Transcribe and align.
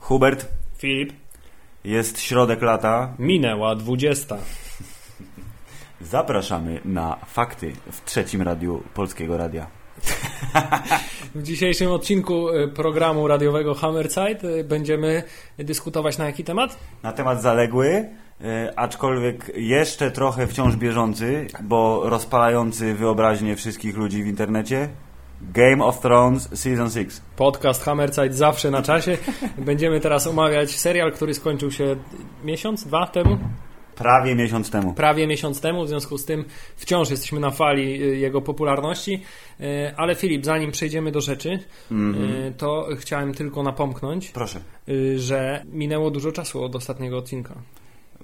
Hubert, 0.00 0.48
Filip, 0.78 1.12
jest 1.84 2.20
środek 2.20 2.62
lata. 2.62 3.14
minęła 3.18 3.76
20. 3.76 4.36
Zapraszamy 6.00 6.80
na 6.84 7.16
fakty 7.26 7.72
w 7.92 8.04
trzecim 8.04 8.42
radiu 8.42 8.82
Polskiego 8.94 9.36
Radia. 9.36 9.66
W 11.34 11.42
dzisiejszym 11.42 11.90
odcinku 11.90 12.48
y, 12.50 12.68
programu 12.68 13.28
radiowego 13.28 13.74
Hammerside 13.74 14.48
y, 14.48 14.64
będziemy 14.64 15.22
dyskutować 15.58 16.18
na 16.18 16.24
jaki 16.24 16.44
temat? 16.44 16.78
Na 17.02 17.12
temat 17.12 17.42
zaległy, 17.42 18.08
aczkolwiek 18.76 19.52
jeszcze 19.56 20.10
trochę 20.10 20.46
wciąż 20.46 20.76
bieżący, 20.76 21.46
bo 21.62 22.02
rozpalający 22.04 22.94
wyobraźnię 22.94 23.56
wszystkich 23.56 23.96
ludzi 23.96 24.22
w 24.22 24.26
internecie. 24.26 24.88
Game 25.42 25.84
of 25.84 26.00
Thrones 26.00 26.48
Season 26.60 26.90
6. 26.90 27.20
Podcast 27.36 27.82
Hammerside 27.82 28.32
zawsze 28.32 28.70
na 28.70 28.82
czasie. 28.82 29.18
Będziemy 29.58 30.00
teraz 30.00 30.26
omawiać 30.26 30.70
serial, 30.70 31.12
który 31.12 31.34
skończył 31.34 31.70
się 31.70 31.96
miesiąc, 32.44 32.84
dwa 32.84 33.06
temu? 33.06 33.38
Prawie 33.96 34.34
miesiąc 34.34 34.70
temu. 34.70 34.94
Prawie 34.94 35.26
miesiąc 35.26 35.60
temu, 35.60 35.84
w 35.84 35.88
związku 35.88 36.18
z 36.18 36.24
tym 36.24 36.44
wciąż 36.76 37.10
jesteśmy 37.10 37.40
na 37.40 37.50
fali 37.50 38.02
y, 38.02 38.16
jego 38.16 38.42
popularności. 38.42 39.22
Y, 39.60 39.64
Ale 39.96 40.14
Filip, 40.14 40.44
zanim 40.44 40.70
przejdziemy 40.70 41.12
do 41.12 41.20
rzeczy, 41.20 41.58
y, 41.92 42.52
to 42.56 42.88
chciałem 42.98 43.34
tylko 43.34 43.62
napomknąć, 43.62 44.30
Proszę. 44.30 44.60
że 45.16 45.64
minęło 45.72 46.10
dużo 46.10 46.32
czasu 46.32 46.64
od 46.64 46.76
ostatniego 46.76 47.18
odcinka. 47.18 47.54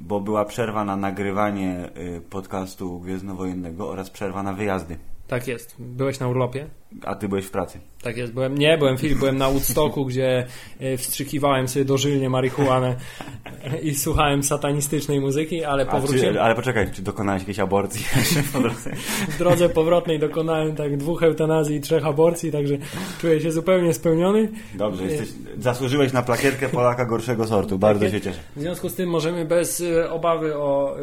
Bo 0.00 0.20
była 0.20 0.44
przerwa 0.44 0.84
na 0.84 0.96
nagrywanie 0.96 1.90
y, 2.16 2.20
podcastu 2.30 3.00
Gwiezdnowojennego 3.00 3.88
oraz 3.90 4.10
przerwa 4.10 4.42
na 4.42 4.52
wyjazdy. 4.52 4.98
Tak 5.28 5.48
jest. 5.48 5.74
Byłeś 5.78 6.20
na 6.20 6.28
urlopie? 6.28 6.66
A 7.04 7.14
ty 7.14 7.28
byłeś 7.28 7.44
w 7.44 7.50
pracy. 7.50 7.78
Tak 8.02 8.16
jest, 8.16 8.32
byłem, 8.32 8.58
nie, 8.58 8.78
byłem 8.78 8.98
Filip, 8.98 9.18
byłem 9.18 9.38
na 9.38 9.50
Woodstocku, 9.50 10.04
gdzie 10.04 10.46
e, 10.80 10.96
wstrzykiwałem 10.96 11.68
sobie 11.68 11.84
dożylnie 11.84 12.30
marihuanę 12.30 12.96
e, 13.64 13.78
i 13.78 13.94
słuchałem 13.94 14.42
satanistycznej 14.42 15.20
muzyki, 15.20 15.64
ale 15.64 15.86
powróciłem. 15.86 16.34
czy, 16.34 16.42
ale 16.42 16.54
poczekaj, 16.54 16.90
czy 16.92 17.02
dokonałeś 17.02 17.42
jakiejś 17.42 17.58
aborcji 17.58 18.04
po 18.52 18.60
drodze? 18.60 18.90
W 19.28 19.38
drodze 19.38 19.68
powrotnej 19.68 20.18
dokonałem 20.18 20.76
tak 20.76 20.96
dwóch 20.96 21.22
eutanazji 21.22 21.76
i 21.76 21.80
trzech 21.80 22.06
aborcji, 22.06 22.52
także 22.52 22.74
czuję 23.20 23.40
się 23.40 23.52
zupełnie 23.52 23.94
spełniony. 23.94 24.48
Dobrze, 24.74 25.04
jesteś, 25.04 25.28
zasłużyłeś 25.58 26.12
na 26.12 26.22
plakietkę 26.22 26.68
Polaka 26.68 27.04
gorszego 27.04 27.46
sortu. 27.46 27.78
Bardzo 27.78 28.04
Tak 28.04 28.14
się 28.14 28.20
cieszę. 28.20 28.38
W 28.56 28.60
związku 28.60 28.88
z 28.88 28.94
tym 28.94 29.10
możemy 29.10 29.44
bez 29.44 29.80
e, 29.80 30.10
obawy 30.10 30.56
o 30.56 30.96
e, 30.98 31.02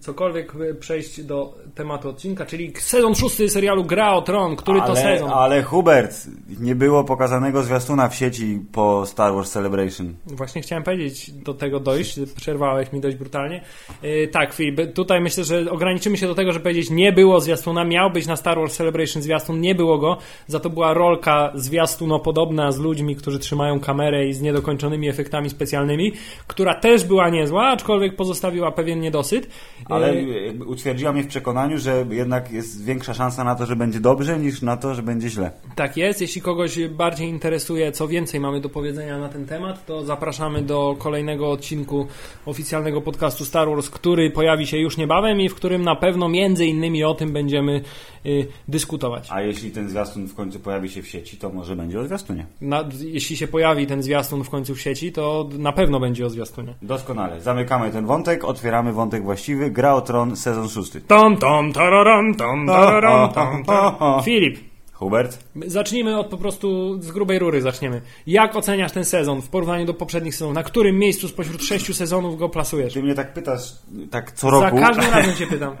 cokolwiek 0.00 0.52
e, 0.70 0.74
przejść 0.74 1.22
do 1.22 1.54
tematu 1.74 2.08
odcinka, 2.08 2.46
czyli 2.46 2.72
sezon 2.78 3.14
szósty 3.14 3.48
serialu 3.48 3.84
Gra 3.84 4.12
o 4.12 4.22
Tron, 4.22 4.56
który 4.56 4.80
to 4.80 4.86
ale, 4.86 5.15
sezon. 5.18 5.30
ale 5.30 5.62
Hubert, 5.62 6.26
nie 6.60 6.74
było 6.74 7.04
pokazanego 7.04 7.62
zwiastuna 7.62 8.08
w 8.08 8.14
sieci 8.14 8.60
po 8.72 9.06
Star 9.06 9.34
Wars 9.34 9.50
Celebration. 9.50 10.14
Właśnie 10.26 10.62
chciałem 10.62 10.84
powiedzieć, 10.84 11.30
do 11.30 11.54
tego 11.54 11.80
dojść, 11.80 12.20
przerwałeś 12.36 12.92
mi 12.92 13.00
dość 13.00 13.16
brutalnie. 13.16 13.62
Yy, 14.02 14.28
tak, 14.28 14.54
Filip, 14.54 14.92
tutaj 14.94 15.20
myślę, 15.20 15.44
że 15.44 15.70
ograniczymy 15.70 16.16
się 16.16 16.26
do 16.26 16.34
tego, 16.34 16.52
że 16.52 16.60
powiedzieć 16.60 16.90
nie 16.90 17.12
było 17.12 17.40
zwiastuna, 17.40 17.84
miał 17.84 18.10
być 18.10 18.26
na 18.26 18.36
Star 18.36 18.58
Wars 18.58 18.76
Celebration 18.76 19.22
zwiastun, 19.22 19.60
nie 19.60 19.74
było 19.74 19.98
go, 19.98 20.16
za 20.46 20.60
to 20.60 20.70
była 20.70 20.94
rolka 20.94 21.52
zwiastunopodobna 21.54 22.72
z 22.72 22.78
ludźmi, 22.78 23.16
którzy 23.16 23.38
trzymają 23.38 23.80
kamerę 23.80 24.26
i 24.28 24.32
z 24.32 24.40
niedokończonymi 24.40 25.08
efektami 25.08 25.50
specjalnymi, 25.50 26.12
która 26.46 26.74
też 26.74 27.04
była 27.04 27.28
niezła, 27.28 27.68
aczkolwiek 27.68 28.16
pozostawiła 28.16 28.72
pewien 28.72 29.00
niedosyt. 29.00 29.48
Ale 29.88 30.14
Yy, 30.14 30.46
jakby 30.46 30.64
utwierdziła 30.64 31.12
mnie 31.12 31.22
w 31.22 31.26
przekonaniu, 31.26 31.78
że 31.78 32.06
jednak 32.10 32.52
jest 32.52 32.84
większa 32.84 33.14
szansa 33.14 33.44
na 33.44 33.54
to, 33.54 33.66
że 33.66 33.76
będzie 33.76 34.00
dobrze, 34.00 34.38
niż 34.38 34.62
na 34.62 34.76
to, 34.76 34.94
że 34.94 35.02
będzie 35.06 35.28
źle. 35.28 35.50
Tak 35.74 35.96
jest. 35.96 36.20
Jeśli 36.20 36.42
kogoś 36.42 36.88
bardziej 36.88 37.28
interesuje, 37.28 37.92
co 37.92 38.08
więcej 38.08 38.40
mamy 38.40 38.60
do 38.60 38.68
powiedzenia 38.68 39.18
na 39.18 39.28
ten 39.28 39.46
temat, 39.46 39.86
to 39.86 40.04
zapraszamy 40.04 40.62
do 40.62 40.96
kolejnego 40.98 41.50
odcinku 41.50 42.06
oficjalnego 42.46 43.00
podcastu 43.00 43.44
Star 43.44 43.68
Wars, 43.68 43.90
który 43.90 44.30
pojawi 44.30 44.66
się 44.66 44.78
już 44.78 44.96
niebawem 44.96 45.40
i 45.40 45.48
w 45.48 45.54
którym 45.54 45.82
na 45.82 45.96
pewno 45.96 46.28
między 46.28 46.66
innymi 46.66 47.04
o 47.04 47.14
tym 47.14 47.32
będziemy 47.32 47.80
y, 48.26 48.46
dyskutować. 48.68 49.28
A 49.30 49.42
jeśli 49.42 49.70
ten 49.70 49.88
zwiastun 49.88 50.26
w 50.26 50.34
końcu 50.34 50.60
pojawi 50.60 50.88
się 50.88 51.02
w 51.02 51.08
sieci, 51.08 51.36
to 51.36 51.50
może 51.50 51.76
będzie 51.76 52.00
o 52.00 52.04
zwiastunie. 52.04 52.46
Na, 52.60 52.84
jeśli 53.00 53.36
się 53.36 53.48
pojawi 53.48 53.86
ten 53.86 54.02
zwiastun 54.02 54.44
w 54.44 54.50
końcu 54.50 54.74
w 54.74 54.80
sieci, 54.80 55.12
to 55.12 55.48
na 55.58 55.72
pewno 55.72 56.00
będzie 56.00 56.26
o 56.26 56.30
zwiastunie. 56.30 56.74
Doskonale. 56.82 57.40
Zamykamy 57.40 57.90
ten 57.90 58.06
wątek, 58.06 58.44
otwieramy 58.44 58.92
wątek 58.92 59.22
właściwy. 59.22 59.70
Gra 59.70 59.94
o 59.94 60.00
Tron, 60.00 60.36
sezon 60.36 60.68
szósty. 60.68 61.00
Tom, 61.00 61.36
tom, 61.36 61.72
tararam, 61.72 62.34
tom, 62.34 62.66
tararam, 62.76 63.32
tom, 63.32 63.64
tom. 63.64 64.22
Filip, 64.24 64.75
Hubert? 64.98 65.38
zacznijmy 65.66 66.18
od 66.18 66.26
po 66.26 66.36
prostu 66.36 66.98
z 67.02 67.10
grubej 67.10 67.38
rury 67.38 67.62
zaczniemy. 67.62 68.00
Jak 68.26 68.56
oceniasz 68.56 68.92
ten 68.92 69.04
sezon 69.04 69.42
w 69.42 69.48
porównaniu 69.48 69.86
do 69.86 69.94
poprzednich 69.94 70.34
sezonów? 70.34 70.54
Na 70.54 70.62
którym 70.62 70.98
miejscu 70.98 71.28
spośród 71.28 71.62
sześciu 71.62 71.94
sezonów 71.94 72.38
go 72.38 72.48
plasujesz? 72.48 72.94
Ty 72.94 73.02
mnie 73.02 73.14
tak 73.14 73.34
pytasz, 73.34 73.72
tak 74.10 74.32
co 74.32 74.50
roku. 74.50 74.80
Za 74.80 74.86
każdym 74.86 75.14
razem 75.14 75.34
cię 75.34 75.46
pytam. 75.56 75.76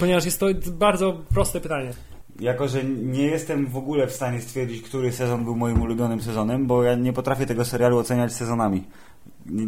Ponieważ 0.00 0.24
jest 0.24 0.40
to 0.40 0.46
bardzo 0.72 1.16
proste 1.34 1.60
pytanie. 1.60 1.90
Jako, 2.40 2.68
że 2.68 2.84
nie 2.84 3.22
jestem 3.22 3.66
w 3.66 3.76
ogóle 3.76 4.06
w 4.06 4.12
stanie 4.12 4.40
stwierdzić, 4.40 4.82
który 4.82 5.12
sezon 5.12 5.44
był 5.44 5.56
moim 5.56 5.82
ulubionym 5.82 6.20
sezonem, 6.20 6.66
bo 6.66 6.82
ja 6.82 6.94
nie 6.94 7.12
potrafię 7.12 7.46
tego 7.46 7.64
serialu 7.64 7.98
oceniać 7.98 8.32
sezonami. 8.32 8.84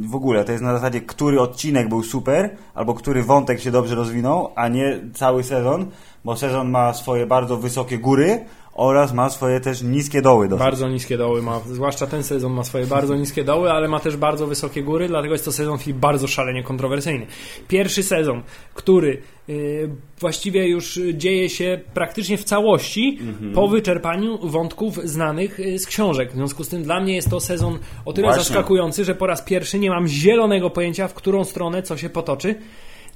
W 0.09 0.15
ogóle 0.15 0.45
to 0.45 0.53
jest 0.53 0.65
na 0.65 0.73
zasadzie, 0.73 1.01
który 1.01 1.41
odcinek 1.41 1.89
był 1.89 2.03
super, 2.03 2.57
albo 2.75 2.95
który 2.95 3.23
wątek 3.23 3.61
się 3.61 3.71
dobrze 3.71 3.95
rozwinął, 3.95 4.53
a 4.55 4.69
nie 4.69 5.01
cały 5.15 5.45
sezon, 5.45 5.87
bo 6.25 6.37
sezon 6.37 6.71
ma 6.71 6.95
swoje 6.95 7.27
bardzo 7.27 7.57
wysokie 7.57 7.99
góry 7.99 8.45
oraz 8.75 9.13
ma 9.13 9.31
swoje 9.31 9.61
też 9.61 9.83
niskie 9.83 10.23
doły. 10.23 10.49
Dosyć. 10.49 10.65
Bardzo 10.65 10.89
niskie 10.89 11.19
doły 11.19 11.43
ma, 11.43 11.61
zwłaszcza 11.61 12.07
ten 12.07 12.23
sezon 12.23 12.53
ma 12.53 12.65
swoje 12.65 12.87
bardzo 12.87 13.17
niskie 13.17 13.45
doły, 13.45 13.71
ale 13.71 13.89
ma 13.89 14.01
też 14.01 14.17
bardzo 14.17 14.47
wysokie 14.47 14.83
góry, 14.83 15.09
dlatego 15.09 15.35
jest 15.35 15.45
to 15.45 15.53
sezon 15.53 15.79
Filip 15.79 15.97
bardzo 15.97 16.27
szalenie 16.27 16.63
kontrowersyjny. 16.63 17.27
Pierwszy 17.69 18.03
sezon, 18.03 18.43
który 18.75 19.23
y, 19.49 19.91
właściwie 20.21 20.69
już 20.69 21.01
dzieje 21.15 21.51
się 21.51 21.81
praktycznie 21.95 22.39
w 22.39 22.45
całości 22.45 23.19
po 23.55 23.69
wyczerpaniu 23.69 24.39
wątków 24.49 24.97
znanych 25.05 25.61
y, 25.61 25.79
z 25.79 25.87
książek. 25.87 26.31
W 26.31 26.35
związku 26.35 26.65
z 26.65 26.69
tym 26.69 26.83
dla 26.83 27.01
mnie 27.01 27.15
jest 27.15 27.31
to 27.31 27.41
sezon 27.41 27.79
o 28.05 28.13
tyle 28.13 28.27
Właśnie. 28.27 28.45
zaskakujący, 28.45 29.05
że 29.05 29.15
po 29.15 29.27
raz 29.27 29.43
pierwszy 29.43 29.79
nie 29.79 29.91
mam 29.91 30.09
zielonego 30.09 30.71
pojęcia, 30.71 31.09
w 31.09 31.15
którą 31.15 31.45
stronę 31.45 31.83
co 31.83 31.97
się 31.97 32.11
potoczy. 32.11 32.55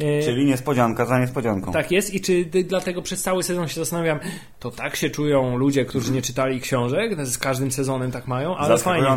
Y, 0.01 0.23
Czyli 0.25 0.45
niespodzianka 0.45 1.07
za 1.07 1.19
niespodzianką. 1.19 1.73
Tak 1.73 1.91
jest 1.91 2.15
i 2.15 2.21
czy 2.21 2.45
dlatego 2.45 3.03
przez 3.03 3.23
cały 3.23 3.43
sezon 3.43 3.69
się 3.69 3.75
zastanawiam, 3.75 4.19
to 4.59 4.71
tak 4.71 4.97
się 4.97 5.11
czują 5.11 5.57
ludzie, 5.57 5.85
którzy 5.85 6.13
nie 6.13 6.23
czytali 6.23 6.61
książek, 6.61 7.27
z 7.27 7.39
każdym 7.39 7.73
sezonem 7.73 8.11
tak 8.11 8.27
mają, 8.27 8.57
ale 8.57 8.79
fajnie. 8.79 9.09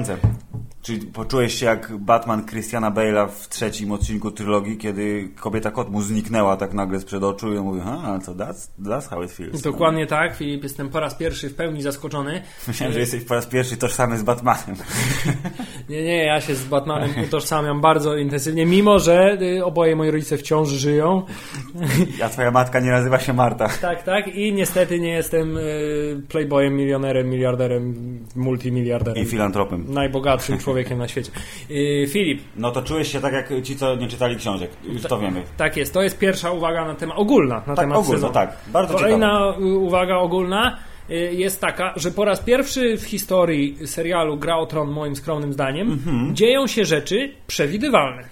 Czyli 0.81 1.07
poczułeś 1.07 1.53
się 1.53 1.65
jak 1.65 1.97
Batman 1.97 2.45
Christiana 2.45 2.91
Bale'a 2.91 3.27
w 3.29 3.49
trzecim 3.49 3.91
odcinku 3.91 4.31
trylogii, 4.31 4.77
kiedy 4.77 5.29
kobieta 5.39 5.71
kot 5.71 5.89
mu 5.89 6.01
zniknęła 6.01 6.57
tak 6.57 6.73
nagle 6.73 6.99
sprzed 6.99 7.23
oczu 7.23 7.53
i 7.53 7.57
on 7.57 7.65
mówi, 7.65 7.81
a 7.85 8.19
co, 8.19 8.35
that's, 8.35 8.69
that's 8.83 9.09
how 9.09 9.23
it 9.23 9.31
feels. 9.31 9.61
Dokładnie 9.61 10.07
tak, 10.07 10.35
Filip, 10.35 10.63
jestem 10.63 10.89
po 10.89 10.99
raz 10.99 11.15
pierwszy 11.15 11.49
w 11.49 11.55
pełni 11.55 11.81
zaskoczony. 11.81 12.41
Myślałem, 12.67 12.93
że 12.93 12.99
jesteś 12.99 13.23
po 13.23 13.33
raz 13.33 13.45
pierwszy 13.45 13.77
tożsamy 13.77 14.17
z 14.17 14.23
Batmanem. 14.23 14.75
Nie, 15.89 16.03
nie, 16.03 16.25
ja 16.25 16.41
się 16.41 16.55
z 16.55 16.65
Batmanem 16.65 17.09
utożsamiam 17.23 17.81
bardzo 17.81 18.17
intensywnie, 18.17 18.65
mimo 18.65 18.99
że 18.99 19.37
y, 19.41 19.65
oboje 19.65 19.95
moi 19.95 20.11
rodzice 20.11 20.37
wciąż 20.37 20.69
żyją. 20.69 21.25
A 22.23 22.29
twoja 22.29 22.51
matka 22.51 22.79
nie 22.79 22.91
nazywa 22.91 23.19
się 23.19 23.33
Marta. 23.33 23.69
Tak, 23.81 24.03
tak 24.03 24.35
i 24.35 24.53
niestety 24.53 24.99
nie 24.99 25.09
jestem 25.09 25.57
y, 25.57 26.21
playboyem, 26.29 26.75
milionerem, 26.75 27.29
miliarderem, 27.29 27.95
multimiliarderem. 28.35 29.23
I 29.23 29.27
filantropem. 29.27 29.85
Najbogatszym 29.89 30.57
człowiekiem 30.57 30.70
na 30.97 31.07
świecie. 31.07 31.31
Y, 31.71 32.05
Filip, 32.09 32.41
No 32.55 32.71
to 32.71 32.81
czułeś 32.81 33.11
się 33.11 33.21
tak 33.21 33.33
jak 33.33 33.49
ci, 33.63 33.75
co 33.75 33.95
nie 33.95 34.07
czytali 34.07 34.35
książek. 34.35 34.71
Już 34.83 35.01
to 35.01 35.19
wiemy. 35.19 35.41
tak 35.57 35.77
jest, 35.77 35.93
to 35.93 36.01
jest 36.03 36.17
pierwsza 36.19 36.51
uwaga 36.51 36.85
na 36.85 36.95
temat, 36.95 37.17
ogólna 37.19 37.55
na 37.55 37.61
Tak, 37.61 37.75
temat 37.75 37.97
ogólno, 37.97 38.15
sezonu. 38.15 38.33
tak. 38.33 38.57
Bardzo. 38.67 38.93
Kolejna 38.93 39.53
y, 39.59 39.63
uwaga 39.77 40.17
ogólna 40.17 40.77
y, 41.09 41.13
jest 41.33 41.61
taka, 41.61 41.93
że 41.95 42.11
po 42.11 42.25
raz 42.25 42.39
pierwszy 42.39 42.97
w 42.97 43.03
historii 43.03 43.87
serialu 43.87 44.37
Gra 44.37 44.57
o 44.57 44.65
Tron, 44.65 44.89
moim 44.91 45.15
skromnym 45.15 45.53
zdaniem, 45.53 45.91
Mhm. 45.91 46.35
dzieją 46.35 46.67
się 46.67 46.85
rzeczy 46.85 47.31
przewidywalne. 47.47 48.23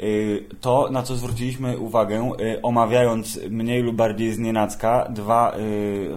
Y, 0.00 0.44
To, 0.60 0.88
na 0.90 1.02
co 1.02 1.14
zwróciliśmy 1.16 1.78
uwagę, 1.78 2.30
y, 2.40 2.62
omawiając 2.62 3.40
mniej 3.50 3.82
lub 3.82 3.96
bardziej 3.96 4.32
znienacka 4.32 5.06
dwa 5.10 5.54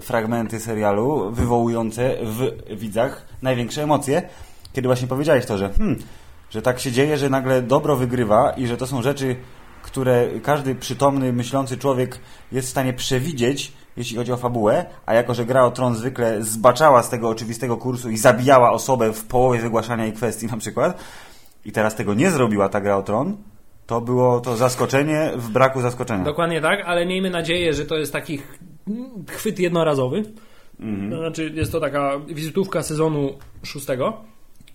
fragmenty 0.01 0.59
serialu 0.59 1.31
wywołujące 1.31 2.15
w 2.23 2.51
widzach 2.79 3.25
największe 3.41 3.83
emocje, 3.83 4.21
kiedy 4.75 4.87
właśnie 4.87 5.07
powiedziałeś 5.07 5.45
to, 5.45 5.57
że, 5.57 5.69
hmm, 5.69 5.99
że 6.49 6.61
tak 6.61 6.79
się 6.79 6.91
dzieje, 6.91 7.17
że 7.17 7.29
nagle 7.29 7.61
dobro 7.61 7.95
wygrywa 7.95 8.51
i 8.51 8.67
że 8.67 8.77
to 8.77 8.87
są 8.87 9.01
rzeczy, 9.01 9.35
które 9.83 10.27
każdy 10.43 10.75
przytomny, 10.75 11.33
myślący 11.33 11.77
człowiek 11.77 12.19
jest 12.51 12.67
w 12.67 12.71
stanie 12.71 12.93
przewidzieć, 12.93 13.73
jeśli 13.97 14.17
chodzi 14.17 14.31
o 14.31 14.37
fabułę, 14.37 14.85
a 15.05 15.13
jako, 15.13 15.33
że 15.33 15.45
gra 15.45 15.63
o 15.65 15.71
tron 15.71 15.95
zwykle 15.95 16.43
zbaczała 16.43 17.03
z 17.03 17.09
tego 17.09 17.29
oczywistego 17.29 17.77
kursu 17.77 18.09
i 18.09 18.17
zabijała 18.17 18.71
osobę 18.71 19.13
w 19.13 19.23
połowie 19.23 19.59
wygłaszania 19.59 20.03
jej 20.03 20.13
kwestii 20.13 20.45
na 20.45 20.57
przykład, 20.57 20.99
i 21.65 21.71
teraz 21.71 21.95
tego 21.95 22.13
nie 22.13 22.31
zrobiła 22.31 22.69
ta 22.69 22.81
gra 22.81 22.97
o 22.97 23.03
tron, 23.03 23.37
to 23.87 24.01
było 24.01 24.39
to 24.39 24.55
zaskoczenie 24.57 25.31
w 25.35 25.49
braku 25.49 25.81
zaskoczenia. 25.81 26.23
Dokładnie 26.23 26.61
tak, 26.61 26.83
ale 26.85 27.05
miejmy 27.05 27.29
nadzieję, 27.29 27.73
że 27.73 27.85
to 27.85 27.97
jest 27.97 28.13
taki 28.13 28.37
ch- 28.37 28.59
chwyt 29.29 29.59
jednorazowy. 29.59 30.23
Mhm. 30.79 31.19
Znaczy, 31.21 31.51
jest 31.55 31.71
to 31.71 31.79
taka 31.79 32.19
wizytówka 32.27 32.83
sezonu 32.83 33.29
szóstego. 33.63 34.17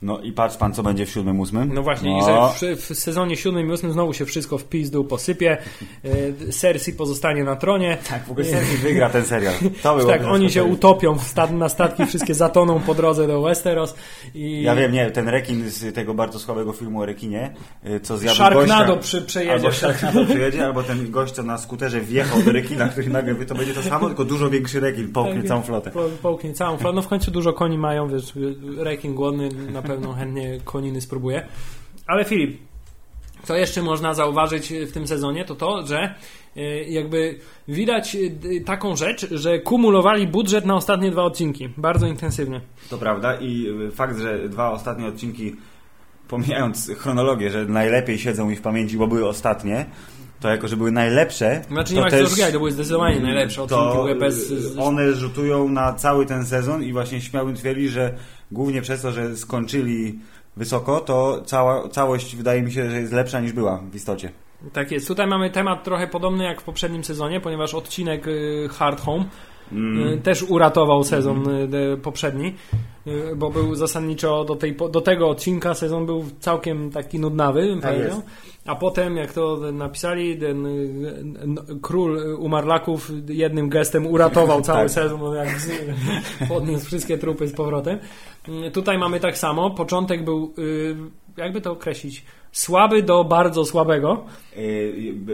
No 0.03 0.21
i 0.21 0.33
patrz 0.33 0.57
pan, 0.57 0.75
co 0.75 0.83
będzie 0.83 1.07
w 1.07 1.11
siódmym, 1.11 1.41
ósmym. 1.41 1.75
No 1.75 1.83
właśnie, 1.83 2.11
i 2.11 2.21
No. 2.21 2.53
że 2.61 2.77
w, 2.77 2.81
w 2.81 2.99
sezonie 2.99 3.37
siódmym 3.37 3.69
i 3.69 3.73
ósmym 3.73 3.93
znowu 3.93 4.13
się 4.13 4.27
wszystko 4.27 4.59
w 4.59 4.65
pizdu 4.65 5.05
posypie. 5.05 5.59
E, 6.49 6.53
Cersei 6.53 6.93
pozostanie 6.95 7.45
na 7.45 7.57
tronie. 7.57 7.99
Tak, 8.11 8.25
w 8.25 8.31
ogóle 8.31 8.47
Cersei 8.47 8.77
wygra 8.77 9.11
ten 9.11 9.25
serial. 9.25 9.55
To 9.83 9.95
było 9.97 10.11
Tak, 10.11 10.25
oni 10.25 10.51
się 10.51 10.65
utopią 10.65 11.17
na 11.53 11.69
statki, 11.69 12.07
wszystkie 12.07 12.35
zatoną 12.35 12.81
po 12.81 12.95
drodze 12.95 13.27
do 13.27 13.43
Westeros. 13.43 13.95
I 14.35 14.63
Ja 14.63 14.75
wiem, 14.75 14.93
nie, 14.93 15.11
ten 15.11 15.29
rekin 15.29 15.71
z 15.71 15.95
tego 15.95 16.15
bardzo 16.15 16.39
słabego 16.39 16.73
filmu 16.73 17.01
o 17.01 17.07
rekinie, 17.07 17.55
y, 17.87 18.01
co 18.01 18.19
zjadł 18.19 18.37
Sharknado 18.37 18.97
gościa... 18.97 19.03
przy, 19.03 19.23
przejedzie. 19.23 19.53
Albo 19.53 19.73
Sharknado 19.73 20.25
przyjedzie, 20.25 20.65
albo 20.67 20.83
ten 20.83 21.11
gość, 21.11 21.33
co 21.35 21.43
na 21.43 21.59
skuterze 21.59 22.01
wjechał 22.01 22.43
do 22.43 22.53
rekina, 22.53 22.89
który 22.89 23.09
nagle 23.11 23.35
to 23.35 23.55
będzie 23.55 23.75
to 23.75 23.83
samo, 23.83 24.07
tylko 24.07 24.25
dużo 24.25 24.51
większy 24.51 24.81
rekin, 24.81 25.13
połknie 25.13 25.37
Tak, 25.39 25.47
całą 25.49 25.63
flotę. 25.63 25.91
Po, 25.91 26.03
połknie 26.23 26.53
całą 26.53 26.77
flotę. 26.77 26.97
No 26.97 27.03
w 27.03 27.09
końcu 27.09 27.31
dużo 27.31 27.53
koni 27.53 27.79
mają, 27.79 28.09
wiesz, 28.09 28.33
rekin 28.79 29.15
głodny 29.15 29.49
na 29.73 29.83
pewno 29.91 30.13
chętnie 30.13 30.61
koniny 30.65 31.01
spróbuje. 31.01 31.47
Ale 32.07 32.25
Filip, 32.25 32.59
co 33.45 33.57
jeszcze 33.57 33.83
można 33.83 34.15
zauważyć 34.15 34.73
w 34.89 34.93
tym 34.93 35.07
sezonie, 35.07 35.45
to 35.45 35.55
to, 35.55 35.87
że 35.87 36.15
y, 36.57 36.85
jakby 36.89 37.39
widać 37.69 38.15
y, 38.15 38.61
taką 38.67 38.97
rzecz, 38.97 39.29
że 39.31 39.59
kumulowali 39.59 40.27
budżet 40.27 40.65
na 40.67 40.75
ostatnie 40.75 41.11
dwa 41.11 41.23
odcinki. 41.23 41.69
Bardzo 41.77 42.07
intensywnie. 42.07 42.61
To 42.91 42.99
prawda 42.99 43.35
i 43.35 43.67
y, 43.89 43.91
fakt, 43.91 44.19
że 44.19 44.49
dwa 44.49 44.71
ostatnie 44.71 45.07
odcinki, 45.07 45.57
pomijając 46.29 46.91
chronologię, 46.99 47.51
że 47.51 47.65
najlepiej 47.65 48.19
siedzą 48.19 48.47
mi 48.51 48.57
w 48.57 48.63
pamięci, 48.63 48.97
bo 48.97 49.07
były 49.07 49.29
ostatnie, 49.29 49.87
to 50.41 50.49
jako, 50.49 50.69
że 50.69 50.77
były 50.77 50.93
najlepsze, 50.93 51.63
Znaczy 51.69 51.95
nie 51.95 52.01
ma 52.01 52.11
się 52.11 52.17
to 52.53 52.59
były 52.59 52.73
zdecydowanie 52.73 53.21
najlepsze 53.21 53.63
odcinki. 53.63 53.85
to 53.85 53.95
były 53.95 54.15
bez, 54.15 54.49
z- 54.49 54.79
one 54.79 55.13
rzutują 55.13 55.69
na 55.69 55.93
cały 55.93 56.27
ten 56.27 56.47
sezon 56.47 56.83
i 56.85 56.93
właśnie 56.93 57.21
śmiałbym 57.21 57.55
twierdzić, 57.55 57.91
że 57.91 58.15
głównie 58.53 58.83
przez 58.83 59.03
to, 59.03 59.13
że 59.13 59.37
skończyli 59.37 60.19
wysoko, 60.57 61.01
to 61.01 61.43
cała, 61.47 61.89
całość 61.89 62.37
wydaje 62.37 62.63
mi 62.63 62.73
się, 62.73 62.91
że 62.91 63.01
jest 63.01 63.13
lepsza 63.13 63.41
niż 63.41 63.53
była 63.53 63.83
w 63.91 63.95
istocie. 63.95 64.33
Tak 64.73 64.91
jest. 64.93 65.09
Tutaj 65.09 65.27
mamy 65.27 65.51
temat 65.51 65.85
trochę 65.85 66.07
podobny 66.07 66.45
jak 66.45 66.61
w 66.61 66.65
poprzednim 66.65 67.05
sezonie, 67.05 67.41
ponieważ 67.41 67.75
odcinek 67.75 68.27
y, 68.27 68.69
Hard 68.73 69.01
Home 69.01 69.25
Mm. 69.73 70.09
y, 70.13 70.19
też 70.19 70.43
uratował 70.43 71.05
sezon 71.05 71.49
y, 71.49 71.97
poprzedni, 71.97 72.55
y, 73.07 73.37
bo 73.37 73.51
był 73.51 73.75
zasadniczo 73.75 74.45
do, 74.45 74.57
tej, 74.57 74.77
do 74.91 75.01
tego 75.01 75.29
odcinka 75.29 75.75
sezon 75.75 76.07
był 76.07 76.25
całkiem 76.41 76.91
taki 76.91 77.19
nudnawy, 77.19 77.67
bym 77.67 77.81
Tak 77.81 77.95
powiedział. 77.95 78.23
A 78.67 78.75
potem, 78.77 79.17
jak 79.17 79.33
to 79.33 79.73
napisali, 79.73 80.39
ten 80.39 80.67
król 81.83 82.37
umarlaków 82.39 83.11
jednym 83.29 83.69
gestem 83.69 84.07
uratował 84.07 84.61
cały 84.71 84.81
Tak. 84.81 84.91
sezon, 84.91 85.35
jak 85.35 85.61
z, 85.61 85.71
podniósł 86.49 86.87
wszystkie 86.87 87.19
trupy 87.19 87.49
z 87.49 87.53
powrotem. 87.53 87.99
Tutaj 88.73 88.99
mamy 88.99 89.21
tak 89.21 89.39
samo. 89.39 89.71
Początek 89.71 90.25
był, 90.25 90.55
jakby 91.37 91.61
to 91.61 91.73
określić, 91.73 92.25
słaby 92.53 93.03
do 93.03 93.25
bardzo 93.25 93.65
słabego. 93.65 94.25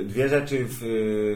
Dwie 0.04 0.28
rzeczy 0.28 0.64
w, 0.68 0.78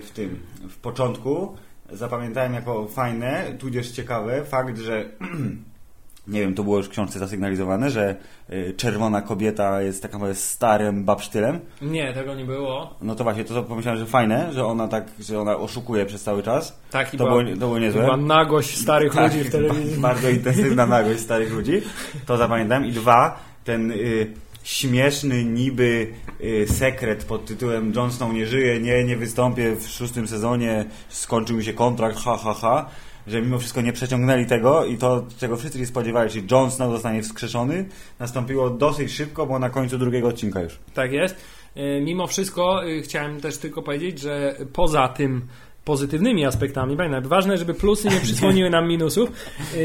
w 0.02 0.10
tym, 0.10 0.38
w 0.68 0.78
początku 0.78 1.56
zapamiętałem 1.92 2.54
jako 2.54 2.86
fajne, 2.88 3.44
tudzież 3.58 3.90
ciekawe. 3.90 4.44
Fakt, 4.44 4.78
że 4.78 5.04
nie 6.28 6.40
wiem, 6.40 6.54
to 6.54 6.62
było 6.64 6.76
już 6.76 6.86
w 6.86 6.90
książce 6.90 7.18
zasygnalizowane, 7.18 7.90
że 7.90 8.16
y, 8.50 8.74
czerwona 8.76 9.22
kobieta 9.22 9.82
jest 9.82 10.02
taką 10.02 10.34
starym 10.34 11.04
babsztylem. 11.04 11.60
Nie, 11.82 12.12
tego 12.14 12.34
nie 12.34 12.44
było. 12.44 12.94
No 13.02 13.14
to 13.14 13.24
właśnie, 13.24 13.44
to, 13.44 13.54
to 13.54 13.62
pomyślałem, 13.62 14.00
że 14.00 14.06
fajne, 14.06 14.52
że 14.52 14.66
ona 14.66 14.88
tak, 14.88 15.04
że 15.20 15.40
ona 15.40 15.56
oszukuje 15.56 16.06
przez 16.06 16.22
cały 16.22 16.42
czas. 16.42 16.80
Tak, 16.90 17.14
i 17.14 17.18
To 17.18 17.24
była- 17.24 17.42
było, 17.42 17.54
to 17.54 17.58
było 17.58 17.78
niezłe. 17.78 18.02
Była 18.02 18.16
nagość 18.16 18.78
starych 18.78 19.14
Tak, 19.14 19.32
ludzi 19.34 19.44
w 19.48 19.52
telewizji. 19.56 20.00
Bardzo 20.00 20.28
intensywna 20.30 20.86
nagość 20.86 21.20
starych 21.20 21.52
ludzi. 21.52 21.82
To 22.26 22.36
zapamiętam. 22.36 22.86
I 22.86 22.92
dwa, 22.92 23.38
ten 23.64 23.90
y, 23.90 24.32
śmieszny 24.62 25.44
niby 25.44 26.12
y, 26.40 26.66
sekret 26.68 27.24
pod 27.24 27.44
tytułem 27.44 27.92
Jon 27.96 28.12
Snow 28.12 28.32
nie 28.32 28.46
żyje, 28.46 28.80
nie, 28.80 29.04
nie 29.04 29.16
wystąpię 29.16 29.76
w 29.76 29.88
szóstym 29.88 30.28
sezonie, 30.28 30.84
skończył 31.08 31.56
mi 31.56 31.64
się 31.64 31.72
kontrakt, 31.72 32.18
ha, 32.18 32.36
ha, 32.36 32.54
ha. 32.54 32.90
Że 33.26 33.42
mimo 33.42 33.58
wszystko 33.58 33.80
nie 33.80 33.92
przeciągnęli 33.92 34.46
tego 34.46 34.84
i 34.84 34.98
to, 34.98 35.26
czego 35.38 35.56
wszyscy 35.56 35.78
się 35.78 35.86
spodziewali, 35.86 36.30
czyli 36.30 36.46
Jon 36.50 36.70
Snow 36.70 36.92
zostanie 36.92 37.22
wskrzeszony, 37.22 37.84
nastąpiło 38.18 38.70
dosyć 38.70 39.12
szybko, 39.12 39.46
bo 39.46 39.58
na 39.58 39.70
końcu 39.70 39.98
drugiego 39.98 40.28
odcinka 40.28 40.60
już. 40.62 40.78
Tak 40.94 41.12
jest. 41.12 41.36
E, 41.74 42.00
Mimo 42.00 42.26
wszystko 42.26 42.84
e, 42.84 43.02
chciałem 43.02 43.40
też 43.40 43.58
tylko 43.58 43.82
powiedzieć, 43.82 44.20
że 44.20 44.56
poza 44.72 45.08
tym 45.08 45.42
pozytywnymi 45.84 46.44
aspektami, 46.44 46.96
pamiętaj, 46.96 47.22
ważne, 47.22 47.58
żeby 47.58 47.74
plusy 47.74 48.08
nie 48.08 48.20
przysłoniły 48.26 48.70
nam 48.70 48.88
minusów. 48.88 49.32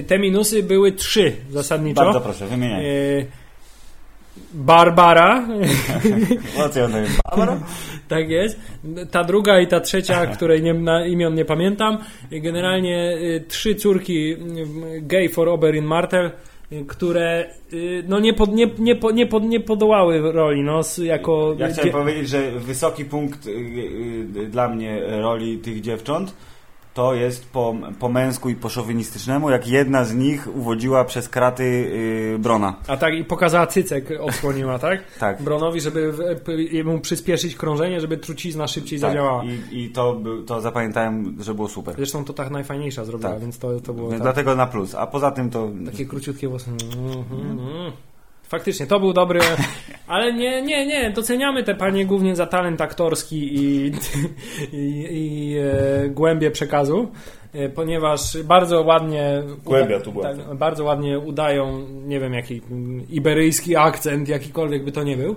Te 0.08 0.20
minusy 0.20 0.64
były 0.64 0.92
trzy 0.92 1.36
zasadniczo. 1.50 2.04
Bardzo 2.04 2.22
proszę, 2.22 2.48
wymieniaj. 2.48 2.86
Barbara, 4.54 5.48
ja 6.76 6.88
mówię? 6.88 7.08
Barbara? 7.30 7.60
tak 8.08 8.30
jest. 8.30 8.60
Ta 9.12 9.24
druga 9.24 9.60
i 9.60 9.68
ta 9.68 9.80
trzecia, 9.80 10.26
której 10.28 10.62
nie, 10.64 10.74
na 10.74 11.06
imion 11.06 11.36
nie 11.36 11.46
pamiętam. 11.46 11.98
Generalnie 12.32 13.18
e, 13.36 13.40
trzy 13.40 13.76
córki 13.76 14.32
e, 14.34 14.38
gay 15.02 15.30
for 15.30 15.50
Oberyn 15.50 15.86
Martel, 15.86 16.26
e, 16.72 16.84
które 16.88 17.50
no 18.08 18.20
nie, 18.20 18.34
pod, 18.34 18.54
nie, 18.54 18.70
nie, 18.80 18.96
po- 18.96 19.12
nie, 19.12 19.26
pod, 19.28 19.44
nie 19.44 19.60
podołały 19.60 20.32
roli 20.32 20.64
no, 20.64 20.82
jako 21.04 21.56
Ja 21.60 21.68
chciałem 21.68 21.88
dzie- 21.90 21.92
powiedzieć, 21.98 22.30
że 22.30 22.52
wysoki 22.52 23.06
punkt 23.06 23.48
y, 23.48 23.50
y, 23.52 24.48
dla 24.48 24.70
mnie 24.70 25.02
roli 25.22 25.58
tych 25.58 25.82
dziewcząt 25.82 26.36
to 26.96 27.14
jest 27.14 27.50
po, 27.50 27.76
po 28.00 28.10
męsku 28.10 28.50
i 28.50 28.56
po 28.56 28.70
szowinistycznemu, 28.70 29.50
jak 29.50 29.68
jedna 29.68 30.04
z 30.04 30.14
nich 30.14 30.56
uwodziła 30.56 31.06
przez 31.06 31.30
kraty 31.30 31.64
y, 31.64 32.40
Brona. 32.40 32.76
A 32.88 32.98
tak 32.98 33.14
i 33.14 33.24
pokazała 33.24 33.68
cycek, 33.68 34.10
odsłoniła, 34.22 34.80
tak? 34.90 35.04
Tak. 35.20 35.42
Bronowi, 35.42 35.82
żeby 35.82 36.14
mu 36.86 37.00
przyspieszyć 37.00 37.56
krążenie, 37.56 38.02
żeby 38.02 38.18
trucizna 38.18 38.68
szybciej 38.68 39.00
Tak. 39.00 39.10
zadziałała. 39.10 39.44
I, 39.44 39.84
I 39.84 39.90
to, 39.90 40.22
to 40.48 40.62
zapamiętałem, 40.62 41.36
że 41.40 41.54
było 41.54 41.68
super. 41.68 41.96
Zresztą 41.96 42.26
to 42.26 42.34
tak 42.34 42.52
najfajniejsza 42.52 43.06
zrobiła, 43.06 43.32
Tak. 43.32 43.42
więc 43.42 43.60
to, 43.60 43.80
to 43.80 43.94
było 43.94 44.10
Więc 44.10 44.24
tak, 44.24 44.34
Dlatego 44.34 44.56
na 44.56 44.68
plus. 44.68 44.96
A 44.96 45.08
poza 45.08 45.32
tym 45.32 45.50
to... 45.50 45.70
takie 45.86 46.06
króciutkie 46.06 46.48
włosy. 46.48 46.72
Mhm, 46.72 47.26
mhm. 47.52 47.92
Faktycznie, 48.48 48.88
to 48.88 49.00
był 49.00 49.14
dobry, 49.14 49.40
ale 50.08 50.34
nie, 50.34 50.62
nie, 50.62 50.86
nie, 50.86 51.12
doceniamy 51.12 51.64
te 51.64 51.76
panie 51.76 52.06
głównie 52.06 52.36
za 52.36 52.46
talent 52.48 52.82
aktorski 52.82 53.56
i, 53.56 53.92
i, 54.74 55.08
i 55.12 55.56
e, 55.58 56.10
głębie 56.10 56.52
przekazu, 56.52 57.12
e, 57.54 57.70
ponieważ 57.70 58.44
bardzo 58.44 58.82
ładnie 58.82 59.44
Głębia 59.64 60.00
tu 60.00 60.12
była. 60.12 60.24
tak, 60.24 60.56
bardzo 60.56 60.84
ładnie 60.84 61.20
udają, 61.20 61.88
nie 61.90 62.20
wiem 62.20 62.34
jaki 62.34 62.62
iberyjski 63.10 63.76
akcent, 63.76 64.30
jakikolwiek 64.30 64.84
by 64.84 64.92
to 64.92 65.04
nie 65.04 65.18
był. 65.18 65.36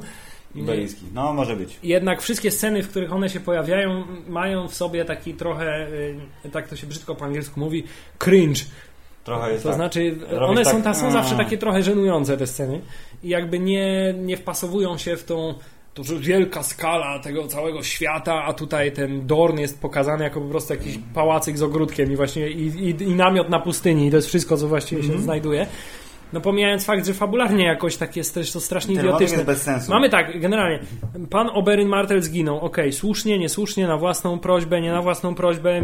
Iberyjski. 0.54 1.02
No, 1.14 1.32
może 1.32 1.56
być. 1.56 1.78
Jednak 1.82 2.22
wszystkie 2.22 2.50
sceny, 2.50 2.82
w 2.82 2.88
których 2.88 3.12
one 3.12 3.28
się 3.28 3.40
pojawiają, 3.40 4.04
mają 4.28 4.68
w 4.68 4.74
sobie 4.74 5.04
taki 5.04 5.34
trochę, 5.34 5.86
y, 6.44 6.50
tak 6.52 6.68
to 6.68 6.76
się 6.76 6.86
brzydko 6.86 7.14
po 7.14 7.24
angielsku 7.24 7.60
mówi, 7.60 7.84
cringe. 8.18 8.60
Trochę 9.28 9.52
jest 9.52 9.62
To 9.62 9.68
tak. 9.68 9.76
znaczy, 9.76 10.18
one 10.40 10.64
są, 10.64 10.70
tak, 10.70 10.82
ta, 10.82 10.94
są 10.94 11.06
a. 11.06 11.10
zawsze 11.10 11.36
takie 11.36 11.58
trochę 11.58 11.82
żenujące 11.82 12.36
te 12.36 12.46
sceny 12.46 12.80
i 13.22 13.28
jakby 13.28 13.58
nie, 13.58 14.14
nie 14.18 14.36
wpasowują 14.36 14.98
się 14.98 15.16
w 15.16 15.24
tą 15.24 15.54
to 15.94 16.04
że 16.04 16.16
wielka 16.16 16.62
skala 16.62 17.18
tego 17.18 17.46
całego 17.46 17.82
świata, 17.82 18.44
a 18.44 18.52
tutaj 18.52 18.92
ten 18.92 19.26
Dorn 19.26 19.58
jest 19.58 19.80
pokazany 19.80 20.24
jako 20.24 20.40
po 20.40 20.48
prostu 20.48 20.74
jakiś 20.74 20.98
pałacyk 21.14 21.58
z 21.58 21.62
ogródkiem 21.62 22.12
i 22.12 22.16
właśnie 22.16 22.48
i, 22.50 22.66
i, 22.66 23.02
i 23.02 23.14
namiot 23.14 23.48
na 23.48 23.60
pustyni 23.60 24.06
i 24.06 24.10
to 24.10 24.16
jest 24.16 24.28
wszystko, 24.28 24.56
co 24.56 24.68
właściwie 24.68 25.02
się 25.02 25.18
znajduje. 25.18 25.66
No 26.32 26.40
pomijając 26.40 26.84
fakt, 26.84 27.06
że 27.06 27.14
fabularnie 27.14 27.64
jakoś 27.64 27.96
tak 27.96 28.16
jest 28.16 28.34
też 28.34 28.52
to 28.52 28.60
strasznie 28.60 28.96
Ten 28.96 29.04
idiotyczne. 29.04 29.36
jest 29.36 29.46
bez 29.46 29.62
sensu. 29.62 29.90
Mamy 29.92 30.08
tak, 30.08 30.40
generalnie, 30.40 30.78
pan 31.30 31.50
Oberyn 31.54 31.88
Martel 31.88 32.22
zginął, 32.22 32.60
okej, 32.60 32.92
słusznie, 32.92 33.38
niesłusznie, 33.38 33.86
na 33.86 33.96
własną 33.96 34.38
prośbę, 34.38 34.80
nie 34.80 34.92
na 34.92 35.02
własną 35.02 35.34
prośbę, 35.34 35.82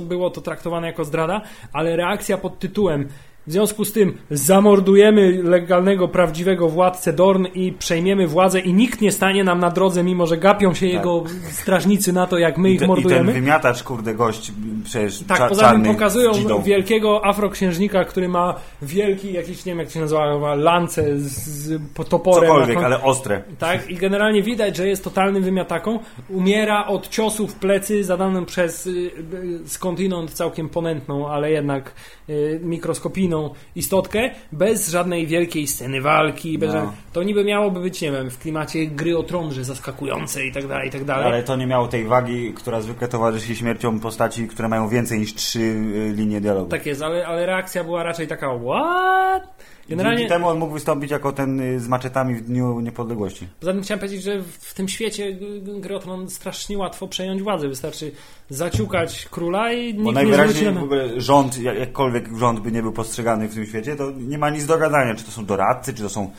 było 0.00 0.30
to 0.30 0.40
traktowane 0.40 0.86
jako 0.86 1.04
zdrada, 1.04 1.40
ale 1.72 1.96
reakcja 1.96 2.38
pod 2.38 2.58
tytułem 2.58 3.08
w 3.50 3.52
związku 3.52 3.84
z 3.84 3.92
tym 3.92 4.18
zamordujemy 4.30 5.42
legalnego, 5.42 6.08
prawdziwego 6.08 6.68
władcę 6.68 7.12
Dorn 7.12 7.46
i 7.54 7.72
przejmiemy 7.72 8.26
władzę 8.26 8.60
i 8.60 8.74
nikt 8.74 9.00
nie 9.00 9.12
stanie 9.12 9.44
nam 9.44 9.60
na 9.60 9.70
drodze, 9.70 10.02
mimo 10.02 10.26
że 10.26 10.36
gapią 10.36 10.74
się 10.74 10.86
jego 10.86 11.24
strażnicy 11.50 12.12
na 12.12 12.26
to, 12.26 12.38
jak 12.38 12.58
my 12.58 12.70
I, 12.70 12.72
ich 12.74 12.78
te, 12.78 12.84
I 12.84 12.88
ten 12.88 12.96
mordujemy. 12.96 13.32
wymiatacz, 13.32 13.82
kurde, 13.82 14.14
gość 14.14 14.52
przecież 14.84 15.22
Tak, 15.28 15.48
poza 15.48 15.70
tym 15.72 15.82
pokazują 15.82 16.32
dzidą. 16.32 16.62
wielkiego 16.62 17.24
afroksiężnika, 17.26 18.04
który 18.04 18.28
ma 18.28 18.54
wielki, 18.82 19.32
jakiś, 19.32 19.64
nie 19.64 19.72
wiem 19.72 19.78
jak 19.78 19.90
się 19.90 20.00
nazywa, 20.00 20.54
lance 20.54 21.18
z, 21.18 21.32
z 21.48 21.82
po- 21.94 22.04
toporem. 22.04 22.48
Cokolwiek, 22.50 22.78
ale 22.78 23.02
ostre. 23.02 23.42
Tak, 23.58 23.90
i 23.90 23.94
generalnie 23.96 24.42
widać, 24.42 24.76
że 24.76 24.88
jest 24.88 25.04
totalnym 25.04 25.42
wymiataką. 25.42 25.98
Umiera 26.28 26.86
od 26.86 27.08
ciosu 27.08 27.48
w 27.48 27.54
plecy 27.54 28.04
zadanym 28.04 28.46
przez 28.46 28.86
y, 28.86 28.90
y, 28.90 29.68
skądinąd 29.68 30.30
całkiem 30.30 30.68
ponętną, 30.68 31.28
ale 31.28 31.50
jednak 31.50 31.92
y, 32.30 32.60
mikroskopijną 32.62 33.39
istotkę, 33.76 34.30
bez 34.52 34.88
żadnej 34.90 35.26
wielkiej 35.26 35.66
sceny 35.66 36.00
walki, 36.00 36.58
No. 36.58 36.66
żadnej... 36.66 36.92
to 37.12 37.22
niby 37.22 37.44
miałoby 37.44 37.80
być, 37.80 38.00
nie 38.00 38.12
wiem, 38.12 38.30
w 38.30 38.38
klimacie 38.38 38.86
gry 38.86 39.18
o 39.18 39.22
tron, 39.22 39.52
że 39.52 39.64
zaskakujące 39.64 40.46
i 40.46 40.52
tak 40.52 40.66
dalej, 40.66 40.88
i 40.88 40.90
tak 40.90 41.04
dalej. 41.04 41.26
Ale 41.26 41.42
to 41.42 41.56
nie 41.56 41.66
miało 41.66 41.88
tej 41.88 42.04
wagi, 42.04 42.52
która 42.56 42.80
zwykle 42.80 43.08
towarzyszy 43.08 43.56
śmiercią 43.56 44.00
postaci, 44.00 44.48
które 44.48 44.68
mają 44.68 44.88
więcej 44.88 45.18
niż 45.18 45.34
trzy 45.34 45.60
y, 45.60 46.12
linie 46.16 46.40
dialogu. 46.40 46.70
Tak 46.70 46.86
jest, 46.86 47.02
ale, 47.02 47.26
ale 47.26 47.46
reakcja 47.46 47.84
była 47.84 48.02
raczej 48.02 48.28
taka, 48.28 48.46
what? 48.58 49.64
Generalnie, 49.90 50.18
Dzięki 50.18 50.32
temu 50.32 50.48
on 50.48 50.58
mógł 50.58 50.72
wystąpić 50.72 51.10
jako 51.10 51.32
ten 51.32 51.60
y, 51.60 51.80
z 51.80 51.88
maczetami 51.88 52.34
w 52.34 52.40
Dniu 52.44 52.80
Niepodległości. 52.80 53.48
poza 53.60 53.72
tym 53.72 53.82
chciałem 53.82 53.98
powiedzieć, 53.98 54.22
że 54.22 54.42
w, 54.42 54.74
tym 54.74 54.88
świecie 54.88 55.32
g- 55.32 55.60
g- 55.60 55.80
gry 55.80 55.96
o 55.96 55.98
tron 55.98 56.28
strasznie 56.30 56.78
łatwo 56.78 57.08
przejąć 57.08 57.42
władzę. 57.42 57.68
Wystarczy 57.68 58.12
zaciukać 58.48 59.28
króla 59.30 59.72
i 59.72 59.94
Bo 59.94 60.02
nikt 60.02 60.16
nie 60.16 60.22
zwróci 60.22 60.36
najwyraźniej 60.36 60.74
na... 60.74 60.80
w 60.80 60.84
ogóle 60.84 61.20
rząd, 61.20 61.58
jak- 61.58 61.78
jakkolwiek 61.78 62.28
rząd 62.38 62.60
by 62.60 62.72
nie 62.72 62.82
był 62.82 62.92
postrzegany 62.92 63.48
w 63.48 63.54
tym 63.54 63.66
świecie, 63.66 63.96
to 63.96 64.10
nie 64.10 64.38
ma 64.38 64.50
nic 64.50 64.66
do 64.66 64.78
gadania. 64.78 65.14
Czy 65.14 65.24
to 65.24 65.30
są 65.30 65.44
doradcy, 65.46 65.94
czy 65.94 66.02
to 66.02 66.08
są 66.08 66.30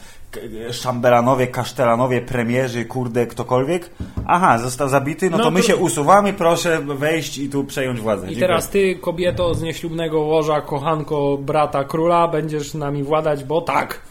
szambelanowie, 0.71 1.47
kasztelanowie, 1.47 2.21
premierzy, 2.21 2.85
kurde, 2.85 3.27
ktokolwiek. 3.27 3.89
Aha, 4.27 4.57
został 4.57 4.89
zabity, 4.89 5.29
no, 5.29 5.37
No 5.37 5.43
to 5.43 5.51
my 5.51 5.59
to- 5.59 5.65
się 5.67 5.75
usuwamy, 5.75 6.33
proszę 6.33 6.81
wejść 6.81 7.37
i 7.37 7.49
tu 7.49 7.63
przejąć 7.63 7.99
władzę. 8.01 8.25
I 8.25 8.29
Dziękuję. 8.29 8.47
teraz 8.47 8.69
ty, 8.69 8.95
kobieto 8.95 9.55
z 9.55 9.61
nieślubnego 9.61 10.19
łoża, 10.19 10.61
kochanko 10.61 11.37
brata 11.37 11.83
króla, 11.83 12.27
będziesz 12.27 12.73
nami 12.73 13.03
władać, 13.03 13.43
bo 13.43 13.61
tak. 13.61 14.01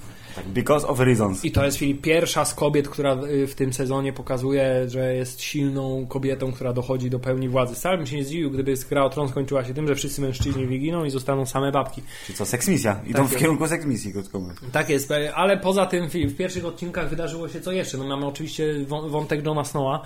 Because 0.47 0.89
of 0.89 1.01
reasons. 1.01 1.45
I 1.45 1.51
to 1.53 1.65
jest 1.65 1.77
Filip 1.79 2.01
pierwsza 2.03 2.45
z 2.45 2.55
kobiet, 2.55 2.89
która 2.89 3.15
y, 3.25 3.47
w 3.47 3.55
tym 3.55 3.73
sezonie 3.73 4.13
pokazuje, 4.13 4.89
że 4.89 5.15
jest 5.15 5.43
silną 5.43 6.07
kobietą, 6.09 6.53
która 6.53 6.73
dochodzi 6.73 7.11
do 7.11 7.19
pełni 7.19 7.49
władzy. 7.49 7.75
Wcale 7.75 7.97
bym 7.97 8.07
się 8.07 8.17
nie 8.17 8.25
zdziwił, 8.25 8.51
gdyby 8.51 8.75
gra 8.91 9.05
o 9.05 9.11
tron 9.11 9.29
skończyła 9.29 9.65
się 9.65 9.75
tym, 9.75 9.89
że 9.89 9.95
wszyscy 9.95 10.21
mężczyźni 10.21 10.67
wyginą 10.67 11.05
i 11.05 11.11
zostaną 11.11 11.47
same 11.47 11.73
babki. 11.73 12.03
Czy 12.27 12.33
co, 12.35 12.47
seksmisja. 12.47 13.01
Idą 13.07 13.23
Tak 13.23 13.33
w 13.33 13.37
kierunku 13.37 13.69
seksmisji, 13.69 14.13
krótko 14.13 14.41
mówiąc. 14.41 14.61
Tak 14.73 14.89
jest, 14.91 15.13
ale 15.35 15.57
poza 15.57 15.87
tym 15.87 16.09
w 16.09 16.37
pierwszych 16.37 16.65
odcinkach 16.65 17.09
wydarzyło 17.11 17.49
się 17.49 17.61
co 17.61 17.73
jeszcze? 17.73 17.99
No 17.99 18.05
mamy 18.09 18.27
oczywiście 18.27 18.75
wą- 18.89 19.11
wątek 19.11 19.47
Johna 19.47 19.65
Snowa, 19.65 20.03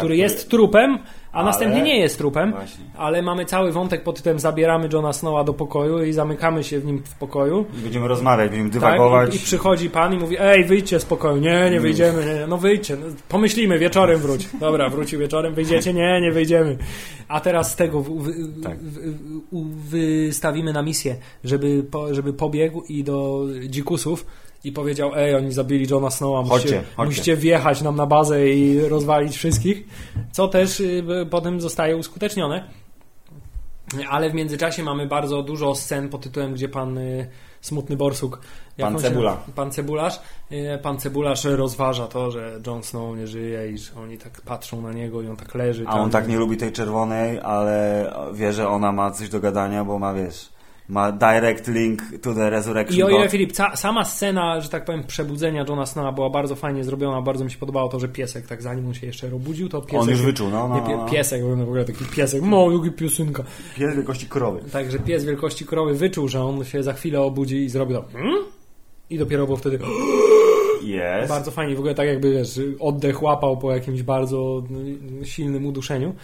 który 0.00 0.14
który- 0.14 0.16
jest 0.16 0.50
trupem, 0.50 0.98
a 1.32 1.36
Ale- 1.36 1.44
następnie 1.46 1.82
nie 1.82 1.98
jest 2.00 2.18
trupem, 2.18 2.50
Właśnie. 2.52 2.84
ale 2.96 3.22
mamy 3.22 3.44
cały 3.44 3.72
wątek 3.72 4.02
pod 4.02 4.16
tytułem 4.16 4.38
zabieramy 4.38 4.88
Johna 4.92 5.12
Snowa 5.12 5.44
do 5.44 5.54
pokoju 5.54 6.04
i 6.04 6.12
zamykamy 6.12 6.64
się 6.64 6.80
w 6.80 6.84
nim 6.84 7.02
w 7.04 7.14
pokoju. 7.14 7.64
I 7.78 7.82
będziemy 7.82 8.08
rozmawiać, 8.08 8.50
będziemy 8.50 8.70
Tak, 8.70 8.80
dywagować. 8.80 9.34
i, 9.34 9.36
I 9.36 9.40
przychodzi 9.40 9.90
pan 9.90 10.14
i 10.14 10.18
mówi, 10.18 10.36
ej, 10.40 10.64
wyjdźcie 10.64 11.00
z 11.00 11.04
pokoju. 11.04 11.36
Nie, 11.40 11.70
nie 11.70 11.80
wyjdziemy. 11.80 12.24
Nie, 12.40 12.46
no 12.46 12.58
wyjdźcie. 12.58 12.96
No, 12.96 13.06
pomyślimy, 13.28 13.78
wieczorem 13.78 14.20
wróć. 14.20 14.48
Dobra, 14.60 14.88
wrócił 14.88 15.20
wieczorem, 15.20 15.54
wyjdziecie? 15.54 15.94
Nie, 15.94 16.20
nie 16.20 16.32
wyjdziemy. 16.32 16.76
A 17.28 17.40
teraz 17.40 17.72
z 17.72 17.76
tego 17.76 18.04
Tak. 18.62 18.78
wystawimy 19.90 20.72
na 20.72 20.82
misję, 20.82 21.16
żeby, 21.44 21.84
po, 21.90 22.14
żeby 22.14 22.32
pobiegł 22.32 22.82
i 22.88 23.04
do 23.04 23.46
dzikusów 23.68 24.26
i 24.64 24.72
powiedział, 24.72 25.10
ej, 25.16 25.34
oni 25.34 25.52
zabili 25.52 25.86
Johna 25.90 26.10
Snowa, 26.10 26.42
musicie, 26.42 26.82
Chodźcie, 26.96 27.04
musicie 27.04 27.36
wjechać 27.36 27.82
nam 27.82 27.96
na 27.96 28.06
bazę 28.06 28.48
i 28.48 28.80
rozwalić 28.80 29.36
wszystkich, 29.36 29.84
co 30.32 30.48
też 30.48 30.80
y, 30.80 31.04
potem 31.30 31.60
zostaje 31.60 31.96
uskutecznione. 31.96 32.64
Ale 34.10 34.30
w 34.30 34.34
międzyczasie 34.34 34.82
mamy 34.82 35.06
bardzo 35.06 35.42
dużo 35.42 35.74
scen 35.74 36.08
pod 36.08 36.22
tytułem, 36.22 36.54
gdzie 36.54 36.68
pan 36.68 36.98
y, 36.98 37.28
Smutny 37.60 37.96
Borsuk, 37.96 38.40
Pan 38.78 38.98
Cebula. 38.98 39.36
pan 39.54 39.70
Cebularz, 39.70 40.20
y, 40.52 40.78
pan 40.82 40.98
Cebularz 40.98 41.44
rozważa 41.44 42.06
to, 42.06 42.30
że 42.30 42.60
Jon 42.66 42.82
Snow 42.82 43.16
nie 43.16 43.26
żyje 43.26 43.72
i 43.72 43.78
że 43.78 43.92
oni 43.96 44.18
tak 44.18 44.40
patrzą 44.40 44.82
na 44.82 44.92
niego 44.92 45.22
i 45.22 45.28
on 45.28 45.36
tak 45.36 45.54
leży. 45.54 45.84
A 45.86 46.00
on 46.00 46.10
tak 46.10 46.28
nie 46.28 46.36
lubi 46.36 46.56
tej 46.56 46.72
czerwonej, 46.72 47.40
ale 47.40 48.10
wie, 48.32 48.52
że 48.52 48.68
ona 48.68 48.92
ma 48.92 49.10
coś 49.10 49.28
do 49.28 49.40
gadania, 49.40 49.84
bo 49.84 49.98
ma, 49.98 50.14
wiesz, 50.14 50.53
ma 50.88 51.12
direct 51.12 51.68
link 51.68 52.02
to 52.22 52.34
the 52.34 52.50
resurrection 52.50 52.98
I 52.98 53.02
o 53.02 53.08
ile. 53.08 53.28
Filip, 53.28 53.52
ca- 53.52 53.76
sama 53.76 54.04
scena, 54.04 54.60
że 54.60 54.68
tak 54.68 54.84
powiem, 54.84 55.04
przebudzenia 55.04 55.64
Johna 55.68 55.86
Snowa 55.86 56.12
była 56.12 56.30
bardzo 56.30 56.56
fajnie 56.56 56.84
zrobiona, 56.84 57.22
bardzo 57.22 57.44
mi 57.44 57.50
się 57.50 57.58
podobało 57.58 57.88
to, 57.88 58.00
że 58.00 58.08
piesek, 58.08 58.46
tak 58.46 58.62
zanim 58.62 58.86
on 58.86 58.94
się 58.94 59.06
jeszcze 59.06 59.34
obudził, 59.34 59.68
to 59.68 59.82
piesek... 59.82 60.00
On 60.00 60.08
już 60.10 60.22
wyczuł, 60.22 60.50
no, 60.50 60.68
no, 60.68 60.80
pie, 60.82 60.96
no. 60.96 61.06
Piesek, 61.06 61.44
w 61.44 61.62
ogóle 61.62 61.84
taki 61.84 62.04
piesek, 62.04 62.42
mojugi 62.42 62.90
piosenka. 62.90 63.44
Pies 63.76 63.94
wielkości 63.94 64.26
krowy. 64.26 64.60
Także 64.72 64.98
pies 64.98 65.24
wielkości 65.24 65.66
krowy 65.66 65.94
wyczuł, 65.94 66.28
że 66.28 66.42
on 66.42 66.64
się 66.64 66.82
za 66.82 66.92
chwilę 66.92 67.20
obudzi 67.20 67.56
i 67.56 67.68
zrobi 67.68 67.94
to 67.94 68.04
hmm? 68.12 68.44
i 69.10 69.18
dopiero 69.18 69.44
było 69.44 69.56
wtedy 69.56 69.78
Jest. 70.82 71.28
bardzo 71.28 71.50
fajnie, 71.50 71.74
w 71.74 71.78
ogóle 71.78 71.94
tak 71.94 72.06
jakby 72.06 72.32
wiesz, 72.32 72.60
oddech 72.80 73.22
łapał 73.22 73.56
po 73.56 73.72
jakimś 73.72 74.02
bardzo 74.02 74.62
silnym 75.22 75.66
uduszeniu. 75.66 76.14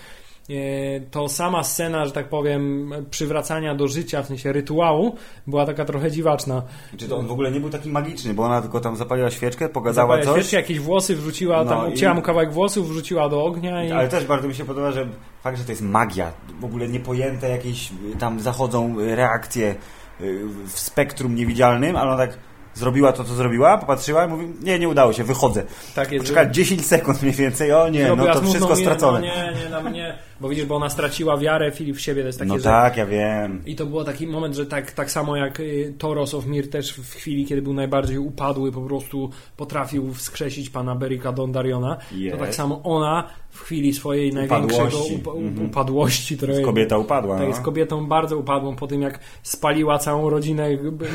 To 1.10 1.28
sama 1.28 1.64
scena, 1.64 2.06
że 2.06 2.12
tak 2.12 2.28
powiem, 2.28 2.92
przywracania 3.10 3.74
do 3.74 3.88
życia, 3.88 4.22
w 4.22 4.26
sensie 4.26 4.52
rytuału, 4.52 5.14
była 5.46 5.66
taka 5.66 5.84
trochę 5.84 6.10
dziwaczna. 6.10 6.62
Czy 6.96 7.08
to 7.08 7.16
on 7.18 7.26
w 7.26 7.32
ogóle 7.32 7.50
nie 7.52 7.60
był 7.60 7.70
taki 7.70 7.88
magiczny, 7.90 8.34
bo 8.34 8.42
ona 8.42 8.60
tylko 8.60 8.80
tam 8.80 8.96
zapaliła 8.96 9.30
świeczkę, 9.30 9.68
pogadała 9.68 10.08
Zapaliła 10.16 10.34
coś. 10.34 10.42
świeczkę, 10.42 10.56
jakieś 10.56 10.80
włosy 10.80 11.16
wrzuciła, 11.16 11.64
No 11.64 11.70
tam 11.70 11.84
i- 11.84 11.88
obcięła 11.92 12.14
mu 12.14 12.22
kawałek 12.22 12.52
włosów, 12.52 12.88
wrzuciła 12.88 13.28
do 13.28 13.44
ognia 13.44 13.84
i... 13.84 13.90
Ale 13.92 14.08
też 14.08 14.24
bardzo 14.24 14.48
mi 14.48 14.54
się 14.54 14.64
podoba, 14.64 14.92
że 14.92 15.06
fakt, 15.42 15.58
że 15.58 15.64
to 15.64 15.72
jest 15.72 15.82
magia, 15.82 16.32
w 16.60 16.64
ogóle 16.64 16.88
niepojęte 16.88 17.48
jakieś 17.48 17.90
y, 18.14 18.16
tam 18.18 18.40
zachodzą 18.40 19.00
y, 19.00 19.16
reakcje 19.16 19.74
y, 20.20 20.40
w 20.66 20.78
spektrum 20.78 21.34
niewidzialnym, 21.34 21.96
ale 21.96 22.08
ona 22.10 22.18
tak 22.26 22.38
zrobiła 22.74 23.12
to, 23.12 23.24
co 23.24 23.34
zrobiła, 23.34 23.78
popatrzyła 23.78 24.24
i 24.24 24.28
mówi, 24.28 24.46
nie, 24.62 24.78
nie 24.78 24.88
udało 24.88 25.12
się, 25.12 25.24
wychodzę. 25.24 25.62
tak 25.94 26.12
jest. 26.12 26.24
Poczeka 26.24 26.46
10 26.50 26.86
sekund 26.86 27.22
mniej 27.22 27.34
więcej, 27.34 27.72
o 27.72 27.88
nie, 27.88 28.12
no 28.16 28.24
to 28.26 28.42
wszystko 28.42 28.76
stracone. 28.76 29.20
No 29.20 29.26
nie, 29.26 29.62
nie, 29.64 29.68
na 29.68 29.80
mnie. 29.80 30.18
Bo 30.40 30.48
widzisz, 30.48 30.64
bo 30.66 30.76
ona 30.76 30.90
straciła 30.90 31.36
wiarę, 31.36 31.70
Filip, 31.72 31.96
w 31.96 32.00
siebie. 32.00 32.22
To 32.22 32.26
jest 32.26 32.38
takie, 32.38 32.48
No 32.48 32.58
że 32.58 32.64
tak, 32.64 32.96
ja 32.96 33.06
wiem. 33.06 33.62
I 33.66 33.76
to 33.76 33.86
był 33.86 34.04
taki 34.04 34.26
moment, 34.26 34.54
że 34.54 34.66
tak, 34.66 34.92
tak 34.92 35.10
samo 35.10 35.36
jak 35.36 35.60
y, 35.60 35.94
Toros 35.98 36.34
of 36.34 36.46
Mir 36.46 36.70
też 36.70 36.92
w 36.92 37.14
chwili, 37.14 37.46
kiedy 37.46 37.62
był 37.62 37.74
najbardziej 37.74 38.18
upadły, 38.18 38.72
po 38.72 38.80
prostu 38.80 39.30
potrafił 39.56 40.14
wskrzesić 40.14 40.70
pana 40.70 40.94
Berika 40.94 41.32
Dondariona. 41.32 41.96
Jest. 42.12 42.38
To 42.38 42.44
tak 42.44 42.54
samo 42.54 42.80
ona 42.84 43.24
w 43.50 43.60
chwili 43.60 43.92
swojej 43.92 44.30
Upadłości. 44.30 44.58
największego 44.78 45.04
upa- 45.32 45.36
Mhm. 45.38 45.66
upadłości, 45.66 46.36
której 46.36 46.64
Kobieta 46.64 46.98
upadła. 46.98 47.34
tak, 47.34 47.42
no. 47.42 47.48
jest 47.48 47.60
kobietą 47.60 48.06
bardzo 48.06 48.36
upadłą 48.38 48.76
po 48.76 48.86
tym, 48.86 49.02
jak 49.02 49.18
spaliła 49.42 49.98
całą 49.98 50.30
rodzinę 50.30 50.68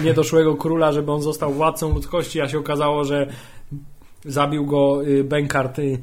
niedoszłego 0.03 0.55
króla, 0.65 0.91
żeby 0.91 1.11
on 1.11 1.21
został 1.21 1.53
władcą 1.53 1.93
ludzkości, 1.93 2.41
a 2.41 2.47
się 2.47 2.59
okazało, 2.59 3.03
że 3.03 3.27
zabił 4.25 4.65
go 4.65 5.03
y, 5.07 5.23
Benkart 5.23 5.79
y, 5.79 6.01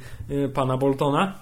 pana 0.55 0.77
Boltona. 0.77 1.35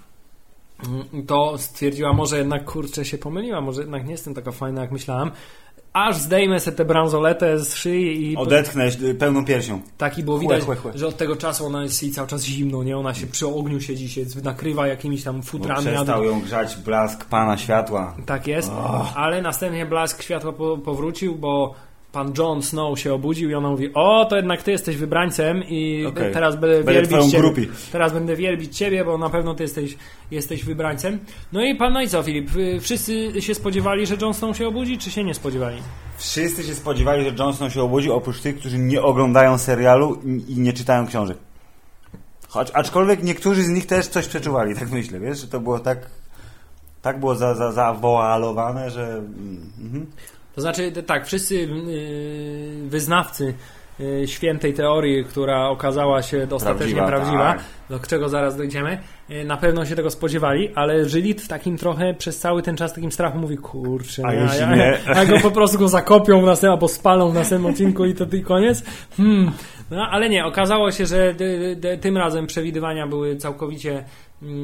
Mm, 0.89 1.27
To 1.27 1.59
stwierdziła, 1.59 2.13
może 2.13 2.39
jednak 2.39 2.65
kurczę 2.65 3.05
się 3.05 3.19
pomyliła, 3.19 3.61
może 3.61 3.81
jednak 3.81 4.05
nie 4.05 4.13
jestem 4.13 4.35
taka 4.35 4.53
fajna 4.53 4.81
jak 4.81 4.93
myślałam. 4.93 5.31
Aż 5.93 6.17
zdejmę 6.17 6.61
sobie 6.61 6.77
tę 6.77 6.85
bransoletę 6.85 7.59
z 7.59 7.75
szyi 7.75 8.31
i 8.33 8.37
Odetchnę 8.37 8.89
pełną 9.19 9.45
piersią. 9.45 9.81
taki 9.99 10.23
było 10.23 10.37
Chłe, 10.37 10.43
widać, 10.43 10.63
chłe, 10.65 10.77
chłe. 10.77 10.93
że 10.95 11.07
od 11.07 11.17
tego 11.17 11.37
czasu 11.37 11.67
ona 11.67 11.83
jest 11.83 12.03
jej 12.03 12.13
cały 12.13 12.29
czas 12.29 12.43
zimno, 12.45 12.83
nie? 12.85 12.99
Ona 12.99 13.15
się 13.15 13.27
przy 13.27 13.47
ogniu 13.47 13.81
siedzi, 13.81 14.09
się 14.09 14.21
nakrywa 14.45 14.87
jakimiś 14.87 15.23
tam 15.25 15.37
Bo 15.37 15.43
futrami. 15.43 15.87
przestał 15.87 16.25
ją 16.25 16.41
grzać 16.41 16.77
blask 16.77 17.25
pana 17.25 17.59
światła. 17.59 18.17
Tak 18.27 18.47
jest, 18.47 18.71
ale 19.15 19.43
następnie 19.43 19.87
blask 19.87 20.23
światła 20.23 20.53
po, 20.53 20.79
powrócił, 20.79 21.35
bo 21.35 21.75
pan 22.13 22.33
Jon 22.39 22.63
Snow 22.63 22.99
się 23.01 23.15
obudził 23.15 23.51
i 23.51 23.55
ona 23.55 23.71
mówi, 23.71 23.91
o, 23.95 24.25
to 24.31 24.37
jednak 24.37 24.63
ty 24.63 24.71
jesteś 24.71 24.97
wybrańcem 24.97 25.65
i 25.69 26.07
Okej. 26.07 26.33
teraz 26.33 26.57
będę, 26.57 26.77
Będę 26.85 26.93
wielbić 26.93 27.31
ciebie. 27.31 27.39
grupi. 27.43 27.69
Teraz 27.93 28.13
będę 28.13 28.37
wielbić 28.37 28.77
ciebie, 28.77 29.05
bo 29.05 29.19
na 29.19 29.31
pewno 29.31 29.55
ty 29.55 29.63
jesteś, 29.63 29.97
jesteś 30.31 30.65
wybrańcem. 30.65 31.19
No 31.53 31.65
i 31.65 31.75
pan, 31.75 31.93
no 31.93 32.03
i 32.03 32.09
co 32.09 32.23
Filip, 32.23 32.51
wszyscy 32.81 33.43
się 33.43 33.55
spodziewali, 33.55 34.07
że 34.07 34.17
Jon 34.23 34.35
Snow 34.35 34.57
się 34.57 34.69
obudzi, 34.69 34.99
czy 34.99 35.11
się 35.11 35.25
nie 35.25 35.35
spodziewali? 35.35 35.77
Wszyscy 36.19 36.63
się 36.63 36.75
spodziewali, 36.75 37.25
że 37.25 37.31
Johnson 37.39 37.71
się 37.71 37.83
obudził, 37.83 38.13
oprócz 38.13 38.41
tych, 38.41 38.59
którzy 38.59 38.79
nie 38.79 39.03
oglądają 39.03 39.59
serialu 39.59 40.15
i- 40.15 40.53
i 40.53 40.61
nie 40.61 40.73
czytają 40.73 41.07
książek. 41.07 41.37
Choć, 42.49 42.71
aczkolwiek 42.75 43.23
niektórzy 43.23 43.63
z 43.63 43.69
nich 43.69 43.87
też 43.87 44.07
coś 44.09 44.27
przeczuwali, 44.27 44.75
tak 44.75 44.91
myślę, 44.91 45.21
wiesz, 45.21 45.41
że 45.41 45.47
to 45.49 45.61
było 45.61 45.79
tak 45.79 45.99
tak 47.03 47.21
było 47.21 47.35
za, 47.35 47.55
za, 47.55 47.73
zawoalowane, 47.73 48.91
że 48.91 49.03
mm, 49.09 49.73
mhm. 49.81 50.07
To 50.61 50.63
znaczy, 50.63 50.93
tak, 51.07 51.27
wszyscy 51.27 51.55
yy, 51.55 52.89
wyznawcy 52.89 53.55
yy, 53.99 54.29
świętej 54.29 54.75
teorii, 54.75 55.25
która 55.25 55.69
okazała 55.69 56.23
się 56.23 56.47
ostatecznie 56.51 57.03
Prawdziwa, 57.03 57.53
tak. 57.53 57.63
do 57.89 57.99
czego 57.99 58.29
zaraz 58.29 58.57
dojdziemy, 58.57 58.99
yy, 59.29 59.45
na 59.45 59.57
pewno 59.57 59.87
się 59.87 59.97
tego 59.97 60.11
spodziewali, 60.11 60.71
ale 60.75 61.09
żyli 61.09 61.35
w 61.35 61.49
takim 61.49 61.77
trochę 61.77 62.15
przez 62.15 62.39
cały 62.39 62.63
ten 62.63 62.77
czas 62.77 62.95
takim 62.95 63.13
strachu, 63.13 63.39
mówi, 63.39 63.57
kurczę, 63.57 64.23
A 64.27 64.35
ja, 64.35 64.77
nie? 64.77 64.99
a 65.17 65.27
go 65.27 65.41
po 65.41 65.51
prostu 65.51 65.79
go 65.79 65.89
zakopią 65.89 66.43
w 66.43 66.45
następnym, 66.45 66.73
albo 66.73 66.89
spalą 66.89 67.31
w 67.31 67.35
następnym 67.35 67.73
odcinku 67.73 68.05
i 68.05 68.15
to 68.15 68.27
i 68.33 68.43
koniec. 68.43 68.83
Hmm. 69.17 69.53
No, 69.91 70.09
ale 70.11 70.29
nie, 70.29 70.47
okazało 70.47 70.91
się, 70.91 71.07
że 71.07 71.35
tym 72.01 72.17
razem 72.17 72.47
przewidywania 72.47 73.07
były 73.07 73.37
całkowicie 73.37 73.91
mm, 73.91 74.05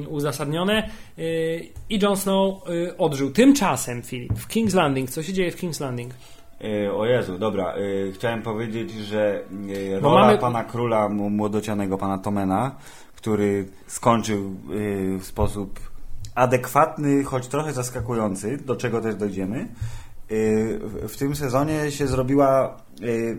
uzasadnione 0.08 0.88
yy, 1.16 1.24
i 1.90 1.98
Jon 2.02 2.16
Snow 2.16 2.68
yy, 2.68 2.96
odżył. 2.96 3.30
Tymczasem, 3.30 4.02
Filip, 4.02 4.32
w 4.32 4.48
King's 4.48 4.74
Landing, 4.74 5.10
co 5.10 5.22
się 5.22 5.32
dzieje 5.32 5.50
w 5.52 5.56
King's 5.56 5.80
Landing? 5.80 6.14
E, 6.86 6.92
O 6.92 7.06
Jezu, 7.06 7.38
dobra. 7.38 7.74
Chciałem 8.14 8.42
powiedzieć, 8.42 8.90
że 8.92 9.42
rola 10.00 10.20
mamy- 10.20 10.38
pana 10.38 10.64
króla 10.64 11.08
młodocianego, 11.08 11.98
pana 11.98 12.18
Tomena, 12.18 12.76
który 13.16 13.68
skończył 13.86 14.54
w 15.18 15.24
sposób 15.24 15.80
adekwatny, 16.34 17.24
choć 17.24 17.46
trochę 17.46 17.72
zaskakujący, 17.72 18.56
do 18.56 18.76
czego 18.76 19.00
też 19.00 19.14
dojdziemy, 19.14 19.68
y, 20.30 20.78
w- 21.08 21.16
tym 21.16 21.36
sezonie 21.36 21.90
się 21.90 22.06
zrobiła, 22.06 22.76
y, 23.02 23.36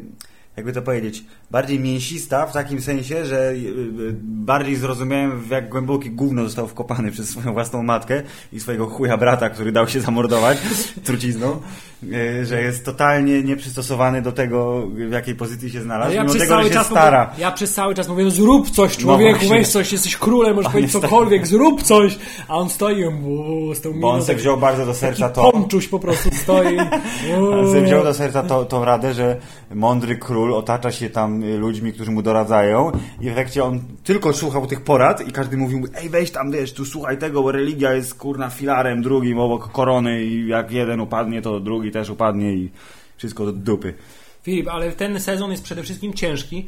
jakby 0.57 0.73
to 0.73 0.81
powiedzieć, 0.81 1.23
bardziej 1.51 1.79
mięsista 1.79 2.45
w 2.45 2.53
takim 2.53 2.81
sensie, 2.81 3.25
że 3.25 3.51
y, 3.51 3.55
y, 3.55 4.15
bardziej 4.23 4.75
zrozumiałem 4.75 5.39
w 5.41 5.49
jak 5.49 5.69
głęboki 5.69 6.11
gówno 6.11 6.43
został 6.43 6.67
wkopany 6.67 7.11
przez 7.11 7.29
swoją 7.29 7.53
własną 7.53 7.83
matkę 7.83 8.21
i 8.53 8.59
swojego 8.59 8.85
chuja 8.87 9.17
brata, 9.17 9.49
który 9.49 9.71
dał 9.71 9.87
się 9.87 10.01
zamordować 10.01 10.57
trucizną, 11.05 11.59
y, 12.03 12.45
że 12.45 12.61
jest 12.61 12.85
totalnie 12.85 13.43
nieprzystosowany 13.43 14.21
do 14.21 14.31
tego, 14.31 14.87
w 14.87 15.11
jakiej 15.11 15.35
pozycji 15.35 15.69
się 15.69 15.81
znalazł, 15.81 16.07
Ale 16.07 16.15
ja 16.15 16.23
mimo 16.23 16.35
tego, 16.35 16.63
że 16.63 16.73
się 16.73 16.83
stara. 16.83 17.27
mówię, 17.31 17.41
ja 17.41 17.51
przez 17.51 17.73
cały 17.73 17.95
czas 17.95 18.07
mówię, 18.07 18.31
zrób 18.31 18.69
coś 18.69 18.97
człowieku, 18.97 19.39
właśnie. 19.39 19.57
weź 19.57 19.67
coś, 19.67 19.91
jesteś 19.91 20.17
królem, 20.17 20.55
możesz 20.55 20.71
powiedzieć 20.71 20.91
cokolwiek, 20.91 21.47
zrób 21.47 21.83
coś, 21.83 22.19
a 22.47 22.55
on 22.55 22.69
stoi 22.69 23.05
uuu, 23.05 23.75
z 23.75 23.81
tą 23.81 23.89
Bo 23.89 23.95
miną, 23.95 24.09
on 24.09 24.21
se 24.21 24.27
tak- 24.27 24.37
wziął 24.37 24.57
bardzo 24.57 24.85
do 24.85 24.93
serca 24.93 25.29
to, 25.29 25.51
pomczuś 25.51 25.87
po 25.87 25.99
prostu 25.99 26.29
stoi. 26.35 26.77
On 27.41 27.67
sobie 27.67 27.81
wziął 27.81 28.03
do 28.03 28.13
serca 28.13 28.43
to, 28.43 28.65
tą 28.65 28.85
radę, 28.85 29.13
że 29.13 29.37
mądry 29.75 30.17
król 30.17 30.53
otacza 30.53 30.91
się 30.91 31.09
tam 31.09 31.36
y, 31.43 31.57
ludźmi, 31.57 31.93
którzy 31.93 32.11
mu 32.11 32.21
doradzają 32.21 32.91
i 33.21 33.25
w 33.25 33.31
efekcie 33.31 33.63
on 33.63 33.79
tylko 34.03 34.33
słuchał 34.33 34.67
tych 34.67 34.81
porad 34.81 35.27
i 35.27 35.31
każdy 35.31 35.57
mówił 35.57 35.87
ej 35.95 36.09
weź 36.09 36.31
tam, 36.31 36.51
wiesz, 36.51 36.73
tu 36.73 36.85
słuchaj 36.85 37.17
tego, 37.17 37.43
bo 37.43 37.51
religia 37.51 37.93
jest 37.93 38.15
kurna 38.15 38.49
filarem 38.49 39.01
drugim 39.01 39.39
obok 39.39 39.71
korony 39.71 40.23
i 40.23 40.47
jak 40.47 40.71
jeden 40.71 40.99
upadnie, 40.99 41.41
to 41.41 41.59
drugi 41.59 41.91
też 41.91 42.09
upadnie 42.09 42.53
i 42.53 42.71
wszystko 43.17 43.45
do 43.45 43.51
dupy. 43.51 43.93
Filip, 44.43 44.67
ale 44.67 44.91
ten 44.91 45.19
sezon 45.19 45.51
jest 45.51 45.63
przede 45.63 45.83
wszystkim 45.83 46.13
ciężki 46.13 46.67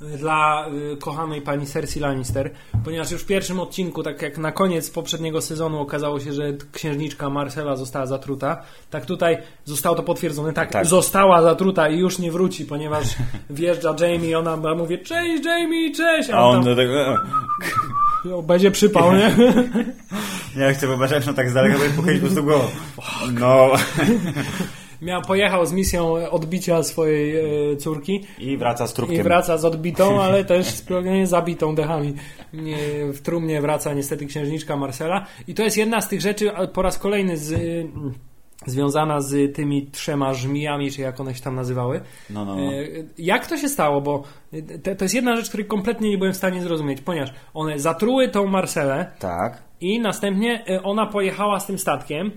dla 0.00 0.66
y, 0.92 0.96
kochanej 0.96 1.42
pani 1.42 1.66
Cersei 1.66 2.00
Lannister, 2.00 2.50
ponieważ 2.84 3.10
już 3.10 3.22
w 3.22 3.26
pierwszym 3.26 3.60
odcinku, 3.60 4.02
tak 4.02 4.22
jak 4.22 4.38
na 4.38 4.52
koniec 4.52 4.90
poprzedniego 4.90 5.40
sezonu 5.42 5.80
okazało 5.80 6.20
się, 6.20 6.32
że 6.32 6.42
księżniczka 6.72 7.30
Marcela 7.30 7.76
została 7.76 8.06
zatruta, 8.06 8.62
tak 8.90 9.06
tutaj 9.06 9.38
zostało 9.64 9.96
to 9.96 10.02
potwierdzone, 10.02 10.52
tak, 10.52 10.70
Tak. 10.72 10.86
została 10.86 11.42
zatruta 11.42 11.88
i 11.88 11.98
już 11.98 12.18
nie 12.18 12.32
wróci, 12.32 12.64
ponieważ 12.64 13.06
wjeżdża 13.50 13.94
Jamie 14.00 14.28
i 14.30 14.34
ona 14.34 14.56
mówi 14.56 14.98
cześć 14.98 15.44
Jamie, 15.44 15.94
cześć, 15.94 16.30
A 16.30 16.44
on 16.44 16.54
tam, 16.56 16.64
do 16.64 16.76
tego, 16.76 16.92
e, 17.12 17.16
"Jo, 18.24 18.42
będzie 18.42 18.70
przypał, 18.70 19.12
nie? 19.12 19.36
ja 20.62 20.72
chcę 20.72 20.86
wyobrażać, 20.86 21.26
no 21.26 21.32
tak 21.34 21.50
z 21.50 21.54
daleka, 21.54 21.76
pochylić 21.96 22.20
po 22.20 22.26
prostu 22.26 22.44
głową. 22.44 22.64
No. 23.40 23.68
Miał, 25.02 25.22
pojechał 25.22 25.66
z 25.66 25.72
misją 25.72 26.12
odbicia 26.30 26.82
swojej 26.82 27.36
e, 27.72 27.76
córki 27.76 28.24
I 28.38 28.56
wraca 28.56 28.86
z 28.86 28.94
trupkiem. 28.94 29.20
I 29.20 29.22
wraca 29.22 29.58
z 29.58 29.64
odbitą, 29.64 30.22
ale 30.22 30.44
też 30.44 30.66
z 30.66 30.84
zabitą 31.24 31.74
dechami. 31.74 32.14
W 33.12 33.20
trumnie 33.22 33.60
wraca 33.60 33.94
niestety 33.94 34.26
księżniczka 34.26 34.76
Marcela. 34.76 35.26
I 35.48 35.54
to 35.54 35.62
jest 35.62 35.76
jedna 35.76 36.00
z 36.00 36.08
tych 36.08 36.20
rzeczy, 36.20 36.50
po 36.72 36.82
raz 36.82 36.98
kolejny 36.98 37.36
z, 37.36 37.52
y, 37.52 37.88
związana 38.66 39.20
z 39.20 39.54
tymi 39.54 39.86
trzema 39.86 40.34
żmijami, 40.34 40.90
czy 40.90 41.00
jak 41.00 41.20
one 41.20 41.34
się 41.34 41.42
tam 41.42 41.54
nazywały. 41.54 42.00
No, 42.30 42.44
no, 42.44 42.56
no. 42.56 42.72
E, 42.72 42.84
Jak 43.18 43.46
to 43.46 43.56
się 43.56 43.68
stało? 43.68 44.00
Bo 44.00 44.22
te, 44.82 44.96
to 44.96 45.04
jest 45.04 45.14
jedna 45.14 45.36
rzecz, 45.36 45.48
której 45.48 45.66
kompletnie 45.66 46.10
nie 46.10 46.18
byłem 46.18 46.32
w 46.32 46.36
stanie 46.36 46.62
zrozumieć, 46.62 47.00
ponieważ 47.00 47.32
one 47.54 47.78
zatruły 47.78 48.28
tą 48.28 48.46
Marcelę 48.46 49.12
Tak. 49.18 49.62
i 49.80 50.00
następnie 50.00 50.64
e, 50.70 50.82
ona 50.82 51.06
pojechała 51.06 51.60
z 51.60 51.66
tym 51.66 51.78
statkiem. 51.78 52.30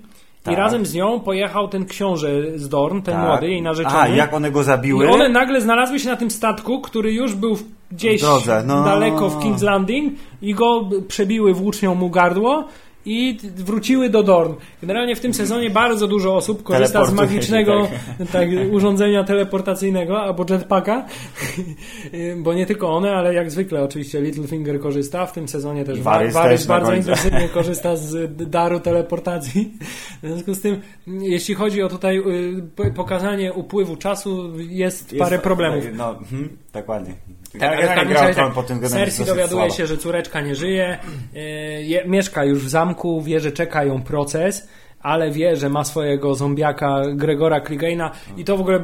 Tak. 0.44 0.54
I 0.54 0.58
razem 0.58 0.86
z 0.86 0.94
nią 0.94 1.20
pojechał 1.20 1.68
ten 1.68 1.86
książę 1.86 2.30
z 2.56 2.70
Dorn, 2.70 3.02
ten 3.02 3.16
tak. 3.16 3.26
młody, 3.26 3.50
jej 3.50 3.62
narzeczony. 3.62 3.98
A, 3.98 4.08
jak 4.08 4.34
one 4.34 4.52
go 4.52 4.64
zabiły? 4.64 5.06
I 5.06 5.08
one 5.08 5.30
nagle 5.30 5.62
znalazły 5.62 6.00
się 6.00 6.10
na 6.10 6.16
tym 6.16 6.32
statku, 6.32 6.82
który 6.82 7.14
już 7.14 7.36
był 7.36 7.58
gdzieś 7.92 8.22
W 8.22 8.66
no. 8.66 8.84
daleko 8.84 9.30
w 9.30 9.44
King's 9.44 9.64
Landing 9.64 10.14
i 10.42 10.54
go 10.56 10.90
przebiły 11.08 11.54
włócznią 11.54 11.96
mu 11.96 12.10
gardło 12.10 12.68
i 13.06 13.38
wróciły 13.56 14.10
do 14.10 14.24
Dorn. 14.24 14.54
Generalnie 14.82 15.16
w 15.16 15.20
tym 15.20 15.34
sezonie 15.34 15.70
bardzo 15.70 16.08
dużo 16.08 16.36
osób 16.36 16.64
korzysta 16.64 17.06
z 17.06 17.14
magicznego 17.14 17.88
tak, 18.32 18.50
urządzenia 18.72 19.24
teleportacyjnego 19.24 20.22
albo 20.22 20.46
jetpacka, 20.50 21.06
bo 22.44 22.54
nie 22.54 22.66
tylko 22.66 22.96
one, 22.96 23.12
ale 23.16 23.34
jak 23.34 23.52
zwykle 23.52 23.84
oczywiście 23.84 24.22
Littlefinger 24.22 24.80
korzysta. 24.80 25.26
W 25.26 25.34
tym 25.34 25.48
sezonie 25.48 25.86
też 25.86 26.02
Varys 26.02 26.34
Varys 26.34 26.66
bardzo 26.66 26.94
intensywnie 26.94 27.50
korzysta 27.50 27.96
z 27.96 28.38
daru 28.50 28.80
teleportacji. 28.80 29.74
W 30.24 30.28
związku 30.28 30.54
z 30.54 30.62
tym, 30.62 30.82
jeśli 31.08 31.56
chodzi 31.56 31.84
o 31.84 31.90
tutaj 31.90 32.18
y, 32.18 32.24
po- 32.76 32.92
pokazanie 32.92 33.54
upływu 33.54 33.96
czasu, 33.96 34.60
jest, 34.60 35.14
Jest- 35.14 35.24
parę 35.24 35.40
problemów. 35.40 35.84
No, 35.94 36.10
mhm, 36.18 36.50
dokładnie. 36.74 37.14
Tak, 37.60 37.62
ale 37.70 37.78
w 37.78 37.80
Generalnie 37.80 37.96
każdym 37.96 38.10
gra 38.14 38.20
o 38.20 38.24
razie 38.24 38.34
Tron 38.36 38.48
tak, 38.48 38.56
pod 38.56 38.68
tym 38.68 38.80
Cersei 38.90 39.26
dowiaduje 39.26 39.48
słaba. 39.62 39.70
się, 39.70 39.88
że 39.88 39.98
córeczka 39.98 40.42
nie 40.42 40.56
żyje, 40.56 40.98
e, 41.36 41.40
je, 41.84 42.04
mieszka 42.06 42.46
już 42.46 42.66
w 42.66 42.70
zamku, 42.70 43.22
wie, 43.22 43.40
że 43.40 43.52
czeka 43.52 43.84
ją 43.84 44.02
proces, 44.02 44.68
ale 45.02 45.32
wie, 45.32 45.56
że 45.56 45.70
ma 45.70 45.84
swojego 45.84 46.36
zombiaka 46.36 47.02
Gregora 47.14 47.60
Clegane'a 47.60 48.10
i 48.38 48.44
to 48.46 48.58
w 48.58 48.62
ogóle 48.62 48.80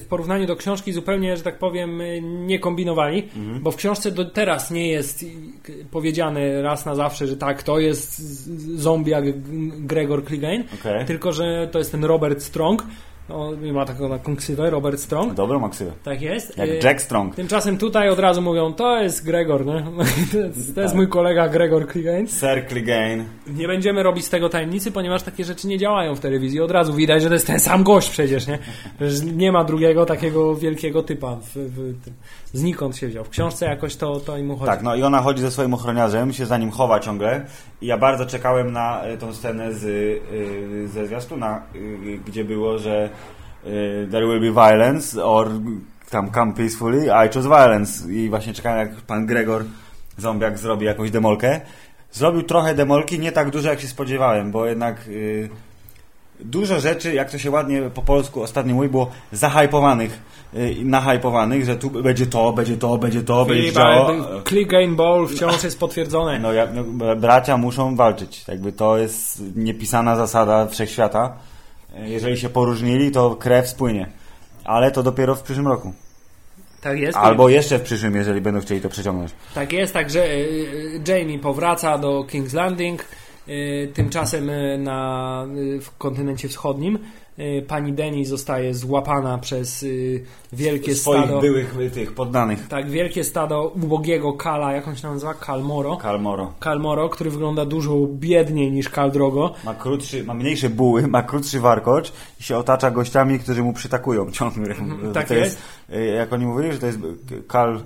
w 0.00 0.04
porównaniu 0.08 0.46
do 0.46 0.56
książki 0.56 0.92
zupełnie, 0.92 1.36
że 1.36 1.42
tak 1.42 1.58
powiem, 1.58 2.00
e, 2.00 2.20
nie 2.20 2.58
kombinowali, 2.58 3.28
Mhm. 3.36 3.62
bo 3.62 3.70
w 3.70 3.76
książce 3.76 4.10
do 4.10 4.24
teraz 4.24 4.70
nie 4.70 4.88
jest 4.88 5.24
powiedziane 5.90 6.62
raz 6.62 6.86
na 6.86 6.94
zawsze, 6.94 7.26
że 7.26 7.36
tak, 7.36 7.62
to 7.62 7.78
jest 7.78 8.20
zombiak 8.80 9.24
Gregor 9.86 10.24
Clegane, 10.26 10.64
Okej. 10.80 11.06
tylko, 11.06 11.32
że 11.32 11.68
to 11.72 11.78
jest 11.78 11.92
ten 11.92 12.04
Robert 12.04 12.42
Strong, 12.42 12.84
on 13.34 13.72
ma 13.72 13.84
taką 13.84 14.08
taką 14.08 14.36
ksywę, 14.36 14.70
Robert 14.70 15.00
Strong, 15.00 15.34
Dobrą 15.34 15.58
maksywę. 15.60 15.92
tak 16.04 16.22
jest. 16.22 16.58
Jak 16.58 16.68
E, 16.70 16.74
Jack 16.76 17.00
Strong. 17.00 17.34
Tymczasem 17.34 17.78
tutaj 17.78 18.08
od 18.08 18.18
razu 18.18 18.42
mówią, 18.42 18.72
to 18.72 19.00
jest 19.00 19.24
Gregor, 19.24 19.66
nie? 19.66 19.82
To 20.32 20.38
jest, 20.38 20.74
to 20.74 20.80
jest 20.80 20.94
mój 20.94 21.08
kolega 21.08 21.48
Gregor 21.48 21.92
Clegane. 21.92 22.26
Sir 22.26 22.66
Clegane. 22.68 23.24
Nie 23.46 23.66
będziemy 23.66 24.02
robić 24.02 24.24
z 24.24 24.30
tego 24.30 24.48
tajemnicy, 24.48 24.92
ponieważ 24.92 25.22
takie 25.22 25.44
rzeczy 25.44 25.68
nie 25.68 25.78
działają 25.78 26.14
w 26.14 26.20
telewizji. 26.20 26.60
Od 26.60 26.70
razu 26.70 26.94
widać, 26.94 27.22
że 27.22 27.28
to 27.28 27.34
jest 27.34 27.46
ten 27.46 27.60
sam 27.60 27.82
gość 27.84 28.10
przecież, 28.10 28.46
nie? 28.46 28.58
Że 29.00 29.24
nie 29.24 29.52
ma 29.52 29.64
drugiego 29.64 30.06
takiego 30.06 30.54
wielkiego 30.56 31.02
typa. 31.02 31.36
W, 31.36 31.56
w. 31.56 31.94
Znikąd 32.52 32.96
się 32.96 33.08
wziął. 33.08 33.24
W 33.24 33.28
książce 33.28 33.66
jakoś 33.66 33.96
to, 33.96 34.20
to 34.20 34.38
im 34.38 34.50
uchodzi. 34.50 34.66
Tak, 34.70 34.82
no 34.82 34.94
i 34.94 35.02
ona 35.02 35.22
chodzi 35.22 35.42
ze 35.42 35.50
swoim 35.50 35.74
ochroniarzem, 35.74 36.32
się 36.32 36.46
za 36.46 36.58
nim 36.58 36.70
chowa 36.70 37.00
ciągle. 37.00 37.46
I 37.80 37.86
ja 37.86 37.98
bardzo 37.98 38.26
czekałem 38.26 38.72
na 38.72 39.02
e, 39.02 39.16
tą 39.16 39.34
scenę 39.34 39.72
z, 39.74 39.84
y, 39.84 40.88
ze 40.88 41.06
zwiastuna, 41.06 41.62
y, 41.74 42.20
gdzie 42.26 42.44
było, 42.44 42.78
że 42.78 43.04
y, 43.04 43.08
there 44.10 44.26
will 44.26 44.40
be 44.40 44.52
violence 44.52 45.24
or 45.24 45.48
tam 46.10 46.30
come 46.30 46.52
peacefully, 46.52 47.06
I 47.06 47.28
choose 47.34 47.48
violence. 47.48 48.12
I 48.12 48.28
właśnie 48.28 48.52
czekałem, 48.52 48.78
jak 48.78 49.00
pan 49.00 49.26
Gregor 49.26 49.64
Zombiak 50.18 50.58
zrobi 50.58 50.86
jakąś 50.86 51.10
demolkę. 51.10 51.60
Zrobił 52.12 52.42
trochę 52.42 52.74
demolki, 52.74 53.18
nie 53.18 53.32
tak 53.32 53.50
dużo 53.50 53.68
jak 53.68 53.80
się 53.80 53.88
spodziewałem, 53.88 54.50
bo 54.50 54.66
jednak 54.66 55.08
y, 55.08 55.48
dużo 56.40 56.80
rzeczy, 56.80 57.14
jak 57.14 57.30
to 57.30 57.38
się 57.38 57.50
ładnie 57.50 57.82
po 57.94 58.02
polsku 58.02 58.42
ostatnio 58.42 58.74
mówi, 58.74 58.88
było 58.88 59.10
zahypowanych, 59.32 60.22
y, 60.54 60.76
nahypowanych, 60.84 61.64
że 61.64 61.76
tu 61.76 61.90
będzie 61.90 62.26
to, 62.26 62.52
będzie 62.52 62.76
to, 62.76 62.98
będzie 62.98 63.22
to, 63.22 63.44
będzie 63.44 63.62
Filip, 63.62 63.76
działo. 63.76 64.08
ale 64.08 64.42
Clegane 64.44 64.96
Ball 64.96 65.28
wciąż 65.28 65.64
jest 65.64 65.80
potwierdzone. 65.80 66.38
No, 66.38 66.52
ja, 66.52 66.66
no, 66.74 67.16
bracia 67.16 67.56
muszą 67.56 67.96
walczyć. 67.96 68.48
Jakby 68.48 68.72
to 68.72 68.98
jest 68.98 69.42
niepisana 69.56 70.16
zasada 70.16 70.66
wszechświata. 70.66 71.36
Jeżeli 71.94 72.36
się 72.36 72.48
poróżnili, 72.48 73.10
to 73.10 73.36
krew 73.36 73.68
spłynie. 73.68 74.06
Ale 74.64 74.90
to 74.90 75.02
dopiero 75.02 75.34
w 75.34 75.42
przyszłym 75.42 75.68
roku. 75.68 75.92
Tak 76.80 76.98
jest. 76.98 77.18
Albo 77.18 77.48
jeszcze 77.48 77.78
w 77.78 77.82
przyszłym, 77.82 78.16
jeżeli 78.16 78.40
będą 78.40 78.60
chcieli 78.60 78.80
to 78.80 78.88
przeciągnąć. 78.88 79.32
Tak 79.54 79.72
jest, 79.72 79.92
także 79.92 80.26
y, 80.26 81.00
Jamie 81.08 81.38
powraca 81.38 81.98
do 81.98 82.20
King's 82.22 82.54
Landing, 82.54 83.04
y, 83.48 83.92
tymczasem 83.94 84.50
na, 84.78 85.46
w 85.82 85.96
kontynencie 85.98 86.48
wschodnim 86.48 86.98
pani 87.68 87.92
Denny 87.92 88.24
zostaje 88.24 88.74
złapana 88.74 89.38
przez 89.38 89.82
y, 89.82 90.24
wielkie 90.52 90.94
Swoich 90.94 91.24
stado. 91.24 91.40
byłych 91.40 91.76
y, 91.80 91.90
tych 91.90 92.14
poddanych. 92.14 92.68
Tak, 92.68 92.90
wielkie 92.90 93.24
stado 93.24 93.72
ubogiego 93.82 94.32
Kala, 94.32 94.72
jak 94.72 94.88
on 94.88 94.96
się 94.96 95.08
nazywa? 95.08 95.34
Kalmoro. 95.34 95.96
Kalmoro. 95.96 96.52
Kalmoro, 96.60 97.08
który 97.08 97.30
wygląda 97.30 97.64
dużo 97.64 97.94
biedniej 98.08 98.72
niż 98.72 98.88
Kal 98.88 99.10
Drogo. 99.10 99.54
Ma, 99.64 99.74
krótszy, 99.74 100.24
ma 100.24 100.34
mniejsze 100.34 100.68
buły, 100.70 101.08
ma 101.08 101.22
krótszy 101.22 101.60
warkocz 101.60 102.12
i 102.40 102.42
się 102.42 102.56
otacza 102.56 102.90
gościami, 102.90 103.38
którzy 103.38 103.62
mu 103.62 103.72
przytakują 103.72 104.30
ciągle. 104.30 104.74
tak 105.14 105.28
to 105.28 105.34
jest. 105.34 105.58
y, 105.94 106.04
Jak 106.06 106.32
oni 106.32 106.46
mówili, 106.46 106.72
że 106.72 106.78
to 106.78 106.86
jest 106.86 106.98
Kal... 107.48 107.80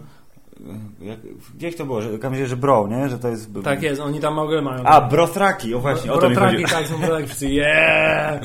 Jak, 1.01 1.19
gdzieś 1.55 1.77
to 1.77 1.87
było, 1.87 2.03
że, 2.03 2.19
że, 2.35 2.47
że 2.47 2.57
bro, 2.57 2.89
nie? 2.89 3.09
Że 3.09 3.19
to 3.19 3.29
jest... 3.29 3.51
Tak 3.65 3.83
jest, 3.83 4.01
oni 4.01 4.21
tam 4.21 4.39
ogóle 4.39 4.63
mają. 4.63 4.85
A, 4.85 5.01
brothraki, 5.01 5.75
o 5.75 5.81
właśnie, 5.81 6.13
o 6.13 6.19
to 6.19 6.29
mi 6.29 6.35
Brotraki, 6.35 6.63
chodzi. 6.63 6.75
tak, 6.75 6.87
są 6.87 6.99
brotraki, 6.99 7.27
wszyscy 7.27 7.49
yeah, 7.49 8.41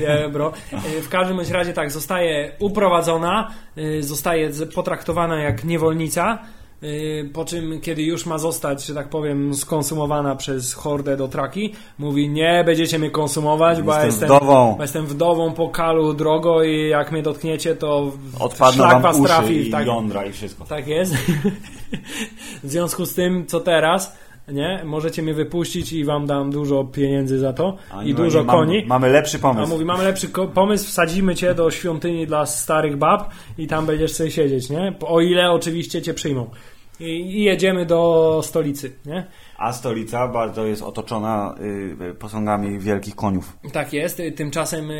yeah, 0.00 0.32
bro. 0.32 0.52
Y, 0.98 1.02
W 1.02 1.08
każdym 1.08 1.36
bądź 1.36 1.50
razie 1.50 1.72
tak, 1.72 1.90
zostaje 1.90 2.52
uprowadzona, 2.58 3.50
y, 3.78 4.02
zostaje 4.02 4.50
potraktowana 4.74 5.42
jak 5.42 5.64
niewolnica, 5.64 6.38
po 7.32 7.44
czym 7.44 7.80
kiedy 7.80 8.02
już 8.02 8.26
ma 8.26 8.38
zostać, 8.38 8.86
że 8.86 8.94
tak 8.94 9.08
powiem, 9.08 9.54
skonsumowana 9.54 10.36
przez 10.36 10.74
hordę 10.74 11.16
do 11.16 11.28
traki, 11.28 11.72
mówi 11.98 12.28
nie 12.28 12.62
będziecie 12.66 12.98
mnie 12.98 13.10
konsumować, 13.10 13.82
bo 13.82 13.92
ja 13.92 14.04
Jestem 14.04 14.10
jestem 14.30 14.38
wdową. 14.46 14.74
bo 14.76 14.82
jestem 14.82 15.06
wdową 15.06 15.52
po 15.52 15.68
kalu 15.68 16.14
drogo 16.14 16.62
i 16.62 16.88
jak 16.88 17.12
mnie 17.12 17.22
dotkniecie, 17.22 17.76
to 17.76 18.12
Odpadną 18.40 18.84
szlak 18.88 19.02
was 19.02 19.22
trafi. 19.22 19.68
i 19.68 19.70
tak, 19.70 19.86
jądra 19.86 20.24
i 20.26 20.32
wszystko. 20.32 20.64
tak 20.64 20.86
jest. 20.86 21.14
w 22.64 22.70
związku 22.70 23.06
z 23.06 23.14
tym, 23.14 23.46
co 23.46 23.60
teraz? 23.60 24.16
nie? 24.48 24.80
Możecie 24.84 25.22
mnie 25.22 25.34
wypuścić 25.34 25.92
i 25.92 26.04
wam 26.04 26.26
dam 26.26 26.50
dużo 26.50 26.84
pieniędzy 26.84 27.38
za 27.38 27.52
to 27.52 27.76
A 27.90 28.02
i 28.04 28.14
dużo 28.14 28.44
koni. 28.44 28.84
Mamy 28.86 29.08
lepszy 29.10 29.36
A 29.36 29.40
pomysł. 29.40 29.72
mówi, 29.72 29.84
mamy 29.84 30.04
lepszy 30.04 30.28
pomysł, 30.54 30.86
wsadzimy 30.88 31.34
cię 31.34 31.54
do 31.54 31.70
świątyni 31.70 32.26
dla 32.26 32.46
starych 32.46 32.96
bab 32.96 33.30
i 33.58 33.66
tam 33.66 33.86
będziesz 33.86 34.12
sobie 34.12 34.30
siedzieć, 34.30 34.70
nie? 34.70 34.94
O 35.06 35.20
ile 35.20 35.50
oczywiście 35.50 36.02
cię 36.02 36.14
przyjmą. 36.14 36.50
I, 37.02 37.42
jedziemy 37.42 37.86
do 37.86 38.40
stolicy, 38.44 38.92
nie? 39.06 39.26
A 39.58 39.72
stolica 39.72 40.28
bardzo 40.28 40.66
jest 40.66 40.82
otoczona 40.82 41.54
y, 42.10 42.14
posągami 42.14 42.78
wielkich 42.78 43.14
koniów. 43.16 43.56
Tak 43.72 43.92
jest. 43.92 44.20
Y, 44.20 44.32
Tymczasem 44.32 44.90
y, 44.90 44.94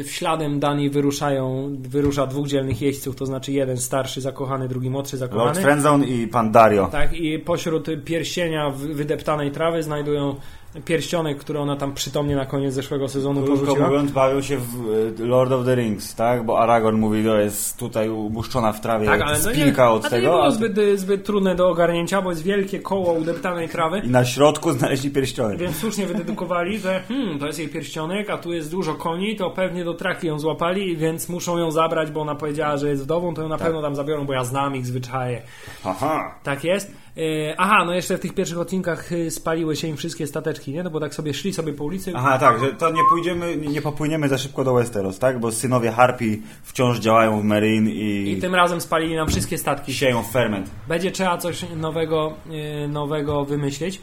y, 0.00 0.04
w 0.04 0.10
śladem 0.10 0.60
Dani 0.60 0.90
wyruszają, 0.90 1.70
wyrusza 1.80 2.26
dwóch 2.26 2.46
dzielnych 2.46 2.82
jeźdźców, 2.82 3.16
to 3.16 3.26
znaczy 3.26 3.52
jeden 3.52 3.76
starszy 3.76 4.20
zakochany, 4.20 4.68
drugi 4.68 4.90
młodszy 4.90 5.16
Lord 5.16 5.30
zakochany. 5.32 5.60
Friendzone 5.60 6.06
i 6.06 6.28
pan 6.28 6.52
Dario. 6.52 6.88
Tak, 6.92 7.12
i 7.12 7.38
pośród 7.38 7.88
pierścienia 8.04 8.70
wydeptanej 8.70 9.50
trawy 9.50 9.82
znajdują 9.82 10.36
pierścionek, 10.84 11.38
który 11.38 11.58
ona 11.58 11.76
tam 11.76 11.94
przytomnie 11.94 12.36
na 12.36 12.46
koniec 12.46 12.74
zeszłego 12.74 13.08
sezonu 13.08 13.42
Krótko 13.42 13.60
porzuciła. 13.66 13.88
mówiąc, 13.88 14.10
bawią 14.12 14.42
się 14.42 14.56
w 14.58 14.88
y, 15.20 15.26
Lord 15.26 15.52
of 15.52 15.64
the 15.64 15.74
Rings, 15.74 16.14
tak? 16.14 16.44
Bo 16.46 16.60
Aragorn 16.60 16.96
mówi, 16.98 17.24
to 17.24 17.38
jest 17.38 17.76
tutaj 17.78 18.08
ubuszczona 18.08 18.72
w 18.72 18.80
trawie 18.80 19.06
Tak, 19.06 19.20
ale 19.22 19.38
no 19.44 19.50
nie, 19.50 19.56
spinka 19.56 19.84
a 19.84 19.90
od 19.90 20.02
to 20.02 20.08
nie 20.08 20.10
tego. 20.10 20.26
było 20.28 20.44
a- 20.44 20.50
zbyt, 20.50 20.76
zbyt 21.00 21.24
trudne 21.24 21.54
do 21.54 21.68
ogarnięcia, 21.68 22.22
bo 22.22 22.30
jest 22.30 22.42
wielkie 22.42 22.80
koło 22.80 23.12
udeptanej 23.12 23.68
trawy. 23.68 23.98
I 23.98 24.08
na 24.08 24.24
środku 24.24 24.72
znaleźli 24.72 25.10
pierścionek. 25.10 25.58
Więc 25.58 25.76
słusznie 25.76 26.06
wydedukowali, 26.06 26.78
że 26.78 27.02
hmm, 27.08 27.38
to 27.38 27.46
jest 27.46 27.58
jej 27.58 27.68
pierścionek, 27.68 28.30
a 28.30 28.38
tu 28.38 28.52
jest 28.52 28.70
dużo 28.70 28.94
koni, 28.94 29.36
to 29.36 29.50
pewnie 29.50 29.84
do 29.84 29.94
traki 29.94 30.26
ją 30.26 30.38
złapali, 30.38 30.96
więc 30.96 31.28
muszą 31.28 31.58
ją 31.58 31.70
zabrać, 31.70 32.10
bo 32.10 32.20
ona 32.20 32.34
powiedziała, 32.34 32.76
że 32.76 32.88
jest 32.88 33.02
wdową, 33.02 33.34
to 33.34 33.42
ją 33.42 33.48
na 33.48 33.58
pewno 33.58 33.82
tam 33.82 33.96
zabiorą, 33.96 34.26
bo 34.26 34.32
ja 34.32 34.44
znam 34.44 34.76
ich 34.76 34.86
zwyczaje. 34.86 35.42
Aha. 35.84 36.34
Tak 36.42 36.64
jest. 36.64 36.92
E, 37.16 37.54
aha, 37.60 37.84
no 37.84 37.94
jeszcze 37.94 38.16
w 38.18 38.20
tych 38.20 38.34
pierwszych 38.34 38.58
odcinkach 38.58 39.12
y, 39.12 39.30
spaliły 39.30 39.76
się 39.76 39.88
im 39.88 39.96
wszystkie 39.96 40.26
stateczki, 40.26 40.72
nie? 40.72 40.82
No 40.82 40.90
bo 40.90 41.00
tak 41.00 41.14
sobie 41.14 41.34
szli 41.34 41.52
sobie 41.52 41.72
po 41.72 41.84
ulicy. 41.84 42.12
Aha, 42.16 42.38
tak, 42.38 42.60
że 42.60 42.72
to 42.72 42.90
nie 42.90 43.00
pójdziemy, 43.10 43.56
nie 43.56 43.82
popłyniemy 43.82 44.28
za 44.28 44.38
szybko 44.38 44.64
do 44.64 44.74
Westeros, 44.74 45.18
tak? 45.18 45.40
Bo 45.40 45.52
synowie 45.52 45.90
Harpi 45.90 46.42
wciąż 46.62 46.98
działają 46.98 47.40
w 47.40 47.44
Merin 47.44 47.88
i, 47.88 48.32
I 48.36 48.40
tym 48.40 48.54
razem 48.54 48.80
spalili 48.80 49.14
nam 49.16 49.28
wszystkie 49.28 49.58
statki. 49.58 49.94
sieją 49.94 50.22
ferment. 50.22 50.70
Będzie 50.88 51.10
trzeba 51.10 51.38
coś 51.38 51.64
nowego, 51.76 52.32
e, 52.84 52.88
nowego 52.88 53.44
wymyślić. 53.44 54.00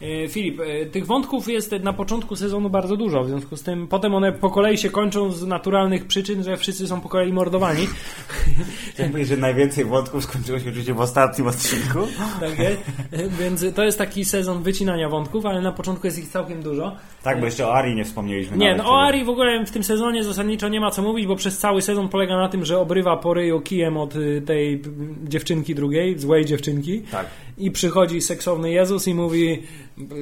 E, 0.00 0.28
Filip, 0.28 0.60
e, 0.60 0.86
tych 0.86 1.06
wątków 1.06 1.48
jest 1.48 1.72
na 1.82 1.92
początku 1.92 2.36
sezonu 2.36 2.70
bardzo 2.70 2.96
dużo, 2.96 3.24
w 3.24 3.28
związku 3.28 3.56
z 3.56 3.62
tym 3.62 3.88
potem 3.88 4.14
one 4.14 4.32
po 4.32 4.50
kolei 4.50 4.78
się 4.78 4.90
kończą 4.90 5.32
z 5.32 5.46
naturalnych 5.46 6.06
przyczyn, 6.06 6.44
że 6.44 6.56
wszyscy 6.56 6.86
są 6.86 7.00
po 7.00 7.08
kolei 7.08 7.32
mordowani. 7.32 7.86
Chciałem 8.92 9.12
powiedzieć, 9.12 9.30
że 9.30 9.36
najwięcej 9.36 9.84
wątków 9.84 10.24
skończyło 10.24 10.58
się 10.58 10.68
oczywiście 10.68 10.94
w 10.94 11.00
ostatnim 11.00 11.46
odcinku. 11.46 11.98
Tak 12.40 12.58
jest. 12.58 12.78
E, 13.12 13.28
Więc 13.28 13.64
to 13.74 13.84
jest 13.84 13.98
taki 13.98 14.24
sezon 14.24 14.62
wycinania 14.62 15.08
wątków, 15.08 15.46
ale 15.46 15.60
na 15.60 15.72
początku 15.72 16.06
jest 16.06 16.18
ich 16.18 16.28
całkiem 16.28 16.62
dużo. 16.62 16.96
Tak, 17.22 17.40
bo 17.40 17.44
jeszcze 17.44 17.68
o 17.68 17.74
Ari 17.74 17.94
nie 17.94 18.04
wspomnieliśmy. 18.04 18.56
Nie, 18.56 18.70
nawet 18.70 18.84
no 18.84 18.92
o. 18.92 19.02
Ari 19.02 19.24
w 19.24 19.28
ogóle 19.28 19.64
w 19.64 19.70
tym 19.70 19.84
sezonie 19.84 20.24
zasadniczo 20.24 20.68
nie 20.68 20.80
ma 20.80 20.90
co 20.90 21.02
mówić, 21.02 21.26
bo 21.26 21.36
przez 21.36 21.58
cały 21.58 21.82
sezon 21.82 22.08
polega 22.08 22.36
na 22.36 22.48
tym, 22.48 22.64
że 22.64 22.78
obrywa 22.78 23.16
po 23.16 23.34
ryju 23.34 23.60
kijem 23.60 23.96
od 23.96 24.16
y, 24.16 24.42
tej 24.46 24.82
dziewczynki 25.24 25.74
drugiej, 25.74 26.18
złej 26.18 26.44
dziewczynki. 26.44 27.00
Tak. 27.00 27.26
I 27.58 27.70
przychodzi 27.70 28.20
seksowny 28.20 28.70
Jezus 28.70 29.08
i 29.08 29.14
mówi 29.14 29.62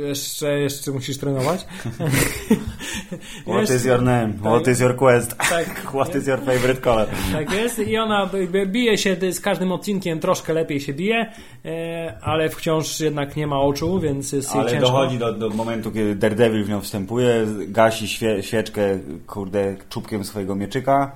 jeszcze, 0.09 0.61
jeszcze 0.61 0.91
musisz 0.91 1.19
trenować. 1.19 1.67
What 3.47 3.71
is 3.71 3.85
your 3.85 4.03
name? 4.03 4.33
What 4.33 4.69
is 4.69 4.81
your 4.81 4.97
quest? 4.97 5.37
Tak. 5.37 5.67
What 5.95 6.15
is 6.15 6.27
your 6.27 6.39
favorite 6.39 6.81
color? 6.81 7.09
Tak 7.33 7.53
jest 7.53 7.79
i 7.79 7.99
ona 7.99 8.31
bije 8.67 8.99
się 8.99 9.17
z 9.33 9.41
każdym 9.41 9.73
odcinkiem, 9.73 10.21
troszkę 10.21 10.53
lepiej 10.53 10.81
się 10.81 10.93
bije, 10.93 11.33
e, 11.65 12.19
ale 12.23 12.49
wciąż 12.49 13.01
jednak 13.01 13.37
nie 13.37 13.47
ma 13.47 13.61
oczu, 13.61 14.01
więc 14.01 14.33
jest 14.33 14.53
Ale 14.53 14.71
ciężko. 14.71 14.87
dochodzi 14.87 15.19
do, 15.19 15.33
do 15.33 15.51
momentu, 15.51 15.93
kiedy 15.93 16.15
Daredevil 16.15 16.65
w 16.65 16.69
nią 16.69 16.81
wstępuje, 16.81 17.47
gasi 17.69 18.09
świe, 18.09 18.43
świeczkę, 18.43 18.99
kurde, 19.27 19.77
czubkiem 19.89 20.25
swojego 20.25 20.55
mieczyka 20.55 21.13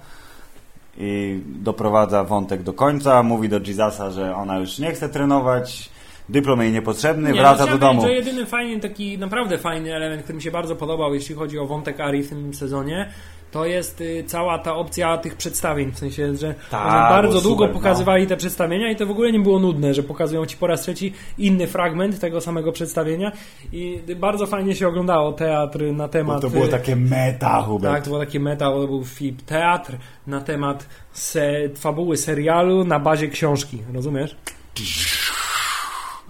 i 0.98 1.40
doprowadza 1.46 2.24
wątek 2.24 2.62
do 2.62 2.72
końca, 2.72 3.22
mówi 3.22 3.48
do 3.48 3.58
Jezusa, 3.58 4.10
że 4.10 4.36
ona 4.36 4.58
już 4.58 4.78
nie 4.78 4.92
chce 4.92 5.08
trenować, 5.08 5.90
dyplom 6.28 6.60
jej 6.62 6.72
niepotrzebny, 6.72 7.32
Nie, 7.32 7.40
wraca 7.40 7.66
no, 7.66 7.72
do 7.72 7.78
domu. 7.78 8.02
że 8.02 8.12
jedyny 8.12 8.46
fajny, 8.46 8.80
taki 8.80 9.18
naprawdę 9.18 9.58
fajny 9.58 9.94
element, 9.94 10.22
który 10.22 10.36
mi 10.36 10.42
się 10.42 10.50
bardzo 10.50 10.76
podobał, 10.76 11.14
jeśli 11.14 11.34
chodzi 11.34 11.58
o 11.58 11.66
wątek 11.66 12.00
Ari 12.00 12.22
w 12.22 12.28
tym 12.28 12.54
sezonie, 12.54 13.08
to 13.50 13.64
jest 13.66 14.00
y, 14.00 14.24
cała 14.26 14.58
ta 14.58 14.74
opcja 14.74 15.18
tych 15.18 15.34
przedstawień, 15.34 15.92
w 15.92 15.98
sensie, 15.98 16.36
że 16.36 16.54
Tak, 16.70 16.82
oni 16.86 16.92
bardzo 17.22 17.40
długo 17.40 17.64
super, 17.64 17.68
no. 17.68 17.74
pokazywali 17.74 18.26
te 18.26 18.36
przedstawienia 18.36 18.90
i 18.90 18.96
to 18.96 19.06
w 19.06 19.10
ogóle 19.10 19.32
nie 19.32 19.40
było 19.40 19.58
nudne, 19.58 19.94
że 19.94 20.02
pokazują 20.02 20.46
ci 20.46 20.56
po 20.56 20.66
raz 20.66 20.82
trzeci 20.82 21.12
inny 21.38 21.66
fragment 21.66 22.20
tego 22.20 22.40
samego 22.40 22.72
przedstawienia 22.72 23.32
i 23.72 24.00
bardzo 24.16 24.46
fajnie 24.46 24.74
się 24.76 24.88
oglądało 24.88 25.32
teatr 25.32 25.82
na 25.92 26.08
temat... 26.08 26.36
Bo 26.36 26.40
to 26.42 26.50
było 26.50 26.64
y, 26.64 26.68
takie 26.68 26.96
meta, 26.96 27.62
Hubert. 27.62 27.94
tak, 27.94 28.02
to 28.04 28.10
było 28.10 28.20
takie 28.20 28.40
meta, 28.40 28.64
to 28.70 28.86
był 28.86 29.04
film 29.04 29.36
teatr 29.46 29.96
na 30.26 30.40
temat 30.40 30.86
se, 31.12 31.52
fabuły 31.74 32.16
serialu 32.16 32.84
na 32.84 32.98
bazie 33.00 33.28
książki, 33.28 33.78
rozumiesz? 33.94 34.36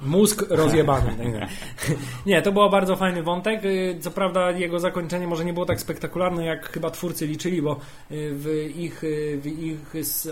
Mózg 0.02 0.44
rozjebany. 0.50 1.16
Tak. 1.40 1.48
Nie, 2.26 2.42
to 2.42 2.52
był 2.52 2.70
bardzo 2.70 2.96
fajny 2.96 3.22
wątek. 3.22 3.64
Y, 3.64 3.96
Co 4.00 4.10
prawda 4.10 4.50
jego 4.50 4.80
zakończenie 4.80 5.26
może 5.26 5.44
nie 5.44 5.52
było 5.52 5.66
tak 5.66 5.80
spektakularne, 5.80 6.44
jak 6.44 6.72
chyba 6.72 6.90
twórcy 6.90 7.26
liczyli, 7.26 7.62
bo 7.62 7.72
y, 7.72 7.76
w 8.32 8.70
ich, 8.76 9.04
y, 9.04 9.38
w 9.42 9.46
ich 9.46 9.78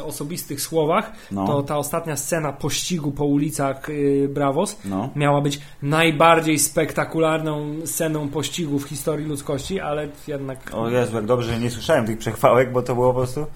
osobistych 0.05 0.61
słowach 0.61 1.13
No. 1.33 1.47
to 1.47 1.63
ta 1.63 1.77
ostatnia 1.77 2.17
scena 2.17 2.53
pościgu 2.53 3.13
po 3.13 3.25
ulicach 3.25 3.87
Bravos 4.29 4.77
No. 4.85 5.11
miała 5.17 5.41
być 5.41 5.61
najbardziej 5.83 6.59
spektakularną 6.59 7.67
sceną 7.85 8.29
pościgu 8.29 8.79
w 8.79 8.85
historii 8.89 9.27
ludzkości, 9.27 9.81
ale 9.81 10.09
jednak 10.29 10.59
O 10.75 10.91
Jezu, 10.91 11.17
jak 11.17 11.25
dobrze, 11.27 11.53
że 11.53 11.59
nie 11.61 11.71
słyszałem 11.71 12.07
tych 12.07 12.19
przechwałek, 12.19 12.73
bo 12.73 12.83
to 12.83 12.95
było 12.95 13.13
po 13.13 13.19
prostu 13.19 13.47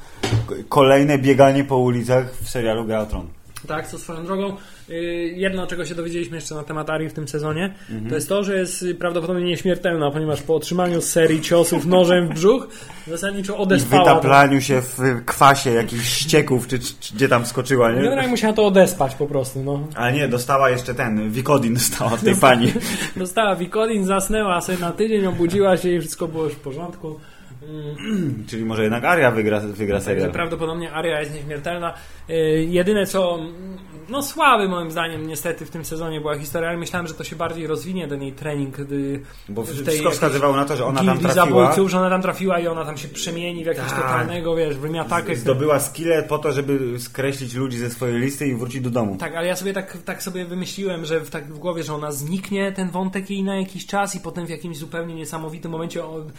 kolejne 0.69 1.19
bieganie 1.19 1.65
po 1.65 1.77
ulicach 1.77 2.35
w 2.35 2.51
serialu 2.51 2.85
Gra 2.85 3.01
o 3.01 3.07
Tron. 3.07 3.27
Tak, 3.69 3.87
co 3.89 3.99
swoją 3.99 4.25
drogą. 4.27 4.57
y, 4.91 4.95
Jedno, 5.37 5.67
czego 5.67 5.85
się 5.85 5.95
dowiedzieliśmy 5.95 6.37
jeszcze 6.37 6.55
na 6.55 6.63
temat 6.65 6.91
Ari 6.91 7.09
w 7.09 7.13
tym 7.13 7.29
sezonie, 7.29 7.75
Mhm. 7.91 8.09
to 8.09 8.15
jest 8.15 8.29
to, 8.29 8.45
że 8.45 8.57
jest 8.57 8.83
y, 8.83 8.95
prawdopodobnie 8.95 9.45
nieśmiertelna, 9.45 10.11
ponieważ 10.11 10.43
po 10.43 10.55
otrzymaniu 10.55 11.01
serii 11.01 11.41
ciosów 11.41 11.87
nożem 11.87 12.29
w 12.29 12.35
brzuch 12.35 12.69
zasadniczo 13.07 13.55
I 13.55 13.57
odespała. 13.57 14.05
wytaplaniu 14.05 14.61
się 14.61 14.83
w 14.83 14.99
kwasie 15.27 15.71
jakichś 15.71 16.09
ścieków, 16.09 16.69
czy, 16.69 16.79
czy 16.79 17.15
gdzie 17.15 17.29
tam 17.29 17.47
skoczyła, 17.47 17.93
nie? 17.93 18.03
Generalnie 18.03 18.29
musiała 18.31 18.53
to 18.53 18.67
odespać 18.67 19.15
po 19.15 19.27
prostu, 19.27 19.63
no. 19.63 19.87
Ale 19.97 20.13
nie, 20.13 20.29
dostała 20.29 20.71
jeszcze 20.71 20.95
ten, 20.95 21.31
Wikodin 21.31 21.75
dostała 21.75 22.13
od 22.13 22.21
tej 22.21 22.37
pani. 22.37 22.73
Dostała 23.17 23.57
Wikodin, 23.57 24.05
zasnęła 24.05 24.61
sobie 24.61 24.79
na 24.79 24.93
tydzień, 24.93 25.27
obudziła 25.27 25.77
się 25.77 25.89
i 25.91 26.01
wszystko 26.01 26.29
było 26.29 26.45
już 26.45 26.53
w 26.53 26.61
porządku. 26.61 27.21
Czyli 28.49 28.65
może 28.65 28.83
jednak 28.83 29.05
Aria 29.05 29.31
wygra, 29.31 29.61
wygra 29.61 29.97
Także 29.97 30.01
serial. 30.01 30.33
prawdopodobnie 30.33 30.93
Aria 30.93 31.21
jest 31.21 31.35
nieśmiertelna. 31.35 31.95
Y, 32.31 32.35
Jedyne 32.69 33.07
co, 33.07 33.35
mm, 33.39 33.79
no 34.11 34.23
słaby 34.23 34.69
moim 34.69 34.91
zdaniem 34.91 35.27
niestety 35.27 35.67
w 35.67 35.71
tym 35.71 35.85
sezonie 35.85 36.21
była 36.21 36.39
historia, 36.39 36.69
ale 36.69 36.79
myślałem, 36.79 37.07
że 37.07 37.15
to 37.15 37.25
się 37.25 37.37
bardziej 37.37 37.67
rozwinie, 37.67 38.09
ten 38.09 38.23
jej 38.23 38.33
trening. 38.33 38.79
y, 38.79 39.23
Bo 39.49 39.65
wszystko 39.65 40.11
wskazywało 40.11 40.57
na 40.57 40.65
to, 40.65 40.77
że 40.77 40.85
ona 40.87 41.05
tam 41.05 41.19
trafiła, 41.19 41.45
zabójców, 41.47 41.91
że 41.91 41.99
ona 41.99 42.11
tam 42.11 42.23
trafiła 42.23 42.59
i 42.59 42.67
ona 42.67 42.85
tam 42.85 42.99
się 42.99 43.09
przemieni 43.09 43.65
w 43.65 43.67
jakiegoś 43.67 43.91
Tak. 43.91 44.03
totalnego, 44.03 44.57
wiesz, 44.57 44.77
wymiatakę. 44.77 45.37
zdobyła 45.37 45.81
skille 45.81 46.23
po 46.23 46.39
to, 46.39 46.53
żeby 46.53 47.01
skreślić 47.01 47.55
ludzi 47.55 47.79
ze 47.79 47.91
swojej 47.91 48.21
listy 48.21 48.47
i 48.47 48.55
wrócić 48.55 48.81
do 48.81 48.91
domu. 48.91 49.17
Tak, 49.17 49.35
ale 49.35 49.47
ja 49.47 49.57
sobie 49.57 49.73
tak, 49.73 49.99
tak 50.05 50.23
sobie 50.23 50.45
wymyśliłem, 50.45 51.05
że 51.05 51.21
w, 51.21 51.31
tak 51.31 51.53
w 51.53 51.59
głowie, 51.59 51.83
że 51.83 51.95
ona 51.95 52.13
zniknie, 52.13 52.73
ten 52.73 52.91
wątek 52.91 53.31
jej 53.31 53.43
na 53.43 53.57
jakiś 53.57 53.87
czas 53.87 54.15
i 54.15 54.21
potem 54.21 54.47
w 54.47 54.51
jakimś 54.51 54.77
zupełnie 54.79 55.15
niesamowitym 55.15 55.71
momencie 55.71 56.05
on, 56.05 56.31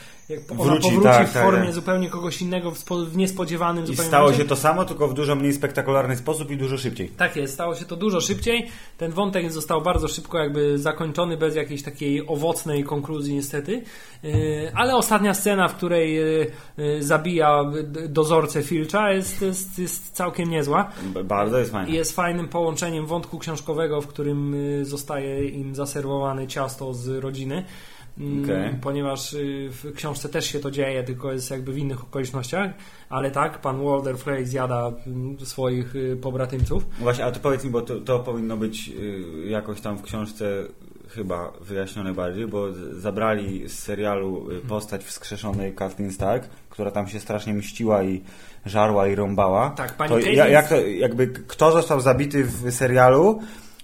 ona 0.58 0.64
Wróci, 0.64 0.82
powróci 0.84 1.04
tak, 1.04 1.30
w 1.30 1.34
tak, 1.34 1.44
formie 1.44 1.66
tak. 1.66 1.74
zupełnie 1.74 2.10
kogoś 2.10 2.42
innego, 2.42 2.72
w, 2.72 2.78
spo, 2.78 2.98
w 3.06 3.18
niespodziewanym 3.18 3.84
I 3.84 3.88
zupełnie 3.88 4.08
stało 4.08 4.24
momencie. 4.24 4.44
się 4.44 4.50
to 4.50 4.56
samo, 4.56 4.86
tylko 4.86 5.08
w 5.08 5.14
dużo 5.14 5.36
mniej 5.36 5.54
spektakularny 5.54 6.16
sposób 6.18 6.52
i 6.52 6.58
dużo 6.58 6.78
szybciej. 6.78 7.10
Tak 7.10 7.36
jest, 7.36 7.58
stało 7.62 7.76
się 7.76 7.86
to 7.86 7.96
dużo 7.96 8.22
szybciej. 8.22 8.68
Ten 8.98 9.12
wątek 9.12 9.52
został 9.52 9.82
bardzo 9.82 10.08
szybko 10.08 10.38
jakby 10.38 10.80
zakończony 10.80 11.38
bez 11.38 11.56
jakiejś 11.56 11.84
takiej 11.84 12.28
owocnej 12.28 12.84
konkluzji 12.84 13.36
niestety. 13.36 13.84
Yy, 14.24 14.72
Ale 14.76 14.96
ostatnia 14.96 15.34
scena, 15.34 15.68
w 15.68 15.76
której 15.76 16.16
yy, 16.16 16.52
yy, 16.78 17.04
zabija 17.04 17.64
dozorcę 18.10 18.64
Filcza 18.64 19.12
jest, 19.12 19.42
jest, 19.42 19.80
jest 19.80 20.12
całkiem 20.12 20.50
niezła. 20.50 20.92
Bardzo 21.24 21.58
jest 21.58 21.72
I 21.72 21.74
fajnie. 21.74 21.96
jest 21.96 22.16
fajnym 22.16 22.48
połączeniem 22.48 23.06
wątku 23.06 23.40
książkowego, 23.40 24.02
w 24.02 24.08
którym 24.08 24.56
zostaje 24.82 25.46
im 25.46 25.76
zaserwowane 25.76 26.48
ciasto 26.48 26.94
z 26.94 27.08
rodziny. 27.08 27.66
Mm, 28.18 28.44
Okej. 28.44 28.76
Ponieważ 28.82 29.34
y, 29.34 29.70
w 29.72 29.94
książce 29.96 30.30
też 30.30 30.46
się 30.46 30.60
to 30.60 30.72
dzieje, 30.72 31.04
tylko 31.04 31.34
jest 31.34 31.52
jakby 31.52 31.74
w 31.74 31.78
innych 31.78 32.04
okolicznościach. 32.04 32.72
Ale 33.10 33.32
tak, 33.32 33.62
pan 33.62 33.86
Walder 33.86 34.18
Frey 34.18 34.46
zjada 34.46 34.92
mm, 35.08 35.40
swoich 35.40 35.96
y, 35.96 36.18
pobratymców. 36.22 36.86
Właśnie, 37.00 37.24
ale 37.24 37.34
to 37.34 37.40
powiedz 37.40 37.64
mi, 37.64 37.70
bo 37.70 37.82
to, 37.82 38.00
to 38.00 38.20
powinno 38.20 38.58
być 38.58 38.90
y, 38.90 39.50
jakoś 39.50 39.82
tam 39.82 39.98
w 39.98 40.02
książce 40.02 40.46
chyba 41.16 41.52
wyjaśnione 41.62 42.14
bardziej, 42.14 42.48
bo 42.48 42.74
zabrali 42.92 43.70
z 43.70 43.80
serialu 43.80 44.52
y, 44.52 44.60
postać 44.60 45.04
wskrzeszonej 45.04 45.74
Kathleen 45.74 46.12
Stark, 46.12 46.50
która 46.70 46.92
tam 46.92 47.08
się 47.08 47.20
strasznie 47.20 47.54
mściła 47.54 48.04
i 48.04 48.22
żarła 48.66 49.08
i 49.08 49.16
rąbała. 49.16 49.70
Tak, 49.70 49.98
pani 49.98 50.10
to 50.10 50.20
jak 50.20 50.70
to, 50.70 50.76
jakby 50.76 51.28
kto 51.28 51.72
został 51.72 52.02
zabity 52.02 52.44
w 52.44 52.72
serialu, 52.72 53.42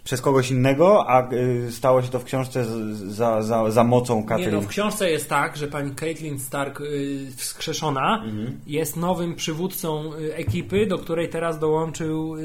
przez 0.07 0.21
kogoś 0.21 0.51
innego, 0.51 1.09
a 1.09 1.31
y, 1.33 1.71
stało 1.71 2.01
się 2.01 2.09
to 2.09 2.19
w 2.19 2.23
książce 2.23 2.65
za, 2.95 3.41
za, 3.41 3.71
za 3.71 3.83
mocą 3.83 4.17
Nie 4.19 4.25
Catherine. 4.25 4.51
no, 4.55 4.61
w 4.61 4.67
książce 4.67 5.11
jest 5.11 5.29
tak, 5.29 5.57
że 5.57 5.67
pani 5.67 5.95
Caitlin 5.95 6.39
Stark 6.39 6.81
y, 6.81 7.27
wskrzeszona 7.35 8.23
Mhm. 8.25 8.59
jest 8.67 8.97
nowym 8.97 9.35
przywódcą 9.35 10.13
y, 10.13 10.35
ekipy, 10.35 10.85
do 10.85 10.97
której 10.97 11.29
teraz 11.29 11.59
dołączył 11.59 12.35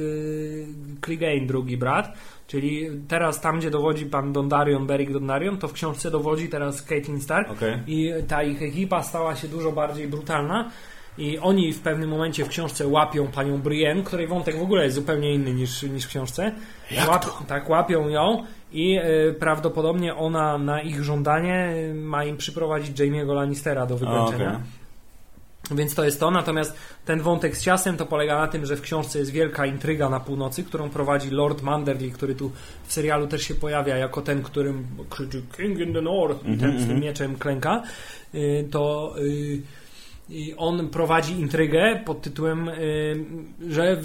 Clegane, 1.05 1.47
drugi 1.47 1.77
brat. 1.77 2.13
Czyli 2.47 2.89
teraz 3.09 3.41
tam, 3.41 3.59
gdzie 3.59 3.71
dowodzi 3.71 4.07
pan 4.07 4.33
Dondarion, 4.33 4.87
Beric 4.87 5.13
Dondarion, 5.13 5.59
to 5.59 5.69
w 5.69 5.73
książce 5.73 6.11
dowodzi 6.11 6.49
teraz 6.49 6.83
Caitlin 6.83 7.21
Stark. 7.21 7.51
Okej. 7.51 7.79
I 7.87 8.13
ta 8.29 8.43
ich 8.43 8.63
ekipa 8.63 9.03
stała 9.03 9.37
się 9.37 9.49
dużo 9.49 9.73
bardziej 9.73 10.09
brutalna. 10.09 10.71
I 11.19 11.39
oni 11.39 11.73
w 11.73 11.81
pewnym 11.81 12.11
momencie 12.11 12.45
w 12.45 12.49
książce 12.49 12.87
łapią 12.87 13.27
panią 13.27 13.59
Brienne, 13.59 14.03
której 14.03 14.27
wątek 14.27 14.59
w 14.59 14.63
ogóle 14.63 14.85
jest 14.85 14.97
zupełnie 14.97 15.35
inny 15.35 15.55
niż, 15.55 15.83
niż 15.83 16.05
w 16.05 16.09
książce. 16.09 16.53
Łap, 17.09 17.47
tak, 17.47 17.69
łapią 17.71 18.09
ją 18.09 18.45
i 18.73 18.99
y, 18.99 19.35
prawdopodobnie 19.35 20.15
ona 20.15 20.59
na 20.59 20.81
ich 20.83 21.03
żądanie 21.05 21.75
ma 21.95 22.25
im 22.25 22.37
przyprowadzić 22.37 22.99
Jamie'ego 23.01 23.35
Lannistera 23.35 23.87
do 23.87 23.95
A, 23.95 23.99
wykończenia. 23.99 24.49
okej. 24.49 24.83
Więc 25.71 25.95
to 25.95 26.05
jest 26.05 26.21
to. 26.21 26.31
Natomiast 26.31 26.75
ten 27.05 27.21
wątek 27.21 27.57
z 27.57 27.63
ciasem 27.65 27.97
to 27.97 28.07
polega 28.07 28.39
na 28.39 28.49
tym, 28.49 28.67
że 28.67 28.77
w 28.77 28.81
książce 28.81 29.19
jest 29.19 29.31
wielka 29.31 29.67
intryga 29.67 30.09
na 30.09 30.21
północy, 30.21 30.65
którą 30.65 30.91
prowadzi 30.91 31.31
Lord 31.31 31.63
Manderly, 31.63 32.11
który 32.11 32.35
tu 32.35 32.51
w 32.85 32.93
serialu 32.93 33.27
też 33.27 33.43
się 33.43 33.55
pojawia 33.55 33.97
jako 33.97 34.23
ten, 34.23 34.43
którym 34.43 34.87
krzyczy 35.11 35.43
King 35.57 35.79
in 35.79 35.93
the 35.95 36.01
North 36.03 36.47
i 36.49 36.59
ten 36.59 36.81
z 36.81 36.87
tym 36.87 37.01
mieczem 37.01 37.37
klęka. 37.37 37.83
Y, 38.35 38.69
To 38.71 39.15
y, 39.19 39.61
i 40.33 40.55
on 40.57 40.89
prowadzi 40.89 41.41
intrygę 41.41 42.01
pod 42.05 42.23
tytułem, 42.23 42.69
y, 42.69 43.25
że 43.69 44.01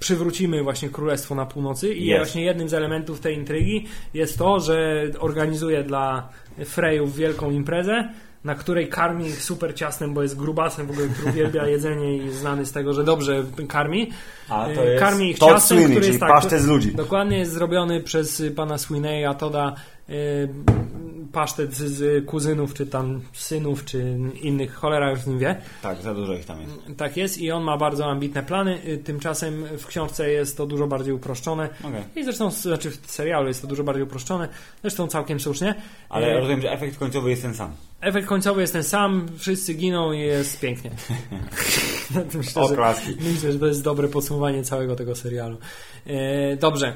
przywrócimy 0.00 0.62
właśnie 0.62 0.88
Królestwo 0.88 1.34
na 1.34 1.46
północy 1.46 1.94
i 1.94 2.06
Jest. 2.06 2.18
właśnie 2.18 2.44
jednym 2.44 2.68
z 2.68 2.74
elementów 2.74 3.20
tej 3.20 3.36
intrygi 3.36 3.86
jest 4.14 4.38
to, 4.38 4.60
że 4.60 5.06
organizuje 5.18 5.82
dla 5.82 6.28
Frejów 6.64 7.16
wielką 7.16 7.50
imprezę, 7.50 8.08
na 8.44 8.54
której 8.54 8.88
karmi 8.88 9.26
ich 9.26 9.42
super 9.42 9.74
ciastem, 9.74 10.14
bo 10.14 10.22
jest 10.22 10.36
grubasem 10.36 10.86
w 10.86 10.90
ogóle, 10.90 11.08
który 11.08 11.30
uwielbia 11.30 11.66
jedzenie 11.76 12.16
i 12.16 12.30
znany 12.30 12.66
z 12.66 12.72
tego, 12.72 12.94
że 12.94 13.04
dobrze 13.04 13.44
karmi. 13.68 14.10
A 14.48 14.64
to 14.74 14.84
Y, 14.84 14.86
jest 14.86 15.00
karmi 15.00 15.30
ich 15.30 15.38
Todd 15.38 15.50
ciastem, 15.50 15.78
Sweeney, 15.78 15.96
który 15.96 16.06
jest 16.06 16.20
tak, 16.20 16.60
z 16.60 16.66
ludzi. 16.66 16.94
Dokładnie 16.94 17.38
jest 17.38 17.52
zrobiony 17.52 18.00
przez 18.00 18.42
pana 18.56 18.78
Sweeneya 18.78 19.34
Toda 19.38 19.74
y, 20.08 20.48
pasztet 21.32 21.74
z, 21.74 21.92
z 21.92 22.26
kuzynów, 22.26 22.74
czy 22.74 22.86
tam 22.86 23.20
synów, 23.32 23.84
czy 23.84 24.18
innych, 24.42 24.74
cholera 24.74 25.10
już 25.10 25.26
nie 25.26 25.38
wie. 25.38 25.56
Tak, 25.82 26.02
za 26.02 26.14
dużo 26.14 26.34
ich 26.34 26.46
tam 26.46 26.60
jest. 26.60 26.74
Tak 26.96 27.16
jest 27.16 27.38
i 27.38 27.50
on 27.50 27.62
ma 27.62 27.76
bardzo 27.76 28.06
ambitne 28.06 28.42
plany. 28.42 28.78
Y, 28.88 28.98
Tymczasem 28.98 29.64
w 29.78 29.86
książce 29.86 30.30
jest 30.30 30.56
to 30.56 30.66
dużo 30.66 30.86
bardziej 30.86 31.14
uproszczone. 31.14 31.68
Okej. 31.84 32.02
I 32.16 32.24
zresztą, 32.24 32.50
znaczy 32.50 32.90
w 32.90 33.10
serialu 33.10 33.48
jest 33.48 33.62
to 33.62 33.68
dużo 33.68 33.84
bardziej 33.84 34.04
uproszczone. 34.04 34.48
Zresztą 34.82 35.06
całkiem 35.06 35.40
słusznie. 35.40 35.74
Ale 36.08 36.34
Y, 36.34 36.40
rozumiem, 36.40 36.60
że 36.60 36.72
efekt 36.72 36.98
końcowy 36.98 37.30
jest 37.30 37.42
ten 37.42 37.54
sam. 37.54 37.72
Efekt 38.00 38.28
końcowy 38.28 38.60
jest 38.60 38.72
ten 38.72 38.84
sam, 38.84 39.26
wszyscy 39.38 39.74
giną 39.74 40.12
i 40.12 40.20
jest 40.20 40.60
pięknie. 40.60 40.90
myślę, 42.34 42.68
że, 42.68 42.94
myślę, 43.20 43.52
że 43.52 43.58
to 43.58 43.66
jest 43.66 43.82
dobre 43.82 44.08
podsumowanie 44.08 44.62
całego 44.62 44.96
tego 44.96 45.16
serialu. 45.16 45.56
E, 46.06 46.56
dobrze. 46.56 46.92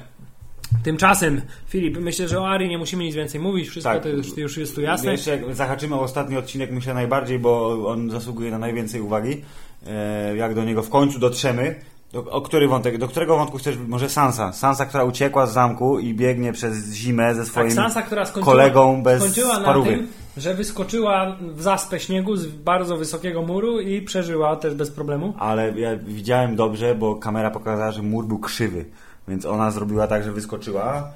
Tymczasem, 0.85 1.41
Filip, 1.69 1.99
myślę, 2.01 2.29
że 2.29 2.41
o 2.41 2.49
Ari 2.49 2.69
nie 2.69 2.79
musimy 2.79 3.05
nic 3.05 3.15
więcej 3.15 3.41
mówić, 3.41 3.69
wszystko 3.69 3.93
Tak. 3.93 4.03
to 4.03 4.09
już, 4.09 4.37
już 4.37 4.57
jest 4.57 4.75
tu 4.75 4.81
jasne. 4.81 5.13
Jeszcze 5.13 5.41
zahaczymy 5.53 5.95
o 5.95 6.01
ostatni 6.01 6.37
odcinek, 6.37 6.71
myślę 6.71 6.95
najbardziej, 6.95 7.39
bo 7.39 7.83
on 7.89 8.11
zasługuje 8.11 8.51
na 8.51 8.59
najwięcej 8.59 9.01
uwagi. 9.01 9.43
E, 9.87 10.37
jak 10.37 10.55
do 10.55 10.65
niego 10.65 10.83
w 10.83 10.91
końcu 10.91 11.19
dotrzemy. 11.19 11.75
Do, 12.13 12.25
o 12.25 12.41
który 12.41 12.69
wątek? 12.69 12.99
Do 12.99 13.09
którego 13.09 13.37
wątku 13.37 13.59
chcesz? 13.59 13.77
Może 13.89 14.09
Sansa. 14.09 14.53
Sansa, 14.53 14.87
która 14.87 15.05
uciekła 15.05 15.47
z 15.47 15.53
zamku 15.53 15.99
i 15.99 16.15
biegnie 16.15 16.53
przez 16.53 16.95
zimę 16.95 17.35
ze 17.35 17.47
swoim 17.47 17.67
Tak, 17.67 17.77
Sansa, 17.77 18.03
która 18.03 18.27
skończyła, 18.27 18.55
kolegą 18.55 19.03
bez 19.03 19.23
skończyła 19.23 19.61
na 19.61 19.83
tym, 19.83 20.09
że 20.37 20.55
wyskoczyła 20.55 21.37
w 21.41 21.63
zaspę 21.63 22.01
śniegu 22.01 22.37
z 22.37 22.47
bardzo 22.47 22.97
wysokiego 22.97 23.43
muru 23.43 23.81
i 23.81 24.03
przeżyła 24.03 24.57
też 24.57 24.75
bez 24.75 24.91
problemu. 24.91 25.35
Ale 25.39 25.81
ja 25.81 25.97
widziałem 25.97 26.57
dobrze, 26.57 26.95
bo 26.95 27.15
kamera 27.15 27.51
pokazała, 27.51 27.93
że 27.93 28.03
mur 28.03 28.27
był 28.27 28.39
krzywy. 28.39 28.85
Więc 29.29 29.47
ona 29.47 29.71
zrobiła 29.71 30.07
tak, 30.07 30.25
że 30.25 30.33
wyskoczyła. 30.33 31.09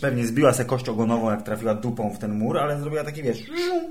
Pewnie 0.00 0.26
zbiła 0.26 0.52
se 0.52 0.64
kość 0.64 0.88
ogonową, 0.88 1.30
jak 1.30 1.42
trafiła 1.42 1.74
dupą 1.74 2.10
w 2.10 2.18
ten 2.18 2.38
mur, 2.38 2.58
ale 2.58 2.80
zrobiła 2.80 3.04
takie, 3.04 3.22
wiesz, 3.22 3.38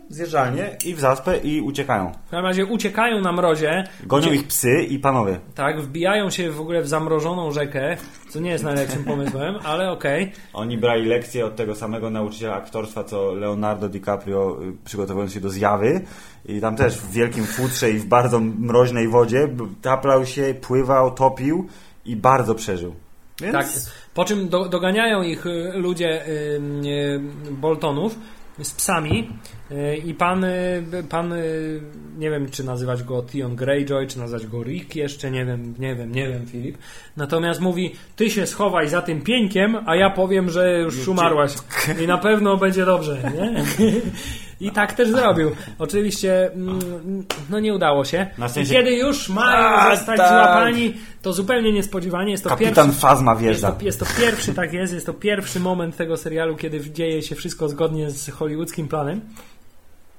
zjeżdżalnie 0.10 0.78
i 0.86 0.96
w 0.96 1.00
zaspę 1.00 1.38
i 1.38 1.62
uciekają. 1.62 2.12
W 2.12 2.30
każdym 2.30 2.46
razie 2.46 2.66
uciekają 2.66 3.22
na 3.22 3.32
mrozie. 3.32 3.84
Gonią 4.04 4.28
Ucie- 4.28 4.36
ich 4.36 4.48
psy 4.48 4.84
i 4.90 5.00
panowie. 5.00 5.40
Tak, 5.56 5.82
wbijają 5.82 6.30
się 6.30 6.52
w 6.52 6.62
ogóle 6.62 6.82
w 6.82 6.88
zamrożoną 6.88 7.52
rzekę, 7.52 7.98
co 8.30 8.40
nie 8.40 8.52
jest 8.52 8.64
najlepszym 8.64 9.04
pomysłem, 9.04 9.56
ale 9.72 9.92
okej. 9.92 10.32
Oni 10.54 10.78
brali 10.78 11.06
lekcje 11.06 11.46
od 11.46 11.56
tego 11.56 11.76
samego 11.76 12.10
nauczyciela 12.10 12.54
aktorstwa, 12.56 13.04
co 13.04 13.34
Leonardo 13.34 13.90
DiCaprio, 13.90 14.58
y, 14.64 14.74
przygotowując 14.86 15.34
się 15.34 15.40
do 15.42 15.50
zjawy. 15.50 16.02
I 16.46 16.62
tam 16.62 16.76
też 16.76 16.98
w 16.98 17.12
wielkim 17.12 17.46
futrze 17.46 17.92
i 17.92 18.00
w 18.00 18.06
bardzo 18.06 18.40
mroźnej 18.40 19.08
wodzie 19.08 19.48
taplał 19.82 20.26
się, 20.26 20.56
pływał, 20.62 21.12
topił 21.12 21.68
i 22.06 22.16
bardzo 22.16 22.56
przeżył. 22.56 22.96
Więc 23.42 23.54
Tak. 23.54 23.68
Po 24.14 24.26
czym 24.26 24.50
do, 24.50 24.70
doganiają 24.70 25.22
ich 25.22 25.46
y, 25.46 25.72
ludzie 25.76 26.28
y, 26.28 26.62
y, 26.86 27.20
Boltonów 27.52 28.20
z 28.62 28.74
psami 28.74 29.30
i 30.06 30.14
pan, 30.14 30.46
pan 31.10 31.34
nie 32.18 32.30
wiem 32.30 32.50
czy 32.50 32.64
nazywać 32.64 33.04
go 33.04 33.22
Tion 33.22 33.56
Greyjoy, 33.56 34.08
czy 34.08 34.20
nazywać 34.20 34.48
go 34.48 34.64
Rick 34.64 34.96
jeszcze, 34.96 35.32
nie 35.32 35.46
wiem, 35.46 35.76
nie 35.80 35.96
wiem, 35.96 36.12
nie 36.12 36.30
wiem 36.30 36.48
Filip. 36.48 36.78
Natomiast 37.18 37.62
mówi, 37.62 37.96
ty 38.16 38.30
się 38.30 38.48
schowaj 38.48 38.90
za 38.90 39.02
tym 39.02 39.22
pieńkiem, 39.22 39.78
a 39.86 39.96
ja 39.96 40.10
powiem, 40.10 40.50
że 40.50 40.80
już 40.80 41.08
umarłaś 41.08 41.54
i 42.04 42.08
na 42.08 42.18
pewno 42.18 42.58
będzie 42.58 42.86
dobrze, 42.86 43.18
nie? 43.36 43.64
I 44.62 44.72
tak 44.72 44.94
też 44.94 45.10
zrobił. 45.10 45.52
Oczywiście, 45.80 46.52
mm, 46.54 46.80
no 47.50 47.60
nie 47.60 47.74
udało 47.74 48.06
się. 48.06 48.28
Na 48.38 48.46
I 48.46 48.50
szczęście- 48.50 48.76
kiedy 48.76 48.92
już 48.96 49.30
mają 49.30 49.58
A, 49.68 49.96
zostać 49.96 50.18
tak. 50.18 50.30
złapani, 50.30 50.94
to 51.22 51.34
zupełnie 51.34 51.74
niespodziewanie 51.74 52.32
jest 52.32 52.44
to 52.44 52.50
pierwszy 52.50 52.66
kapitan 52.66 52.92
Fazma 52.92 53.32
jest 53.32 53.44
wjeżdża. 53.44 53.72
to, 53.72 53.86
jest 53.86 54.00
to 54.00 54.06
pierwszy, 54.20 54.54
tak 54.54 54.74
jest, 54.74 54.94
jest 54.94 55.06
to 55.06 55.14
pierwszy 55.14 55.60
moment 55.60 55.98
tego 55.98 56.18
serialu, 56.18 56.56
kiedy 56.56 56.92
dzieje 56.92 57.22
się 57.22 57.36
wszystko 57.36 57.70
zgodnie 57.70 58.12
z 58.12 58.30
hollywoodzkim 58.30 58.88
planem. 58.88 59.22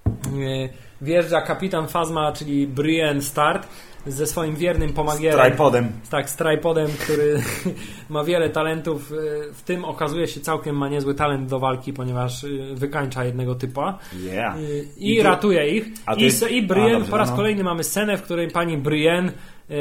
E, 0.07 0.69
Wjeżdża 1.03 1.41
kapitan 1.41 1.89
Fazma, 1.89 2.33
czyli 2.33 2.67
Brienne 2.67 3.23
Start 3.23 3.69
ze 4.07 4.27
swoim 4.27 4.57
wiernym 4.57 4.93
pomagierem. 4.93 5.41
Tripodem. 5.47 5.93
Tak, 6.11 6.31
z 6.31 6.37
tripodem, 6.37 6.89
który 7.01 7.43
ma 8.11 8.25
wiele 8.25 8.51
talentów. 8.51 9.13
E, 9.13 9.53
W 9.53 9.63
tym 9.63 9.85
okazuje 9.85 10.29
się 10.29 10.41
całkiem 10.41 10.77
ma 10.77 10.89
niezły 10.89 11.15
talent 11.15 11.49
do 11.51 11.59
walki, 11.59 11.93
ponieważ 11.93 12.45
e, 12.45 12.49
wykańcza 12.75 13.25
jednego 13.25 13.55
typa. 13.55 13.99
Yeah. 14.23 14.57
Y, 14.59 14.85
I, 14.97 15.15
I 15.15 15.17
tu- 15.19 15.23
ratuje 15.25 15.69
ich. 15.71 15.87
I, 16.17 16.23
jest- 16.23 16.51
I 16.51 16.63
Brienne, 16.63 16.91
A, 16.91 16.99
dobrze, 16.99 17.11
po 17.11 17.17
raz 17.17 17.31
no. 17.31 17.37
kolejny 17.37 17.65
mamy 17.65 17.85
scenę, 17.85 18.17
w 18.19 18.23
której 18.23 18.51
pani 18.51 18.79
Brienne 18.79 19.33
e, 19.71 19.75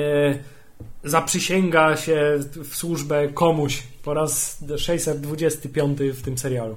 zaprzysięga 1.04 1.98
się 1.98 2.22
w 2.64 2.76
służbę 2.76 3.28
komuś 3.28 3.84
po 4.04 4.14
raz 4.14 4.64
625 4.78 6.00
w 6.14 6.22
tym 6.22 6.38
serialu. 6.38 6.76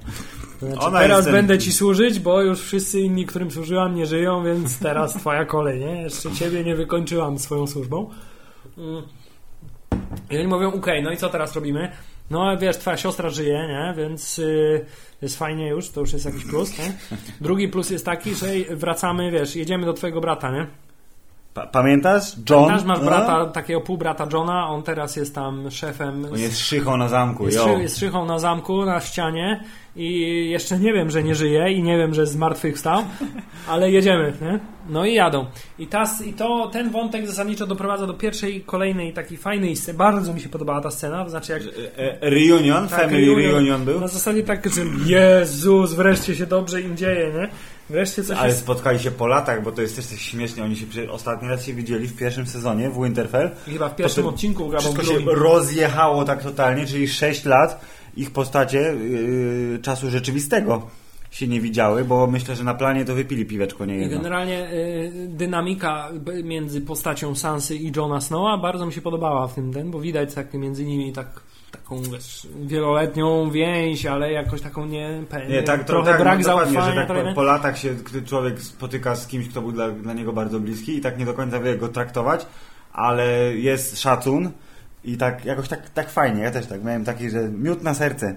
To 0.59 0.65
znaczy, 0.65 0.81
Ona 0.81 0.99
teraz 0.99 1.23
ten- 1.25 1.33
będę 1.33 1.57
ci 1.57 1.71
służyć, 1.71 2.19
bo 2.19 2.41
już 2.41 2.61
wszyscy 2.61 2.99
inni, 2.99 3.25
którym 3.25 3.51
służyłam, 3.51 3.95
nie 3.95 4.05
żyją, 4.05 4.43
więc 4.43 4.79
teraz 4.79 5.13
twoja 5.13 5.45
kolej, 5.45 5.79
nie? 5.79 6.01
Jeszcze 6.01 6.31
ciebie 6.31 6.63
nie 6.63 6.75
wykończyłam 6.75 7.39
swoją 7.39 7.67
służbą. 7.67 8.09
Mm. 8.77 9.03
I 10.31 10.37
oni 10.37 10.47
mówią, 10.47 10.73
okej, 10.73 11.03
no 11.03 11.11
i 11.11 11.17
co 11.17 11.29
teraz 11.29 11.55
robimy? 11.55 11.91
No, 12.29 12.57
wiesz, 12.57 12.77
twoja 12.77 12.97
siostra 12.97 13.29
żyje, 13.29 13.67
nie? 13.67 13.93
Więc 13.97 14.39
y, 14.39 14.85
jest 15.21 15.37
fajnie 15.37 15.67
już, 15.69 15.89
to 15.89 16.01
już 16.01 16.13
jest 16.13 16.25
jakiś 16.25 16.45
plus, 16.45 16.77
nie? 16.79 16.93
Drugi 17.41 17.67
plus 17.67 17.89
jest 17.89 18.05
taki, 18.05 18.35
że 18.35 18.47
wracamy, 18.69 19.31
wiesz, 19.31 19.55
jedziemy 19.55 19.85
do 19.85 19.93
twojego 19.93 20.21
brata, 20.21 20.51
nie? 20.51 20.67
Pa 21.55 21.67
pamiętasz? 21.67 22.23
John? 22.49 22.67
Nasz 22.67 22.83
masz 22.83 22.99
No? 22.99 23.05
brata, 23.05 23.45
takiego 23.45 23.81
półbrata 23.81 24.27
Johna, 24.33 24.67
on 24.69 24.83
teraz 24.83 25.15
jest 25.15 25.35
tam 25.35 25.71
szefem. 25.71 26.25
On 26.33 26.39
jest 26.39 26.59
szychą 26.59 26.97
na 26.97 27.07
zamku, 27.09 27.45
jest, 27.45 27.63
szy- 27.63 27.81
jest 27.81 27.99
szychą 27.99 28.25
na 28.25 28.39
zamku, 28.39 28.85
na 28.85 28.99
ścianie 29.01 29.63
i 29.95 30.09
jeszcze 30.49 30.79
nie 30.79 30.93
wiem, 30.93 31.09
że 31.11 31.23
nie 31.23 31.35
żyje 31.35 31.71
i 31.71 31.83
nie 31.83 31.97
wiem, 31.97 32.13
że 32.13 32.25
zmartwychwstał, 32.25 33.01
ale 33.69 33.91
jedziemy, 33.91 34.33
nie? 34.41 34.59
No 34.89 35.05
i 35.05 35.13
jadą. 35.13 35.45
I, 35.79 35.87
ta, 35.87 36.03
I 36.25 36.33
to, 36.33 36.67
ten 36.73 36.89
wątek 36.89 37.27
zasadniczo 37.27 37.67
doprowadza 37.67 38.07
do 38.07 38.13
pierwszej, 38.13 38.61
kolejnej 38.61 39.13
takiej 39.13 39.37
fajnej 39.37 39.75
sceny. 39.75 39.97
Bardzo 39.97 40.33
mi 40.33 40.41
się 40.41 40.49
podobała 40.49 40.81
ta 40.81 40.91
scena, 40.91 41.23
to 41.23 41.29
znaczy 41.29 41.51
jak 41.51 41.61
E, 41.61 42.21
e, 42.21 42.29
Reunion, 42.29 42.87
tak, 42.87 43.01
family 43.01 43.35
reunion 43.35 43.85
był. 43.85 43.99
Na 43.99 44.07
zasadzie 44.07 44.43
tak, 44.43 44.65
że 44.69 44.81
Jezus, 45.05 45.93
wreszcie 45.93 46.35
się 46.35 46.45
dobrze 46.45 46.81
im 46.81 46.97
dzieje, 46.97 47.31
nie? 47.33 47.47
Wreszcie 47.89 48.23
coś 48.23 48.37
Ale 48.37 48.47
jest... 48.47 48.59
spotkali 48.59 48.99
się 48.99 49.11
po 49.11 49.27
latach, 49.27 49.63
bo 49.63 49.71
to 49.71 49.81
jest 49.81 49.95
też 49.95 50.05
coś 50.05 50.21
śmiesznie. 50.21 50.63
Oni 50.63 50.75
się 50.75 50.85
przy... 50.85 51.11
ostatni 51.11 51.49
raz 51.49 51.65
się 51.65 51.73
widzieli 51.73 52.07
w 52.07 52.17
pierwszym 52.17 52.47
sezonie 52.47 52.89
w 52.89 53.03
Winterfell. 53.03 53.51
Chyba 53.65 53.89
w 53.89 53.95
pierwszym 53.95 54.23
Potem 54.23 54.35
odcinku 54.35 54.69
grał 54.69 54.81
Wszystko 54.81 55.03
się 55.03 55.19
rozjechało 55.25 56.25
tak 56.25 56.43
totalnie, 56.43 56.85
czyli 56.85 57.07
6 57.07 57.45
lat 57.45 57.85
ich 58.17 58.31
postacie 58.31 58.79
yy, 58.79 59.79
czasu 59.81 60.09
rzeczywistego 60.09 60.87
się 61.31 61.47
nie 61.47 61.61
widziały, 61.61 62.05
bo 62.05 62.27
myślę, 62.27 62.55
że 62.55 62.63
na 62.63 62.73
planie 62.73 63.05
to 63.05 63.15
wypili 63.15 63.45
piweczko 63.45 63.85
nie 63.85 63.97
I 63.97 63.99
jedno. 63.99 64.17
generalnie 64.17 64.71
y, 64.73 65.11
dynamika 65.29 66.09
między 66.43 66.81
postacią 66.81 67.35
Sansy 67.35 67.75
i 67.75 67.91
Johna 67.95 68.21
Snowa 68.21 68.57
bardzo 68.57 68.85
mi 68.85 68.93
się 68.93 69.01
podobała 69.01 69.47
w 69.47 69.53
tym 69.53 69.73
ten, 69.73 69.91
bo 69.91 69.99
widać 69.99 70.33
tak 70.33 70.53
między 70.53 70.85
nimi 70.85 71.13
tak 71.13 71.27
taką 71.77 72.01
wiesz, 72.01 72.47
wieloletnią 72.65 73.51
więź, 73.51 74.05
ale 74.05 74.31
jakoś 74.31 74.61
taką 74.61 74.85
nie, 74.85 75.23
Nie, 75.49 75.63
tak, 75.63 75.79
to, 75.79 75.87
trochę 75.87 76.11
tak, 76.11 76.21
brak 76.21 76.37
no, 76.37 76.43
zaufania. 76.43 76.81
że 76.81 77.05
tak 77.05 77.07
po, 77.07 77.33
po 77.35 77.43
latach 77.43 77.77
się 77.77 77.95
człowiek 78.25 78.61
spotyka 78.61 79.15
z 79.15 79.27
kimś, 79.27 79.49
kto 79.49 79.61
był 79.61 79.71
dla, 79.71 79.89
dla 79.89 80.13
niego 80.13 80.33
bardzo 80.33 80.59
bliski 80.59 80.97
i 80.97 81.01
tak 81.01 81.19
nie 81.19 81.25
do 81.25 81.33
końca 81.33 81.59
wie 81.59 81.77
go 81.77 81.87
traktować, 81.87 82.45
ale 82.93 83.55
jest 83.55 83.99
szacun 83.99 84.51
i 85.03 85.17
tak 85.17 85.45
jakoś 85.45 85.67
tak, 85.67 85.89
tak 85.89 86.09
fajnie. 86.09 86.43
Ja 86.43 86.51
też 86.51 86.67
tak 86.67 86.83
miałem 86.83 87.05
taki, 87.05 87.29
że 87.29 87.49
miód 87.49 87.83
na 87.83 87.93
serce 87.93 88.35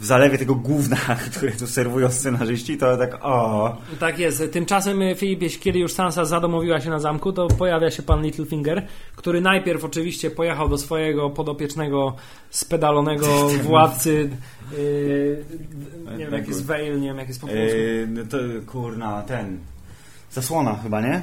w 0.00 0.04
zalewie 0.04 0.38
tego 0.38 0.54
gówna, 0.54 0.96
które 1.36 1.52
tu 1.52 1.66
serwują 1.66 2.10
scenarzyści, 2.10 2.76
to 2.76 2.96
tak 2.96 3.18
o. 3.22 3.76
Tak 4.00 4.18
jest. 4.18 4.42
Tymczasem 4.52 5.02
e, 5.02 5.14
Filip, 5.14 5.42
jeśli 5.42 5.60
kiedy 5.60 5.78
już 5.78 5.92
Sansa 5.92 6.24
zadomowiła 6.24 6.80
się 6.80 6.90
na 6.90 7.00
zamku, 7.00 7.32
to 7.32 7.48
pojawia 7.48 7.90
się 7.90 8.02
pan 8.02 8.22
Littlefinger, 8.22 8.86
który 9.16 9.40
najpierw 9.40 9.84
oczywiście 9.84 10.30
pojechał 10.30 10.68
do 10.68 10.78
swojego 10.78 11.30
podopiecznego, 11.30 12.16
spedalonego 12.50 13.48
władcy. 13.68 14.30
Yy, 14.72 15.44
nie 16.12 16.24
wiem, 16.24 16.32
jak 16.32 16.48
jest 16.48 16.66
Vale, 16.66 16.90
nie 16.90 17.08
wiem, 17.08 17.18
jak 17.18 17.28
jest 17.28 17.40
po 17.40 17.46
polsku. 17.46 17.76
Yy, 17.76 18.26
to 18.30 18.36
kurna, 18.66 19.22
ten. 19.22 19.58
Zasłona 20.30 20.74
chyba, 20.74 21.00
nie? 21.00 21.22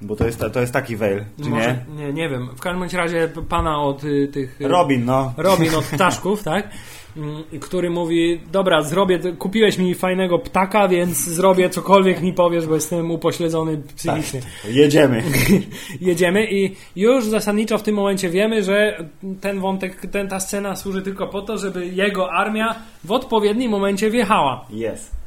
Bo 0.00 0.16
to 0.16 0.26
jest, 0.26 0.44
to 0.52 0.60
jest 0.60 0.72
taki 0.72 0.96
veil, 0.96 1.24
czy 1.42 1.48
Może, 1.48 1.84
nie? 1.88 2.06
nie? 2.06 2.12
Nie 2.12 2.28
wiem. 2.28 2.48
W 2.56 2.60
każdym 2.60 3.00
razie 3.00 3.28
pana 3.48 3.82
od 3.82 4.04
y, 4.04 4.28
tych. 4.28 4.60
y, 4.60 4.68
Robin, 4.68 5.04
no. 5.04 5.32
Robin 5.36 5.74
od 5.74 5.84
ptaszków, 5.94 6.42
tak? 6.42 6.68
Mm, 7.16 7.44
Który 7.60 7.90
mówi, 7.90 8.40
dobra, 8.52 8.82
zrobię, 8.82 9.18
kupiłeś 9.38 9.78
mi 9.78 9.94
fajnego 9.94 10.38
ptaka, 10.38 10.88
więc 10.88 11.18
zrobię 11.18 11.70
cokolwiek 11.70 12.22
mi 12.22 12.32
powiesz, 12.32 12.66
bo 12.66 12.74
jestem 12.74 13.10
upośledzony 13.10 13.82
psychicznie. 13.96 14.40
Jedziemy. 14.68 15.22
Jedziemy 16.00 16.46
i 16.50 16.76
już 16.96 17.24
zasadniczo 17.24 17.78
w 17.78 17.82
tym 17.82 17.94
momencie 17.94 18.30
wiemy, 18.30 18.62
że 18.62 19.04
ten 19.40 19.60
wątek, 19.60 20.06
ten, 20.06 20.28
ta 20.28 20.40
scena 20.40 20.76
służy 20.76 21.02
tylko 21.02 21.26
po 21.26 21.42
to, 21.42 21.58
żeby 21.58 21.86
jego 21.86 22.32
armia 22.32 22.74
w 23.04 23.12
odpowiednim 23.12 23.70
momencie 23.70 24.10
wjechała. 24.10 24.66
Jest. 24.70 25.21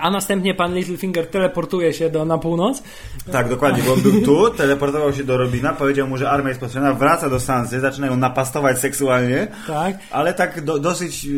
A 0.00 0.10
następnie 0.10 0.54
pan 0.54 0.74
Littlefinger 0.74 1.26
teleportuje 1.26 1.92
się 1.92 2.10
do, 2.10 2.24
na 2.24 2.38
północ. 2.38 2.82
Tak, 3.32 3.48
dokładnie, 3.48 3.82
bo 3.82 3.92
on 3.92 4.00
był 4.00 4.22
tu, 4.22 4.50
teleportował 4.50 5.12
się 5.12 5.24
do 5.24 5.36
Robina, 5.36 5.72
powiedział 5.72 6.08
mu, 6.08 6.16
że 6.16 6.30
armia 6.30 6.48
jest 6.48 6.60
potrzebna, 6.60 6.92
wraca 6.94 7.30
do 7.30 7.40
Sansy, 7.40 7.80
zaczyna 7.80 8.06
ją 8.06 8.16
napastować 8.16 8.78
seksualnie, 8.78 9.46
Tak. 9.66 9.96
ale 10.10 10.34
tak 10.34 10.60
do, 10.64 10.78
dosyć 10.78 11.26
e, 11.26 11.28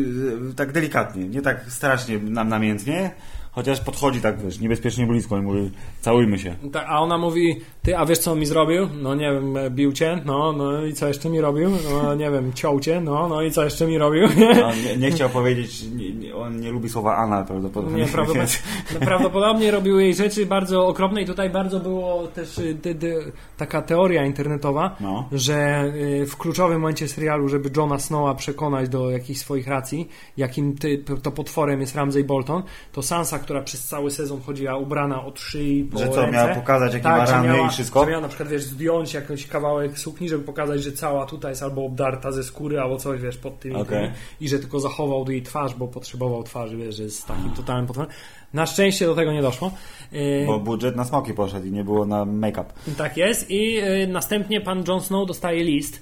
tak 0.55 0.71
delikatnie, 0.71 1.27
nie 1.27 1.41
tak 1.41 1.65
strasznie 1.67 2.17
nam 2.19 2.49
namiętnie, 2.49 3.11
chociaż 3.55 3.81
podchodzi 3.81 4.21
tak, 4.21 4.41
wiesz, 4.41 4.59
niebezpiecznie 4.59 5.07
blisko 5.07 5.37
i 5.37 5.41
mówi, 5.41 5.71
całujmy 6.01 6.39
się. 6.39 6.55
Tak, 6.71 6.85
a 6.87 6.99
ona 6.99 7.17
mówi, 7.17 7.61
ty, 7.83 7.97
a 7.97 8.05
wiesz 8.05 8.19
co 8.19 8.31
on 8.31 8.39
mi 8.39 8.45
zrobił? 8.45 8.89
No 9.01 9.15
nie 9.15 9.31
wiem, 9.31 9.55
bił 9.69 9.91
cię, 9.93 10.21
no, 10.25 10.51
no 10.53 10.85
i 10.85 10.93
co 10.93 11.07
jeszcze 11.07 11.29
mi 11.29 11.41
robił? 11.41 11.69
No 12.03 12.15
nie 12.15 12.31
wiem, 12.31 12.53
ciął 12.53 12.79
cię, 12.79 13.01
no, 13.01 13.27
no 13.27 13.41
i 13.41 13.51
co 13.51 13.63
jeszcze 13.63 13.87
mi 13.87 13.97
robił? 13.97 14.25
On 14.65 14.81
nie, 14.85 14.97
nie 14.97 15.11
chciał 15.11 15.29
powiedzieć, 15.29 15.83
nie, 16.19 16.35
on 16.35 16.59
nie 16.59 16.71
lubi 16.71 16.89
słowa 16.89 17.15
Anna 17.15 17.43
prawdopodobnie. 17.43 18.01
Nie, 18.01 18.07
prawdopodobnie, 18.13 18.47
więc- 18.91 19.05
prawdopodobnie 19.05 19.71
robił 19.71 19.99
jej 19.99 20.13
rzeczy 20.15 20.45
bardzo 20.45 20.87
okropne 20.87 21.21
i 21.21 21.25
tutaj 21.25 21.49
bardzo 21.49 21.79
było 21.79 22.27
też 22.27 22.57
y, 22.57 22.75
ty, 22.75 22.95
ty, 22.95 23.31
taka 23.57 23.81
teoria 23.81 24.25
internetowa, 24.25 24.95
No. 24.99 25.27
że 25.31 25.83
y, 25.95 26.25
w 26.25 26.37
kluczowym 26.37 26.79
momencie 26.81 27.07
serialu, 27.07 27.49
żeby 27.49 27.69
Johna 27.77 27.99
Snowa 27.99 28.35
przekonać 28.35 28.89
do 28.89 29.09
jakichś 29.09 29.39
swoich 29.39 29.67
racji, 29.67 30.09
jakim 30.37 30.77
ty, 30.77 30.97
to 31.23 31.31
potworem 31.31 31.81
jest 31.81 31.95
Ramsay 31.95 32.23
Bolton, 32.23 32.63
to 32.91 33.01
Sansa, 33.01 33.39
która 33.43 33.61
przez 33.61 33.83
cały 33.87 34.11
sezon 34.11 34.41
chodziła 34.41 34.77
ubrana 34.77 35.25
od 35.25 35.39
szyi 35.39 35.83
po 35.83 35.99
Że 35.99 36.09
co, 36.09 36.21
ręce, 36.21 36.31
miała 36.31 36.55
pokazać, 36.55 36.93
jakie 36.93 37.07
ma 37.07 37.25
że 37.25 37.31
rany 37.31 37.47
miała, 37.47 37.67
i 37.67 37.69
wszystko? 37.69 38.03
Że 38.03 38.09
miała 38.09 38.21
na 38.21 38.27
przykład, 38.27 38.49
wiesz, 38.49 38.63
zdjąć 38.63 39.13
jakiś 39.13 39.47
kawałek 39.47 39.99
sukni, 39.99 40.29
żeby 40.29 40.43
pokazać, 40.43 40.83
że 40.83 40.91
cała 40.91 41.25
tutaj 41.25 41.51
jest 41.51 41.63
albo 41.63 41.85
obdarta 41.85 42.31
ze 42.31 42.43
skóry, 42.43 42.79
albo 42.79 42.97
coś, 42.97 43.21
wiesz, 43.21 43.37
pod 43.37 43.59
tymi, 43.59 43.85
tymi 43.85 44.11
i 44.41 44.49
że 44.49 44.59
tylko 44.59 44.79
zachował 44.79 45.31
jej 45.31 45.41
twarz, 45.41 45.73
bo 45.75 45.87
potrzebował 45.87 46.43
twarzy, 46.43 46.77
wiesz, 46.77 46.95
że 46.95 47.03
jest 47.03 47.27
takim 47.27 47.51
totalnym 47.51 47.87
potworem. 47.87 48.11
Na 48.53 48.65
szczęście 48.65 49.05
do 49.05 49.15
tego 49.15 49.31
nie 49.33 49.41
doszło. 49.41 49.71
Yy, 50.11 50.45
Bo 50.47 50.59
budżet 50.59 50.95
na 50.95 51.05
smoki 51.05 51.33
poszedł 51.33 51.67
i 51.67 51.71
nie 51.71 51.83
było 51.83 52.05
na 52.05 52.25
make-up. 52.25 52.65
tak 52.97 53.17
jest. 53.17 53.51
I 53.51 53.77
y, 54.03 54.07
następnie 54.07 54.61
pan 54.61 54.83
Jon 54.87 55.01
Snow 55.01 55.27
dostaje 55.27 55.63
list, 55.63 56.01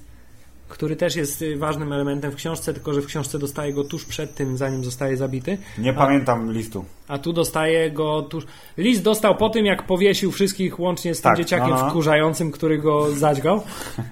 który 0.68 0.96
też 0.96 1.16
jest 1.16 1.42
y, 1.42 1.56
ważnym 1.56 1.92
elementem 1.92 2.30
w 2.30 2.34
książce, 2.34 2.74
tylko 2.74 2.94
że 2.94 3.00
w 3.00 3.06
książce 3.06 3.38
dostaje 3.38 3.72
go 3.72 3.84
tuż 3.84 4.04
przed 4.04 4.34
tym, 4.34 4.56
zanim 4.56 4.84
zostaje 4.84 5.16
zabity. 5.16 5.58
Nie 5.78 5.90
A- 5.90 5.94
pamiętam 5.94 6.52
listu. 6.52 6.84
A 7.12 7.18
tu 7.18 7.32
dostaje 7.32 7.90
go 7.90 8.22
tuż. 8.22 8.44
List 8.76 9.02
dostał 9.02 9.34
po 9.36 9.48
tym, 9.50 9.66
jak 9.66 9.82
powiesił 9.82 10.32
wszystkich, 10.32 10.80
łącznie 10.80 11.14
z 11.14 11.20
tym 11.20 11.30
Tak, 11.30 11.38
dzieciakiem 11.38 11.70
no, 11.70 11.82
no. 11.82 11.90
wkurzającym, 11.90 12.52
który 12.52 12.78
go 12.78 13.10
zadźgał. 13.10 13.62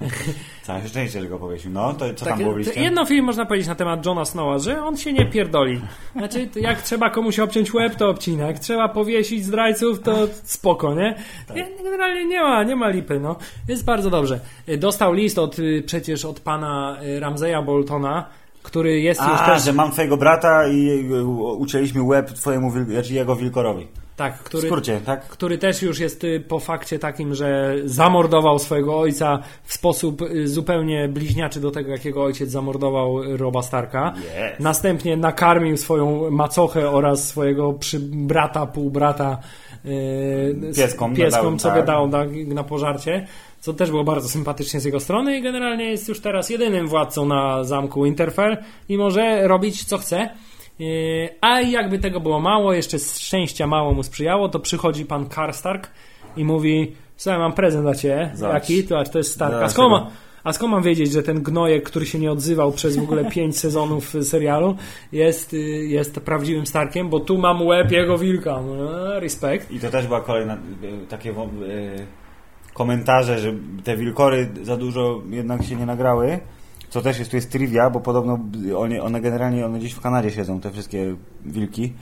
Całe 0.63 0.87
szczęście, 0.87 1.21
że 1.21 1.27
go 1.27 1.37
powiesił. 1.39 1.71
No, 1.71 1.93
to 1.93 2.13
co 2.13 2.25
tam 2.25 2.33
Takie- 2.33 2.43
było 2.43 2.55
w 2.55 2.77
jedno 2.77 3.05
film 3.05 3.25
można 3.25 3.45
powiedzieć 3.45 3.67
na 3.67 3.75
temat 3.75 4.05
Johna 4.05 4.25
Snowa, 4.25 4.59
że 4.59 4.83
on 4.83 4.97
się 4.97 5.13
nie 5.13 5.25
pierdoli. 5.25 5.81
Znaczy, 6.15 6.49
jak 6.55 6.81
trzeba 6.81 7.09
komuś 7.09 7.39
obciąć 7.39 7.73
łeb, 7.73 7.95
to 7.95 8.09
obcina. 8.09 8.47
Jak 8.47 8.59
trzeba 8.59 8.89
powiesić 8.89 9.45
zdrajców, 9.45 9.99
to 10.01 10.27
spoko, 10.43 10.95
nie? 10.95 11.15
Tak. 11.47 11.57
Nie, 11.57 11.67
Generalnie 11.83 12.25
nie 12.25 12.41
ma, 12.41 12.63
nie 12.63 12.75
ma 12.75 12.89
lipy, 12.89 13.19
no. 13.19 13.35
Jest 13.67 13.85
bardzo 13.85 14.09
dobrze. 14.09 14.39
Dostał 14.77 15.13
list 15.13 15.39
od, 15.39 15.59
y, 15.59 15.83
przecież 15.85 16.25
od 16.25 16.39
pana 16.39 16.97
y, 17.03 17.19
Ramseya 17.19 17.65
Boltona, 17.65 18.29
który 18.63 19.01
jest 19.01 19.21
już 19.21 19.39
A, 19.41 19.45
też... 19.45 19.63
że 19.63 19.73
mam 19.73 19.91
twojego 19.91 20.17
brata 20.17 20.67
i 20.67 20.89
y, 21.11 21.23
ucięliśmy 21.57 22.03
łeb 22.03 22.29
twojemu, 22.29 22.71
znaczy 22.71 23.13
jego 23.13 23.35
wilkorowi. 23.35 23.87
Tak, 24.15 24.39
który, 24.43 24.69
tak? 25.05 25.27
który 25.27 25.57
też 25.57 25.81
już 25.81 25.99
jest 25.99 26.23
y, 26.23 26.39
po 26.39 26.59
fakcie 26.59 26.99
takim, 26.99 27.35
że 27.35 27.75
zamordował 27.85 28.59
swojego 28.59 28.99
ojca 28.99 29.39
w 29.63 29.73
sposób 29.73 30.21
y, 30.21 30.47
zupełnie 30.47 31.07
bliźniaczy 31.07 31.59
do 31.59 31.71
tego, 31.71 31.91
jakiego 31.91 32.23
ojciec 32.23 32.49
zamordował 32.49 33.37
Roba 33.37 33.61
Starka. 33.61 34.13
Yes. 34.17 34.59
Następnie 34.59 35.17
nakarmił 35.17 35.77
swoją 35.77 36.31
macochę 36.31 36.91
oraz 36.91 37.27
swojego 37.27 37.73
przy 37.73 37.99
brata, 37.99 38.65
półbrata 38.65 39.37
yy, 39.83 40.73
Pieskom 40.75 41.15
pieskom 41.15 41.41
dodałem, 41.41 41.59
sobie 41.59 41.75
tak. 41.75 41.85
dał 41.85 42.07
na, 42.07 42.25
na 42.47 42.63
pożarcie. 42.63 43.27
Co 43.61 43.73
też 43.73 43.89
było 43.91 44.03
bardzo 44.03 44.29
sympatycznie 44.29 44.79
z 44.79 44.85
jego 44.85 44.99
strony 44.99 45.37
i 45.37 45.41
generalnie 45.41 45.85
jest 45.85 46.09
już 46.09 46.19
teraz 46.21 46.49
jedynym 46.49 46.87
władcą 46.87 47.25
na 47.25 47.63
zamku 47.63 48.03
Winterfell 48.03 48.57
i 48.89 48.97
może 48.97 49.47
robić 49.47 49.83
co 49.83 49.97
chce. 49.97 50.29
Yy, 50.79 51.29
A 51.41 51.61
jakby 51.61 51.99
tego 51.99 52.19
było 52.19 52.39
mało, 52.39 52.73
jeszcze 52.73 52.99
szczęścia 52.99 53.67
mało 53.67 53.93
mu 53.93 54.03
sprzyjało, 54.03 54.49
to 54.49 54.59
przychodzi 54.59 55.05
pan 55.05 55.29
Karstark 55.29 55.91
i 56.37 56.43
mówi: 56.45 56.95
Słuchaj, 57.17 57.39
mam 57.39 57.53
prezent 57.53 57.83
dla 57.83 57.95
ciebie. 57.95 58.31
Zobacz. 58.35 58.53
Jaki? 58.69 58.83
To, 58.83 58.99
a 58.99 59.03
to 59.03 59.17
jest 59.17 59.33
Stark. 59.33 59.53
A 59.53 59.69
skąd, 59.69 59.91
ma, 59.91 60.09
a 60.43 60.53
skąd 60.53 60.71
mam 60.71 60.83
wiedzieć, 60.83 61.11
że 61.11 61.23
ten 61.23 61.43
gnojek, 61.43 61.83
który 61.83 62.05
się 62.05 62.19
nie 62.19 62.31
odzywał 62.31 62.71
przez 62.71 62.97
w 62.97 63.03
ogóle 63.03 63.25
pięć 63.35 63.57
sezonów 63.57 64.13
serialu, 64.23 64.75
jest, 65.11 65.53
y, 65.53 65.57
jest 65.87 66.19
prawdziwym 66.19 66.65
Starkiem? 66.65 67.09
Bo 67.09 67.19
tu 67.19 67.37
mam 67.37 67.61
łeb 67.67 67.91
jego 67.91 68.17
wilka. 68.17 68.61
No, 68.61 69.19
respekt. 69.19 69.71
I 69.71 69.79
to 69.79 69.89
też 69.89 70.07
była 70.07 70.21
kolejna 70.21 70.53
y, 70.55 71.07
takie 71.09 71.33
wo- 71.33 71.49
y, 71.67 72.07
komentarze, 72.73 73.39
że 73.39 73.53
te 73.83 73.97
wilkory 73.97 74.49
za 74.63 74.77
dużo 74.77 75.21
jednak 75.29 75.63
się 75.63 75.75
nie 75.75 75.85
nagrały. 75.85 76.39
Co 76.89 77.01
też 77.01 77.19
jest, 77.19 77.31
tu 77.31 77.37
jest 77.37 77.51
trivia, 77.51 77.89
bo 77.89 77.99
podobno 77.99 78.39
one, 78.77 79.01
one 79.03 79.21
generalnie 79.21 79.65
one 79.65 79.79
gdzieś 79.79 79.93
w 79.93 80.01
Kanadzie 80.01 80.31
siedzą, 80.31 80.59
te 80.59 80.71
wszystkie 80.71 81.15
wilki. 81.45 81.93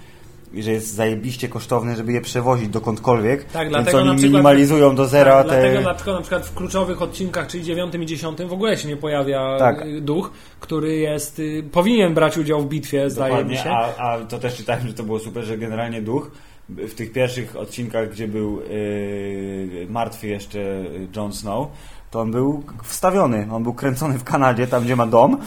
I 0.53 0.63
że 0.63 0.71
jest 0.71 0.93
zajebiście 0.93 1.47
kosztowne, 1.49 1.95
żeby 1.95 2.13
je 2.13 2.21
przewozić 2.21 2.69
dokądkolwiek. 2.69 3.43
Tak, 3.43 3.61
więc 3.61 3.73
dlatego 3.73 3.97
oni 3.97 4.07
na 4.07 4.13
przykład- 4.13 4.31
minimalizują 4.31 4.95
do 4.95 5.07
zera 5.07 5.43
Tak, 5.43 5.51
te... 5.51 5.59
Dlatego 5.61 5.81
dlatego 5.81 6.13
na 6.13 6.21
przykład 6.21 6.45
w 6.45 6.53
kluczowych 6.53 7.01
odcinkach, 7.01 7.47
czyli 7.47 7.63
dziewiątym 7.63 8.03
i 8.03 8.05
dziesiątym, 8.05 8.49
w 8.49 8.53
ogóle 8.53 8.77
się 8.77 8.87
nie 8.87 8.97
pojawia 8.97 9.57
Tak. 9.59 9.85
y, 9.85 10.01
duch, 10.01 10.31
który 10.59 10.95
jest, 10.97 11.39
y, 11.39 11.63
powinien 11.71 12.13
brać 12.13 12.37
udział 12.37 12.61
w 12.61 12.67
bitwie, 12.67 13.09
zdaje 13.09 13.33
mi 13.33 13.37
Dokładnie, 13.39 13.57
się. 13.57 13.69
a, 13.71 13.95
a 14.13 14.19
to 14.25 14.39
też 14.39 14.55
czytałem, 14.55 14.87
że 14.87 14.93
to 14.93 15.03
było 15.03 15.19
super, 15.19 15.43
że 15.43 15.57
generalnie 15.57 16.01
duch 16.01 16.31
w 16.69 16.93
tych 16.93 17.11
pierwszych 17.11 17.55
odcinkach, 17.55 18.11
gdzie 18.11 18.27
był 18.27 18.61
yy, 18.61 19.87
martwy 19.89 20.27
jeszcze 20.27 20.83
Jon 21.15 21.33
Snow, 21.33 21.67
to 22.11 22.21
on 22.21 22.31
był 22.31 22.63
wstawiony, 22.83 23.47
on 23.51 23.63
był 23.63 23.73
kręcony 23.73 24.19
w 24.19 24.23
Kanadzie, 24.23 24.67
tam 24.67 24.83
gdzie 24.83 24.95
ma 24.95 25.07
dom, 25.07 25.37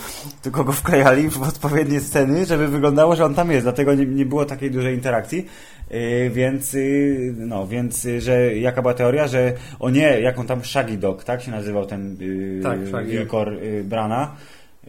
tylko 0.42 0.64
go 0.64 0.72
wklejali 0.72 1.28
w 1.28 1.42
odpowiednie 1.42 2.00
sceny, 2.00 2.46
żeby 2.46 2.68
wyglądało, 2.68 3.16
że 3.16 3.24
on 3.24 3.34
tam 3.34 3.50
jest, 3.50 3.64
dlatego 3.64 3.94
nie, 3.94 4.06
nie 4.06 4.26
było 4.26 4.44
takiej 4.44 4.70
dużej 4.70 4.94
interakcji. 4.94 5.46
Yy, 5.90 6.30
więc, 6.30 6.72
yy, 6.72 7.34
no, 7.36 7.66
więc, 7.66 8.08
że 8.18 8.56
jaka 8.56 8.82
była 8.82 8.94
teoria, 8.94 9.28
że 9.28 9.52
o 9.80 9.90
nie, 9.90 10.20
jak 10.20 10.38
on 10.38 10.46
tam 10.46 10.64
Shaggy 10.64 10.96
Dog, 10.96 11.24
tak 11.24 11.42
się 11.42 11.50
nazywał 11.50 11.86
ten 11.86 12.16
yy, 12.20 12.60
Tak, 12.62 13.06
wilkor 13.06 13.52
yy, 13.52 13.84
Brana, 13.84 14.36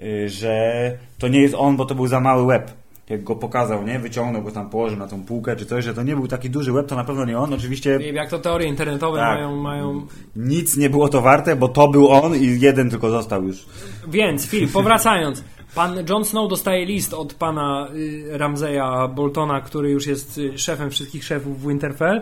yy, 0.01 0.29
że 0.29 0.97
to 1.17 1.27
nie 1.27 1.41
jest 1.41 1.55
on, 1.57 1.77
bo 1.77 1.86
to 1.86 1.95
był 1.95 2.07
za 2.07 2.19
mały 2.19 2.43
łeb. 2.43 2.71
Jak 3.10 3.24
go 3.24 3.36
pokazał, 3.36 3.84
nie? 3.84 3.99
Wyciągnął 3.99 4.41
go 4.41 4.51
tam, 4.51 4.70
położył 4.70 4.99
na 4.99 5.08
tą 5.08 5.24
półkę 5.24 5.56
czy 5.56 5.66
coś, 5.66 5.86
że 5.86 5.93
to 5.93 6.04
nie 6.04 6.16
był 6.16 6.28
taki 6.28 6.49
duży 6.49 6.72
łeb, 6.72 6.88
to 6.88 6.95
na 6.95 7.04
pewno 7.04 7.26
nie 7.26 7.38
on. 7.38 7.54
Oczywiście 7.54 7.99
Jak 8.14 8.30
to 8.30 8.39
teorie 8.39 8.68
internetowe 8.68 9.20
Tak. 9.20 9.36
mają, 9.38 9.56
mają 9.56 10.08
nic 10.36 10.78
nie 10.78 10.89
było 10.89 11.10
to 11.10 11.22
warte, 11.22 11.56
bo 11.56 11.68
to 11.68 11.88
był 11.88 12.10
on 12.10 12.36
i 12.36 12.60
jeden 12.60 12.89
tylko 12.89 13.10
został 13.10 13.43
już. 13.43 13.66
Więc, 14.08 14.45
Filip, 14.47 14.72
powracając. 14.72 15.43
Pan 15.76 15.95
Jon 16.10 16.26
Snow 16.26 16.49
dostaje 16.49 16.86
list 16.86 17.14
od 17.14 17.34
pana 17.34 17.88
y, 17.95 18.38
Ramseya 18.38 19.08
Boltona, 19.16 19.62
który 19.62 19.91
już 19.91 20.08
jest 20.08 20.38
y, 20.38 20.58
szefem 20.58 20.91
wszystkich 20.91 21.24
szefów 21.24 21.62
w 21.62 21.68
Winterfell 21.68 22.22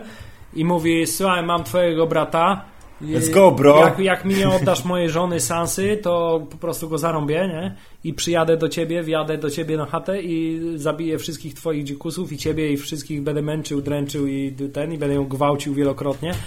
i 0.54 0.64
mówi, 0.64 1.06
słuchaj, 1.06 1.46
mam 1.46 1.64
twojego 1.64 2.06
brata, 2.06 2.64
Let's 3.02 3.30
go, 3.30 3.50
bro. 3.50 3.80
Jak, 3.80 3.98
jak 3.98 4.24
mi 4.24 4.34
nie 4.34 4.48
oddasz 4.48 4.84
mojej 4.84 5.10
żony 5.10 5.40
Sansy, 5.40 5.96
to 6.02 6.46
po 6.50 6.56
prostu 6.56 6.88
go 6.88 6.98
zarąbię, 6.98 7.48
nie? 7.48 7.74
I 8.04 8.14
przyjadę 8.14 8.56
do 8.56 8.68
ciebie, 8.68 9.02
wjadę 9.02 9.38
do 9.38 9.50
ciebie 9.50 9.76
na 9.76 9.86
chatę 9.86 10.22
i 10.22 10.60
zabiję 10.76 11.18
wszystkich 11.18 11.54
twoich 11.54 11.84
dzikusów 11.84 12.32
i 12.32 12.38
ciebie 12.38 12.72
i 12.72 12.76
wszystkich 12.76 13.22
będę 13.22 13.42
męczył, 13.42 13.82
dręczył 13.82 14.26
i 14.26 14.56
ten, 14.72 14.92
i 14.92 14.98
będę 14.98 15.14
ją 15.14 15.24
gwałcił 15.24 15.74
wielokrotnie. 15.74 16.34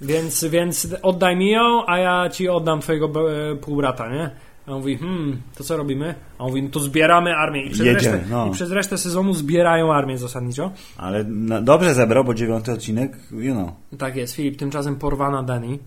Więc, 0.00 0.44
więc 0.44 0.88
oddaj 1.02 1.36
mi 1.36 1.50
ją, 1.50 1.86
a 1.86 1.98
ja 1.98 2.28
ci 2.30 2.48
oddam 2.48 2.80
twojego 2.80 3.32
e, 3.32 3.56
półbrata, 3.56 4.08
nie? 4.08 4.30
A 4.66 4.72
on 4.72 4.78
mówi, 4.78 4.96
hmm, 4.96 5.42
to 5.56 5.64
co 5.64 5.76
robimy? 5.76 6.14
A 6.38 6.44
on 6.44 6.48
mówi, 6.48 6.62
no 6.62 6.68
to 6.70 6.80
zbieramy 6.80 7.36
armię. 7.36 7.62
I 7.62 7.70
przez, 7.70 7.86
resztę, 7.86 8.24
no. 8.30 8.46
I 8.46 8.50
przez 8.50 8.70
resztę 8.70 8.98
sezonu 8.98 9.34
zbierają 9.34 9.92
armię 9.92 10.18
zasadniczo. 10.18 10.70
Ale 10.96 11.24
no, 11.24 11.62
dobrze 11.62 11.94
zebrał, 11.94 12.24
bo 12.24 12.34
dziewiąty 12.34 12.72
odcinek, 12.72 13.16
you 13.32 13.54
know. 13.54 13.70
Tak 13.98 14.16
jest, 14.16 14.34
Filip. 14.34 14.56
Tymczasem 14.56 14.96
porwana 14.96 15.42
Dani 15.42 15.78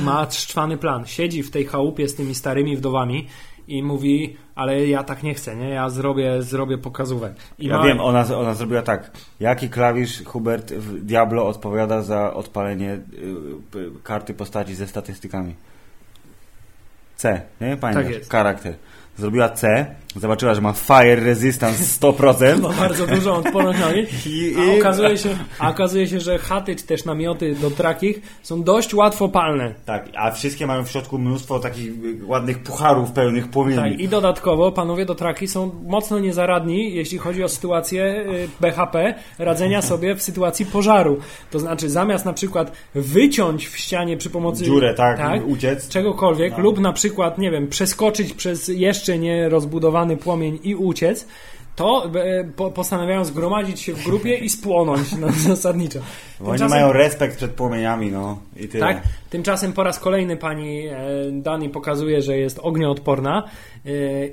ma 0.00 0.30
szczwany 0.30 0.78
plan. 0.78 1.06
Siedzi 1.06 1.42
w 1.42 1.50
tej 1.50 1.64
chałupie 1.64 2.08
z 2.08 2.14
tymi 2.14 2.34
starymi 2.34 2.76
wdowami 2.76 3.26
i 3.68 3.82
mówi, 3.82 4.36
ale 4.54 4.86
ja 4.86 5.04
tak 5.04 5.22
nie 5.22 5.34
chcę, 5.34 5.56
nie? 5.56 5.68
Ja 5.68 5.90
zrobię, 5.90 6.42
zrobię 6.42 6.78
pokazówek. 6.78 7.32
I 7.58 7.66
Ja 7.66 7.78
ma- 7.78 7.84
wiem, 7.84 8.00
ona, 8.00 8.36
ona 8.36 8.54
zrobiła 8.54 8.82
tak. 8.82 9.10
Jaki 9.40 9.68
klawisz 9.68 10.24
Hubert 10.24 10.72
w 10.72 11.04
Diablo 11.04 11.46
odpowiada 11.46 12.02
za 12.02 12.34
odpalenie 12.34 12.92
y, 13.72 13.78
y, 13.78 13.90
karty 14.02 14.34
postaci 14.34 14.74
ze 14.74 14.86
statystykami? 14.86 15.54
C, 17.20 17.40
nie? 17.60 17.76
Pamiętasz? 17.76 18.04
Tak 18.04 18.14
jest. 18.14 18.30
Charakter. 18.30 18.74
Zrobiła 19.18 19.48
C, 19.48 19.86
zobaczyła, 20.16 20.54
że 20.54 20.60
ma 20.60 20.72
Fire 20.72 21.16
Resistance 21.24 21.84
100%. 22.00 22.60
ma 22.60 22.68
bardzo 22.68 23.06
dużą 23.06 23.34
odporność 23.34 23.78
na. 23.80 23.92
I, 23.94 24.54
A 24.74 24.78
okazuje, 24.78 25.18
się, 25.18 25.28
a 25.58 25.70
okazuje 25.70 26.08
się, 26.08 26.20
że 26.20 26.38
chaty 26.38 26.76
czy 26.76 26.86
też 26.86 27.04
namioty 27.04 27.54
do 27.54 27.70
trakich 27.70 28.20
są 28.42 28.62
dość 28.62 28.94
łatwo 28.94 29.28
palne. 29.28 29.74
tak, 29.84 30.08
a 30.16 30.30
wszystkie 30.30 30.66
mają 30.66 30.84
w 30.84 30.90
środku 30.90 31.18
mnóstwo 31.18 31.58
takich 31.58 31.90
ładnych 32.26 32.58
pucharów 32.62 33.12
pełnych 33.12 33.48
płomieni. 33.48 33.76
Tak, 33.90 34.00
I 34.00 34.08
dodatkowo 34.08 34.72
panowie 34.72 35.04
do 35.06 35.14
traki 35.14 35.48
są 35.48 35.70
mocno 35.86 36.18
niezaradni, 36.18 36.94
jeśli 36.94 37.18
chodzi 37.18 37.44
o 37.44 37.48
sytuację 37.48 38.04
y, 38.04 38.48
BHP, 38.60 39.14
radzenia 39.38 39.82
sobie 39.82 40.14
w 40.14 40.22
sytuacji 40.22 40.66
pożaru. 40.66 41.18
To 41.50 41.58
znaczy, 41.58 41.90
zamiast 41.90 42.24
na 42.24 42.32
przykład 42.32 42.72
wyciąć 42.94 43.68
w 43.68 43.78
ścianie 43.78 44.16
przy 44.16 44.30
pomocy. 44.30 44.64
Dziurę, 44.64 44.94
tak, 44.94 45.18
uciec. 45.46 45.88
Czegokolwiek, 45.88 46.52
No. 46.52 46.58
lub 46.62 46.78
na 46.80 46.92
przykład, 46.92 47.38
nie 47.38 47.50
wiem, 47.50 47.68
przeskoczyć 47.68 48.32
przez 48.32 48.68
jeszcze 48.68 49.18
nie 49.18 49.48
płomień 50.16 50.58
i 50.62 50.74
uciec. 50.74 51.26
To 51.80 52.10
e, 52.14 52.44
po, 52.44 52.70
postanawiają 52.70 53.24
zgromadzić 53.24 53.80
się 53.80 53.92
w 53.92 54.04
grupie 54.04 54.34
i 54.34 54.48
spłonąć 54.48 55.16
no, 55.16 55.28
zasadniczo. 55.54 55.98
Bo 56.40 56.50
oni 56.50 56.64
mają 56.64 56.92
respekt 56.92 57.36
przed 57.36 57.50
płomieniami, 57.50 58.10
no 58.10 58.38
i 58.56 58.68
tyle. 58.68 58.86
tak? 58.86 59.02
Tymczasem 59.30 59.72
po 59.72 59.82
raz 59.82 59.98
kolejny 59.98 60.36
pani 60.36 60.86
e, 60.86 60.96
Dani 61.32 61.68
pokazuje, 61.68 62.22
że 62.22 62.38
jest 62.38 62.58
ognioodporna 62.62 63.42
e, 63.86 63.90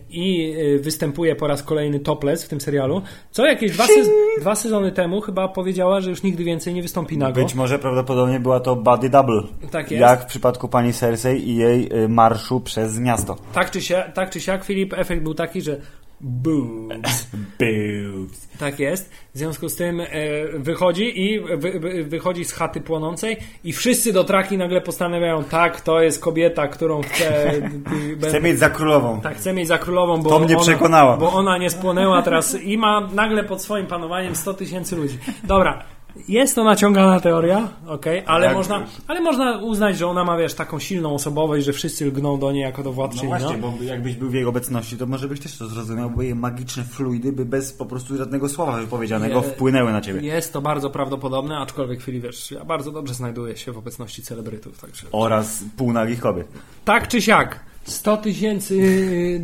i 0.09 0.55
występuje 0.79 1.35
po 1.35 1.47
raz 1.47 1.63
kolejny 1.63 1.99
topless 1.99 2.45
w 2.45 2.47
tym 2.47 2.61
serialu. 2.61 3.01
Co 3.31 3.45
jakieś 3.45 3.71
dwa, 3.71 3.87
sez 3.87 4.09
dwa 4.39 4.55
sezony 4.55 4.91
temu 4.91 5.21
chyba 5.21 5.47
powiedziała, 5.47 6.01
że 6.01 6.09
już 6.09 6.23
nigdy 6.23 6.43
więcej 6.43 6.73
nie 6.73 6.81
wystąpi 6.81 7.17
nago. 7.17 7.41
Być 7.41 7.55
może 7.55 7.79
prawdopodobnie 7.79 8.39
była 8.39 8.59
to 8.59 8.75
body 8.75 9.09
double. 9.09 9.41
Tak 9.71 9.91
jest. 9.91 10.01
Jak 10.01 10.23
w 10.23 10.25
przypadku 10.25 10.67
pani 10.67 10.93
Cersei 10.93 11.49
i 11.49 11.55
jej 11.55 11.89
y, 12.03 12.09
marszu 12.09 12.59
przez 12.59 12.99
miasto. 12.99 13.35
Tak 13.53 13.71
czy, 13.71 13.79
tak 14.13 14.29
czy 14.29 14.41
siak, 14.41 14.65
Filip, 14.65 14.93
efekt 14.93 15.23
był 15.23 15.33
taki, 15.33 15.61
że 15.61 15.81
boobs. 16.22 17.28
Boobs. 17.59 18.47
Tak 18.59 18.80
jest. 18.80 19.11
W 19.34 19.38
związku 19.38 19.70
z 19.70 19.76
tym 19.76 20.01
e, 20.01 20.05
wychodzi 20.53 21.22
i 21.22 21.39
wy, 21.39 21.80
wy, 21.80 22.03
wychodzi 22.03 22.45
z 22.45 22.53
chaty 22.53 22.82
płonącej 22.82 23.38
i 23.63 23.74
wszyscy 23.74 24.13
do 24.13 24.24
traki 24.24 24.57
nagle 24.57 24.82
postanawiają, 24.82 25.43
tak, 25.43 25.82
to 25.82 26.01
jest 26.01 26.22
kobieta, 26.22 26.68
którą 26.68 27.01
chcę... 27.01 27.53
Chcę 28.28 28.41
mieć 28.41 28.59
za 28.59 28.70
królową. 28.70 29.22
Tak, 29.22 29.36
chcę 29.38 29.53
mieć 29.53 29.68
za 29.68 29.78
królową, 29.78 30.22
bo 30.22 30.30
To 30.30 30.39
mnie 30.39 30.55
ona, 30.55 30.63
przekonała. 30.63 31.18
Bo 31.18 31.34
ona 31.34 31.57
nie 31.57 31.70
spłonęła 31.70 32.22
teraz 32.22 32.61
i 32.61 32.78
ma 32.78 33.09
nagle 33.13 33.43
pod 33.43 33.61
swoim 33.61 33.88
panowaniem 33.88 34.36
100 34.36 34.53
tysięcy 34.53 34.95
ludzi. 34.95 35.18
Dobra, 35.43 35.84
jest 36.28 36.55
to 36.55 36.63
naciągana 36.63 37.20
teoria, 37.20 37.68
okej, 37.88 38.24
ale, 38.26 38.45
Jak- 38.45 38.55
można, 38.55 38.86
ale 39.07 39.22
można 39.22 39.57
uznać, 39.57 39.97
że 39.97 40.07
ona 40.07 40.24
ma, 40.24 40.38
wiesz, 40.38 40.53
taką 40.53 40.80
silną 40.80 41.13
osobowość, 41.13 41.65
że 41.65 41.74
wszyscy 41.74 42.05
lgną 42.05 42.39
do 42.39 42.51
niej 42.51 42.61
jako 42.61 42.84
do 42.84 42.89
No 42.89 42.93
władczyni. 42.93 43.28
właśnie, 43.28 43.57
no. 43.57 43.72
bo 43.78 43.84
jakbyś 43.84 44.15
był 44.15 44.30
w 44.30 44.34
jej 44.34 44.45
obecności, 44.45 44.97
to 44.97 45.05
może 45.05 45.28
byś 45.28 45.39
też 45.39 45.57
to 45.57 45.68
zrozumiał, 45.68 46.09
bo 46.09 46.22
jej 46.22 46.36
magiczne 46.36 46.84
fluidy 46.84 47.32
by 47.32 47.45
bez 47.45 47.74
po 47.74 47.86
prostu 47.86 48.18
żadnego 48.18 48.49
słowa 48.49 48.72
wypowiedzianego 48.78 49.36
Je- 49.36 49.41
wpłynęły 49.43 49.91
na 49.91 50.01
ciebie. 50.01 50.22
Jest 50.22 50.53
to 50.53 50.61
bardzo 50.61 50.89
prawdopodobne, 50.89 51.57
aczkolwiek 51.57 51.99
chwili, 51.99 52.22
wiesz, 52.22 52.51
ja 52.51 52.65
bardzo 52.65 52.91
dobrze 52.91 53.13
znajduję 53.13 53.57
się 53.57 53.72
w 53.72 53.78
obecności 53.78 54.22
celebrytów, 54.24 54.80
także... 54.82 55.07
Oraz 55.11 55.63
półnagich 55.78 56.20
kobiet. 56.20 56.47
Tak 56.86 57.07
czy 57.07 57.22
siak, 57.22 57.59
100 57.88 58.17
tysięcy 58.17 58.77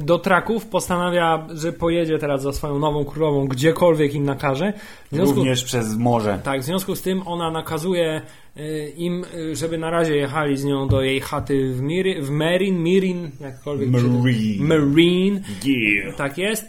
do 0.05 0.19
traków 0.19 0.65
postanawia, 0.65 1.47
że 1.53 1.73
pojedzie 1.73 2.19
teraz 2.19 2.41
za 2.41 2.53
swoją 2.53 2.79
nową 2.79 3.05
królową 3.05 3.47
gdziekolwiek 3.47 4.13
im 4.15 4.23
nakaże. 4.23 4.73
Związku, 5.11 5.35
Również 5.35 5.63
przez 5.63 5.97
morze. 5.97 6.39
tak, 6.43 6.61
w 6.61 6.63
związku 6.63 6.95
z 6.95 7.01
tym 7.01 7.27
ona 7.27 7.51
nakazuje 7.51 8.21
y, 8.57 8.93
im, 8.97 9.25
y, 9.35 9.55
żeby 9.55 9.77
na 9.77 9.89
razie 9.89 10.15
jechali 10.15 10.57
z 10.57 10.63
nią 10.65 10.87
do 10.87 11.01
jej 11.01 11.19
chaty 11.21 11.73
w, 11.73 11.81
Miri, 11.81 12.21
w 12.21 12.29
Merin, 12.29 12.83
Mirin, 12.83 13.29
jakkolwiek 13.41 13.89
Marine. 13.89 14.63
Marine, 14.67 15.41
Yeah. 15.65 16.15
tak 16.15 16.37
jest, 16.37 16.63
y, 16.63 16.67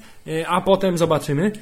a 0.49 0.61
potem 0.61 0.99
zobaczymy. 0.99 1.47
Y, 1.47 1.53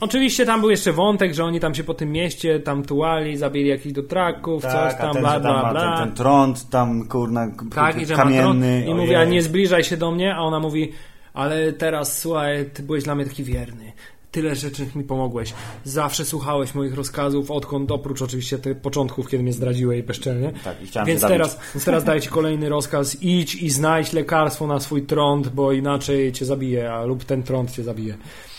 Oczywiście 0.00 0.46
tam 0.46 0.60
był 0.60 0.70
jeszcze 0.70 0.92
wątek, 0.92 1.34
że 1.34 1.44
oni 1.44 1.60
tam 1.60 1.74
się 1.74 1.84
po 1.84 1.94
tym 1.94 2.12
mieście 2.12 2.60
tam 2.60 2.82
tułali, 2.82 3.36
zabili 3.36 3.68
jakichś 3.68 3.92
do 3.94 4.02
traków, 4.02 4.62
coś 4.62 4.72
Tak, 4.72 4.94
a 4.94 4.98
tam, 5.02 5.12
ten, 5.12 5.22
bla, 5.22 5.40
bla, 5.40 5.70
bla. 5.70 5.96
ten, 5.98 6.06
ten 6.06 6.16
trąd, 6.16 6.70
tam 6.70 7.08
kurna 7.08 7.48
Tak, 7.74 8.02
i 8.02 8.06
że 8.06 8.14
kamienny. 8.14 8.84
i 8.88 8.94
mówi, 8.94 9.14
a 9.14 9.24
nie 9.24 9.42
zbliżaj 9.42 9.84
się 9.84 9.96
do 9.96 10.10
mnie, 10.10 10.34
a 10.34 10.38
ona 10.38 10.60
mówi, 10.60 10.92
ale 11.34 11.72
teraz 11.72 12.20
słuchaj, 12.20 12.70
ty 12.74 12.82
byłeś 12.82 13.04
dla 13.04 13.14
mnie 13.14 13.24
taki 13.24 13.44
wierny. 13.44 13.92
Tyle 14.32 14.54
rzeczy 14.56 14.86
mi 14.94 15.04
pomogłeś. 15.04 15.54
Zawsze 15.84 16.24
słuchałeś 16.24 16.74
moich 16.74 16.94
rozkazów, 16.94 17.50
odkąd 17.50 17.90
oprócz 17.90 18.22
oczywiście 18.22 18.58
tych 18.58 18.80
początków, 18.80 19.28
kiedy 19.28 19.42
mnie 19.42 19.52
zdradziłeś 19.52 20.02
bezczelnie. 20.02 20.52
Tak, 20.64 20.82
i 20.82 20.86
chciałem 20.86 21.06
Więc 21.06 21.20
teraz, 21.20 21.58
więc 21.74 21.84
teraz 21.84 22.04
daję 22.04 22.20
ci 22.20 22.28
kolejny 22.28 22.68
rozkaz. 22.68 23.22
Idź 23.22 23.54
i 23.54 23.70
znajdź 23.70 24.12
lekarstwo 24.12 24.66
na 24.66 24.80
swój 24.80 25.02
trąd, 25.02 25.48
bo 25.48 25.72
inaczej 25.72 26.32
cię 26.32 26.44
zabije, 26.44 26.92
a 26.92 27.04
lub 27.04 27.24
ten 27.24 27.42
trąd 27.42 27.70
cię 27.70 27.82
zabije. 27.82 28.16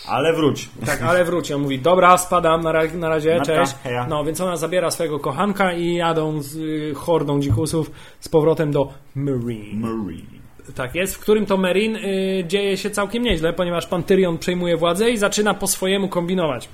Ale 0.08 0.32
wróć. 0.32 0.68
Tak, 0.86 1.02
ale 1.02 1.24
wróci. 1.24 1.54
On 1.54 1.60
mówi, 1.62 1.78
dobra, 1.78 2.18
spadam, 2.18 2.60
na, 2.60 2.72
ra- 2.72 2.94
na 2.94 3.08
razie, 3.08 3.36
Natka, 3.38 3.54
cześć. 3.54 3.74
heja. 3.82 4.06
No, 4.06 4.24
więc 4.24 4.40
ona 4.40 4.56
zabiera 4.56 4.90
swojego 4.90 5.18
kochanka 5.20 5.72
i 5.72 5.94
jadą 5.94 6.42
z 6.42 6.56
y, 6.56 6.92
hordą 6.94 7.40
dzikusów 7.40 7.90
z 8.20 8.28
powrotem 8.28 8.72
do 8.72 8.92
Marine. 9.14 9.88
Marine. 9.88 10.39
Tak 10.74 10.94
jest, 10.94 11.14
w 11.14 11.18
którym 11.18 11.46
to 11.46 11.56
Merin 11.56 11.96
y, 11.96 12.44
dzieje 12.48 12.76
się 12.76 12.90
całkiem 12.90 13.22
nieźle, 13.22 13.52
ponieważ 13.52 13.86
pan 13.86 14.02
Tyrion 14.02 14.38
przejmuje 14.38 14.76
władzę 14.76 15.10
i 15.10 15.18
zaczyna 15.18 15.54
po 15.54 15.66
swojemu 15.66 16.08
kombinować. 16.08 16.68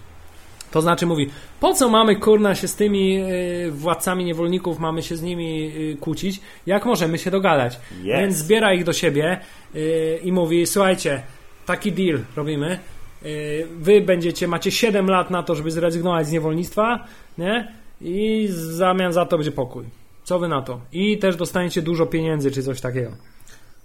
To 0.70 0.82
znaczy 0.82 1.06
mówi, 1.06 1.30
po 1.60 1.74
co 1.74 1.88
mamy 1.88 2.16
kurna 2.16 2.54
się 2.54 2.68
z 2.68 2.74
tymi 2.76 3.18
y, 3.18 3.70
władcami 3.70 4.24
niewolników, 4.24 4.78
mamy 4.78 5.02
się 5.02 5.16
z 5.16 5.22
nimi 5.22 5.72
y, 5.76 5.96
kłócić, 6.00 6.40
jak 6.66 6.84
możemy 6.84 7.18
się 7.18 7.30
dogadać. 7.30 7.74
Yes. 7.74 8.04
Więc 8.04 8.36
zbiera 8.36 8.74
ich 8.74 8.84
do 8.84 8.92
siebie 8.92 9.40
y, 9.74 10.20
i 10.22 10.32
mówi, 10.32 10.66
słuchajcie, 10.66 11.22
taki 11.66 11.92
deal 11.92 12.20
robimy, 12.36 12.78
y, 13.24 13.66
wy 13.78 14.00
będziecie, 14.00 14.48
macie 14.48 14.70
7 14.70 15.10
lat 15.10 15.30
na 15.30 15.42
to, 15.42 15.54
żeby 15.54 15.70
zrezygnować 15.70 16.26
z 16.26 16.32
niewolnictwa, 16.32 17.04
nie? 17.38 17.72
I 18.00 18.48
w 18.48 18.54
zamian 18.54 19.12
za 19.12 19.26
to 19.26 19.36
będzie 19.36 19.52
pokój. 19.52 19.84
Co 20.24 20.38
wy 20.38 20.48
na 20.48 20.62
to? 20.62 20.80
I 20.92 21.18
też 21.18 21.36
dostaniecie 21.36 21.82
dużo 21.82 22.06
pieniędzy, 22.06 22.50
czy 22.50 22.62
coś 22.62 22.80
takiego. 22.80 23.10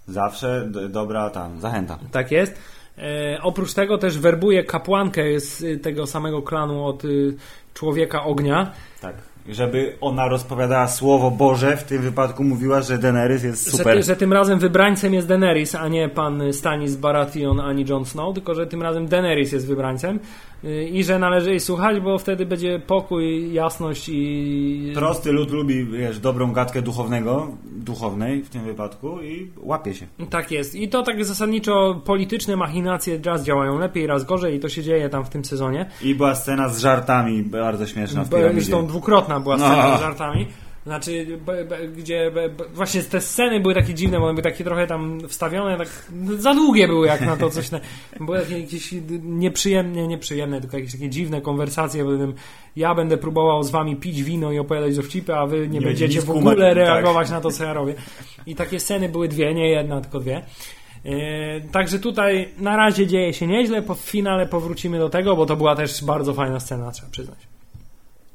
Zawsze 0.06 0.68
dobra 0.88 1.30
tam, 1.30 1.60
zachęta. 1.60 1.98
Tak 2.12 2.30
jest. 2.30 2.58
E, 2.98 3.38
oprócz 3.42 3.74
tego 3.74 3.98
też 3.98 4.18
werbuje 4.18 4.64
kapłankę 4.64 5.40
z 5.40 5.60
y, 5.60 5.78
tego 5.78 6.06
samego 6.06 6.42
klanu 6.42 6.84
od 6.84 7.04
y, 7.04 7.36
człowieka 7.74 8.24
ognia. 8.24 8.72
Tak. 9.00 9.14
Żeby 9.48 9.96
ona 10.00 10.28
rozpowiadała 10.28 10.88
słowo 10.88 11.30
Boże, 11.30 11.76
w 11.76 11.84
tym 11.84 12.02
wypadku 12.02 12.44
mówiła, 12.44 12.80
że 12.80 12.98
Daenerys 12.98 13.44
jest 13.44 13.70
super. 13.70 13.96
Że, 13.96 14.02
że 14.02 14.16
tym 14.16 14.32
razem 14.32 14.58
wybrańcem 14.58 15.14
jest 15.14 15.28
Daenerys, 15.28 15.74
a 15.74 15.88
nie 15.88 16.08
pan 16.08 16.52
Stanis 16.52 16.96
Baratheon 16.96 17.60
ani 17.60 17.84
Jon 17.88 18.04
Snow, 18.04 18.34
tylko 18.34 18.54
że 18.54 18.66
tym 18.66 18.82
razem 18.82 19.08
Daenerys 19.08 19.52
jest 19.52 19.66
wybrańcem 19.66 20.18
y, 20.64 20.84
i 20.84 21.04
że 21.04 21.18
należy 21.18 21.50
jej 21.50 21.60
słuchać, 21.60 22.00
bo 22.00 22.18
wtedy 22.18 22.46
będzie 22.46 22.80
pokój, 22.86 23.52
jasność 23.52 24.08
i... 24.08 24.92
Prosty 24.94 25.32
lud 25.32 25.50
lubi, 25.50 25.84
wiesz, 25.84 26.18
dobrą 26.18 26.52
gadkę 26.52 26.82
duchownego, 26.82 27.48
duchownej 27.64 28.42
w 28.42 28.48
tym 28.48 28.64
wypadku 28.64 29.22
i 29.22 29.50
łapie 29.56 29.94
się. 29.94 30.06
Tak 30.30 30.50
jest. 30.50 30.74
I 30.74 30.88
to 30.88 31.02
tak 31.02 31.24
zasadniczo 31.24 32.02
polityczne 32.04 32.56
machinacje 32.56 33.20
raz 33.24 33.44
działają 33.44 33.78
lepiej, 33.78 34.06
raz 34.06 34.24
gorzej 34.24 34.56
i 34.56 34.60
to 34.60 34.68
się 34.68 34.82
dzieje 34.82 35.08
tam 35.08 35.24
w 35.24 35.28
tym 35.28 35.44
sezonie. 35.44 35.90
I 36.02 36.14
była 36.14 36.34
scena 36.34 36.68
z 36.68 36.80
żartami, 36.80 37.42
bardzo 37.42 37.86
śmieszna 37.86 38.24
w 38.24 38.30
piramidzie. 38.30 38.54
Zresztą 38.54 38.86
dwukrotna 38.86 39.31
była 39.40 39.56
No. 39.56 39.66
scena 39.66 39.98
z 39.98 40.00
żartami. 40.00 40.46
Znaczy, 40.86 41.38
b, 41.46 41.64
b, 41.64 41.88
gdzie 41.88 42.30
b, 42.30 42.48
właśnie 42.74 43.02
te 43.02 43.20
sceny 43.20 43.60
były 43.60 43.74
takie 43.74 43.94
dziwne, 43.94 44.18
bo 44.18 44.24
one 44.24 44.32
były 44.34 44.42
takie 44.42 44.64
trochę 44.64 44.86
tam 44.86 45.20
wstawione, 45.28 45.76
tak 45.78 45.88
za 46.38 46.54
długie 46.54 46.88
były 46.88 47.06
jak 47.06 47.20
na 47.20 47.36
to 47.36 47.50
coś. 47.50 47.70
Na, 47.70 47.80
były 48.20 48.38
takie 48.40 48.60
jakieś 48.60 48.94
nieprzyjemne, 49.22 50.08
nieprzyjemne, 50.08 50.60
tylko 50.60 50.76
jakieś 50.76 50.92
takie 50.92 51.08
dziwne 51.08 51.40
konwersacje, 51.40 52.04
w 52.04 52.18
tym 52.18 52.34
ja 52.76 52.94
będę 52.94 53.16
próbował 53.16 53.62
z 53.62 53.70
wami 53.70 53.96
pić 53.96 54.22
wino 54.22 54.52
i 54.52 54.58
opowiadać 54.58 54.96
dowcipy, 54.96 55.34
a 55.34 55.46
wy 55.46 55.58
nie, 55.68 55.78
Nie 55.78 55.80
będziecie 55.86 56.20
w 56.20 56.26
kumać, 56.26 56.52
ogóle 56.52 56.68
tak. 56.68 56.76
reagować 56.76 57.30
na 57.30 57.40
to, 57.40 57.50
co 57.50 57.64
ja 57.64 57.72
robię. 57.72 57.94
I 58.46 58.54
takie 58.54 58.80
sceny 58.80 59.08
były 59.08 59.28
dwie, 59.28 59.54
nie 59.54 59.68
jedna, 59.68 60.00
tylko 60.00 60.20
dwie. 60.20 60.42
Yy, 61.04 61.12
także 61.72 61.98
tutaj 61.98 62.48
na 62.58 62.76
razie 62.76 63.06
dzieje 63.06 63.32
się 63.34 63.46
nieźle, 63.46 63.82
po 63.82 63.94
w 63.94 64.00
finale 64.00 64.46
powrócimy 64.46 64.98
do 64.98 65.08
tego, 65.08 65.36
bo 65.36 65.46
to 65.46 65.56
była 65.56 65.76
też 65.76 66.04
bardzo 66.04 66.34
fajna 66.34 66.60
scena, 66.60 66.90
trzeba 66.90 67.10
przyznać. 67.10 67.51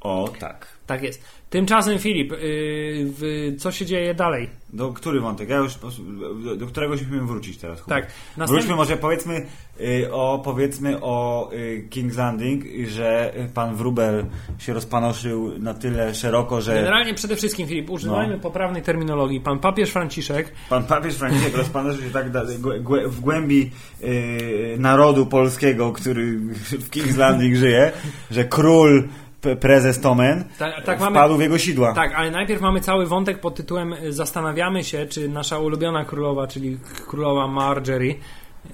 O, 0.02 0.30
tak. 0.40 0.68
Tak 0.88 1.04
jest. 1.04 1.24
Tymczasem 1.50 2.00
Filip, 2.00 2.32
yy, 2.32 3.56
co 3.60 3.72
się 3.72 3.86
dzieje 3.86 4.14
dalej? 4.14 4.50
Do 4.74 4.94
który 4.94 5.20
wątek? 5.20 5.50
Ja 5.50 5.58
już 5.58 5.74
do, 6.44 6.56
do 6.56 6.68
którego 6.68 6.94
musimy 6.94 7.22
wrócić 7.22 7.58
teraz. 7.58 7.84
Tak, 7.86 8.08
Wróćmy 8.38 8.76
może 8.76 8.98
powiedzmy 8.98 9.46
y, 9.82 10.12
o 10.12 10.42
powiedzmy 10.44 11.02
o 11.02 11.50
y, 11.54 11.88
King's 11.90 12.18
Landing, 12.18 12.64
że 12.88 13.34
pan 13.54 13.76
Wrubel 13.76 14.26
się 14.60 14.74
rozpanoszył 14.74 15.60
na 15.60 15.74
tyle 15.74 16.16
szeroko, 16.16 16.62
że 16.62 16.74
generalnie 16.74 17.14
przede 17.14 17.36
wszystkim 17.36 17.68
Filip, 17.68 17.90
używajmy 17.90 18.34
No. 18.34 18.40
poprawnej 18.40 18.82
terminologii. 18.82 19.42
Pan 19.42 19.60
papież 19.60 19.90
Franciszek, 19.90 20.52
pan 20.70 20.84
papież 20.84 21.16
Franciszek 21.16 21.58
rozpanoszył 21.58 22.02
się 22.04 22.10
tak 22.10 22.32
w 23.08 23.20
głębi 23.20 23.72
y, 24.04 24.76
narodu 24.80 25.26
polskiego, 25.26 25.92
który 25.92 26.38
w 26.80 26.90
King's 26.90 27.18
Landing 27.18 27.56
żyje, 27.56 27.92
że 28.32 28.46
król 28.46 29.08
prezes 29.60 30.02
Tomen 30.02 30.44
tak, 30.60 30.86
tak 30.86 31.00
mamy, 31.00 31.16
wpadł 31.20 31.38
w 31.38 31.42
jego 31.42 31.58
sidła. 31.58 31.94
tak, 31.94 32.14
ale 32.16 32.32
najpierw 32.32 32.62
mamy 32.62 32.82
cały 32.82 33.06
wątek 33.06 33.40
pod 33.40 33.56
tytułem 33.56 33.96
Zastanawiamy 34.10 34.84
się, 34.84 35.06
czy 35.06 35.30
nasza 35.30 35.60
ulubiona 35.60 36.06
królowa, 36.06 36.48
czyli 36.48 36.78
królowa 37.08 37.48
Marjorie, 37.48 38.16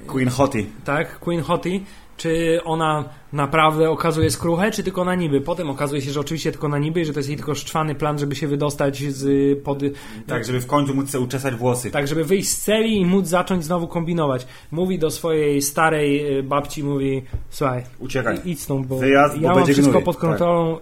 Queen 0.07 0.30
Hottie. 0.30 0.64
tak, 0.86 1.20
Queen 1.20 1.41
Hottie, 1.41 1.80
czy 2.18 2.59
ona 2.64 3.03
naprawdę 3.34 3.89
okazuje 3.89 4.32
skruchę, 4.32 4.72
czy 4.72 4.84
tylko 4.84 5.05
na 5.05 5.16
niby. 5.16 5.41
Potem 5.41 5.70
okazuje 5.70 6.01
się, 6.01 6.11
że 6.11 6.20
oczywiście 6.20 6.51
tylko 6.51 6.70
na 6.70 6.78
niby 6.78 7.01
i 7.01 7.05
że 7.05 7.14
to 7.14 7.20
jest 7.20 7.30
jej 7.30 7.38
tylko 7.38 7.55
szczwany 7.55 7.95
plan, 7.95 8.20
żeby 8.20 8.36
się 8.36 8.47
wydostać 8.47 8.97
z 9.03 9.24
y, 9.24 9.61
pod... 9.64 9.80
Tak, 10.28 10.45
żeby 10.45 10.61
w 10.61 10.68
końcu 10.68 10.95
móc 10.95 11.09
sobie 11.09 11.24
uczesać 11.24 11.55
włosy. 11.55 11.91
Tak, 11.91 12.07
żeby 12.07 12.24
wyjść 12.24 12.49
z 12.49 12.61
celi 12.61 13.01
i 13.01 13.05
móc 13.05 13.28
zacząć 13.28 13.66
znowu 13.66 13.88
kombinować. 13.88 14.47
Mówi 14.72 14.99
do 14.99 15.11
swojej 15.11 15.61
starej 15.61 16.38
y, 16.38 16.43
babci, 16.43 16.84
mówi, 16.84 17.24
słuchaj, 17.49 17.84
Uciekaj. 17.99 18.38
idź 18.45 18.61
stąd, 18.61 18.88
bo 18.88 18.97
Wyjazd, 18.97 19.36
bo 19.36 19.41
ja 19.41 19.47
mam 19.47 19.57
będzie 19.57 19.74
wszystko 19.74 19.91
gnój. 19.91 20.03
pod 20.03 20.18
kontrolą, 20.18 20.78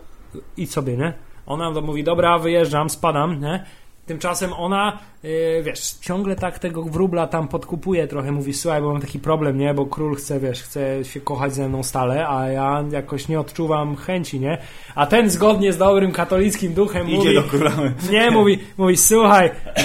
idź 0.57 0.71
sobie, 0.71 0.97
nie? 0.97 1.13
Ona 1.45 1.81
mówi, 1.81 2.03
dobra, 2.03 2.39
wyjeżdżam, 2.39 2.89
spadam, 2.89 3.41
nie? 3.41 3.65
Tymczasem 4.11 4.53
ona, 4.53 4.99
y, 5.25 5.61
wiesz, 5.63 5.91
ciągle 5.91 6.35
tak 6.35 6.59
tego 6.59 6.83
wróbla 6.83 7.27
tam 7.27 7.47
podkupuje 7.47 8.07
trochę, 8.07 8.31
mówi, 8.31 8.53
słuchaj, 8.53 8.81
bo 8.81 8.91
mam 8.91 9.01
taki 9.01 9.19
problem, 9.19 9.57
nie? 9.57 9.73
Bo 9.73 9.85
król 9.85 10.15
chce, 10.15 10.39
wiesz, 10.39 10.63
chce 10.63 11.05
się 11.05 11.21
kochać 11.21 11.53
ze 11.53 11.69
mną 11.69 11.83
stale, 11.83 12.27
a 12.27 12.47
ja 12.49 12.83
jakoś 12.91 13.27
nie 13.27 13.39
odczuwam 13.39 13.95
chęci, 13.95 14.39
nie? 14.39 14.57
A 14.95 15.05
ten 15.05 15.29
zgodnie 15.29 15.73
z 15.73 15.77
dobrym 15.77 16.11
katolickim 16.11 16.73
duchem 16.73 17.07
Idzie 17.09 17.17
mówi... 17.17 17.35
do 17.35 17.43
króla. 17.43 17.71
Nie, 18.11 18.31
mówi, 18.31 18.59
mówi 18.77 18.97
słuchaj, 18.97 19.47
e, 19.47 19.81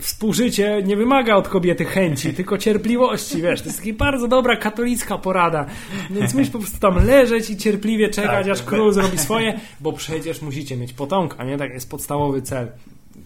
współżycie 0.00 0.82
nie 0.84 0.96
wymaga 0.96 1.34
od 1.36 1.48
kobiety 1.48 1.84
chęci, 1.84 2.34
tylko 2.34 2.58
cierpliwości, 2.58 3.42
wiesz, 3.42 3.60
to 3.62 3.66
jest 3.68 3.78
taka 3.84 3.92
bardzo 3.94 4.28
dobra 4.28 4.56
katolicka 4.56 5.18
porada, 5.18 5.66
więc 6.10 6.34
musisz 6.34 6.50
po 6.50 6.58
prostu 6.58 6.78
tam 6.78 7.06
leżeć 7.06 7.50
i 7.50 7.56
cierpliwie 7.56 8.08
czekać, 8.08 8.46
Tak. 8.46 8.52
aż 8.52 8.62
król 8.62 8.92
zrobi 8.92 9.18
swoje, 9.18 9.60
bo 9.80 9.92
przecież 9.92 10.42
musicie 10.42 10.76
mieć 10.76 10.92
potomka, 10.92 11.44
nie? 11.44 11.58
Tak 11.58 11.72
jest 11.72 11.90
podstawowy 11.90 12.42
cel. 12.42 12.68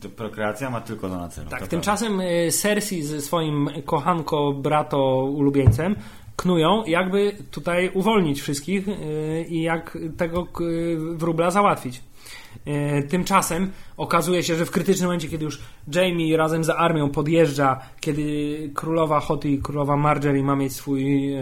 To 0.09 0.16
prokreacja 0.16 0.70
ma 0.70 0.80
tylko 0.80 1.09
to 1.09 1.18
na 1.18 1.28
celu. 1.28 1.50
Tak, 1.50 1.66
tymczasem 1.68 2.20
e, 2.20 2.50
Cersei 2.50 3.02
ze 3.02 3.20
swoim 3.20 3.70
kochanko, 3.84 4.52
brato, 4.52 5.24
ulubieńcem 5.24 5.96
knują, 6.36 6.84
jakby 6.84 7.36
tutaj 7.50 7.90
uwolnić 7.94 8.40
wszystkich 8.40 8.88
e, 8.88 8.92
i 9.42 9.62
jak 9.62 9.98
tego 10.16 10.46
wróbla 11.14 11.50
załatwić. 11.50 12.02
E, 12.64 13.02
Tymczasem 13.02 13.72
okazuje 13.96 14.42
się, 14.42 14.54
że 14.54 14.66
w 14.66 14.70
krytycznym 14.70 15.07
momencie, 15.07 15.28
kiedy 15.28 15.44
już 15.44 15.61
Jamie 15.94 16.36
razem 16.36 16.64
z 16.64 16.70
armią 16.70 17.11
podjeżdża, 17.11 17.80
kiedy 18.00 18.70
królowa 18.74 19.20
Hottie, 19.20 19.59
królowa 19.59 19.96
Marjorie 19.96 20.42
ma 20.42 20.57
mieć 20.57 20.72
swój 20.72 21.34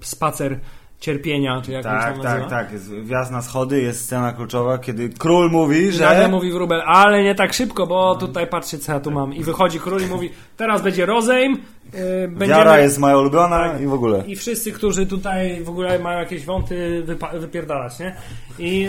spacer 0.00 0.58
cierpienia, 1.00 1.62
czy 1.64 1.72
jak 1.72 1.82
Tak, 1.82 2.14
tam 2.14 2.22
tak, 2.22 2.50
tak. 2.50 2.72
Jest 2.72 2.94
wjazd 2.94 3.32
na 3.32 3.42
schody, 3.42 3.82
jest 3.82 4.04
scena 4.04 4.32
kluczowa, 4.32 4.78
kiedy 4.78 5.08
król 5.08 5.50
mówi, 5.50 5.92
Że... 5.92 6.04
Nagle 6.04 6.28
mówi 6.28 6.52
wróbel, 6.52 6.82
ale 6.86 7.22
nie 7.22 7.34
tak 7.34 7.52
szybko, 7.52 7.86
bo 7.86 8.16
tutaj 8.16 8.46
patrzcie 8.46 8.78
co 8.78 8.92
ja 8.92 9.00
tu 9.00 9.10
mam. 9.10 9.34
I 9.34 9.44
wychodzi 9.44 9.80
król 9.80 10.02
i 10.02 10.06
mówi, 10.06 10.30
teraz 10.56 10.82
będzie 10.82 11.06
rozejm, 11.06 11.52
yy, 11.52 12.00
będziemy... 12.28 12.48
Wiara 12.48 12.78
jest 12.78 12.98
moja 12.98 13.18
ulubiona 13.18 13.68
Tak. 13.68 13.80
i 13.80 13.86
w 13.86 13.92
ogóle. 13.92 14.24
I 14.26 14.36
wszyscy, 14.36 14.72
którzy 14.72 15.06
tutaj 15.06 15.64
w 15.64 15.68
ogóle 15.68 15.98
mają 15.98 16.18
jakieś 16.18 16.44
wąty, 16.44 17.04
wypa- 17.06 17.38
wypierdalać, 17.38 17.98
nie? 17.98 18.14
I, 18.58 18.88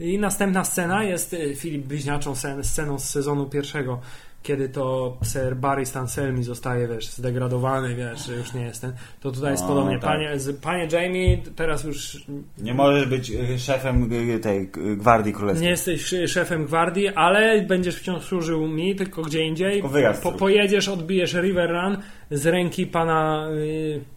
I 0.14 0.18
następna 0.18 0.64
scena 0.64 1.04
jest 1.04 1.32
y, 1.32 1.54
Filip 1.56 1.86
Bliźniaczą 1.86 2.32
scen- 2.32 2.62
sceną 2.62 2.98
z 2.98 3.04
sezonu 3.10 3.46
pierwszego, 3.46 4.00
kiedy 4.42 4.68
to 4.68 5.16
Sir 5.24 5.56
Barry 5.56 5.86
Stanselmi 5.86 6.44
zostaje, 6.44 6.88
wiesz, 6.88 7.08
zdegradowany, 7.10 7.94
wiesz, 7.94 8.26
że 8.26 8.34
już 8.34 8.54
nie 8.54 8.62
jest 8.62 8.80
ten. 8.80 8.92
To 9.20 9.30
tutaj 9.32 9.50
jest 9.50 9.64
O, 9.64 9.66
podobnie. 9.66 9.98
tak. 9.98 10.02
Panie, 10.10 10.30
panie 10.62 10.88
Jamie, 10.92 11.38
teraz 11.56 11.84
już 11.84 12.26
Nie 12.58 12.74
możesz 12.74 13.06
być 13.06 13.30
y, 13.30 13.58
szefem 13.58 14.12
y, 14.12 14.38
tej 14.38 14.60
y, 14.62 14.96
gwardii 14.96 15.32
królewskiej. 15.32 15.64
nie 15.64 15.70
jesteś 15.70 16.14
szefem 16.26 16.64
gwardii, 16.64 17.08
ale 17.08 17.62
będziesz 17.62 17.96
wciąż 17.96 18.24
służył 18.24 18.68
mi, 18.68 18.96
tylko 18.96 19.22
gdzie 19.22 19.44
indziej. 19.44 19.82
Po, 20.22 20.32
pojedziesz, 20.32 20.88
odbijesz 20.88 21.34
River 21.34 21.70
Run 21.70 21.96
z 22.30 22.46
ręki 22.46 22.86
pana, 22.86 23.48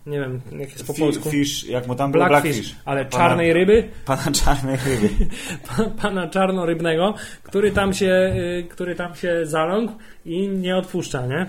nie 0.05 0.19
wiem, 0.19 0.41
jak 0.59 0.69
jest 0.71 0.87
po 0.87 0.93
polsku. 0.93 1.29
Fish, 1.29 1.63
jak 1.67 1.87
mu 1.87 1.95
tam 1.95 2.11
było? 2.11 2.25
Blackfish, 2.25 2.53
Blackfish. 2.55 2.75
ale 2.85 3.05
Pana- 3.05 3.11
czarnej 3.23 3.53
ryby, 3.53 3.89
Pana 4.05 4.31
czarnej 4.31 4.77
ryby. 4.85 5.09
pa- 5.67 5.89
pana 6.01 6.27
czarnorybnego, 6.27 7.13
który 7.43 7.71
tam 7.71 7.93
się, 7.93 8.35
który 8.69 8.95
tam 8.95 9.15
się 9.15 9.39
zaląkł 9.43 9.93
i 10.25 10.47
nie 10.47 10.77
odpuszcza, 10.77 11.25
nie? 11.27 11.47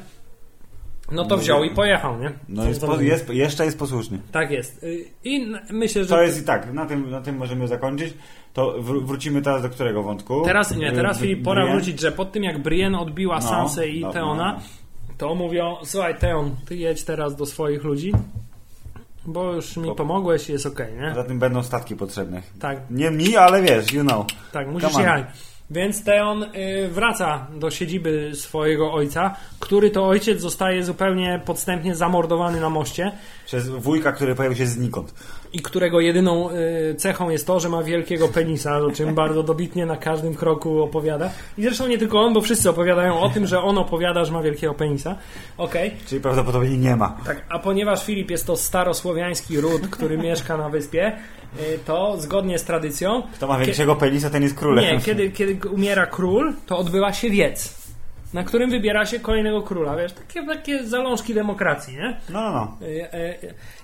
No 1.12 1.24
to 1.24 1.36
wziął 1.36 1.64
i 1.64 1.70
pojechał, 1.70 2.18
nie? 2.20 2.32
No 2.48 2.68
jest, 2.68 2.80
po, 2.80 3.00
jest, 3.00 3.28
jeszcze 3.28 3.64
jest 3.64 3.78
posłuszny. 3.78 4.18
Tak 4.32 4.50
jest. 4.50 4.82
Y, 4.82 5.04
I 5.24 5.46
myślę, 5.70 6.02
że 6.04 6.08
To 6.08 6.22
jest 6.22 6.42
i 6.42 6.44
tak, 6.44 6.72
na 6.72 6.86
tym, 6.86 7.10
na 7.10 7.20
tym 7.20 7.36
możemy 7.36 7.68
zakończyć. 7.68 8.14
To 8.52 8.74
wr- 8.78 9.04
wrócimy 9.06 9.42
teraz 9.42 9.62
do 9.62 9.68
którego 9.70 10.02
wątku? 10.02 10.42
Teraz 10.44 10.76
nie, 10.76 10.92
teraz 10.92 11.16
Y, 11.16 11.20
Filip, 11.20 11.44
pora 11.44 11.62
Brienne? 11.62 11.76
wrócić, 11.82 12.00
że 12.00 12.12
po 12.12 12.24
tym 12.24 12.42
jak 12.44 12.62
Brienne 12.62 12.98
odbiła 12.98 13.34
No, 13.36 13.42
Sansę 13.42 13.88
i 13.88 14.00
no, 14.00 14.12
Teona, 14.12 14.52
no, 15.08 15.14
to 15.18 15.34
mówią, 15.34 15.76
słuchaj 15.84 16.18
Teon, 16.18 16.56
ty 16.68 16.76
jedź 16.76 17.04
teraz 17.04 17.36
do 17.36 17.46
swoich 17.46 17.84
ludzi, 17.84 18.12
bo 19.26 19.52
już 19.52 19.76
mi 19.76 19.94
pomogłeś 19.94 20.48
i 20.48 20.52
jest 20.52 20.66
okej, 20.66 20.94
nie? 20.94 21.08
Poza 21.08 21.24
tym 21.24 21.38
będą 21.38 21.62
statki 21.62 21.96
potrzebne. 21.96 22.42
Tak, 22.60 22.78
Nie 22.90 23.10
mi, 23.10 23.36
ale 23.36 23.62
wiesz, 23.62 23.92
you 23.92 24.02
know. 24.02 24.26
tak, 24.52 24.68
musisz 24.68 24.98
jechać. 24.98 25.24
Więc 25.70 26.04
Teon 26.04 26.42
y, 26.42 26.88
wraca 26.88 27.46
do 27.54 27.70
siedziby 27.70 28.30
swojego 28.34 28.92
ojca, 28.92 29.36
który 29.60 29.90
to 29.90 30.06
ojciec 30.06 30.40
zostaje 30.40 30.84
zupełnie 30.84 31.40
podstępnie 31.44 31.94
zamordowany 31.94 32.60
na 32.60 32.70
moście 32.70 33.12
Przez 33.46 33.68
wujka, 33.68 34.12
który 34.12 34.34
pojawił 34.34 34.58
się 34.58 34.66
znikąd. 34.66 35.14
I 35.54 35.58
którego 35.58 36.00
jedyną 36.00 36.50
y, 36.50 36.94
cechą 36.94 37.30
jest 37.30 37.46
to, 37.46 37.60
że 37.60 37.68
ma 37.68 37.82
wielkiego 37.82 38.28
penisa, 38.28 38.78
o 38.78 38.90
czym 38.90 39.14
bardzo 39.24 39.42
dobitnie 39.42 39.86
na 39.86 39.96
każdym 39.96 40.34
kroku 40.34 40.82
opowiada. 40.82 41.30
I 41.58 41.62
zresztą 41.62 41.86
nie 41.86 41.98
tylko 41.98 42.20
on, 42.20 42.34
bo 42.34 42.40
wszyscy 42.40 42.70
opowiadają 42.70 43.20
o 43.20 43.28
tym, 43.28 43.46
że 43.46 43.62
on 43.62 43.78
opowiada, 43.78 44.24
że 44.24 44.32
ma 44.32 44.42
wielkiego 44.42 44.74
penisa. 44.74 45.16
Okej. 45.56 45.94
Czyli 46.06 46.20
prawdopodobnie 46.20 46.76
nie 46.76 46.96
ma. 46.96 47.16
Tak, 47.26 47.44
a 47.48 47.58
ponieważ 47.58 48.04
Filip 48.04 48.30
jest 48.30 48.46
to 48.46 48.56
starosłowiański 48.56 49.60
ród, 49.60 49.88
który 49.88 50.18
mieszka 50.18 50.56
na 50.56 50.68
wyspie, 50.68 51.12
y, 51.60 51.78
to 51.86 52.16
zgodnie 52.20 52.58
z 52.58 52.64
tradycją. 52.64 53.22
Kto 53.34 53.46
ma 53.46 53.58
większego 53.58 53.96
penisa, 53.96 54.30
ten 54.30 54.42
jest 54.42 54.54
królem. 54.54 54.84
Nie, 54.84 55.00
kiedy, 55.00 55.30
kiedy 55.30 55.68
umiera 55.68 56.06
król, 56.06 56.54
to 56.66 56.78
odbywa 56.78 57.12
się 57.12 57.30
wiec, 57.30 57.84
na 58.32 58.44
którym 58.44 58.70
wybiera 58.70 59.06
się 59.06 59.20
kolejnego 59.20 59.62
króla. 59.62 59.96
Wiesz, 59.96 60.12
takie, 60.12 60.46
takie 60.46 60.86
zalążki 60.86 61.34
demokracji, 61.34 61.96
nie? 61.96 62.20
No, 62.30 62.40
no, 62.40 62.52
no. 62.52 62.76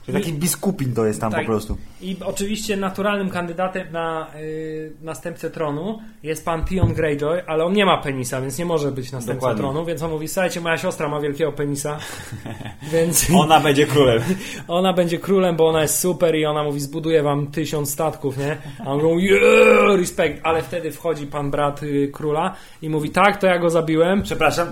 Czyli 0.07 0.19
taki 0.19 0.33
biskupin 0.33 0.95
to 0.95 1.07
jest 1.07 1.21
tam 1.21 1.33
Tak. 1.33 1.41
po 1.41 1.47
prostu. 1.47 1.77
I 2.03 2.17
oczywiście 2.25 2.77
naturalnym 2.77 3.31
kandydatem 3.31 3.93
na 3.93 4.27
y, 4.41 4.93
następcę 5.03 5.51
tronu 5.51 5.99
jest 6.23 6.45
pan 6.45 6.65
Tion 6.65 6.95
Greyjoy, 6.95 7.43
ale 7.47 7.65
on 7.65 7.73
nie 7.73 7.87
ma 7.87 7.97
penisa, 7.99 8.41
więc 8.41 8.59
nie 8.59 8.65
może 8.65 8.93
być 8.93 9.13
następcą 9.13 9.35
Dokładnie. 9.41 9.63
tronu, 9.63 9.85
więc 9.85 10.03
on 10.03 10.11
mówi, 10.11 10.29
słuchajcie, 10.29 10.61
moja 10.61 10.79
siostra 10.79 11.09
ma 11.09 11.21
wielkiego 11.21 11.53
penisa, 11.53 11.99
więc 12.93 13.27
Ona 13.37 13.61
będzie 13.61 13.87
królem. 13.87 14.23
ona 14.69 14.93
będzie 14.93 15.19
królem, 15.19 15.57
bo 15.57 15.69
ona 15.69 15.83
jest 15.83 15.99
super 15.99 16.35
i 16.37 16.45
ona 16.47 16.63
mówi, 16.65 16.81
zbuduję 16.81 17.23
wam 17.23 17.47
tysiąc 17.47 17.91
statków, 17.93 18.39
nie? 18.39 18.57
A 18.87 18.91
on 18.93 19.03
mówi, 19.03 19.25
yeah, 19.25 19.97
respekt, 19.99 20.41
ale 20.43 20.63
wtedy 20.63 20.91
wchodzi 20.93 21.27
pan 21.27 21.51
brat 21.51 21.83
y, 21.83 22.11
króla 22.13 22.55
i 22.83 22.89
mówi, 22.91 23.11
tak, 23.11 23.41
to 23.41 23.47
ja 23.47 23.59
go 23.59 23.71
zabiłem, 23.71 24.23
Przepraszam. 24.23 24.69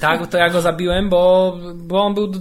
Tak, 0.00 0.26
to 0.26 0.38
ja 0.38 0.50
go 0.50 0.60
zabiłem, 0.60 1.08
bo, 1.08 1.56
bo 1.74 2.02
on 2.02 2.14
był, 2.14 2.32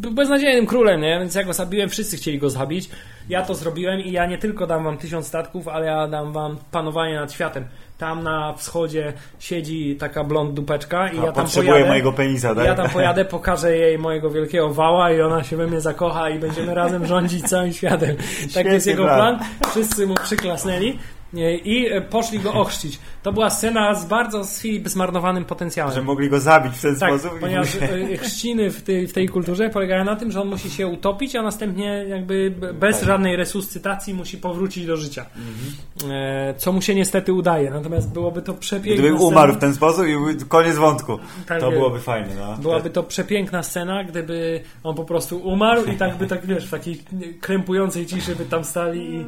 był 0.00 0.10
beznadziejnym 0.10 0.66
królem, 0.66 1.00
nie? 1.00 1.18
Więc 1.18 1.34
ja 1.34 1.44
go 1.44 1.52
zabiłem, 1.52 1.88
wszyscy 1.88 2.16
chcieli 2.16 2.38
go 2.38 2.50
zabić. 2.50 2.90
Ja 3.28 3.42
to 3.42 3.54
zrobiłem 3.54 4.00
i 4.00 4.12
ja 4.12 4.26
nie 4.26 4.38
tylko 4.38 4.66
dam 4.66 4.84
wam 4.84 4.98
tysiąc 4.98 5.26
statków, 5.26 5.68
ale 5.68 5.86
ja 5.86 6.08
dam 6.08 6.32
wam 6.32 6.56
panowanie 6.70 7.14
nad 7.14 7.32
światem. 7.32 7.64
Tam 7.98 8.22
na 8.22 8.52
wschodzie 8.52 9.12
siedzi 9.38 9.96
taka 9.96 10.24
blond 10.24 10.54
dupeczka 10.54 11.08
i 11.08 11.18
A, 11.18 11.24
ja 11.24 11.32
tam 11.32 11.46
pojadę. 11.54 11.88
mojego 11.88 12.12
penisa, 12.12 12.54
tak? 12.54 12.64
Ja 12.64 12.74
tam 12.74 12.90
pojadę, 12.90 13.24
pokażę 13.24 13.76
jej 13.76 13.98
mojego 13.98 14.30
wielkiego 14.30 14.68
wała 14.74 15.12
i 15.12 15.20
ona 15.20 15.44
się 15.44 15.56
we 15.56 15.66
mnie 15.66 15.80
zakocha 15.80 16.30
i 16.30 16.38
będziemy 16.38 16.74
razem 16.74 17.06
rządzić 17.06 17.44
całym 17.48 17.72
światem. 17.72 18.16
Tak 18.16 18.50
Świetny 18.50 18.72
jest 18.74 18.86
jego 18.86 19.04
plan. 19.04 19.38
plan. 19.38 19.48
Wszyscy 19.70 20.06
mu 20.06 20.14
przyklasnęli 20.14 20.98
i 21.64 21.86
e, 21.86 22.00
poszli 22.00 22.38
go 22.38 22.54
ochrzcić. 22.54 22.98
To 23.22 23.32
była 23.32 23.50
scena 23.50 23.94
z 23.94 24.04
bardzo 24.04 24.44
z 24.44 24.60
Filip 24.60 24.88
zmarnowanym 24.88 25.44
potencjałem. 25.44 25.94
Że 25.94 26.02
mogli 26.02 26.30
go 26.30 26.40
zabić 26.40 26.72
w 26.74 26.82
ten 26.82 26.96
Tak, 26.96 27.20
sposób. 27.20 27.40
ponieważ 27.40 27.76
e, 27.76 28.16
chrzciny 28.16 28.70
w 28.70 28.82
tej, 28.82 29.08
w 29.08 29.12
tej 29.12 29.28
kulturze 29.28 29.70
polegają 29.70 30.04
na 30.04 30.16
tym, 30.16 30.32
że 30.32 30.40
on 30.40 30.48
musi 30.48 30.70
się 30.70 30.86
utopić, 30.86 31.36
a 31.36 31.42
następnie 31.42 32.04
jakby 32.08 32.54
bez 32.74 32.96
Tak. 32.98 33.06
żadnej 33.06 33.36
resuscytacji 33.36 34.14
musi 34.14 34.38
powrócić 34.38 34.86
do 34.86 34.96
życia. 34.96 35.26
Mhm. 35.36 36.12
E, 36.12 36.54
co 36.54 36.72
mu 36.72 36.82
się 36.82 36.94
niestety 36.94 37.32
udaje. 37.32 37.70
Natomiast 37.70 38.12
byłoby 38.12 38.42
to 38.42 38.54
przepiękne. 38.54 39.02
Gdyby 39.02 39.14
umarł 39.14 39.52
w 39.52 39.58
ten 39.58 39.74
sposób 39.74 40.06
i 40.06 40.44
koniec 40.48 40.76
wątku. 40.76 41.18
Tak 41.46 41.60
to 41.60 41.70
byłoby 41.70 42.00
fajne, 42.00 42.28
no. 42.38 42.56
Byłaby 42.56 42.90
to 42.90 43.02
przepiękna 43.02 43.62
scena, 43.62 44.04
gdyby 44.04 44.60
on 44.82 44.94
po 44.94 45.04
prostu 45.04 45.38
umarł 45.38 45.84
i 45.84 45.96
tak 45.96 46.16
by 46.16 46.26
tak, 46.26 46.46
wiesz, 46.46 46.66
w 46.66 46.70
takiej 46.70 47.02
krępującej 47.40 48.06
ciszy 48.06 48.36
by 48.36 48.44
tam 48.44 48.64
stali 48.64 49.14
i 49.14 49.24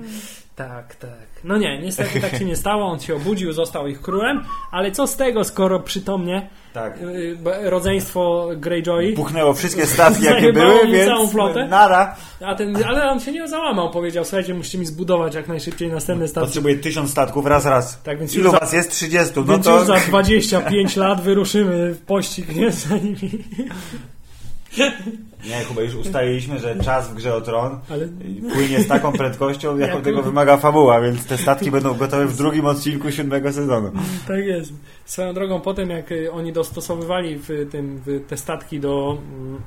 tak, 0.69 0.95
tak. 0.95 1.11
No 1.45 1.57
nie, 1.59 1.81
niestety 1.83 2.21
tak 2.21 2.37
się 2.37 2.45
nie 2.45 2.57
stało, 2.57 2.85
on 2.87 3.01
się 3.01 3.15
obudził, 3.17 3.53
został 3.53 3.87
ich 3.87 4.01
królem, 4.01 4.45
ale 4.71 4.91
co 4.91 5.07
z 5.07 5.17
tego, 5.17 5.45
skoro 5.45 5.81
przytomnie 5.81 6.49
Tak. 6.73 6.99
y, 7.03 7.37
rodzeństwo 7.71 8.49
Greyjoy, 8.57 9.13
Puchnęło 9.13 9.55
wszystkie 9.55 9.87
statki, 9.87 10.25
jakie 10.25 10.53
były, 10.53 10.87
więc 10.87 11.09
całą 11.09 11.29
flotę. 11.29 11.69
nara. 11.69 12.17
a 12.47 12.55
ten, 12.55 12.85
ale 12.85 13.11
on 13.11 13.21
się 13.21 13.33
nie 13.33 13.49
załamał, 13.49 13.91
powiedział, 13.91 14.25
słuchajcie, 14.25 14.55
musicie 14.55 14.79
mi 14.79 14.87
zbudować 14.87 15.35
jak 15.35 15.49
najszybciej 15.49 15.89
następne 15.89 16.29
stacje. 16.29 16.47
Potrzebuję 16.47 16.77
tysiąc 16.77 17.11
statków, 17.11 17.47
raz, 17.47 17.67
raz. 17.67 18.03
Tak, 18.03 18.19
więc 18.19 18.35
Ilu 18.35 18.51
za- 18.51 18.59
was 18.59 18.73
jest? 18.73 18.91
30. 18.91 19.33
No 19.37 19.45
Więc 19.45 19.65
to... 19.65 19.79
już 19.79 19.87
za 19.87 19.97
25 19.97 20.97
lat 20.97 21.21
wyruszymy 21.23 21.95
w 21.95 22.01
pościg, 22.03 22.57
nie? 22.57 22.73
Za 22.73 22.97
nimi. 22.97 23.31
Nie, 25.49 25.65
chyba 25.65 25.83
już 25.83 25.95
ustaliliśmy, 25.95 26.59
że 26.59 26.77
czas 26.77 27.09
w 27.09 27.15
grze 27.15 27.35
o 27.35 27.41
tron 27.41 27.79
Ale 27.91 28.09
płynie 28.53 28.81
z 28.81 28.89
taką 28.89 29.13
prędkością, 29.13 29.77
jaką 29.79 29.95
Jak- 29.95 30.05
tego 30.05 30.23
wymaga 30.23 30.57
fabuła, 30.57 31.01
więc 31.01 31.27
te 31.27 31.39
statki 31.39 31.71
będą 31.71 31.95
gotowe 31.95 32.27
w 32.27 32.37
drugim 32.37 32.67
odcinku 32.67 33.11
siódmego 33.11 33.53
sezonu. 33.53 33.93
Tak 34.29 34.45
jest. 34.45 34.73
Swoją 35.05 35.35
drogą, 35.35 35.61
potem 35.61 35.91
jak 35.91 36.13
y, 36.13 36.33
oni 36.33 36.53
dostosowywali 36.53 37.39
w 37.39 37.49
tym, 37.71 38.03
w 38.07 38.27
te 38.29 38.37
statki 38.37 38.81
do 38.81 39.19
mm, 39.33 39.63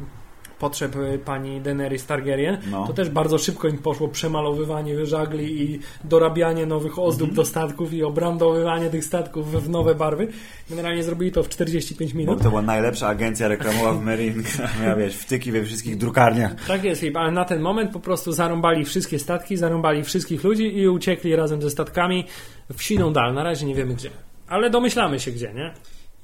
potrzeb 0.59 0.95
pani 1.25 1.61
Daenerys 1.61 2.05
Targaryen, 2.05 2.57
No. 2.71 2.87
to 2.87 2.93
też 2.93 3.09
bardzo 3.09 3.37
szybko 3.37 3.67
im 3.67 3.77
poszło 3.77 4.07
przemalowywanie 4.07 5.05
żagli 5.05 5.61
i 5.61 5.79
dorabianie 6.03 6.65
nowych 6.65 6.99
ozdób 6.99 7.29
Mhm. 7.29 7.35
do 7.35 7.45
statków 7.45 7.93
i 7.93 8.03
obrandowywanie 8.03 8.89
tych 8.89 9.03
statków 9.05 9.63
w 9.63 9.69
nowe 9.69 9.95
barwy. 9.95 10.27
Generalnie 10.69 11.03
zrobili 11.03 11.31
to 11.31 11.43
w 11.43 11.49
45 11.49 12.13
Bo 12.13 12.19
minut. 12.19 12.41
to 12.43 12.49
była 12.49 12.61
najlepsza 12.61 13.07
agencja 13.07 13.47
reklamowa 13.47 13.93
w 13.93 14.03
Merin, 14.03 14.43
która 14.43 14.69
miała, 14.83 14.95
wiesz, 14.95 15.15
wtyki 15.17 15.51
we 15.51 15.63
wszystkich 15.63 15.97
drukarniach. 15.97 16.65
Tak 16.67 16.83
jest, 16.83 17.03
ale 17.13 17.31
na 17.31 17.45
ten 17.45 17.61
moment 17.61 17.91
po 17.91 17.99
prostu 17.99 18.31
zarąbali 18.31 18.85
wszystkie 18.85 19.19
statki, 19.19 19.57
zarąbali 19.57 20.03
wszystkich 20.03 20.43
ludzi 20.43 20.77
i 20.77 20.87
uciekli 20.87 21.35
razem 21.35 21.61
ze 21.61 21.69
statkami 21.69 22.25
w 22.73 22.83
siną 22.83 23.13
dal. 23.13 23.33
Na 23.33 23.43
razie 23.43 23.65
nie 23.65 23.75
wiemy 23.75 23.93
gdzie. 23.95 24.09
Ale 24.47 24.69
domyślamy 24.69 25.19
się 25.19 25.31
gdzie, 25.31 25.53
nie? 25.53 25.73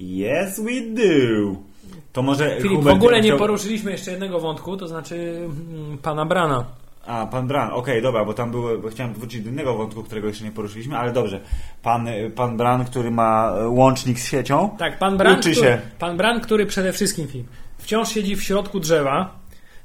Yes, 0.00 0.60
we 0.60 0.80
do! 0.94 1.69
To 2.12 2.22
może 2.22 2.56
Filip, 2.60 2.72
w 2.72 2.76
Hubert 2.78 2.96
ogóle 2.96 3.20
nie 3.20 3.28
chciał- 3.28 3.38
poruszyliśmy 3.38 3.90
jeszcze 3.92 4.10
jednego 4.10 4.40
wątku, 4.40 4.76
to 4.76 4.88
znaczy 4.88 5.40
mm, 5.44 5.98
pana 5.98 6.24
Brana. 6.24 6.64
A, 7.06 7.26
pan 7.26 7.46
Bran, 7.46 7.70
okej, 7.72 8.02
dobra, 8.02 8.24
bo 8.24 8.34
tam 8.34 8.50
było, 8.50 8.78
bo 8.78 8.88
chciałem 8.88 9.14
wrócić 9.14 9.42
do 9.42 9.50
innego 9.50 9.74
wątku, 9.74 10.02
którego 10.02 10.28
jeszcze 10.28 10.44
nie 10.44 10.52
poruszyliśmy, 10.52 10.98
ale 10.98 11.12
dobrze. 11.12 11.40
Pan, 11.82 12.06
pan 12.36 12.56
Bran, 12.56 12.84
który 12.84 13.10
ma 13.10 13.52
e, 13.58 13.68
łącznik 13.68 14.18
z 14.20 14.26
siecią, 14.30 14.70
Tak, 14.78 14.98
pan 14.98 15.16
Bran, 15.16 15.32
Uczy 15.38 15.50
który, 15.52 15.66
się. 15.66 15.78
pan 15.98 16.16
Bran, 16.16 16.40
który 16.40 16.66
przede 16.66 16.92
wszystkim 16.92 17.28
film, 17.28 17.44
wciąż 17.78 18.08
siedzi 18.08 18.36
w 18.36 18.42
środku 18.42 18.80
drzewa, 18.80 19.34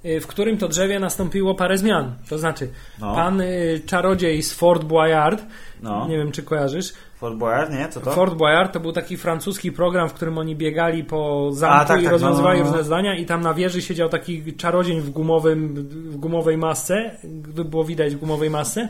y, 0.06 0.20
w 0.22 0.28
którym 0.28 0.58
to 0.58 0.68
drzewie 0.68 1.00
nastąpiło 1.00 1.56
parę 1.56 1.78
zmian. 1.78 2.16
To 2.30 2.38
znaczy, 2.38 2.70
No. 3.00 3.16
pan 3.16 3.42
y, 3.42 3.82
czarodziej 3.86 4.44
z 4.44 4.54
Fort 4.54 4.84
Boyard, 4.84 5.44
no, 5.82 6.08
nie 6.08 6.18
wiem 6.18 6.32
czy 6.32 6.44
kojarzysz, 6.44 6.94
Fort 7.16 7.36
Boyard, 7.36 7.72
nie? 7.72 7.88
Co 7.90 8.02
to? 8.02 8.12
Fort 8.12 8.34
Boyard 8.34 8.74
to 8.74 8.80
był 8.80 8.92
taki 8.92 9.18
francuski 9.18 9.72
program, 9.72 10.10
w 10.10 10.14
którym 10.14 10.38
oni 10.38 10.56
biegali 10.56 11.04
po 11.04 11.50
zamku 11.54 11.76
A, 11.76 11.86
tak, 11.86 12.02
i 12.02 12.04
tak, 12.04 12.12
rozwiązywali 12.12 12.60
no, 12.60 12.66
no, 12.66 12.72
no. 12.72 12.78
różne 12.78 12.86
zdania 12.86 13.16
i 13.16 13.26
tam 13.26 13.42
na 13.42 13.54
wieży 13.54 13.82
siedział 13.82 14.10
taki 14.10 14.54
czarodziej 14.54 15.02
w, 15.02 15.10
gumowym, 15.10 15.74
w 15.90 16.18
gumowej 16.18 16.58
masce, 16.58 17.12
gdy 17.24 17.66
było 17.66 17.84
widać 17.84 18.16
w 18.16 18.20
gumowej 18.20 18.50
masce, 18.50 18.90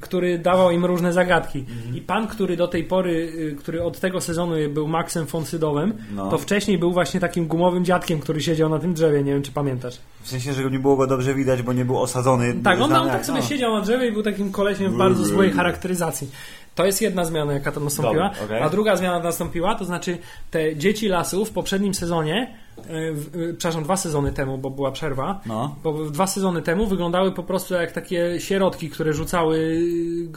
który 0.00 0.38
dawał 0.38 0.70
im 0.70 0.84
różne 0.84 1.12
zagadki. 1.12 1.58
Mhm. 1.58 1.96
I 1.96 2.00
pan, 2.00 2.26
który 2.26 2.56
do 2.56 2.68
tej 2.68 2.84
pory, 2.84 3.10
y, 3.12 3.56
który 3.58 3.82
od 3.82 4.00
tego 4.00 4.20
sezonu 4.20 4.54
był 4.70 4.88
Maxem 4.88 5.26
Fonsydowym, 5.26 5.94
No. 6.14 6.30
to 6.30 6.38
wcześniej 6.38 6.78
był 6.78 6.92
właśnie 6.92 7.20
takim 7.20 7.46
gumowym 7.46 7.84
dziadkiem, 7.84 8.20
który 8.20 8.40
siedział 8.40 8.68
na 8.68 8.78
tym 8.78 8.94
drzewie, 8.94 9.22
nie 9.22 9.32
wiem 9.32 9.42
czy 9.42 9.52
pamiętasz. 9.52 9.98
W 10.22 10.28
sensie, 10.28 10.52
że 10.52 10.70
nie 10.70 10.78
było 10.78 10.96
go 10.96 11.06
dobrze 11.06 11.34
widać, 11.34 11.62
bo 11.62 11.72
nie 11.72 11.84
był 11.84 11.98
osadzony. 11.98 12.54
Tak, 12.64 12.80
on, 12.80 12.86
znany 12.86 13.04
on 13.04 13.10
tak 13.10 13.26
sobie 13.26 13.40
no. 13.40 13.46
siedział 13.46 13.72
na 13.74 13.80
drzewie 13.80 14.08
i 14.08 14.12
był 14.12 14.22
takim 14.22 14.52
kolesiem 14.52 14.92
w 14.92 14.96
bardzo 14.96 15.24
złej 15.24 15.50
charakteryzacji. 15.50 16.30
To 16.78 16.86
jest 16.86 17.02
jedna 17.02 17.24
zmiana, 17.24 17.52
jaka 17.52 17.72
tam 17.72 17.84
nastąpiła. 17.84 18.28
Dobra, 18.28 18.44
okej. 18.44 18.62
A 18.62 18.68
druga 18.70 18.96
zmiana 18.96 19.18
nastąpiła, 19.18 19.74
to 19.74 19.84
znaczy 19.84 20.18
te 20.50 20.76
dzieci 20.76 21.08
lasu 21.08 21.44
w 21.44 21.50
poprzednim 21.50 21.94
sezonie, 21.94 22.54
e, 22.76 22.82
w, 23.12 23.26
e, 23.36 23.54
przepraszam, 23.54 23.82
dwa 23.84 23.96
sezony 23.96 24.32
temu, 24.32 24.58
bo 24.58 24.70
była 24.70 24.92
przerwa, 24.92 25.40
No. 25.46 25.76
bo 25.82 26.04
dwa 26.10 26.26
sezony 26.26 26.62
temu 26.62 26.86
wyglądały 26.86 27.32
po 27.32 27.42
prostu 27.42 27.74
jak 27.74 27.92
takie 27.92 28.40
sierotki, 28.40 28.90
które 28.90 29.12
rzucały 29.12 29.78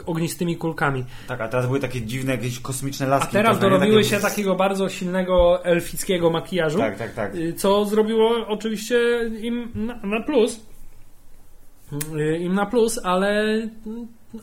e, 0.02 0.06
ognistymi 0.06 0.58
kulkami. 0.58 1.06
Tak, 1.28 1.42
a 1.42 1.48
teraz 1.48 1.66
były 1.68 1.80
takie 1.80 2.02
dziwne, 2.02 2.32
jakieś 2.32 2.60
kosmiczne 2.60 3.06
A 3.06 3.10
laski. 3.10 3.32
teraz 3.32 3.58
trochę, 3.60 3.66
nie? 3.66 3.80
dorobiły 3.80 4.04
Takie- 4.04 4.16
się 4.16 4.22
takiego 4.22 4.56
bardzo 4.56 4.89
silnego 4.89 5.66
elfickiego 5.66 6.30
makijażu, 6.30 6.78
Tak, 6.78 6.98
tak, 6.98 7.14
tak. 7.14 7.32
co 7.58 7.86
zrobiło 7.86 8.48
oczywiście 8.48 9.00
im 9.42 9.72
na, 9.76 9.96
na 9.96 10.22
plus. 10.24 10.60
Im 12.39 12.54
na 12.56 12.66
plus, 12.66 13.00
ale, 13.04 13.46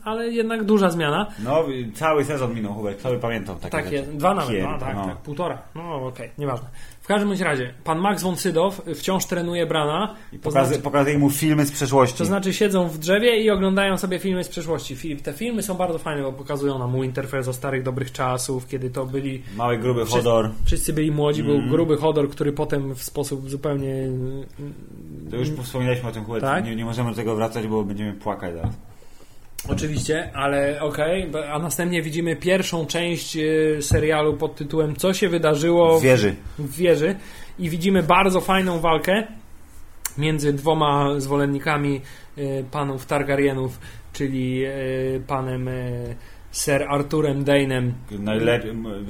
ale 0.03 0.27
jednak 0.29 0.63
duża 0.63 0.89
zmiana. 0.89 1.27
No, 1.43 1.63
cały 1.93 2.25
sezon 2.25 2.53
minął, 2.55 2.73
Hubert, 2.73 3.01
cały 3.01 3.17
pamiętam 3.19 3.55
takie 3.55 3.69
Tak 3.71 3.91
jest, 3.91 4.09
dwa 4.15 4.33
nawet, 4.33 4.49
Piękne, 4.51 4.71
no, 4.71 4.79
tak, 4.79 4.95
no. 4.95 5.05
tak, 5.05 5.17
półtora. 5.17 5.57
No 5.75 5.95
okej, 6.05 6.29
nieważne. 6.37 6.67
W 7.01 7.07
każdym 7.09 7.31
razie, 7.43 7.73
pan 7.83 7.99
Max 7.99 8.23
von 8.23 8.35
Sydow 8.37 8.81
wciąż 8.95 9.25
trenuje 9.25 9.65
Brana. 9.65 10.15
I 10.33 10.37
To 10.37 10.43
pokazy, 10.43 10.67
znaczy, 10.67 10.83
pokazuje 10.83 11.17
mu 11.17 11.29
filmy 11.29 11.65
z 11.65 11.71
przeszłości. 11.71 12.17
to 12.17 12.25
znaczy 12.25 12.53
siedzą 12.53 12.87
w 12.87 12.97
drzewie 12.97 13.37
i 13.41 13.49
oglądają 13.49 13.97
sobie 13.97 14.19
filmy 14.19 14.43
z 14.43 14.49
przeszłości. 14.49 15.17
Te 15.17 15.33
filmy 15.33 15.63
są 15.63 15.73
bardzo 15.73 15.99
fajne, 15.99 16.21
bo 16.23 16.33
pokazują 16.33 16.79
nam 16.79 17.01
Winterfell 17.01 17.43
ze 17.43 17.53
starych 17.53 17.83
dobrych 17.83 18.11
czasów, 18.11 18.67
kiedy 18.67 18.89
to 18.89 19.05
byli 19.05 19.43
Mały, 19.57 19.77
gruby 19.77 20.05
Wszyscy- 20.05 20.17
Hodor. 20.23 20.49
Wszyscy 20.65 20.93
byli 20.93 21.11
młodzi, 21.11 21.41
Mm. 21.41 21.57
był 21.61 21.69
gruby 21.69 21.97
Hodor, 21.97 22.29
który 22.29 22.53
potem 22.53 22.95
w 22.95 23.03
sposób 23.03 23.49
zupełnie. 23.49 23.93
To 25.31 25.35
już 25.37 25.49
wspominaliśmy 25.49 26.09
o 26.09 26.11
tym, 26.11 26.23
Hubert. 26.25 26.43
Tak? 26.45 26.65
Nie, 26.65 26.75
nie 26.75 26.85
możemy 26.85 27.09
do 27.09 27.15
tego 27.15 27.35
wracać, 27.35 27.67
bo 27.67 27.83
będziemy 27.83 28.13
płakać 28.13 28.53
zaraz. 28.55 28.73
Oczywiście, 29.67 30.29
ale 30.33 30.81
okej. 30.81 31.27
b- 31.27 31.51
A 31.51 31.59
następnie 31.59 32.01
widzimy 32.01 32.35
pierwszą 32.35 32.85
część 32.85 33.37
y, 33.37 33.77
serialu 33.81 34.33
pod 34.37 34.55
tytułem 34.55 34.95
Co 34.95 35.13
się 35.13 35.29
wydarzyło 35.29 35.99
W 35.99 36.03
wieży. 36.03 36.35
w 36.59 36.75
wieży 36.75 37.15
i 37.59 37.69
widzimy 37.69 38.03
bardzo 38.03 38.41
fajną 38.41 38.79
walkę 38.79 39.27
między 40.17 40.53
dwoma 40.53 41.19
zwolennikami 41.19 42.01
y, 42.37 42.65
panów 42.71 43.05
Targaryenów, 43.05 43.79
czyli 44.13 44.65
y, 44.65 45.21
panem 45.27 45.69
Sir 46.51 46.83
Arturem 46.89 47.43
Dane'em, 47.45 47.91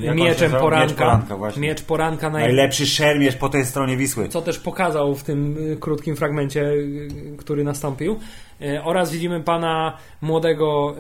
się 0.02 0.16
mieczem 0.16 0.52
poranka. 0.52 0.86
Miecz 0.88 0.96
poranka, 0.98 1.38
właśnie. 1.38 1.62
Miecz 1.62 1.82
poranka 1.84 2.30
naj... 2.30 2.44
Najlepszy 2.44 2.88
szermierz 2.88 3.36
po 3.36 3.50
tej 3.50 3.66
stronie 3.66 3.98
Wisły. 3.98 4.30
co 4.30 4.42
też 4.42 4.60
pokazał 4.60 5.16
w 5.16 5.24
tym 5.24 5.58
y, 5.58 5.78
krótkim 5.78 6.16
fragmencie, 6.16 6.62
y, 6.64 7.36
który 7.38 7.64
nastąpił. 7.64 8.20
Y, 8.62 8.84
Oraz 8.84 9.12
widzimy 9.12 9.42
pana 9.42 9.98
młodego 10.22 10.96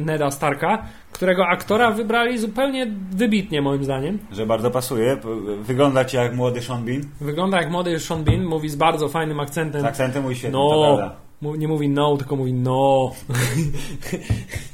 Neda 0.00 0.30
Starka, 0.30 0.82
którego 1.12 1.46
aktora 1.46 1.90
wybrali 1.90 2.38
zupełnie 2.38 2.86
wybitnie, 3.10 3.62
moim 3.62 3.84
zdaniem. 3.84 4.18
Że 4.32 4.46
bardzo 4.46 4.70
pasuje. 4.70 5.16
Wygląda 5.62 6.04
ci 6.04 6.16
jak 6.16 6.36
młody 6.36 6.62
Sean 6.62 6.84
Bean. 6.84 7.00
Wygląda 7.20 7.60
jak 7.60 7.70
młody 7.70 8.00
Sean 8.00 8.24
Bean, 8.24 8.44
mówi 8.44 8.68
z 8.68 8.76
bardzo 8.76 9.08
fajnym 9.08 9.40
akcentem. 9.40 9.82
Z 9.82 9.84
akcentem 9.84 10.22
mój 10.22 10.34
świetny, 10.34 10.58
No, 10.58 11.56
nie 11.56 11.68
mówi 11.68 11.88
no, 11.88 12.16
tylko 12.16 12.36
mówi 12.36 12.52
no. 12.52 13.12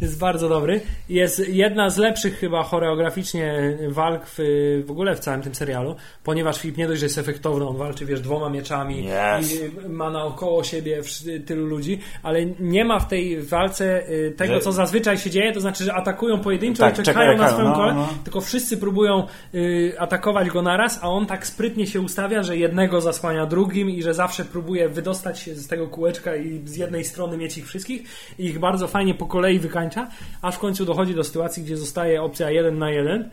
jest 0.00 0.18
bardzo 0.18 0.48
dobry. 0.48 0.80
Jest 1.08 1.48
jedna 1.48 1.90
z 1.90 1.96
lepszych 1.96 2.38
chyba 2.38 2.62
choreograficznie 2.62 3.78
walk 3.88 4.26
w, 4.26 4.38
w 4.86 4.90
ogóle 4.90 5.14
w 5.16 5.20
całym 5.20 5.42
tym 5.42 5.54
serialu, 5.54 5.96
ponieważ 6.24 6.60
Filip 6.60 6.76
nie 6.76 6.88
dość, 6.88 7.00
że 7.00 7.06
jest 7.06 7.18
efektowny, 7.18 7.68
on 7.68 7.76
walczy, 7.76 8.06
wiesz, 8.06 8.20
dwoma 8.20 8.50
mieczami 8.50 9.08
Yes. 9.40 9.54
i 9.54 9.88
ma 9.88 10.10
naokoło 10.10 10.64
siebie 10.64 11.02
tylu 11.46 11.66
ludzi, 11.66 11.98
ale 12.22 12.46
nie 12.46 12.84
ma 12.84 12.98
w 12.98 13.08
tej 13.08 13.42
walce 13.42 14.10
y, 14.10 14.34
tego, 14.36 14.60
co 14.60 14.72
zazwyczaj 14.72 15.18
się 15.18 15.30
dzieje, 15.30 15.52
to 15.52 15.60
znaczy, 15.60 15.84
że 15.84 15.94
atakują 15.94 16.40
pojedynczo 16.40 16.82
Tak, 16.82 16.98
i 16.98 17.02
czekają 17.02 17.32
czekają, 17.32 17.38
na 17.38 17.52
swoją 17.52 17.68
no, 17.68 17.74
kolej, 17.74 17.94
no. 17.94 18.08
tylko 18.24 18.40
wszyscy 18.40 18.76
próbują 18.76 19.26
y, 19.54 19.94
atakować 19.98 20.50
go 20.50 20.62
naraz, 20.62 20.98
a 21.02 21.08
on 21.08 21.26
tak 21.26 21.46
sprytnie 21.46 21.86
się 21.86 22.00
ustawia, 22.00 22.42
że 22.42 22.56
jednego 22.56 23.00
zasłania 23.00 23.46
drugim 23.46 23.90
i 23.90 24.02
że 24.02 24.14
zawsze 24.14 24.44
próbuje 24.44 24.88
wydostać 24.88 25.40
się 25.40 25.54
z 25.54 25.68
tego 25.68 25.88
kółeczka 25.88 26.36
i 26.36 26.62
z 26.64 26.76
jednej 26.76 27.04
strony 27.04 27.36
mieć 27.36 27.58
ich 27.58 27.66
wszystkich 27.66 28.02
i 28.38 28.44
ich 28.44 28.58
bardzo 28.58 28.88
fajnie 28.88 29.14
po 29.14 29.26
kolei 29.26 29.47
wykańcza, 29.58 30.08
aż 30.42 30.54
w 30.54 30.58
końcu 30.58 30.84
dochodzi 30.84 31.14
do 31.14 31.24
sytuacji, 31.24 31.62
gdzie 31.62 31.76
zostaje 31.76 32.22
opcja 32.22 32.50
jeden 32.50 32.78
na 32.78 32.90
jeden 32.90 33.30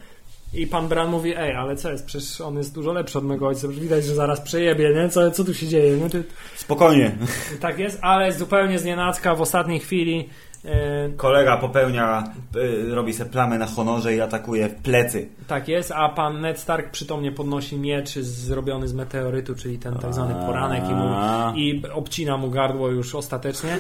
i 0.54 0.68
pan 0.68 0.88
Bran 0.88 1.10
mówi, 1.10 1.34
ej, 1.38 1.56
ale 1.56 1.76
co 1.76 1.92
jest, 1.92 2.06
przecież 2.06 2.42
on 2.42 2.58
jest 2.58 2.74
dużo 2.74 2.94
lepszy 2.94 3.18
od 3.18 3.26
mego 3.26 3.48
ojca, 3.48 3.68
widać, 3.68 4.06
że 4.06 4.16
zaraz 4.16 4.42
przejebie, 4.42 4.94
nie? 4.96 5.10
Co, 5.10 5.32
co 5.32 5.44
tu 5.44 5.54
się 5.54 5.68
dzieje? 5.68 5.98
Nie? 5.98 6.10
Ty, 6.10 6.24
Spokojnie. 6.56 7.16
tak 7.60 7.80
jest, 7.80 8.00
ale 8.02 8.34
zupełnie 8.34 8.80
znienacka 8.80 9.36
w 9.36 9.42
ostatniej 9.42 9.80
chwili 9.80 10.30
Kolega 11.18 11.58
popełnia, 11.58 12.24
y, 12.56 12.96
robi 12.96 13.14
se 13.14 13.26
plamę 13.26 13.58
na 13.58 13.66
honorze 13.66 14.16
i 14.16 14.22
atakuje 14.22 14.70
w 14.70 14.76
plecy. 14.76 15.30
Tak 15.48 15.68
jest, 15.68 15.92
a 15.92 16.10
pan 16.10 16.42
Ned 16.42 16.60
Stark 16.60 16.92
przytomnie 16.92 17.32
podnosi 17.32 17.78
miecz 17.78 18.10
zrobiony 18.20 18.88
z 18.88 18.94
meteorytu, 18.94 19.56
czyli 19.56 19.80
ten 19.80 19.94
tak 19.96 20.14
zwany 20.14 20.34
poranek 20.46 20.84
i, 20.90 20.94
mu, 20.94 21.10
i 21.56 21.84
obcina 21.94 22.38
mu 22.38 22.50
gardło 22.50 22.88
już 22.90 23.16
ostatecznie. 23.16 23.78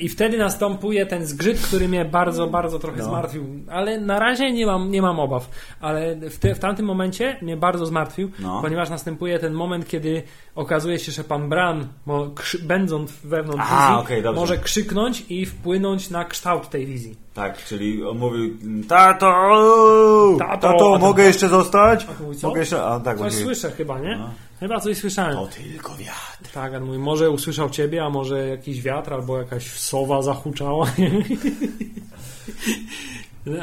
I 0.00 0.08
wtedy 0.08 0.38
następuje 0.38 1.06
ten 1.06 1.26
zgrzyt, 1.26 1.60
który 1.60 1.88
mnie 1.88 2.04
bardzo, 2.04 2.46
bardzo 2.46 2.78
trochę 2.78 2.98
No. 2.98 3.04
zmartwił. 3.04 3.44
Ale 3.70 4.00
na 4.00 4.18
razie 4.18 4.52
nie 4.52 4.66
mam, 4.66 4.90
nie 4.90 5.02
mam 5.02 5.20
obaw. 5.20 5.50
Ale 5.80 6.16
w, 6.16 6.38
te, 6.38 6.54
w 6.54 6.58
tamtym 6.58 6.86
momencie 6.86 7.36
mnie 7.42 7.56
bardzo 7.56 7.86
zmartwił, 7.86 8.30
No. 8.38 8.60
ponieważ 8.62 8.90
następuje 8.90 9.38
ten 9.38 9.52
moment, 9.52 9.88
kiedy 9.88 10.22
okazuje 10.54 10.98
się, 10.98 11.12
że 11.12 11.24
pan 11.24 11.48
Bran, 11.48 11.86
mo, 12.06 12.30
krzy, 12.30 12.58
będąc 12.58 13.12
wewnątrz 13.12 13.60
Aha, 13.64 14.02
wizji, 14.08 14.22
dobrze. 14.22 14.40
może 14.40 14.58
krzyknąć 14.58 15.24
i 15.28 15.46
wpłynąć 15.46 15.99
na 16.08 16.24
kształt 16.24 16.68
tej 16.70 16.86
wizji. 16.86 17.16
Tak, 17.34 17.64
czyli 17.64 18.04
on 18.04 18.18
mówił, 18.18 18.56
tato, 18.88 20.36
Tato, 20.38 20.68
tato, 20.72 20.98
mogę 20.98 21.24
jeszcze 21.24 21.48
zostać? 21.48 22.06
Mówi, 22.20 22.36
co? 22.36 22.48
Mogę 22.48 22.60
jeszcze, 22.60 22.82
a 22.82 23.00
tak, 23.00 23.18
Coś 23.18 23.32
mówi, 23.32 23.44
słyszę 23.44 23.70
chyba, 23.70 23.98
nie? 23.98 24.16
No. 24.16 24.30
Chyba 24.60 24.80
coś 24.80 24.98
słyszałem. 24.98 25.36
to 25.36 25.46
tylko 25.46 25.96
wiatr. 25.96 26.52
Tak, 26.54 26.74
on 26.74 26.84
mówi, 26.84 26.98
może 26.98 27.30
usłyszał 27.30 27.70
ciebie, 27.70 28.04
a 28.04 28.10
może 28.10 28.48
jakiś 28.48 28.82
wiatr, 28.82 29.12
albo 29.14 29.38
jakaś 29.38 29.70
sowa 29.70 30.22
zahuczała. 30.22 30.86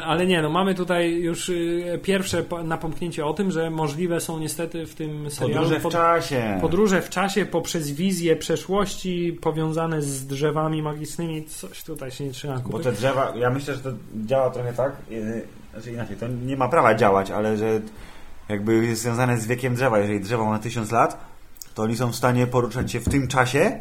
Ale 0.04 0.26
nie, 0.26 0.42
no 0.42 0.50
mamy 0.50 0.74
tutaj 0.74 1.12
już 1.14 1.48
y, 1.48 2.00
pierwsze 2.02 2.42
po- 2.42 2.62
napomknięcie 2.62 3.26
o 3.26 3.34
tym, 3.34 3.50
że 3.50 3.70
możliwe 3.70 4.20
są 4.20 4.38
niestety 4.38 4.86
w 4.86 4.94
tym 4.94 5.30
serialu 5.30 5.54
Podróże 5.54 5.80
w 5.80 5.82
pod- 5.82 5.92
czasie. 5.92 6.58
podróże 6.60 7.02
w 7.02 7.10
czasie 7.10 7.46
poprzez 7.46 7.90
wizje 7.90 8.36
przeszłości 8.36 9.38
powiązane 9.40 10.02
z 10.02 10.26
drzewami 10.26 10.82
magicznymi. 10.82 11.44
Coś 11.44 11.84
tutaj 11.84 12.10
się 12.10 12.24
nie 12.24 12.30
trzyma 12.30 12.60
Bo 12.66 12.78
te 12.78 12.92
drzewa, 12.92 13.32
ja 13.36 13.50
myślę, 13.50 13.74
że 13.74 13.80
to 13.80 13.90
działa 14.26 14.50
trochę 14.50 14.72
tak, 14.72 14.92
yy, 15.10 15.42
znaczy 15.72 15.92
inaczej, 15.92 16.16
to 16.16 16.28
nie 16.28 16.56
ma 16.56 16.68
prawa 16.68 16.94
działać, 16.94 17.30
ale 17.30 17.56
że 17.56 17.80
jakby 18.48 18.86
jest 18.86 19.02
związane 19.02 19.38
z 19.38 19.46
wiekiem 19.46 19.74
drzewa. 19.74 19.98
Jeżeli 19.98 20.20
drzewo 20.20 20.44
ma 20.44 20.58
tysiąc 20.58 20.92
lat, 20.92 21.24
to 21.74 21.82
oni 21.82 21.96
są 21.96 22.12
w 22.12 22.16
stanie 22.16 22.46
poruszać 22.46 22.92
się 22.92 23.00
w 23.00 23.08
tym 23.08 23.28
czasie, 23.28 23.80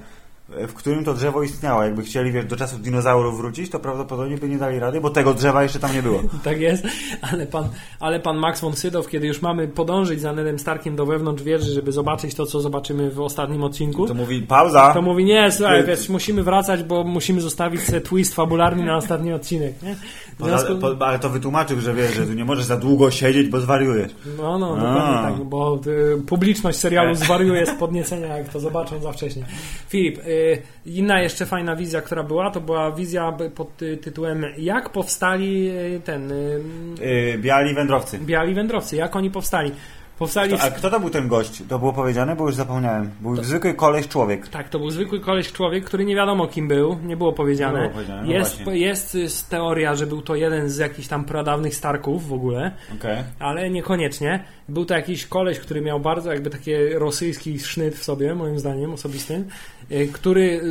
w 0.50 0.74
którym 0.74 1.04
to 1.04 1.14
drzewo 1.14 1.44
istniało. 1.44 1.84
Jakby 1.84 2.04
chcieli, 2.04 2.32
wiesz, 2.32 2.46
do 2.46 2.56
czasów 2.56 2.82
dinozaurów 2.82 3.38
wrócić, 3.38 3.70
to 3.70 3.80
prawdopodobnie 3.80 4.38
by 4.38 4.50
nie 4.50 4.58
dali 4.58 4.80
rady, 4.80 5.02
bo 5.02 5.10
tego 5.10 5.34
drzewa 5.34 5.64
jeszcze 5.64 5.80
tam 5.80 5.94
nie 5.94 6.02
było. 6.04 6.22
Tak 6.44 6.60
jest, 6.60 6.84
ale 7.22 7.48
pan, 7.48 7.70
ale 8.00 8.20
pan 8.20 8.38
Max 8.38 8.62
von 8.62 8.74
Sydow, 8.74 9.08
kiedy 9.08 9.28
już 9.28 9.42
mamy 9.42 9.68
podążyć 9.68 10.22
za 10.22 10.34
Nedem 10.34 10.60
Starkiem 10.60 10.96
do 10.96 11.06
wewnątrz 11.06 11.44
wieży, 11.44 11.72
żeby 11.72 11.92
zobaczyć 11.92 12.36
to, 12.36 12.46
co 12.46 12.62
zobaczymy 12.62 13.12
w 13.12 13.22
ostatnim 13.22 13.64
odcinku, 13.64 14.08
To 14.08 14.14
mówi 14.14 14.42
pauza. 14.42 14.94
To 14.94 15.02
mówi, 15.02 15.26
nie, 15.26 15.52
słuchaj, 15.52 15.84
wiesz, 15.86 16.10
musimy 16.10 16.44
wracać, 16.44 16.84
bo 16.84 17.04
musimy 17.04 17.42
zostawić 17.42 17.82
sobie 17.82 18.02
twist 18.02 18.36
fabularny 18.36 18.86
na 18.86 18.98
ostatni 18.98 19.34
odcinek, 19.34 19.82
nie? 19.84 19.96
Związku- 20.40 20.78
po, 20.98 21.06
ale 21.06 21.20
to 21.20 21.30
wytłumaczył, 21.30 21.80
że 21.80 21.94
wiesz, 21.94 22.14
że 22.16 22.26
tu 22.26 22.34
nie 22.34 22.46
możesz 22.46 22.66
za 22.66 22.78
długo 22.78 23.12
siedzieć, 23.12 23.48
bo 23.50 23.60
zwariujesz. 23.60 24.12
No, 24.38 24.60
no, 24.60 24.74
A. 24.78 24.82
dokładnie 24.82 25.38
tak, 25.38 25.46
bo 25.50 25.80
y, 25.88 26.22
publiczność 26.28 26.78
serialu 26.80 27.16
zwariuje 27.16 27.66
z 27.66 27.72
podniecenia, 27.80 28.38
jak 28.38 28.50
to 28.50 28.60
zobaczą 28.60 29.00
za 29.02 29.12
wcześnie. 29.12 29.46
Filip, 29.90 30.18
y, 30.28 30.62
inna 30.86 31.22
jeszcze 31.22 31.46
fajna 31.46 31.76
wizja, 31.76 32.02
która 32.02 32.24
była, 32.24 32.52
to 32.52 32.62
była 32.62 32.92
wizja 32.92 33.38
pod 33.56 33.78
ty, 33.78 33.98
tytułem 33.98 34.46
Jak 34.58 34.90
powstali 34.90 35.70
y, 35.70 36.02
ten 36.04 36.32
y, 36.32 36.62
Yy, 37.02 37.38
biali 37.38 37.74
wędrowcy. 37.76 38.20
biali 38.20 38.54
wędrowcy, 38.54 38.96
jak 38.96 39.16
oni 39.16 39.32
powstali? 39.32 39.72
Powstali 40.20 40.52
To, 40.52 40.62
a 40.62 40.72
kto 40.72 40.90
to 40.90 41.00
był 41.00 41.10
ten 41.10 41.28
gość? 41.28 41.64
To 41.70 41.80
było 41.80 41.94
powiedziane, 41.94 42.36
bo 42.36 42.46
już 42.46 42.56
zapomniałem. 42.56 43.12
Był 43.22 43.44
zwykły 43.44 43.74
koleś 43.74 44.08
człowiek. 44.08 44.48
Tak, 44.48 44.70
to 44.70 44.80
był 44.80 44.90
zwykły 44.90 45.20
koleś 45.20 45.52
człowiek, 45.52 45.86
który 45.86 46.06
nie 46.06 46.16
wiadomo 46.16 46.48
kim 46.48 46.68
był, 46.68 46.98
nie 47.04 47.18
było 47.18 47.34
powiedziane. 47.34 47.80
Nie 47.80 47.88
było 47.88 47.94
powiedziane, 47.94 48.22
no 48.22 48.32
jest, 48.32 48.56
właśnie. 48.64 48.78
jest 48.78 49.16
y, 49.16 49.28
teoria, 49.50 49.96
że 49.96 50.08
był 50.08 50.22
to 50.22 50.36
jeden 50.36 50.70
z 50.70 50.78
jakichś 50.78 51.08
tam 51.08 51.26
pradawnych 51.26 51.76
Starków 51.76 52.28
w 52.28 52.34
ogóle, 52.34 52.72
Okej. 53.00 53.18
ale 53.40 53.70
niekoniecznie. 53.70 54.44
Był 54.70 54.86
to 54.86 54.94
jakiś 54.94 55.26
koleś, 55.26 55.60
który 55.60 55.82
miał 55.82 56.00
bardzo 56.00 56.34
jakby 56.34 56.50
taki 56.50 56.90
rosyjski 56.94 57.60
sznyt 57.60 57.96
w 57.96 58.04
sobie, 58.04 58.36
moim 58.36 58.60
zdaniem 58.60 58.94
osobistym, 58.94 59.46
y, 59.92 60.10
który 60.14 60.62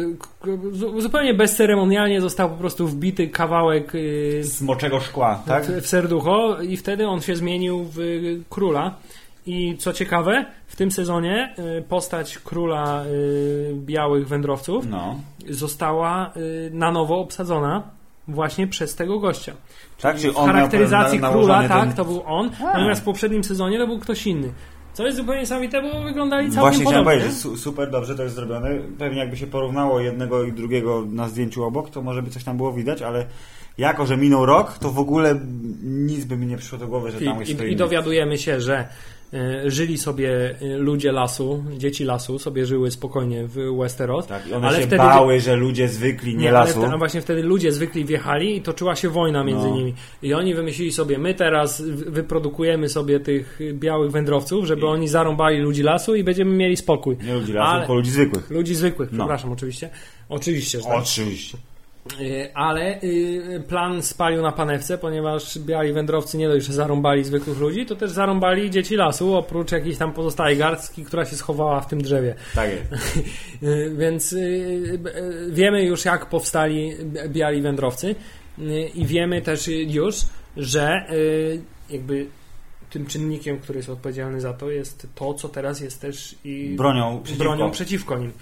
y, 0.96 1.00
zupełnie 1.00 1.34
bezceremonialnie 1.34 2.20
został 2.20 2.50
po 2.50 2.56
prostu 2.56 2.88
wbity 2.88 3.28
kawałek 3.28 3.94
y, 3.94 4.40
Z 4.44 4.62
moczego 4.62 5.00
szkła, 5.00 5.42
tak? 5.46 5.64
w, 5.66 5.86
serducho 5.86 6.62
i 6.62 6.76
wtedy 6.76 7.08
on 7.08 7.20
się 7.20 7.36
zmienił 7.36 7.86
w 7.94 7.98
króla. 8.50 8.94
I 9.46 9.76
co 9.78 9.92
ciekawe, 9.92 10.44
w 10.66 10.76
tym 10.76 10.90
sezonie 10.90 11.54
y, 11.78 11.82
postać 11.82 12.38
króla 12.38 13.04
y, 13.06 13.74
białych 13.76 14.28
wędrowców 14.28 14.86
No. 14.90 15.20
została 15.48 16.32
y, 16.36 16.70
na 16.74 16.92
nowo 16.92 17.18
obsadzona 17.20 17.82
właśnie 18.28 18.66
przez 18.66 18.94
tego 18.94 19.18
gościa. 19.18 19.52
Tak, 20.00 20.16
czyli 20.18 20.32
W 20.32 20.36
on 20.36 20.46
charakteryzacji 20.46 21.18
na- 21.20 21.30
króla, 21.30 21.68
tak, 21.68 21.80
ten... 21.86 21.92
to 21.92 22.04
był 22.04 22.22
on, 22.26 22.50
A. 22.60 22.64
natomiast 22.64 23.00
w 23.00 23.04
poprzednim 23.04 23.44
sezonie 23.44 23.78
to 23.78 23.86
był 23.86 23.98
ktoś 23.98 24.26
inny. 24.26 24.52
Co 24.92 25.04
jest 25.06 25.16
zupełnie 25.16 25.40
niesamowite, 25.40 25.82
bo 25.82 26.00
wyglądali 26.02 26.46
całkiem 26.50 26.60
Właśnie 26.60 26.84
chciałem 26.84 27.04
podobnie. 27.04 27.20
powiedzieć, 27.20 27.42
su- 27.42 27.56
super 27.56 27.90
dobrze 27.90 28.14
to 28.16 28.22
jest 28.22 28.34
zrobione. 28.34 28.70
Pewnie 28.98 29.18
jakby 29.18 29.36
się 29.36 29.46
porównało 29.46 30.00
jednego 30.00 30.44
i 30.44 30.52
drugiego 30.52 31.04
na 31.10 31.28
zdjęciu 31.28 31.64
obok, 31.64 31.90
to 31.90 32.02
może 32.02 32.22
by 32.22 32.30
coś 32.30 32.44
tam 32.44 32.56
było 32.56 32.72
widać, 32.72 33.02
ale 33.02 33.26
jako, 33.78 34.06
że 34.06 34.16
minął 34.16 34.46
rok, 34.46 34.78
to 34.78 34.90
w 34.90 34.98
ogóle 34.98 35.40
nic 35.82 36.24
by 36.24 36.36
mi 36.36 36.46
nie 36.46 36.56
przyszło 36.56 36.78
do 36.78 36.86
głowy, 36.88 37.10
że 37.10 37.20
tam 37.20 37.38
jest 37.40 37.50
I, 37.50 37.54
kto 37.54 37.64
i, 37.64 37.72
I 37.72 37.76
dowiadujemy 37.76 38.38
się, 38.38 38.60
że 38.60 38.88
żyli 39.66 39.98
sobie 39.98 40.54
y, 40.62 40.76
ludzie 40.78 41.12
lasu, 41.12 41.64
dzieci 41.78 42.04
lasu, 42.04 42.38
sobie 42.38 42.66
żyły 42.66 42.90
spokojnie 42.90 43.44
w 43.46 43.76
Westeros. 43.78 44.26
Tak, 44.26 44.46
i 44.48 44.52
one 44.52 44.66
ale 44.68 44.76
się 44.76 44.82
wtedy- 44.86 44.96
bały, 45.02 45.40
że 45.40 45.56
ludzie 45.56 45.88
zwykli, 45.88 46.36
nie, 46.36 46.48
ale 46.48 46.58
lasu. 46.58 46.80
wte- 46.80 46.92
a 46.94 46.98
właśnie 46.98 47.20
wtedy 47.20 47.42
ludzie 47.42 47.72
zwykli 47.72 48.04
wjechali 48.04 48.56
i 48.56 48.62
toczyła 48.62 48.96
się 48.96 49.08
wojna 49.08 49.44
między 49.44 49.66
No. 49.66 49.76
nimi. 49.76 49.94
I 50.22 50.34
oni 50.34 50.54
wymyślili 50.54 50.92
sobie, 50.92 51.18
my 51.18 51.34
teraz 51.34 51.82
wyprodukujemy 51.86 52.88
sobie 52.88 53.20
tych 53.20 53.58
białych 53.72 54.10
wędrowców, 54.10 54.64
żeby 54.66 54.82
I- 54.82 54.84
oni 54.84 55.08
zarąbali 55.08 55.58
ludzi 55.58 55.82
lasu 55.82 56.14
i 56.14 56.24
będziemy 56.24 56.50
mieli 56.56 56.76
spokój. 56.76 57.16
Nie 57.24 57.34
ludzi 57.34 57.52
lasu, 57.52 57.70
Ale- 57.70 57.80
tylko 57.80 57.94
ludzi 57.94 58.10
zwykłych. 58.10 58.50
Ludzi 58.50 58.74
zwykłych, 58.74 59.12
No. 59.12 59.18
przepraszam, 59.18 59.52
oczywiście. 59.52 59.90
Oczywiście, 60.28 60.78
że 60.78 60.84
tak. 60.84 60.98
Oczywiście. 61.02 61.58
Y, 62.20 62.54
Ale 62.54 63.02
y, 63.02 63.62
plan 63.68 64.02
spalił 64.02 64.42
na 64.42 64.52
panewce, 64.52 64.98
ponieważ 64.98 65.58
biali 65.58 65.92
wędrowcy 65.92 66.38
nie 66.38 66.48
dość, 66.48 66.66
że 66.66 66.72
zarąbali 66.72 67.24
zwykłych 67.24 67.58
ludzi, 67.58 67.86
to 67.86 67.96
też 67.96 68.10
zarąbali 68.10 68.70
dzieci 68.70 68.96
lasu, 68.96 69.34
oprócz 69.34 69.72
jakiejś 69.72 69.98
tam 69.98 70.12
pozostałej 70.12 70.56
garstki, 70.56 71.04
która 71.04 71.24
się 71.24 71.36
schowała 71.36 71.80
w 71.80 71.88
tym 71.88 72.02
drzewie. 72.02 72.34
Tak 72.54 72.70
jest. 72.70 72.86
Y, 73.62 73.94
Więc 73.98 74.34
wiemy 75.50 75.84
już, 75.84 76.04
jak 76.04 76.26
powstali 76.26 76.92
biali 77.28 77.62
wędrowcy 77.62 78.14
i 78.94 79.06
wiemy 79.06 79.42
też 79.42 79.68
już, 79.68 80.16
że 80.56 81.06
jakby 81.90 82.26
tym 82.90 83.06
czynnikiem, 83.06 83.58
który 83.58 83.78
jest 83.78 83.88
odpowiedzialny 83.88 84.40
za 84.40 84.52
to, 84.52 84.70
jest 84.70 85.06
to, 85.14 85.34
co 85.34 85.48
teraz 85.48 85.80
jest 85.80 86.00
też 86.00 86.34
i 86.44 86.74
Bronią 86.76 87.20
przeciwko. 87.24 87.44
bronią 87.44 87.70
przeciwko 87.70 88.18
nim. 88.18 88.32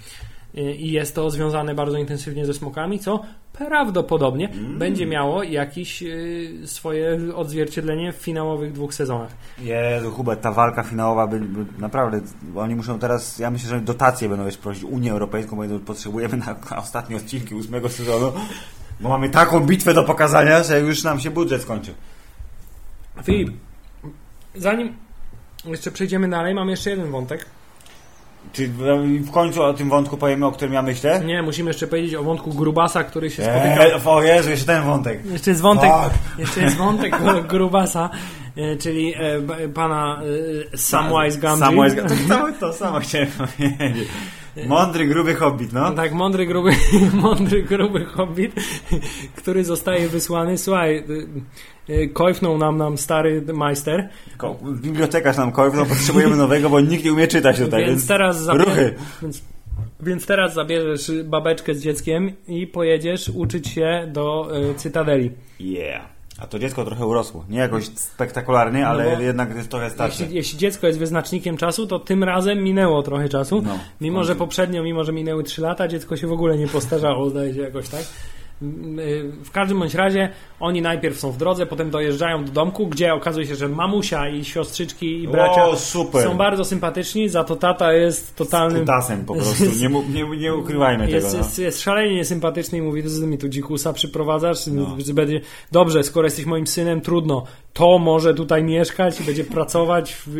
Y, 0.57 0.75
I 0.75 0.91
jest 0.91 1.15
to 1.15 1.29
związane 1.29 1.75
bardzo 1.75 1.97
intensywnie 1.97 2.45
ze 2.45 2.53
smokami, 2.53 2.99
co 2.99 3.23
prawdopodobnie 3.53 4.49
Mm. 4.49 4.79
będzie 4.79 5.05
miało 5.05 5.43
jakieś 5.43 6.03
y, 6.03 6.61
swoje 6.65 7.19
odzwierciedlenie 7.35 8.13
w 8.13 8.15
finałowych 8.15 8.71
dwóch 8.71 8.93
sezonach. 8.93 9.29
Jezu, 9.59 10.11
Hubert, 10.11 10.41
ta 10.41 10.51
walka 10.51 10.83
finałowa, 10.83 11.27
by, 11.27 11.39
by, 11.39 11.65
naprawdę, 11.81 12.21
oni 12.55 12.75
muszą 12.75 12.99
teraz, 12.99 13.39
ja 13.39 13.51
myślę, 13.51 13.69
że 13.69 13.81
dotacje 13.81 14.29
będą 14.29 14.45
wiesz, 14.45 14.57
prosić 14.57 14.83
Unię 14.83 15.11
Europejską, 15.11 15.55
bo 15.55 15.79
potrzebujemy 15.79 16.37
na, 16.37 16.55
na 16.71 16.77
ostatnie 16.77 17.15
odcinki 17.15 17.55
ósmego 17.55 17.89
sezonu, 17.89 18.31
bo 18.99 19.09
mamy 19.09 19.29
taką 19.29 19.59
bitwę 19.59 19.93
do 19.93 20.03
pokazania, 20.03 20.63
że 20.63 20.79
już 20.79 21.03
nam 21.03 21.19
się 21.19 21.31
budżet 21.31 21.61
skończy. 21.61 21.93
Filip, 23.23 23.49
zanim 24.55 24.93
jeszcze 25.65 25.91
przejdziemy 25.91 26.29
dalej, 26.29 26.53
mam 26.53 26.69
jeszcze 26.69 26.89
jeden 26.89 27.11
wątek. 27.11 27.45
Czy 28.53 28.67
w- 28.67 29.25
w 29.27 29.31
końcu 29.31 29.63
o 29.63 29.73
tym 29.73 29.89
wątku 29.89 30.17
powiemy, 30.17 30.45
o 30.45 30.51
którym 30.51 30.73
ja 30.73 30.81
myślę? 30.81 31.21
Nie, 31.25 31.41
musimy 31.41 31.69
jeszcze 31.69 31.87
powiedzieć 31.87 32.15
o 32.15 32.23
wątku 32.23 32.53
Grubasa, 32.53 33.03
który 33.03 33.29
się 33.29 33.43
spotyka 33.43 33.85
Eee, 33.85 34.01
o 34.05 34.21
Jezu, 34.21 34.49
jeszcze 34.49 34.65
ten 34.65 34.83
wątek. 34.83 35.25
Jeszcze 35.25 35.49
jest 35.51 35.61
wątek, 35.61 35.91
jeszcze 36.37 36.61
jest 36.61 36.75
wątek 36.77 37.15
Grubasa, 37.51 38.09
e, 38.57 38.75
czyli 38.75 39.13
e, 39.15 39.69
pana 39.73 40.21
e, 40.73 40.77
Samwise 40.77 41.37
Gamgee. 41.37 41.59
Samwise 41.65 41.95
Gamgee. 41.95 42.27
To, 42.29 42.47
to 42.59 42.73
samo 42.73 42.99
chciałem 42.99 43.27
powiedzieć. 43.27 44.07
Mądry, 44.67 45.07
gruby 45.07 45.35
hobbit, 45.35 45.73
no. 45.73 45.91
Tak, 45.91 46.13
mądry, 46.13 46.45
gruby, 46.45 46.71
mądry, 47.13 47.63
gruby 47.63 48.05
hobbit, 48.05 48.53
który 49.35 49.63
zostaje 49.63 50.07
wysłany. 50.09 50.57
Słuchaj, 50.57 50.97
e, 51.89 51.93
e, 51.93 52.07
kojfnął 52.07 52.57
nam 52.57 52.77
nam 52.77 52.97
stary 52.97 53.43
majster, 53.53 54.09
Ko- 54.37 54.57
Bibliotekarz 54.81 55.37
nam 55.37 55.51
no 55.57 55.85
potrzebujemy 55.85 56.35
nowego, 56.35 56.69
bo 56.69 56.81
nikt 56.81 57.05
nie 57.05 57.13
umie 57.13 57.27
czytać 57.27 57.59
tutaj, 57.59 57.81
więc 57.81 57.91
więc, 57.91 58.07
teraz 58.07 58.47
ruchy. 58.47 58.95
Więc, 59.21 59.43
więc 59.99 60.25
teraz 60.25 60.53
zabierzesz 60.53 61.11
babeczkę 61.23 61.75
z 61.75 61.81
dzieckiem 61.81 62.31
i 62.47 62.67
pojedziesz 62.67 63.29
uczyć 63.29 63.67
się 63.67 64.07
do 64.13 64.49
e, 64.71 64.75
Cytadeli. 64.75 65.31
Yeah. 65.59 66.14
A 66.39 66.47
to 66.47 66.59
dziecko 66.59 66.85
trochę 66.85 67.05
urosło. 67.05 67.45
Nie 67.49 67.59
jakoś 67.59 67.85
spektakularnie, 67.85 68.87
ale 68.87 69.15
No 69.15 69.21
jednak 69.21 69.55
jest 69.55 69.69
trochę 69.69 69.89
starsze. 69.89 70.23
Jeśli, 70.23 70.35
jeśli 70.35 70.57
dziecko 70.57 70.87
jest 70.87 70.99
wyznacznikiem 70.99 71.57
czasu, 71.57 71.87
to 71.87 71.99
tym 71.99 72.23
razem 72.23 72.63
minęło 72.63 73.03
trochę 73.03 73.29
czasu. 73.29 73.61
No, 73.61 73.79
mimo, 74.01 74.23
w 74.23 74.25
że 74.27 74.35
poprzednio, 74.35 74.83
mimo, 74.83 75.03
że 75.03 75.13
minęły 75.13 75.43
3 75.43 75.61
lata, 75.61 75.87
dziecko 75.87 76.17
się 76.17 76.27
w 76.27 76.31
ogóle 76.31 76.57
nie 76.57 76.67
postarzało, 76.67 77.29
zdaje 77.29 77.53
się 77.53 77.61
jakoś 77.61 77.89
tak. 77.89 78.03
Mm, 78.61 78.99
y, 78.99 79.31
W 79.43 79.51
każdym 79.51 79.79
bądź 79.79 79.95
razie 79.95 80.29
oni 80.59 80.81
najpierw 80.81 81.19
są 81.19 81.31
w 81.31 81.37
drodze, 81.37 81.65
potem 81.65 81.89
dojeżdżają 81.89 82.45
do 82.45 82.51
domku, 82.51 82.87
gdzie 82.87 83.13
okazuje 83.13 83.47
się, 83.47 83.55
że 83.55 83.69
mamusia 83.69 84.29
i 84.29 84.45
siostrzyczki 84.45 85.23
i 85.23 85.27
bracia 85.27 85.65
O, 85.65 85.75
są 85.77 86.37
bardzo 86.37 86.65
sympatyczni, 86.65 87.29
za 87.29 87.43
to 87.43 87.55
tata 87.55 87.93
jest 87.93 88.35
totalnym. 88.35 88.79
Kutasem 88.79 89.25
po 89.25 89.33
prostu. 89.33 89.65
Nie, 89.81 89.89
nie, 90.13 90.37
nie 90.37 90.55
ukrywajmy 90.55 91.11
Jest, 91.11 91.27
tego. 91.27 91.37
No. 91.37 91.43
jest, 91.43 91.59
jest 91.59 91.81
szalenie 91.81 92.15
niesympatyczny 92.15 92.77
i 92.77 92.81
mówi, 92.81 93.03
ty 93.03 93.27
mi 93.27 93.37
tu 93.37 93.49
dzikusa 93.49 93.93
przyprowadzasz, 93.93 94.67
No. 94.67 94.97
będzie, 95.13 95.41
dobrze, 95.71 96.03
skoro 96.03 96.27
jesteś 96.27 96.45
moim 96.45 96.67
synem, 96.67 97.01
trudno, 97.01 97.45
to 97.73 97.99
może 97.99 98.33
tutaj 98.33 98.63
mieszkać 98.63 99.21
i 99.21 99.23
będzie 99.23 99.43
pracować. 99.43 100.13
W... 100.27 100.35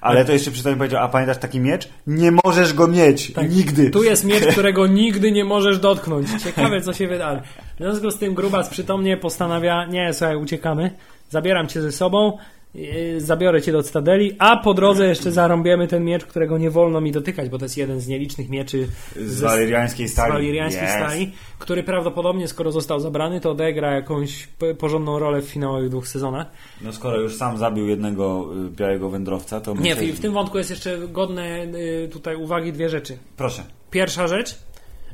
Ale 0.00 0.24
to 0.24 0.32
jeszcze 0.32 0.50
przy 0.50 0.62
tym 0.62 0.76
powiedział, 0.76 1.04
a 1.04 1.08
pamiętasz 1.08 1.38
taki 1.38 1.60
miecz? 1.60 1.88
Nie 2.06 2.32
możesz 2.44 2.74
go 2.74 2.88
mieć. 2.88 3.32
Tak. 3.32 3.50
Nigdy. 3.50 3.90
Tu 3.90 4.02
jest 4.02 4.24
miecz, 4.24 4.46
którego 4.46 4.86
nigdy 4.86 5.32
nie 5.32 5.44
możesz 5.44 5.78
dotknąć. 5.78 6.42
Ciekawe, 6.42 6.80
co 6.80 6.92
się 6.92 7.08
wydarzy. 7.08 7.42
W 7.74 7.78
związku 7.78 8.10
z 8.10 8.18
tym 8.18 8.34
Grubas 8.34 8.68
przytomnie 8.68 9.16
postanawia, 9.16 9.86
nie, 9.86 10.12
słuchaj, 10.12 10.36
uciekamy, 10.36 10.90
zabieram 11.30 11.68
cię 11.68 11.82
ze 11.82 11.92
sobą, 11.92 12.38
yy, 12.74 13.20
zabiorę 13.20 13.62
cię 13.62 13.72
do 13.72 13.82
Cytadeli, 13.82 14.36
a 14.38 14.56
po 14.56 14.74
drodze 14.74 15.06
jeszcze 15.06 15.32
zarąbiemy 15.32 15.88
ten 15.88 16.04
miecz, 16.04 16.24
którego 16.24 16.58
nie 16.58 16.70
wolno 16.70 17.00
mi 17.00 17.12
dotykać, 17.12 17.48
bo 17.48 17.58
to 17.58 17.64
jest 17.64 17.76
jeden 17.76 18.00
z 18.00 18.08
nielicznych 18.08 18.48
mieczy 18.48 18.88
Z 19.16 19.28
z 19.28 20.10
stali. 20.10 20.58
Yes. 20.58 20.90
stali, 20.90 21.32
który 21.58 21.82
prawdopodobnie, 21.82 22.48
skoro 22.48 22.72
został 22.72 23.00
zabrany, 23.00 23.40
to 23.40 23.50
odegra 23.50 23.94
jakąś 23.94 24.48
porządną 24.78 25.18
rolę 25.18 25.42
w 25.42 25.44
finałowych 25.44 25.88
dwóch 25.88 26.08
sezonach. 26.08 26.46
No 26.80 26.92
skoro 26.92 27.20
już 27.20 27.36
sam 27.36 27.58
zabił 27.58 27.88
jednego 27.88 28.48
y, 28.66 28.70
białego 28.70 29.10
wędrowca, 29.10 29.60
to 29.60 29.74
Nie, 29.74 29.94
myślę, 29.94 30.12
w 30.12 30.20
tym 30.20 30.32
wątku 30.32 30.58
jest 30.58 30.70
jeszcze 30.70 30.98
godne 31.08 31.64
y, 31.64 32.08
tutaj 32.12 32.36
uwagi 32.36 32.72
dwie 32.72 32.88
rzeczy. 32.88 33.18
Proszę. 33.36 33.62
Pierwsza 33.90 34.28
rzecz 34.28 34.58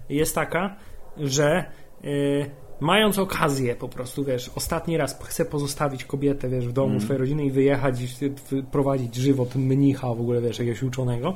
jest 0.08 0.34
taka, 0.34 0.76
że 1.18 1.64
y, 2.04 2.50
mając 2.80 3.18
okazję 3.18 3.74
po 3.74 3.88
prostu, 3.88 4.24
wiesz, 4.24 4.50
ostatni 4.54 4.96
raz 4.96 5.18
chcę 5.24 5.44
pozostawić 5.44 6.04
kobietę, 6.04 6.48
wiesz, 6.48 6.68
w 6.68 6.72
domu 6.72 7.00
swojej 7.00 7.20
rodziny 7.20 7.44
i 7.44 7.50
wyjechać 7.50 8.00
i 8.00 8.06
prowadzić 8.62 9.14
żywot 9.14 9.54
mnicha, 9.54 10.08
w 10.08 10.20
ogóle, 10.20 10.40
wiesz, 10.40 10.58
jakiegoś 10.58 10.82
uczonego. 10.82 11.34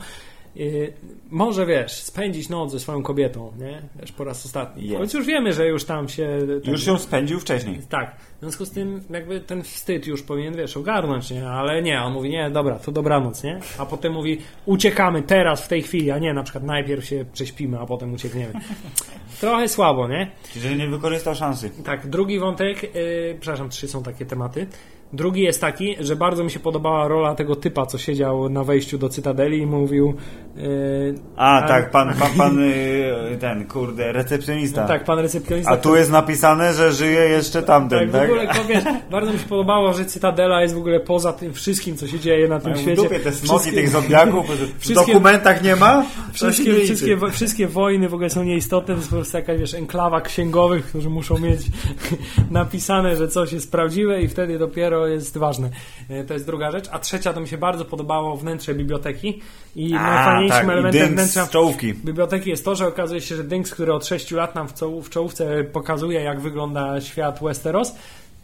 Y, 0.57 0.93
może, 1.31 1.67
wiesz, 1.67 1.93
spędzić 1.93 2.49
noc 2.49 2.73
ze 2.73 2.81
swoją 2.81 3.03
kobietą, 3.03 3.53
nie? 3.59 3.83
Wiesz, 4.01 4.13
po 4.13 4.25
raz 4.25 4.47
ostatni. 4.47 4.89
Jest. 4.89 4.99
Choć 4.99 5.15
już 5.15 5.27
wiemy, 5.27 5.53
że 5.53 5.67
już 5.67 5.85
tam 5.85 6.09
się... 6.09 6.39
Już 6.65 6.87
ją 6.87 6.99
spędził 6.99 7.41
wcześniej. 7.41 7.81
Tak, 7.89 8.17
w 8.37 8.41
związku 8.41 8.65
z 8.65 8.71
tym 8.71 9.01
jakby 9.11 9.41
ten 9.41 9.63
wstyd 9.63 10.07
już 10.07 10.23
powinien, 10.23 10.57
wiesz, 10.57 10.77
ogarnąć, 10.77 11.31
nie? 11.31 11.49
Ale 11.49 11.83
nie, 11.83 12.03
on 12.03 12.13
mówi, 12.13 12.31
nie, 12.31 12.51
dobra, 12.51 12.79
to 12.79 12.93
dobranoc, 12.93 13.45
nie? 13.45 13.61
A 13.79 13.87
potem 13.87 14.13
mówi, 14.13 14.39
uciekamy 14.67 15.23
teraz, 15.23 15.65
w 15.65 15.69
tej 15.69 15.83
chwili, 15.83 16.11
a 16.11 16.19
nie, 16.19 16.35
na 16.35 16.43
przykład 16.43 16.65
najpierw 16.65 17.05
się 17.05 17.25
prześpimy, 17.33 17.79
a 17.81 17.87
potem 17.87 18.15
uciekniemy. 18.15 18.53
Trochę 19.41 19.69
słabo, 19.69 20.09
nie? 20.09 20.31
Czyli 20.53 20.77
nie 20.77 20.89
wykorzystał 20.89 21.35
szansy. 21.35 21.71
Tak, 21.85 22.07
drugi 22.07 22.39
wątek, 22.39 22.83
yy, 22.83 23.37
przepraszam, 23.41 23.69
trzy 23.69 23.89
są 23.89 24.03
takie 24.03 24.27
tematy. 24.27 24.67
Drugi 25.15 25.43
jest 25.43 25.61
taki, 25.61 25.97
że 26.01 26.17
bardzo 26.17 26.45
mi 26.45 26.51
się 26.51 26.61
podobała 26.61 27.09
rola 27.09 27.35
tego 27.35 27.57
typa, 27.57 27.87
co 27.87 27.99
siedział 27.99 28.49
na 28.49 28.65
wejściu 28.65 28.99
do 28.99 29.09
Cytadeli 29.09 29.59
i 29.59 29.67
mówił... 29.67 30.15
Yy, 30.57 31.15
A, 31.37 31.63
tak, 31.69 31.91
pan, 31.91 32.15
pan, 32.15 32.29
pan 32.39 32.59
y, 32.59 33.37
ten, 33.41 33.65
kurde, 33.67 34.13
recepcjonista. 34.13 34.83
no 34.83 34.89
tak, 34.89 35.05
pan 35.05 35.19
recepcjonista... 35.19 35.71
A 35.73 35.77
tu 35.77 35.97
jest 35.97 36.11
napisane, 36.11 36.75
że 36.75 36.93
żyje 36.93 37.21
jeszcze 37.21 37.63
tamten, 37.63 37.99
Tak, 37.99 38.21
tak? 38.21 38.29
w 38.29 38.33
ogóle, 38.33 38.49
wiesz, 38.69 38.85
bardzo 39.11 39.33
mi 39.33 39.39
się 39.39 39.49
podobało, 39.49 39.93
że 39.93 40.05
Cytadela 40.05 40.63
jest 40.63 40.75
w 40.75 40.79
ogóle 40.79 41.01
poza 41.01 41.33
tym 41.33 41.53
wszystkim, 41.53 41.97
co 41.97 42.07
się 42.07 42.21
dzieje 42.21 42.49
na 42.49 42.61
tym 42.61 42.71
Mają 42.71 42.83
świecie. 42.83 43.03
dupie 43.03 43.21
te 43.21 43.33
smoki 43.33 43.59
Wszystkie- 43.61 43.73
tych 43.81 43.89
zombiaków, 43.89 44.47
w 44.81 44.93
dokumentach 45.07 45.63
nie 45.63 45.77
ma? 45.77 46.05
Wszystkie, 46.33 46.75
wszystkie, 46.85 47.17
wszystkie 47.33 47.67
wojny 47.69 48.09
w 48.09 48.15
ogóle 48.15 48.31
są 48.31 48.43
nieistotne, 48.45 48.95
to 48.95 48.99
jest 49.01 49.11
po 49.11 49.17
prostu 49.17 49.37
jakaś 49.37 49.61
wiesz, 49.61 49.75
enklawa 49.75 50.21
księgowych, 50.21 50.87
którzy 50.87 51.11
muszą 51.11 51.39
mieć 51.39 51.61
napisane, 52.51 53.17
że 53.17 53.29
coś 53.29 53.53
jest 53.53 53.73
prawdziwe 53.73 54.23
i 54.23 54.29
wtedy 54.29 54.59
dopiero 54.59 55.04
jest 55.07 55.39
ważne. 55.39 55.71
E, 56.09 56.25
To 56.25 56.35
jest 56.35 56.47
druga 56.47 56.71
rzecz. 56.71 56.89
A 56.93 56.99
trzecia 56.99 57.33
to 57.33 57.41
mi 57.41 57.49
się 57.49 57.59
bardzo 57.59 57.85
podobało 57.85 58.37
wnętrze 58.37 58.75
biblioteki 58.75 59.41
i 59.77 59.95
A, 59.95 60.03
najfajniejszym 60.15 60.61
tak, 60.67 60.69
elementem 60.71 61.15
wnętrza 61.15 61.47
czołówki. 61.47 61.95
biblioteki 61.95 62.51
jest 62.51 62.65
to, 62.65 62.75
że 62.75 62.87
okazuje 62.87 63.21
się, 63.21 63.37
że 63.37 63.45
Dynks, 63.45 63.71
który 63.71 63.93
od 63.93 64.07
6 64.07 64.31
lat 64.31 64.55
nam 64.55 64.69
w, 64.69 64.73
w 65.03 65.11
czołówce 65.11 65.65
pokazuje, 65.65 66.21
jak 66.21 66.41
wygląda 66.41 67.01
świat 67.01 67.39
Westeros 67.43 67.95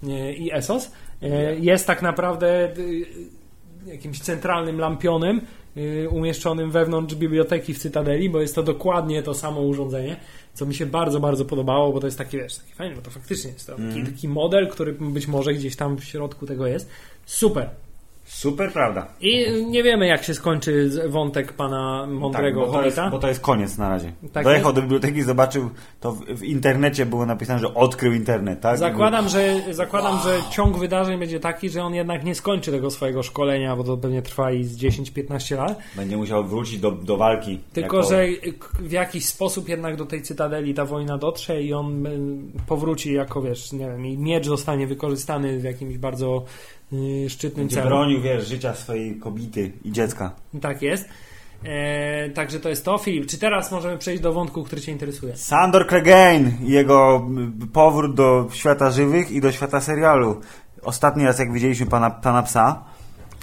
e, 0.09 0.33
i 0.33 0.53
Essos, 0.53 0.93
e, 1.23 1.57
jest 1.57 1.87
tak 1.87 2.03
naprawdę 2.03 2.69
jakimś 3.87 4.21
centralnym 4.21 4.79
lampionem 4.79 5.41
umieszczonym 6.11 6.71
wewnątrz 6.71 7.15
biblioteki 7.15 7.75
w 7.75 7.79
Cytadeli, 7.79 8.31
bo 8.31 8.41
jest 8.41 8.55
to 8.55 8.63
dokładnie 8.63 9.23
to 9.23 9.35
samo 9.35 9.61
urządzenie, 9.61 10.17
co 10.55 10.67
mi 10.67 10.75
się 10.75 10.87
bardzo, 10.87 11.21
bardzo 11.21 11.45
podobało, 11.45 11.93
bo 11.93 12.01
to 12.01 12.07
jest 12.07 12.19
taki, 12.19 12.37
wiesz, 12.37 12.57
taki 12.57 12.73
fajny, 12.73 12.97
bo 12.97 13.03
to 13.03 13.11
faktycznie 13.11 13.51
jest 13.51 13.67
to 13.67 13.77
taki, 13.77 14.13
taki 14.13 14.29
model, 14.29 14.69
który 14.69 14.93
być 14.93 15.27
może 15.27 15.55
gdzieś 15.55 15.77
tam 15.77 15.97
w 15.97 16.05
środku 16.05 16.47
tego 16.47 16.67
jest. 16.67 16.91
Super. 17.27 17.71
Super 18.31 18.73
prawda. 18.73 19.07
I 19.21 19.47
nie 19.67 19.83
wiemy, 19.83 20.07
jak 20.07 20.25
się 20.25 20.35
skończy 20.35 20.91
wątek 21.09 21.53
pana 21.53 22.07
mądrego 22.07 22.61
tak, 22.61 22.71
bo, 22.71 22.79
to 22.79 22.85
jest, 22.85 22.99
bo 23.11 23.19
to 23.19 23.29
jest 23.29 23.41
koniec 23.41 23.79
na 23.79 23.89
razie. 23.89 24.13
Tak 24.33 24.45
Dojechał 24.45 24.73
do 24.73 24.83
biblioteki, 24.83 25.23
zobaczył, 25.23 25.71
to 26.01 26.13
w, 26.13 26.25
w 26.25 26.43
internecie 26.45 27.07
było 27.07 27.27
napisane, 27.27 27.61
że 27.61 27.75
odkrył 27.75 28.13
internet, 28.13 28.61
tak? 28.61 28.79
Zakładam, 28.79 29.29
że, 29.29 29.63
zakładam, 29.71 30.19
że 30.25 30.39
ciąg 30.51 30.79
wydarzeń 30.79 31.19
będzie 31.19 31.41
taki, 31.41 31.71
że 31.71 31.83
on 31.83 31.95
jednak 31.95 32.25
nie 32.25 32.35
skończy 32.35 32.71
tego 32.71 32.91
swojego 32.91 33.23
szkolenia, 33.23 33.77
bo 33.77 33.85
to 33.85 33.97
pewnie 33.97 34.23
trwa 34.23 34.53
i 34.53 34.65
z 34.65 34.79
10-15 34.79 35.57
lat. 35.57 35.79
Będzie 35.97 36.17
musiał 36.17 36.45
wrócić 36.45 36.79
do, 36.79 36.91
do 36.91 37.17
walki. 37.17 37.61
Tylko, 37.73 37.97
jako- 37.97 38.09
że 38.09 38.27
w 38.81 38.93
jakiś 38.93 39.27
sposób 39.27 39.69
jednak 39.69 39.97
do 39.97 40.07
tej 40.07 40.23
cytadeli 40.23 40.75
ta 40.75 40.85
wojna 40.85 41.19
dotrze 41.19 41.63
i 41.63 41.75
on 41.75 42.09
powróci 42.67 43.13
jako, 43.13 43.43
wiesz, 43.43 43.73
nie 43.73 43.87
wiem, 43.87 44.07
i 44.07 44.19
miecz 44.19 44.47
zostanie 44.47 44.87
wykorzystany 44.87 45.59
w 45.59 45.65
jakimś 45.65 45.99
bardzo 45.99 46.45
szczytnym 47.29 47.67
Będzie 47.67 47.77
celu. 47.77 47.89
bronił, 47.89 48.21
wiesz, 48.21 48.49
życia 48.49 48.75
swojej 48.75 49.17
kobiety 49.17 49.73
i 49.85 49.93
dziecka. 49.93 50.31
Tak 50.61 50.83
jest. 50.83 51.09
E, 51.65 52.31
także 52.31 52.61
to 52.61 52.69
jest 52.69 52.85
to. 52.85 52.99
Filip, 52.99 53.27
czy 53.27 53.39
teraz 53.39 53.73
możemy 53.73 53.99
przejść 53.99 54.23
do 54.23 54.33
wątku, 54.33 54.65
który 54.65 54.83
Cię 54.83 54.93
interesuje? 54.93 55.37
Sandor 55.37 55.89
Clegane 55.89 56.53
jego 56.63 57.29
powrót 57.73 58.15
do 58.15 58.49
świata 58.53 58.91
żywych 58.91 59.31
i 59.31 59.41
do 59.41 59.53
świata 59.53 59.81
serialu. 59.81 60.41
Ostatni 60.83 61.25
raz, 61.25 61.39
jak 61.39 61.53
widzieliśmy 61.53 61.87
pana, 61.87 62.11
pana 62.11 62.43
psa, 62.43 62.85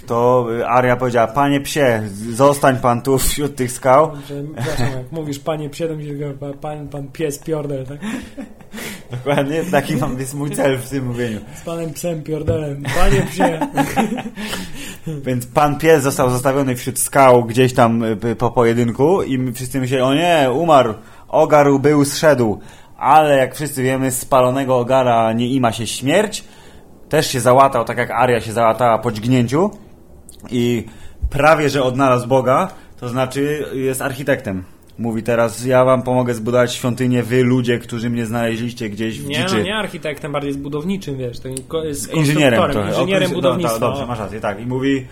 to 0.08 0.46
y, 0.60 0.66
Aria 0.66 0.96
powiedziała, 0.96 1.26
panie 1.26 1.60
psie, 1.60 2.02
zostań 2.32 2.76
pan 2.76 3.02
tu 3.02 3.18
wśród 3.18 3.56
tych 3.56 3.72
skał. 3.72 4.10
Przepraszam, 4.24 4.98
jak 4.98 5.12
mówisz 5.12 5.38
panie 5.38 5.70
psie, 5.70 5.88
to 5.88 5.96
mi 5.96 6.04
się 6.04 6.34
pan, 6.60 6.88
pan, 6.88 7.08
pies 7.12 7.38
piordel, 7.38 7.86
tak? 7.86 7.98
Dokładnie, 9.16 9.62
taki 9.70 9.96
mam, 9.96 10.18
jest 10.18 10.34
mój 10.34 10.50
cel 10.50 10.78
w 10.78 10.88
tym 10.88 11.06
mówieniu. 11.06 11.40
Z 11.54 11.60
panem 11.60 11.92
psem 11.92 12.22
piordelem. 12.22 12.82
Panie 12.82 13.22
psie. 13.30 13.60
Więc 15.26 15.46
pan 15.46 15.78
pies 15.78 16.02
został 16.02 16.30
zostawiony 16.30 16.76
wśród 16.76 16.98
skał 16.98 17.44
gdzieś 17.44 17.74
tam 17.74 18.02
y, 18.02 18.36
po 18.36 18.50
pojedynku 18.50 19.22
i 19.22 19.52
wszyscy 19.52 19.80
myśleli, 19.80 20.02
o 20.02 20.14
nie, 20.14 20.48
umarł, 20.52 20.94
ogarł, 21.28 21.78
był, 21.78 22.04
zszedł. 22.04 22.60
Ale 22.98 23.36
jak 23.36 23.54
wszyscy 23.54 23.82
wiemy, 23.82 24.10
spalonego 24.10 24.78
ogara 24.78 25.32
nie 25.32 25.48
ima 25.48 25.72
się 25.72 25.86
śmierć. 25.86 26.44
Też 27.08 27.30
się 27.30 27.40
załatał, 27.40 27.84
tak 27.84 27.98
jak 27.98 28.10
Aria 28.10 28.40
się 28.40 28.52
załatała 28.52 28.98
po 28.98 29.12
dźgnięciu. 29.12 29.70
I 30.50 30.84
prawie, 31.30 31.68
że 31.70 31.82
odnalazł 31.82 32.28
Boga, 32.28 32.68
to 33.00 33.08
znaczy 33.08 33.64
jest 33.74 34.02
architektem. 34.02 34.64
Mówi 34.98 35.22
teraz, 35.22 35.64
ja 35.64 35.84
wam 35.84 36.02
pomogę 36.02 36.34
zbudować 36.34 36.74
świątynię, 36.74 37.22
wy 37.22 37.44
ludzie, 37.44 37.78
którzy 37.78 38.10
mnie 38.10 38.26
znaleźliście 38.26 38.90
gdzieś 38.90 39.20
w 39.20 39.26
Nie, 39.28 39.34
dziczy. 39.34 39.56
no 39.56 39.62
nie 39.62 39.76
architektem, 39.76 40.32
bardziej 40.32 40.52
z 40.52 40.56
budowniczym, 40.56 41.16
wiesz. 41.16 41.38
To 41.40 41.84
jest 41.84 42.14
Inżynierem 42.14 42.70
trochę. 42.70 42.88
Inżynierem 42.90 43.30
O, 43.30 43.34
budownictwa. 43.34 43.78
No, 43.80 43.88
dobrze, 43.88 44.06
masz 44.06 44.18
rację, 44.18 44.40
tak. 44.40 44.60
I 44.60 44.66
mówi, 44.66 45.06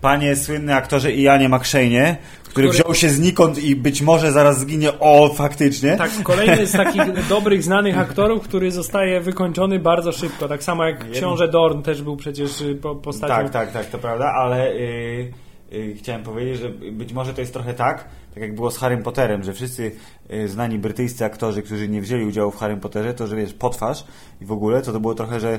panie 0.00 0.36
słynny 0.36 0.74
aktorze 0.74 1.12
Ianie 1.12 1.48
McShane'ie, 1.48 2.16
który, 2.56 2.68
Który- 2.68 2.82
wziął 2.82 2.94
się 2.94 3.08
znikąd 3.08 3.58
i 3.58 3.76
być 3.76 4.02
może 4.02 4.32
zaraz 4.32 4.58
zginie, 4.58 4.98
o, 5.00 5.34
faktycznie. 5.34 5.96
Tak, 5.96 6.10
kolejny 6.22 6.66
z 6.66 6.72
takich 6.72 7.02
dobrych, 7.28 7.62
znanych 7.62 7.98
aktorów, 7.98 8.44
który 8.44 8.70
zostaje 8.70 9.20
wykończony 9.20 9.78
bardzo 9.78 10.12
szybko. 10.12 10.48
Tak 10.48 10.62
samo 10.62 10.84
jak 10.84 11.10
książę 11.10 11.48
Dorn 11.48 11.82
też 11.82 12.02
był 12.02 12.16
przecież 12.16 12.60
y, 12.60 12.74
po, 12.74 12.94
postacią. 12.94 13.34
Tak, 13.34 13.50
tak, 13.50 13.72
tak, 13.72 13.86
to 13.86 13.98
prawda, 13.98 14.32
ale 14.32 14.74
yy, 14.74 15.32
yy, 15.70 15.94
chciałem 15.94 16.22
powiedzieć, 16.22 16.58
że 16.60 16.70
być 16.70 17.12
może 17.12 17.34
to 17.34 17.40
jest 17.40 17.52
trochę 17.52 17.74
tak, 17.74 18.04
tak 18.34 18.42
jak 18.42 18.54
było 18.54 18.70
z 18.70 18.78
Harrym 18.78 19.02
Potterem, 19.02 19.42
że 19.42 19.52
wszyscy 19.52 19.92
yy, 20.28 20.48
znani 20.48 20.78
brytyjscy 20.78 21.24
aktorzy, 21.24 21.62
którzy 21.62 21.88
nie 21.88 22.02
wzięli 22.02 22.24
udziału 22.24 22.50
w 22.50 22.56
Harrym 22.56 22.80
Potterze, 22.80 23.14
to 23.14 23.26
że 23.26 23.36
wiesz, 23.36 23.54
potwarz 23.54 24.04
i 24.40 24.44
w 24.44 24.52
ogóle, 24.52 24.82
to 24.82 24.92
to 24.92 25.00
było 25.00 25.14
trochę, 25.14 25.40
że 25.40 25.58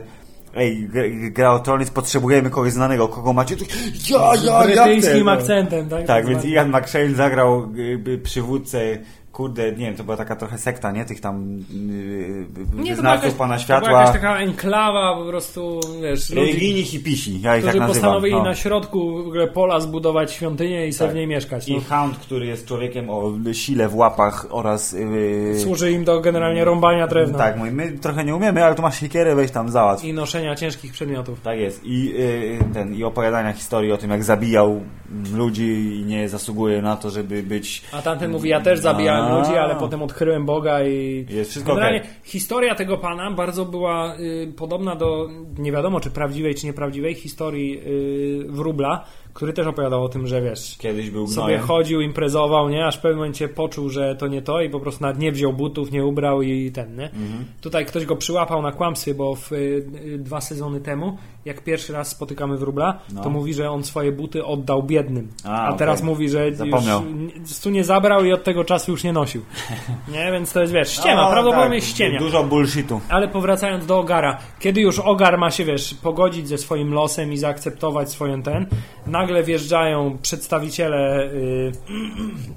ej, 0.58 0.90
gr- 0.90 1.32
gra 1.32 1.52
o 1.52 1.60
Tronic, 1.60 1.90
potrzebujemy 1.90 2.50
kogoś 2.50 2.72
znanego, 2.72 3.08
kogo 3.08 3.34
macie? 3.34 3.56
Ja, 4.10 4.36
Z 4.36 4.44
ja, 4.44 4.54
ja 4.54 4.64
brytyjskim 4.64 5.14
chcę, 5.16 5.24
no. 5.24 5.32
akcentem, 5.32 5.90
tak? 5.90 6.06
Tak, 6.06 6.26
więc 6.28 6.40
zwany. 6.40 6.54
Ian 6.56 6.70
McShane 6.70 7.16
zagrał 7.16 7.68
y, 8.08 8.20
przywódcę, 8.24 8.80
kurde, 9.38 9.72
nie 9.72 9.86
wiem, 9.86 9.96
to 9.96 10.04
była 10.04 10.18
taka 10.18 10.36
trochę 10.36 10.58
sekta, 10.58 10.92
nie? 10.92 11.06
Tych 11.06 11.22
tam 11.22 11.58
yy, 11.72 12.48
Nie, 12.74 12.92
jakaś, 12.92 13.34
Pana 13.34 13.34
To 13.34 13.38
była 13.38 13.58
Światła. 13.60 13.92
jakaś 13.92 14.14
taka 14.14 14.38
enklawa 14.38 15.16
po 15.16 15.26
prostu, 15.26 15.80
wiesz, 16.02 16.30
ludzi, 16.30 16.42
Religijni 16.42 16.84
hipisi, 16.84 17.42
ja 17.42 17.58
ich 17.58 17.66
tak 17.66 17.76
nazywam. 17.76 17.88
postanowili 17.88 18.36
no. 18.36 18.44
na 18.44 18.56
środku 18.56 19.24
w 19.24 19.28
ogóle 19.28 19.48
pola 19.48 19.80
zbudować 19.80 20.32
świątynię 20.32 20.88
i 20.88 20.94
sobie 20.94 21.08
Tak. 21.08 21.14
w 21.14 21.18
niej 21.18 21.28
mieszkać. 21.28 21.68
No. 21.68 21.78
I 21.78 21.82
Hound, 21.82 22.18
który 22.18 22.46
jest 22.46 22.68
człowiekiem 22.68 23.10
o 23.10 23.34
sile 23.54 23.88
w 23.88 23.96
łapach 23.96 24.46
oraz... 24.50 24.94
Yy, 24.94 25.60
Służy 25.60 25.92
im 25.92 26.04
do 26.04 26.22
generalnie 26.22 26.66
rąbania 26.66 27.08
drewna 27.08 27.38
Tak, 27.38 27.58
mój, 27.58 27.72
my 27.72 27.92
trochę 27.92 28.24
nie 28.24 28.36
umiemy, 28.36 28.66
ale 28.66 28.76
tu 28.76 28.82
masz 28.82 29.00
siekierę, 29.00 29.36
weź 29.36 29.52
tam 29.52 29.70
załatw. 29.70 30.04
i 30.04 30.14
noszenia 30.14 30.56
ciężkich 30.56 30.92
przedmiotów. 30.92 31.42
Tak 31.42 31.60
jest. 31.60 31.86
I, 31.86 32.06
yy, 32.06 32.60
ten, 32.74 32.96
I 32.96 33.04
opowiadania 33.04 33.54
historii 33.54 33.92
o 33.92 33.98
tym, 33.98 34.12
jak 34.12 34.24
zabijał 34.24 34.82
ludzi 35.34 36.00
i 36.02 36.06
nie 36.06 36.30
zasługuje 36.30 36.82
na 36.82 36.96
to, 36.96 37.10
żeby 37.10 37.44
być... 37.44 37.84
A 37.92 38.02
tamten 38.02 38.32
mówi, 38.32 38.50
ja 38.50 38.62
też 38.62 38.80
zabijałem 38.80 39.27
A. 39.28 39.38
ludzi, 39.40 39.58
ale 39.58 39.76
potem 39.76 40.02
odkryłem 40.02 40.46
Boga 40.46 40.84
i... 40.84 41.26
Jest 41.30 41.50
wszystko 41.50 41.72
Generalnie 41.74 42.00
okej. 42.00 42.12
historia 42.24 42.76
tego 42.76 42.98
pana 42.98 43.32
bardzo 43.32 43.66
była 43.66 44.16
y, 44.16 44.54
podobna 44.58 44.96
do, 44.96 45.30
nie 45.58 45.72
wiadomo 45.72 46.00
czy 46.00 46.12
prawdziwej, 46.12 46.56
czy 46.56 46.66
nieprawdziwej, 46.66 47.16
historii 47.16 47.80
y, 47.80 48.46
Wróbla, 48.50 49.06
który 49.38 49.54
też 49.54 49.68
opowiadał 49.68 50.04
o 50.04 50.10
tym, 50.10 50.28
że 50.28 50.42
wiesz, 50.42 50.78
Kiedyś 50.78 51.10
był 51.10 51.28
sobie 51.28 51.44
gnojem. 51.48 51.62
chodził, 51.62 52.02
imprezował, 52.02 52.70
nie? 52.70 52.86
Aż 52.86 52.98
w 52.98 53.02
pewnym 53.02 53.18
momencie 53.18 53.48
poczuł, 53.50 53.90
że 53.90 54.16
to 54.16 54.28
nie 54.28 54.42
to 54.42 54.62
i 54.62 54.70
po 54.70 54.80
prostu 54.80 55.02
nawet 55.04 55.20
nie 55.20 55.32
wziął 55.32 55.54
butów, 55.54 55.92
nie 55.92 56.06
ubrał 56.06 56.42
i 56.42 56.72
ten, 56.72 56.96
nie? 56.96 57.04
Mhm. 57.06 57.46
Tutaj 57.62 57.86
ktoś 57.86 58.06
go 58.06 58.16
przyłapał 58.16 58.62
na 58.62 58.72
kłamstwie, 58.72 59.14
bo 59.14 59.36
w, 59.36 59.52
y, 59.52 59.56
y, 60.06 60.18
dwa 60.18 60.42
sezony 60.42 60.80
temu, 60.82 61.18
jak 61.46 61.64
pierwszy 61.64 61.94
raz 61.94 62.08
spotykamy 62.10 62.58
Wróbla, 62.58 63.00
No. 63.14 63.24
to 63.24 63.30
mówi, 63.30 63.54
że 63.54 63.72
on 63.72 63.84
swoje 63.84 64.12
buty 64.12 64.46
oddał 64.46 64.84
biednym. 64.84 65.28
A, 65.44 65.50
A, 65.50 65.66
okej. 65.66 65.78
teraz 65.80 66.04
mówi, 66.04 66.30
że 66.30 66.56
Zapomniał. 66.56 67.04
już 67.40 67.60
tu 67.60 67.70
nie 67.70 67.84
zabrał 67.84 68.26
i 68.26 68.32
od 68.34 68.44
tego 68.44 68.64
czasu 68.64 68.92
już 68.92 69.04
nie 69.04 69.14
nosił. 69.14 69.42
Nie, 70.14 70.32
więc 70.32 70.54
to 70.54 70.62
jest, 70.62 70.74
wiesz, 70.74 70.90
ściema, 70.92 71.22
No, 71.22 71.32
prawdopodobnie 71.32 71.80
tak, 71.80 71.90
ściemia. 71.90 72.20
Dużo 72.20 72.44
bullshitu. 72.44 73.02
Ale 73.10 73.28
powracając 73.28 73.86
do 73.86 74.00
Ogara, 74.00 74.38
kiedy 74.60 74.82
już 74.82 75.00
Ogar 75.00 75.38
ma 75.38 75.52
się, 75.52 75.66
wiesz, 75.66 75.94
pogodzić 75.94 76.48
ze 76.48 76.58
swoim 76.58 76.94
losem 76.94 77.34
i 77.34 77.38
zaakceptować 77.38 78.12
swoją 78.12 78.42
ten, 78.42 78.66
nagle 79.08 79.27
wjeżdżają 79.44 80.18
przedstawiciele 80.22 81.24
y, 81.24 81.72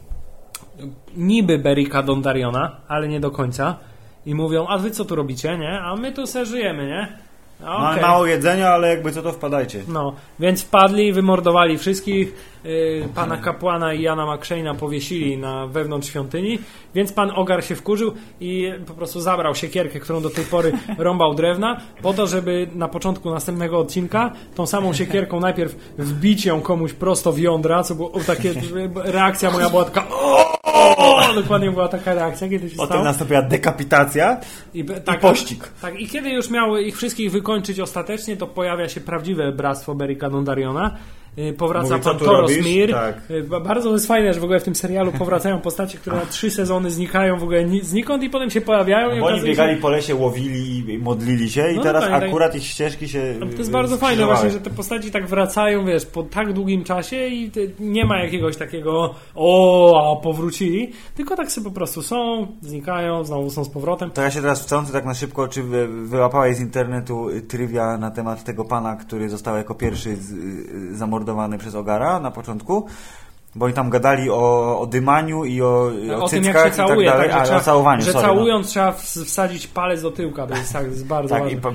niby 1.16 1.58
Berika 1.58 2.02
Dondariona, 2.02 2.80
ale 2.88 3.08
nie 3.08 3.20
do 3.20 3.30
końca 3.30 3.76
i 4.26 4.34
mówią, 4.34 4.66
a 4.66 4.78
wy 4.78 4.90
co 4.90 5.04
tu 5.04 5.14
robicie, 5.14 5.58
nie? 5.58 5.80
A 5.80 5.96
my 5.96 6.12
tu 6.12 6.26
se 6.26 6.46
żyjemy, 6.46 6.86
nie? 6.86 7.18
Mamy 7.62 7.90
okej. 7.90 8.02
mało 8.02 8.26
jedzenia, 8.26 8.68
ale 8.68 8.88
jakby 8.88 9.12
co 9.12 9.22
to 9.22 9.32
wpadajcie. 9.32 9.82
No, 9.88 10.14
więc 10.40 10.62
wpadli, 10.62 11.12
wymordowali 11.12 11.78
wszystkich. 11.78 12.50
y, 12.66 13.08
pana 13.14 13.36
kapłana 13.36 13.94
i 13.94 14.02
Jana 14.02 14.22
McShane'a 14.26 14.76
powiesili 14.76 15.38
na 15.38 15.66
wewnątrz 15.66 16.08
świątyni, 16.08 16.58
więc 16.94 17.12
pan 17.12 17.30
Ogar 17.34 17.64
się 17.64 17.76
wkurzył 17.76 18.12
i 18.40 18.72
po 18.86 18.94
prostu 18.94 19.20
zabrał 19.20 19.54
siekierkę, 19.54 20.00
którą 20.00 20.20
do 20.20 20.30
tej 20.30 20.44
pory 20.44 20.72
rąbał 20.98 21.34
drewna, 21.34 21.80
po 22.02 22.12
to, 22.12 22.26
żeby 22.26 22.68
na 22.74 22.88
początku 22.88 23.30
następnego 23.30 23.78
odcinka 23.78 24.32
tą 24.54 24.66
samą 24.66 24.92
siekierką 24.92 25.40
najpierw 25.40 25.76
wbić 25.98 26.44
ją 26.44 26.61
komuś 26.61 26.92
prosto 26.92 27.32
w 27.32 27.38
jądra, 27.38 27.82
co 27.82 27.94
było 27.94 28.12
takie, 28.26 28.54
reakcja 28.94 29.50
moja 29.50 29.70
była 29.70 29.84
taka 29.84 30.08
o, 30.08 30.49
dokładnie 31.42 31.70
była 31.70 31.88
taka 31.88 32.14
reakcja, 32.14 32.48
kiedy 32.48 32.70
się 32.70 32.76
Potem 32.76 32.88
stało. 32.88 33.05
nastąpiła 33.05 33.42
dekapitacja. 33.42 34.40
I, 34.74 34.84
be- 34.84 35.01
I 35.16 35.18
pościg. 35.18 35.68
Tak, 35.82 36.01
i 36.01 36.09
kiedy 36.09 36.30
już 36.30 36.51
miały 36.51 36.82
ich 36.82 36.96
wszystkich 36.96 37.30
wykończyć 37.30 37.80
ostatecznie, 37.80 38.36
to 38.36 38.46
pojawia 38.46 38.88
się 38.88 39.01
prawdziwe 39.01 39.53
bractwo 39.53 39.94
Berika 39.94 40.30
Dondariona. 40.30 40.96
Y, 41.38 41.52
Powraca 41.52 41.88
Mówi, 41.88 42.04
pan 42.04 42.18
Toros 42.18 42.50
robisz? 42.50 42.64
Mir. 42.66 42.90
Tak. 42.92 43.30
Y, 43.30 43.42
ba- 43.44 43.60
Bardzo 43.60 43.92
jest 43.92 44.06
fajne, 44.06 44.34
że 44.34 44.40
w 44.40 44.44
ogóle 44.44 44.60
w 44.60 44.64
tym 44.64 44.74
serialu 44.74 45.12
powracają 45.12 45.60
postacie, 45.60 45.98
które 45.98 46.16
na 46.16 46.26
trzy 46.26 46.50
sezony 46.50 46.90
znikają 46.90 47.38
w 47.38 47.42
ogóle 47.42 47.64
ni- 47.64 47.80
znikąd 47.80 48.22
i 48.22 48.30
potem 48.30 48.50
się 48.50 48.60
pojawiają. 48.60 49.16
i 49.16 49.20
Bo 49.20 49.26
oni 49.26 49.42
biegali 49.42 49.74
się- 49.74 49.80
po 49.80 49.88
lesie, 49.90 50.14
łowili 50.14 50.92
i 50.94 50.98
modlili 50.98 51.50
się 51.50 51.72
i 51.72 51.76
No 51.76 51.82
teraz 51.82 52.02
dokładnie, 52.02 52.20
tak. 52.20 52.28
akurat 52.28 52.54
ich 52.54 52.62
ścieżki 52.64 53.08
się 53.08 53.34
To 53.40 53.58
jest 53.58 53.70
bardzo 53.70 53.96
fajne 53.96 54.24
właśnie, 54.26 54.50
że 54.50 54.60
te 54.60 54.70
postaci 54.70 55.10
tak 55.10 55.26
wracają, 55.26 55.84
wiesz, 55.86 56.06
po 56.06 56.22
tak 56.22 56.52
długim 56.52 56.84
czasie 56.84 57.26
i 57.26 57.50
nie 57.80 58.04
ma 58.04 58.18
jakiegoś 58.22 58.56
takiego 58.56 59.14
o, 59.34 60.12
a 60.18 60.22
powrócili, 60.22 60.92
tylko 61.16 61.36
tak 61.36 61.52
sobie 61.52 61.64
po 61.64 61.70
prostu 61.74 62.02
są, 62.02 62.46
znikają, 62.62 63.24
znowu 63.24 63.50
są 63.50 63.64
z 63.64 63.68
powrotem. 63.68 64.10
To 64.10 64.22
ja 64.22 64.30
się 64.30 64.40
teraz 64.40 64.62
wtrącę 64.62 64.92
tak 64.92 65.04
na 65.04 65.14
szybko, 65.14 65.48
czy 65.48 65.62
wy, 65.62 65.88
wyłapałeś 66.06 66.56
z 66.56 66.60
internetu 66.60 67.28
y, 67.28 67.40
trivia 67.42 67.98
na 67.98 68.10
temat 68.10 68.44
tego 68.44 68.64
pana, 68.64 68.96
który 68.96 69.28
został 69.28 69.56
jako 69.56 69.74
pierwszy 69.74 70.16
z, 70.16 70.30
y, 70.32 70.96
zamordowany 71.20 71.58
przez 71.58 71.74
Ogara 71.74 72.20
na 72.20 72.30
początku? 72.30 72.86
Bo 73.54 73.64
oni 73.66 73.74
tam 73.74 73.90
gadali 73.90 74.30
o, 74.30 74.80
o 74.80 74.86
dymaniu 74.86 75.44
i 75.44 75.62
o, 75.62 75.90
o, 76.18 76.24
O 76.24 76.28
tym, 76.28 76.44
jak 76.44 76.64
się 76.64 76.70
całuje, 76.70 77.06
i 77.06 77.10
tak 77.10 77.18
dalej, 77.18 77.30
tak, 77.30 77.46
że, 77.46 77.52
ale 77.52 77.60
trzeba, 77.60 78.00
że 78.00 78.12
sorry, 78.12 78.26
całując 78.26 78.68
trzeba 78.68 78.92
ws- 78.92 79.24
wsadzić 79.24 79.66
palec 79.66 80.02
do 80.02 80.10
tyłka, 80.10 80.46
to 80.46 80.54
jest, 80.56 80.72
tak, 80.72 80.84
jest 80.86 81.06
bardzo 81.06 81.34
Tak, 81.34 81.42
pan, 81.62 81.74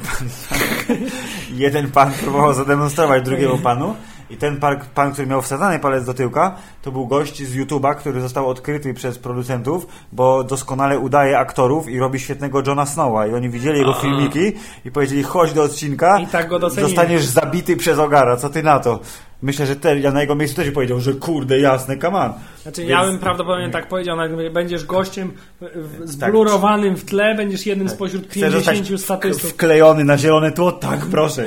jeden 1.54 1.92
pan 1.92 2.12
próbował 2.12 2.54
zademonstrować 2.54 3.24
drugiemu 3.24 3.58
panu 3.58 3.96
i 4.30 4.38
ten 4.38 4.60
pan, 4.60 4.80
pan, 4.96 5.12
który 5.12 5.28
miał 5.28 5.42
wsadzany 5.42 5.80
palec 5.80 6.06
do 6.06 6.14
tyłka, 6.14 6.56
to 6.82 6.92
był 6.92 7.08
gość 7.08 7.44
z 7.44 7.56
YouTube'a, 7.58 7.96
który 7.96 8.22
został 8.22 8.50
odkryty 8.50 8.94
przez 8.94 9.18
producentów, 9.18 9.88
bo 10.12 10.44
doskonale 10.44 11.00
udaje 11.00 11.40
aktorów 11.40 11.90
i 11.90 12.00
robi 12.00 12.20
świetnego 12.20 12.64
Johna 12.68 12.86
Snowa 12.86 13.28
i 13.28 13.34
oni 13.34 13.50
widzieli 13.50 13.80
jego 13.80 13.94
filmiki 13.94 14.54
i 14.86 14.92
powiedzieli, 14.92 15.24
chodź 15.24 15.54
do 15.54 15.64
odcinka, 15.64 16.20
I 16.20 16.28
tak 16.28 16.48
go 16.48 16.70
zostaniesz 16.70 17.26
zabity 17.26 17.78
przez 17.78 18.00
Ogara, 18.00 18.38
co 18.38 18.50
ty 18.50 18.64
na 18.64 18.80
to? 18.80 19.00
Myślę, 19.46 19.66
że 19.66 19.76
te, 19.76 20.00
ja 20.00 20.12
na 20.12 20.22
jego 20.22 20.36
miejscu 20.36 20.56
też 20.56 20.66
bym 20.66 20.74
powiedział, 20.74 21.00
że 21.00 21.14
kurde, 21.14 21.60
jasne, 21.60 21.98
on. 21.98 22.34
Znaczy, 22.66 22.82
Więc- 22.82 22.92
ja 22.92 23.06
bym 23.06 23.20
prawdopodobnie 23.20 23.70
tak 23.70 23.88
powiedział, 23.88 24.18
będziesz 24.54 24.86
gościem 24.86 25.32
w- 25.62 26.00
Tak. 26.00 26.08
zblurowanym 26.30 26.96
w 26.98 27.06
tle, 27.06 27.36
będziesz 27.36 27.66
jednym 27.66 27.90
spośród 27.90 28.22
zostać 28.24 28.66
50 28.66 28.98
statystów. 29.02 29.50
wklejony 29.52 30.04
na 30.04 30.18
zielone 30.18 30.52
tło? 30.52 30.72
Tak, 30.72 31.00
proszę. 31.12 31.46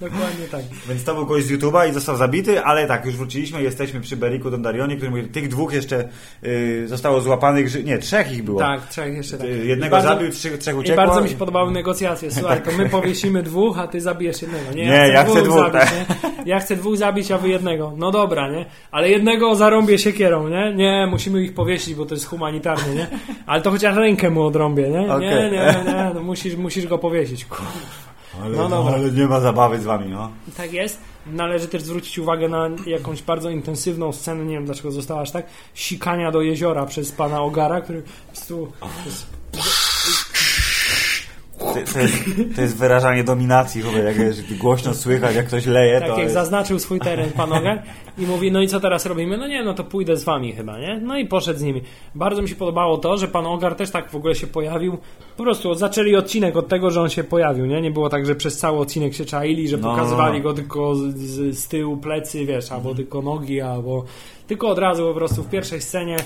Dokładnie 0.00 0.46
tak. 0.50 0.60
Więc 0.88 1.04
to 1.04 1.14
był 1.14 1.26
gość 1.26 1.46
z 1.46 1.52
YouTube'a 1.52 1.90
i 1.90 1.92
został 1.92 2.16
zabity, 2.16 2.60
ale 2.64 2.86
tak, 2.86 3.06
już 3.06 3.16
wróciliśmy, 3.16 3.62
jesteśmy 3.62 4.00
przy 4.00 4.16
Beriku 4.16 4.50
Dondarionie, 4.50 4.96
który 4.96 5.10
mówi, 5.10 5.24
tych 5.24 5.48
dwóch 5.48 5.72
jeszcze 5.72 6.08
y, 6.44 6.84
zostało 6.88 7.20
złapanych, 7.20 7.84
nie, 7.84 7.98
trzech 7.98 8.32
ich 8.32 8.42
było. 8.44 8.60
Tak, 8.60 8.88
trzech 8.88 9.14
jeszcze 9.16 9.38
tak. 9.38 9.46
Y, 9.46 9.64
I 9.64 9.68
Jednego 9.68 9.96
bardzo- 9.96 10.08
zabił, 10.08 10.30
trzech, 10.30 10.58
trzech 10.58 10.74
I 10.74 10.78
uciekło. 10.78 11.04
bardzo 11.06 11.20
mi 11.20 11.28
się 11.28 11.36
podobały 11.36 11.70
negocjacje. 11.72 12.30
Słuchaj, 12.40 12.62
to 12.62 12.70
my 12.78 12.88
powiesimy 12.88 13.42
dwóch, 13.42 13.78
a 13.78 13.86
ty 13.88 14.00
zabijesz 14.00 14.42
jednego. 14.42 14.72
Nie, 14.74 14.84
Nie, 14.86 15.08
ja 15.08 15.24
chcę 15.24 15.42
dwóch, 15.42 15.56
zabić, 15.56 15.72
tak. 15.72 15.92
Ja 16.46 16.60
chcę 16.60 16.76
dwóch 16.76 16.96
zabić, 16.96 17.30
a 17.30 17.38
wy 17.38 17.48
jednego. 17.48 17.92
No 17.96 18.10
dobra, 18.10 18.50
nie? 18.50 18.66
Ale 18.90 19.08
jednego 19.10 19.54
zarąbię 19.54 19.98
nie? 20.48 20.74
Nie, 20.74 21.06
musimy 21.10 21.42
ich 21.42 21.54
powiesić, 21.54 21.94
bo 21.94 22.06
to 22.06 22.14
jest 22.14 22.26
humanitarnie, 22.26 22.94
nie? 22.94 23.06
Ale 23.46 23.62
to 23.62 23.70
chociaż 23.70 23.96
rękę 23.96 24.30
mu 24.30 24.42
odrąbię, 24.42 24.88
nie? 24.88 25.00
Nie, 25.04 25.14
Okej. 25.14 25.30
nie, 25.30 25.50
nie, 25.50 25.92
nie. 25.92 26.10
No 26.14 26.22
musisz, 26.22 26.56
musisz 26.56 26.86
go 26.86 26.98
powiesić. 26.98 27.44
Kurwa. 27.44 27.72
Ale, 28.42 28.68
No 28.68 28.92
ale 28.94 29.10
nie 29.10 29.26
ma 29.26 29.40
zabawy 29.40 29.80
z 29.80 29.84
wami, 29.84 30.08
no. 30.10 30.30
Tak 30.56 30.72
jest. 30.72 31.00
Należy 31.26 31.68
też 31.68 31.82
zwrócić 31.82 32.18
uwagę 32.18 32.48
na 32.48 32.70
jakąś 32.86 33.22
bardzo 33.22 33.50
intensywną 33.50 34.12
scenę, 34.12 34.44
nie 34.44 34.54
wiem 34.54 34.64
dlaczego 34.64 34.90
została 34.90 35.20
aż 35.20 35.30
tak, 35.30 35.46
sikania 35.74 36.30
do 36.30 36.40
jeziora 36.42 36.86
przez 36.86 37.12
pana 37.12 37.42
Ogara, 37.42 37.80
który 37.80 38.02
po 38.02 38.32
prostu 38.32 38.72
To, 41.62 41.92
to, 41.92 41.98
jest, 42.00 42.14
to 42.56 42.60
jest 42.62 42.76
wyrażanie 42.76 43.24
dominacji, 43.24 43.82
chyba, 43.82 43.98
jak 43.98 44.16
jest 44.16 44.56
głośno 44.56 44.94
słychać, 44.94 45.36
jak 45.36 45.46
ktoś 45.46 45.66
leje, 45.66 45.98
Tak 46.00 46.08
to 46.08 46.14
jak 46.14 46.22
jest... 46.22 46.34
zaznaczył 46.34 46.78
swój 46.78 47.00
teren 47.00 47.30
pan 47.30 47.52
Ogar 47.52 47.82
i 48.18 48.26
mówi, 48.26 48.52
no 48.52 48.62
i 48.62 48.68
co 48.68 48.80
teraz 48.80 49.06
robimy? 49.06 49.36
No 49.38 49.48
nie, 49.48 49.64
no 49.64 49.74
to 49.74 49.84
pójdę 49.84 50.16
z 50.16 50.24
wami 50.24 50.52
chyba, 50.52 50.78
nie? 50.78 51.00
No 51.02 51.18
i 51.18 51.26
poszedł 51.26 51.58
z 51.58 51.62
nimi. 51.62 51.82
Bardzo 52.14 52.42
mi 52.42 52.48
się 52.48 52.54
podobało 52.54 52.98
to, 52.98 53.16
że 53.16 53.28
pan 53.28 53.46
Ogar 53.46 53.74
też 53.74 53.90
tak 53.90 54.10
w 54.10 54.14
ogóle 54.14 54.34
się 54.34 54.46
pojawił. 54.46 54.98
Po 55.36 55.42
prostu 55.42 55.74
zaczęli 55.74 56.16
odcinek 56.16 56.56
od 56.56 56.68
tego, 56.68 56.90
że 56.90 57.00
on 57.00 57.08
się 57.08 57.24
pojawił, 57.24 57.66
nie? 57.66 57.80
Nie 57.82 57.90
było 57.90 58.08
tak, 58.08 58.26
że 58.26 58.34
przez 58.34 58.58
cały 58.58 58.78
odcinek 58.78 59.14
się 59.14 59.24
czaili, 59.24 59.68
że 59.68 59.76
No, 59.76 59.90
pokazywali 59.90 60.38
no. 60.38 60.42
go 60.44 60.54
tylko 60.54 60.94
z, 60.94 61.16
z, 61.16 61.58
z 61.58 61.68
tyłu 61.68 61.96
plecy, 61.96 62.46
wiesz, 62.46 62.72
albo 62.72 62.94
tylko 62.94 63.22
nogi, 63.22 63.60
albo 63.60 64.04
tylko 64.46 64.68
od 64.68 64.78
razu 64.78 65.02
po 65.08 65.14
prostu 65.14 65.42
w 65.42 65.48
pierwszej 65.50 65.80
scenie 65.80 66.16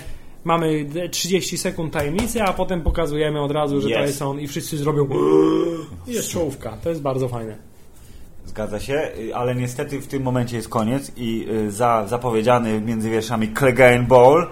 mamy 0.47 0.87
30 1.11 1.59
sekund 1.59 1.93
tajemnicy, 1.93 2.43
a 2.43 2.53
potem 2.53 2.83
pokazujemy 2.83 3.41
od 3.41 3.51
razu, 3.51 3.81
że 3.81 3.89
to 3.89 4.01
Jest. 4.01 4.23
on 4.23 4.41
i 4.41 4.47
wszyscy 4.47 4.77
zrobią 4.77 5.09
i 6.07 6.13
jest 6.13 6.29
czołówka. 6.29 6.77
To 6.83 6.89
jest 6.89 7.03
bardzo 7.03 7.29
fajne. 7.29 7.57
Zgadza 8.45 8.81
się, 8.81 9.11
ale 9.35 9.55
niestety 9.55 10.01
w 10.01 10.07
tym 10.07 10.23
momencie 10.23 10.57
jest 10.57 10.69
koniec 10.69 11.13
i 11.17 11.47
y, 11.51 11.71
za 11.71 12.07
zapowiedziany 12.07 12.81
między 12.81 13.11
wierszami 13.11 13.55
Clegane 13.55 14.03
Ball 14.03 14.47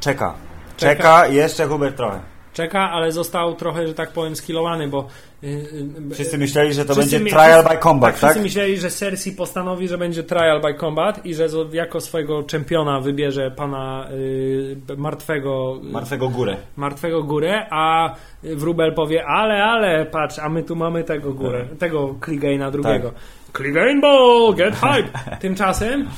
czeka. 0.00 0.34
Czeka, 0.76 0.94
Czeka. 0.94 1.26
jeszcze 1.26 1.66
Hubert 1.66 1.96
trochę. 1.96 2.20
Czeka, 2.52 2.90
ale 2.90 3.12
został 3.12 3.54
trochę, 3.54 3.86
że 3.88 3.94
tak 3.94 4.12
powiem, 4.12 4.36
skillowany, 4.36 4.88
bo... 4.88 5.08
y, 5.44 5.46
y, 5.46 6.14
Wszyscy 6.14 6.38
myśleli, 6.38 6.74
że 6.74 6.84
to 6.84 6.94
będzie 6.94 7.20
trial 7.20 7.64
by 7.64 7.78
combat, 7.82 8.10
tak? 8.12 8.20
tak? 8.20 8.30
Wszyscy 8.30 8.42
myśleli, 8.42 8.76
że 8.76 8.90
Cersei 8.90 9.32
postanowi, 9.32 9.88
że 9.88 9.98
będzie 9.98 10.22
trial 10.22 10.60
by 10.60 10.74
combat 10.74 11.26
i 11.26 11.34
że 11.34 11.48
jako 11.72 12.00
swojego 12.00 12.42
czempiona 12.42 13.00
wybierze 13.00 13.50
pana 13.50 14.08
y, 14.12 14.76
martwego, 14.96 15.80
Martwego 15.82 16.28
górę. 16.28 16.56
martwego 16.76 17.22
górę, 17.22 17.66
a 17.70 18.14
Wróbel 18.42 18.94
powie, 18.94 19.26
ale, 19.26 19.64
ale, 19.64 20.06
patrz, 20.06 20.38
a 20.38 20.48
my 20.48 20.62
tu 20.62 20.76
mamy 20.76 21.04
tego 21.04 21.32
górę, 21.32 21.64
Tak. 21.68 21.78
tego 21.78 22.14
Clegane'a 22.20 22.70
drugiego. 22.70 23.12
Clegane 23.52 24.00
Ball, 24.00 24.54
get 24.54 24.74
hype! 24.76 25.18
Tymczasem, 25.40 26.08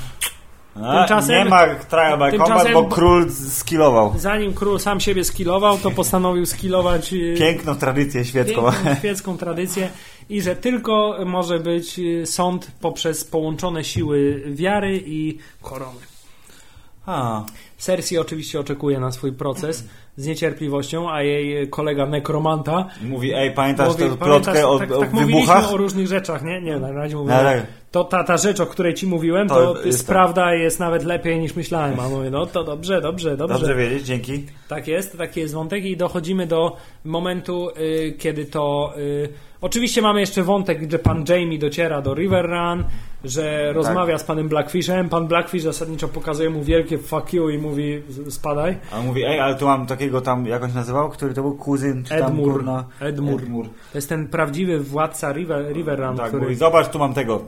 Tymczasem- 0.75 1.45
nie 1.45 1.51
ma 1.51 1.67
trial 1.89 2.19
by 2.19 2.39
combat, 2.39 2.73
bo 2.73 2.85
król 2.85 3.31
skillował. 3.31 4.15
zanim 4.19 4.55
król 4.55 4.79
sam 4.79 5.01
siebie 5.01 5.25
skillował, 5.25 5.79
to 5.79 5.91
postanowił 5.91 6.47
skillować 6.47 7.13
y, 7.13 7.35
Piękną 7.39 7.75
tradycję 7.75 8.25
świecką. 8.25 8.63
piękną 8.73 8.95
świecką 8.95 9.37
tradycję 9.37 9.89
i 10.29 10.43
że 10.43 10.57
tylko 10.57 11.17
może 11.27 11.61
być 11.61 11.99
y, 11.99 12.27
sąd 12.27 12.71
poprzez 12.81 13.25
połączone 13.25 13.85
siły 13.85 14.43
wiary 14.51 15.03
i 15.07 15.39
korony. 15.63 16.01
A, 17.07 17.45
Cersei 17.79 18.19
oczywiście 18.19 18.61
oczekuje 18.61 19.01
na 19.01 19.13
swój 19.13 19.33
proces 19.33 19.85
z 20.21 20.27
niecierpliwością, 20.27 21.11
a 21.11 21.23
jej 21.23 21.69
kolega 21.69 22.07
nekromanta 22.07 22.87
mówi, 23.03 23.33
ej, 23.35 23.51
pamiętasz 23.51 23.89
mówi, 23.89 24.05
tę 24.11 24.17
plotkę 24.17 24.69
o, 24.69 24.79
tak, 24.79 24.91
o 24.93 24.99
tak 24.99 25.11
wybuchach? 25.11 25.31
mówiliśmy 25.31 25.69
o 25.69 25.77
różnych 25.77 26.07
rzeczach, 26.07 26.45
nie? 26.45 26.61
Nie, 26.61 26.77
na 26.79 26.93
razie 26.93 27.17
mówię. 27.17 27.35
Ale- 27.35 27.67
To 27.91 28.05
ta, 28.05 28.25
ta 28.25 28.37
rzecz, 28.37 28.61
o 28.61 28.67
której 28.67 28.95
ci 28.95 29.07
mówiłem, 29.07 29.49
to, 29.49 29.75
To 29.75 29.83
jest, 29.87 29.99
tak. 30.07 30.15
prawda, 30.17 30.55
jest 30.55 30.81
nawet 30.81 31.05
lepiej 31.05 31.41
niż 31.41 31.57
myślałem. 31.57 32.01
A 32.01 32.09
mówię, 32.09 32.31
no 32.31 32.47
to 32.47 32.65
dobrze, 32.65 33.01
dobrze, 33.01 33.37
dobrze. 33.37 33.55
Dobrze 33.59 33.75
wiedzieć, 33.75 34.07
dzięki. 34.07 34.47
Tak 34.69 34.89
jest, 34.89 35.19
taki 35.19 35.41
jest 35.41 35.55
wątek 35.55 35.85
i 35.85 35.97
dochodzimy 35.97 36.47
do 36.47 36.77
momentu, 37.05 37.69
y, 37.71 38.15
kiedy 38.19 38.45
to... 38.45 38.93
Y, 38.99 39.29
oczywiście 39.61 40.03
mamy 40.03 40.21
jeszcze 40.21 40.43
wątek, 40.43 40.91
że 40.93 40.99
pan 40.99 41.25
Jamie 41.29 41.59
dociera 41.59 42.03
do 42.03 42.15
River 42.15 42.47
Run, 42.47 42.85
że 43.25 43.73
rozmawia 43.73 44.19
z 44.19 44.25
panem 44.25 44.49
Blackfishem. 44.49 45.09
Pan 45.09 45.27
Blackfish 45.27 45.63
zasadniczo 45.63 46.09
pokazuje 46.09 46.51
mu 46.51 46.63
wielkie 46.63 46.99
fuck 46.99 47.33
you 47.33 47.49
i 47.51 47.59
mówi 47.59 48.03
"Z- 48.09 48.35
spadaj. 48.35 48.77
A 48.93 48.99
on 48.99 49.07
mówi, 49.07 49.25
ej, 49.25 49.41
ale 49.41 49.55
tu 49.55 49.67
mam 49.67 49.87
takiego 49.87 50.21
tam, 50.21 50.47
jakoś 50.47 50.75
nazywał, 50.75 51.09
który 51.11 51.35
to 51.35 51.43
był 51.43 51.55
kuzyn, 51.55 52.05
czy 52.05 52.19
tam, 52.19 52.29
Edmur. 52.33 52.53
kurna... 52.53 52.85
Edmur. 53.01 53.41
To 53.93 53.99
jest 53.99 54.09
ten 54.09 54.29
prawdziwy 54.29 54.81
władca 54.81 55.33
River, 55.33 55.73
River 55.73 56.01
Run, 56.01 56.17
Tak, 56.17 56.29
który... 56.29 56.43
mówi, 56.43 56.55
zobacz, 56.55 56.89
tu 56.89 56.99
mam 56.99 57.15
tego, 57.15 57.43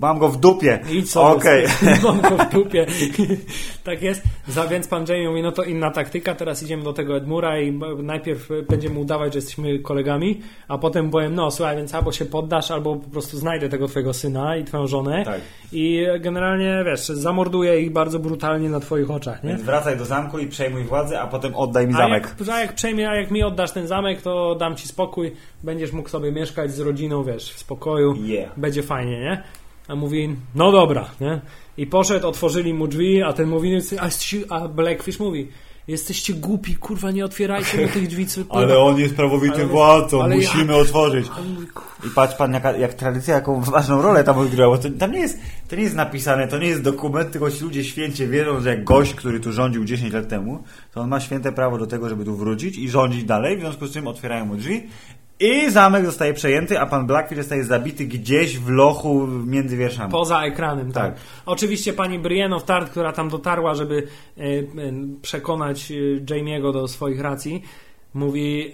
mam 0.00 0.18
go 0.18 0.28
w 0.28 0.36
dupie. 0.36 0.78
Idź 0.92 1.10
sobie, 1.10 1.26
Okej. 1.36 1.66
mam 2.04 2.20
go 2.20 2.30
w 2.44 2.48
dupie. 2.52 2.86
tak 3.84 4.02
jest. 4.02 4.22
Za, 4.48 4.66
więc 4.66 4.88
pan 4.88 5.04
Jamie 5.08 5.28
mówi, 5.28 5.42
no 5.42 5.52
to 5.52 5.62
inna 5.62 5.90
taktyka, 5.90 6.34
teraz 6.34 6.62
idziemy 6.62 6.82
do 6.82 6.92
tego 6.92 7.16
Edmura 7.16 7.60
i 7.60 7.78
najpierw 8.02 8.48
będziemy 8.68 8.98
udawać, 8.98 9.32
że 9.32 9.38
jesteśmy 9.38 9.78
kolegami, 9.78 10.40
a 10.68 10.78
potem 10.78 11.10
powiem, 11.10 11.34
no 11.34 11.50
słuchaj, 11.50 11.76
więc 11.76 11.94
albo 11.94 12.12
się 12.12 12.24
poddasz, 12.24 12.70
albo 12.70 12.96
po 12.96 13.10
prostu 13.10 13.38
znajdę 13.38 13.68
tego 13.68 13.88
twojego 13.88 14.14
syna 14.14 14.56
i 14.56 14.64
twoją 14.64 14.86
żonę 14.86 15.17
Tak. 15.24 15.40
i 15.72 16.06
generalnie, 16.20 16.82
wiesz, 16.86 17.00
zamorduję 17.00 17.80
ich 17.80 17.92
bardzo 17.92 18.18
brutalnie 18.18 18.68
na 18.70 18.80
twoich 18.80 19.10
oczach, 19.10 19.42
nie? 19.44 19.50
Więc 19.50 19.62
wracaj 19.62 19.96
do 19.98 20.04
zamku 20.04 20.38
i 20.38 20.46
przejmuj 20.46 20.84
władzę, 20.84 21.20
a 21.20 21.26
potem 21.26 21.54
oddaj 21.54 21.86
mi 21.86 21.94
A 21.94 21.96
zamek. 21.96 22.34
jak, 22.40 22.48
a 22.48 22.60
jak 22.60 22.74
przejmie, 22.74 23.10
a 23.10 23.14
jak 23.16 23.30
mi 23.30 23.42
oddasz 23.42 23.70
ten 23.72 23.86
zamek, 23.86 24.22
to 24.22 24.54
dam 24.54 24.76
ci 24.76 24.88
spokój, 24.88 25.32
będziesz 25.62 25.92
mógł 25.92 26.08
sobie 26.08 26.32
mieszkać 26.32 26.72
z 26.72 26.80
rodziną, 26.80 27.24
wiesz, 27.24 27.52
w 27.52 27.58
spokoju, 27.58 28.14
Yeah. 28.24 28.50
będzie 28.56 28.82
fajnie, 28.82 29.20
nie? 29.20 29.42
A 29.88 29.94
mówi, 29.94 30.36
no 30.54 30.72
dobra, 30.72 31.08
nie? 31.20 31.40
I 31.76 31.86
poszedł, 31.86 32.28
otworzyli 32.28 32.74
mu 32.74 32.86
drzwi, 32.86 33.22
a 33.22 33.32
ten 33.32 33.48
mówi, 33.48 33.78
a, 34.00 34.54
a 34.54 34.68
Blackfish 34.68 35.20
mówi, 35.20 35.48
jesteście 35.88 36.34
głupi, 36.34 36.76
kurwa, 36.76 37.10
nie 37.10 37.24
otwierajcie 37.24 37.80
mu 37.80 37.88
tych 37.88 38.08
drzwi. 38.08 38.26
Ale 38.50 38.78
on 38.78 38.98
jest 38.98 39.14
prawowitym 39.14 39.60
Ale- 39.60 39.68
władcą, 39.68 40.22
ale 40.22 40.36
musimy 40.36 40.76
otworzyć. 40.76 41.26
Mówi, 41.54 41.66
kurwa, 41.66 42.06
I 42.06 42.10
patrz 42.10 42.34
pan, 42.34 42.52
jaka, 42.52 42.76
jak 42.76 42.94
tradycja, 42.94 43.34
jaką 43.34 43.60
ważną 43.60 44.02
rolę 44.02 44.24
tam 44.24 44.38
odgrała. 44.38 44.78
To, 44.78 44.90
tam 44.90 45.12
nie 45.12 45.20
jest, 45.20 45.38
to 45.68 45.76
nie 45.76 45.82
jest 45.82 45.94
napisane, 45.94 46.48
to 46.48 46.58
nie 46.58 46.66
jest 46.66 46.82
dokument, 46.82 47.30
tylko 47.30 47.50
ci 47.50 47.64
ludzie 47.64 47.84
święcie 47.84 48.26
wierzą, 48.26 48.60
że 48.60 48.68
jak 48.68 48.84
gość, 48.84 49.14
który 49.14 49.40
tu 49.40 49.52
rządził 49.52 49.84
10 49.84 50.12
lat 50.12 50.28
temu, 50.28 50.62
to 50.92 51.00
on 51.00 51.08
ma 51.08 51.20
święte 51.20 51.52
prawo 51.52 51.78
do 51.78 51.86
tego, 51.86 52.08
żeby 52.08 52.24
tu 52.24 52.36
wrócić 52.36 52.78
i 52.78 52.90
rządzić 52.90 53.24
dalej, 53.24 53.56
w 53.56 53.60
związku 53.60 53.86
z 53.86 53.92
czym 53.92 54.06
otwierają 54.06 54.46
mu 54.46 54.56
drzwi 54.56 54.82
i 55.40 55.70
zamek 55.70 56.04
zostaje 56.06 56.34
przejęty, 56.34 56.80
a 56.80 56.86
pan 56.86 57.06
Blackfield 57.06 57.42
zostaje 57.42 57.64
zabity 57.64 58.04
gdzieś 58.04 58.58
w 58.58 58.68
lochu 58.68 59.26
między 59.26 59.76
wierszami. 59.76 60.12
Poza 60.12 60.42
ekranem, 60.44 60.92
tak. 60.92 61.14
Tak. 61.14 61.22
Oczywiście 61.46 61.92
pani 61.92 62.18
Brienne 62.18 62.56
of 62.56 62.64
Tart, 62.64 62.90
która 62.90 63.12
tam 63.12 63.28
dotarła, 63.28 63.74
żeby 63.74 64.06
e, 64.36 64.42
przekonać 65.22 65.92
e, 65.92 65.94
Jamie'ego 66.24 66.72
do 66.72 66.88
swoich 66.88 67.20
racji, 67.20 67.62
mówi... 68.14 68.72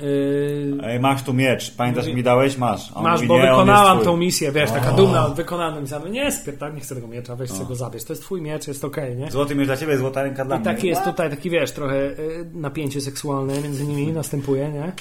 E, 0.81 0.87
Ej, 0.89 1.01
masz 1.01 1.23
tu 1.23 1.33
miecz, 1.35 1.77
pamiętasz, 1.77 2.05
Mówi- 2.05 2.17
mi 2.17 2.23
dałeś? 2.23 2.59
Masz. 2.59 2.93
On 2.95 3.03
Masz, 3.03 3.15
mówi, 3.21 3.29
bo 3.29 3.39
wykonałam 3.39 3.99
tą 3.99 4.17
misję, 4.17 4.53
wiesz, 4.53 4.71
taka 4.71 4.93
O. 4.93 4.97
dumna, 4.97 5.29
wykonałam 5.29 5.81
misję. 5.83 6.01
Nie, 6.11 6.33
spierdam, 6.33 6.75
nie 6.75 6.81
chcę 6.81 6.95
tego 6.95 7.09
miecza, 7.09 7.37
weź 7.37 7.51
sobie 7.51 7.67
go 7.69 7.75
zabierz. 7.75 8.05
To 8.05 8.13
jest 8.13 8.23
twój 8.23 8.43
miecz, 8.43 8.69
jest 8.69 8.85
okej, 8.85 9.17
nie? 9.17 9.31
Złoty 9.31 9.55
miecz 9.55 9.67
dla 9.67 9.77
ciebie, 9.77 9.99
złota 9.99 10.23
ręka 10.23 10.45
dla 10.45 10.57
I 10.57 10.59
mnie. 10.61 10.65
taki 10.75 10.87
jest 10.87 11.05
tutaj, 11.05 11.31
taki 11.31 11.51
wiesz, 11.51 11.73
trochę 11.73 12.11
napięcie 12.55 13.01
seksualne 13.01 13.61
między 13.61 13.87
nimi 13.87 14.13
następuje, 14.13 14.69
nie? 14.69 14.93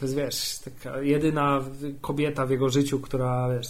To 0.00 0.06
jest, 0.06 0.16
wiesz, 0.16 0.58
taka 0.64 1.00
jedyna 1.00 1.64
kobieta 2.00 2.46
w 2.46 2.50
jego 2.50 2.68
życiu, 2.68 3.00
która, 3.00 3.48
wiesz, 3.56 3.68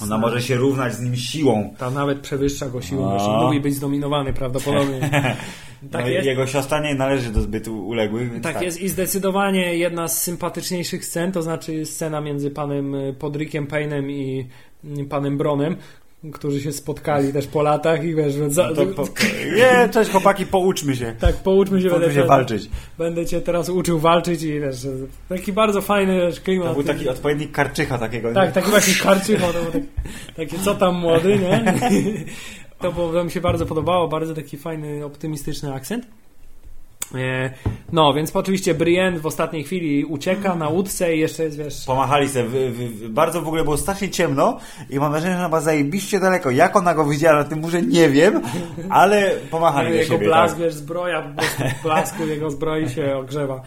Ona 0.00 0.18
może 0.18 0.42
się 0.42 0.56
równać 0.56 0.94
z 0.94 1.00
nim 1.00 1.16
siłą. 1.16 1.74
ta 1.78 1.90
nawet 1.90 2.20
przewyższa 2.20 2.68
go 2.68 2.82
siłą, 2.82 3.10
O. 3.10 3.12
wiesz, 3.14 3.22
i 3.22 3.44
lubi 3.44 3.60
być 3.60 3.74
zdominowany 3.74 4.32
prawdopodobnie. 4.32 5.00
tak 5.92 6.04
no, 6.04 6.08
jest. 6.08 6.26
Jego 6.26 6.46
siostra 6.46 6.80
nie 6.80 6.94
należy 6.94 7.32
do 7.32 7.40
zbyt 7.40 7.68
uległych, 7.68 8.32
więc 8.32 8.44
Tak 8.44 8.62
jest 8.62 8.80
i 8.80 8.88
zdecydowanie 8.88 9.76
jedna 9.76 10.08
z 10.08 10.22
sympatyczniejszych 10.22 11.04
scen, 11.04 11.32
to 11.32 11.42
znaczy 11.42 11.86
scena 11.86 12.20
między 12.20 12.50
panem 12.50 12.94
y, 12.94 13.14
Podrickiem 13.18 13.66
Payne'em 13.66 14.10
i 14.10 14.48
y, 15.00 15.04
panem 15.04 15.38
Bronem, 15.38 15.76
którzy 16.32 16.60
się 16.60 16.72
spotkali 16.72 17.32
też 17.32 17.46
po 17.46 17.62
latach 17.62 18.04
i 18.04 18.14
wiesz, 18.14 18.32
za, 18.48 18.70
No 18.76 18.86
po... 18.86 19.04
Nie, 19.56 19.88
cześć 19.92 20.10
chłopaki, 20.10 20.46
pouczmy 20.46 20.96
się. 20.96 21.14
tak, 21.20 21.36
pouczmy 21.36 21.80
się, 21.82 21.88
Pouczmy 21.88 22.00
będę 22.06 22.14
się 22.14 22.22
cię- 22.22 22.28
walczyć. 22.28 22.70
Będę 22.98 23.26
cię 23.26 23.40
teraz 23.40 23.68
uczył 23.68 23.98
walczyć 23.98 24.42
i 24.42 24.60
wiesz, 24.60 24.86
taki 25.28 25.52
bardzo 25.52 25.80
fajny 25.80 26.16
wiesz, 26.16 26.40
klimat. 26.40 26.68
To 26.68 26.74
był 26.74 26.82
taki 26.82 27.08
odpowiednik 27.08 27.52
karczycha 27.52 27.98
takiego. 27.98 28.32
Tak, 28.32 28.48
nie? 28.48 28.52
taki 28.54 28.70
właśnie 28.70 28.94
karczycho, 28.94 29.52
to 29.52 29.62
był 29.62 29.72
tak, 29.72 29.82
takie 30.36 30.58
co 30.58 30.74
tam 30.74 30.94
młody, 30.94 31.38
nie? 31.38 31.64
To, 32.80 32.92
to 32.92 33.24
mi 33.24 33.30
się 33.30 33.40
bardzo 33.40 33.66
podobało, 33.66 34.08
bardzo 34.08 34.34
taki 34.34 34.56
fajny, 34.56 35.04
optymistyczny 35.04 35.74
akcent. 35.74 36.06
E, 37.14 37.50
No, 37.92 38.14
więc 38.14 38.36
oczywiście 38.36 38.74
Brienne 38.74 39.20
w 39.20 39.26
ostatniej 39.26 39.64
chwili 39.64 40.04
ucieka 40.04 40.54
na 40.54 40.68
łódce 40.68 41.16
i 41.16 41.20
jeszcze 41.20 41.42
jest, 41.42 41.58
wiesz... 41.58 41.84
Pomachali 41.86 42.28
sobie. 42.28 42.44
W, 42.48 42.78
w, 42.78 43.08
bardzo 43.08 43.42
w 43.42 43.46
ogóle 43.46 43.64
było 43.64 43.76
strasznie 43.76 44.08
ciemno 44.10 44.58
i 44.90 44.98
mam 44.98 45.10
wrażenie, 45.10 45.32
że 45.32 45.38
ona 45.38 45.48
była 45.48 45.60
zajebiście 45.60 46.20
daleko. 46.20 46.50
Jak 46.50 46.76
ona 46.76 46.94
go 46.94 47.04
widziała 47.04 47.36
na 47.38 47.44
tym 47.44 47.58
murze, 47.58 47.82
nie 47.82 48.08
wiem, 48.08 48.42
ale 48.90 49.30
pomachali 49.50 49.88
do 49.92 49.94
jego 49.94 50.12
siebie. 50.12 50.26
blask, 50.26 50.54
tak. 50.54 50.64
wiesz, 50.64 50.74
zbroja, 50.74 51.22
po 51.82 51.88
blasku 51.88 52.26
jego 52.26 52.50
zbroi 52.50 52.88
się 52.88 53.16
ogrzewa. 53.16 53.62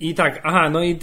I 0.00 0.14
tak, 0.14 0.40
aha, 0.44 0.70
no 0.70 0.82
i 0.82 0.98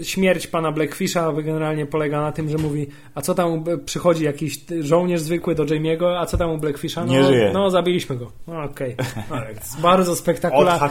e, 0.00 0.04
śmierć 0.04 0.46
pana 0.46 0.72
Blackfisha 0.72 1.32
generalnie 1.32 1.86
polega 1.86 2.20
na 2.20 2.32
tym, 2.32 2.48
że 2.48 2.58
mówi, 2.58 2.86
a 3.14 3.20
co 3.22 3.34
tam 3.34 3.64
przychodzi 3.84 4.24
jakiś 4.24 4.58
żołnierz 4.80 5.20
zwykły 5.20 5.54
do 5.54 5.64
Jamie'ego, 5.64 6.16
a 6.18 6.26
co 6.26 6.36
tam 6.36 6.50
u 6.50 6.58
Blackfisha? 6.58 7.04
No, 7.04 7.12
Nie 7.12 7.24
żyje. 7.24 7.50
No, 7.54 7.70
zabiliśmy 7.70 8.16
go. 8.16 8.32
No, 8.46 8.62
Okej. 8.62 8.96
No, 9.30 9.36
jest 9.48 9.80
Bardzo 9.80 10.16
spektakularna. 10.16 10.90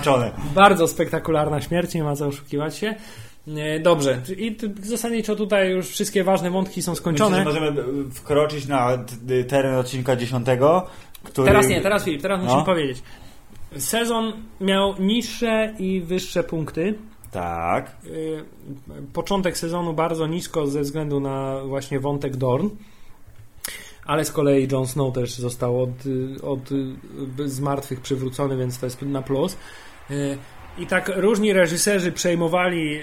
Bardzo 0.55 0.87
spektakularna 0.87 1.61
śmierć, 1.61 1.93
nie 1.93 2.03
ma 2.03 2.15
co 2.15 2.27
oszukiwać 2.27 2.77
się. 2.77 2.95
E, 3.57 3.79
Dobrze, 3.79 4.21
i 4.37 4.57
zasadniczo 4.83 5.35
tutaj 5.35 5.71
już 5.71 5.87
wszystkie 5.89 6.23
ważne 6.23 6.51
wątki 6.51 6.81
są 6.81 6.91
Myślę, 6.91 7.01
skończone. 7.01 7.37
że 7.37 7.43
możemy 7.43 7.67
e, 7.67 7.83
wkroczyć 8.13 8.67
na 8.67 8.97
teren 9.47 9.75
odcinka 9.75 10.15
10, 10.15 10.47
który... 11.23 11.47
Teraz 11.47 11.67
nie, 11.67 11.81
teraz 11.81 12.03
Filip, 12.05 12.21
teraz 12.21 12.41
musimy 12.41 12.59
No. 12.59 12.65
powiedzieć. 12.65 13.03
Sezon 13.77 14.33
miał 14.61 14.95
niższe 14.99 15.73
i 15.79 16.01
wyższe 16.01 16.43
punkty. 16.43 16.95
Tak. 17.31 17.91
Y, 18.05 18.43
Początek 19.13 19.57
sezonu 19.57 19.93
bardzo 19.93 20.27
nisko 20.27 20.67
ze 20.67 20.81
względu 20.81 21.19
na 21.19 21.61
właśnie 21.65 21.99
wątek 21.99 22.35
Dorn. 22.35 22.69
Ale 24.05 24.25
z 24.25 24.31
kolei 24.31 24.67
Jon 24.71 24.87
Snow 24.87 25.13
też 25.13 25.35
został 25.35 25.81
od, 25.81 25.89
od 26.43 26.71
y, 27.39 27.49
z 27.49 27.59
martwych 27.59 28.01
przywrócony, 28.01 28.57
więc 28.57 28.79
to 28.79 28.85
jest 28.85 29.01
na 29.01 29.21
plus. 29.21 29.57
Y, 30.11 30.37
I 30.77 30.87
tak 30.87 31.11
różni 31.15 31.53
reżyserzy 31.53 32.11
przejmowali 32.11 32.99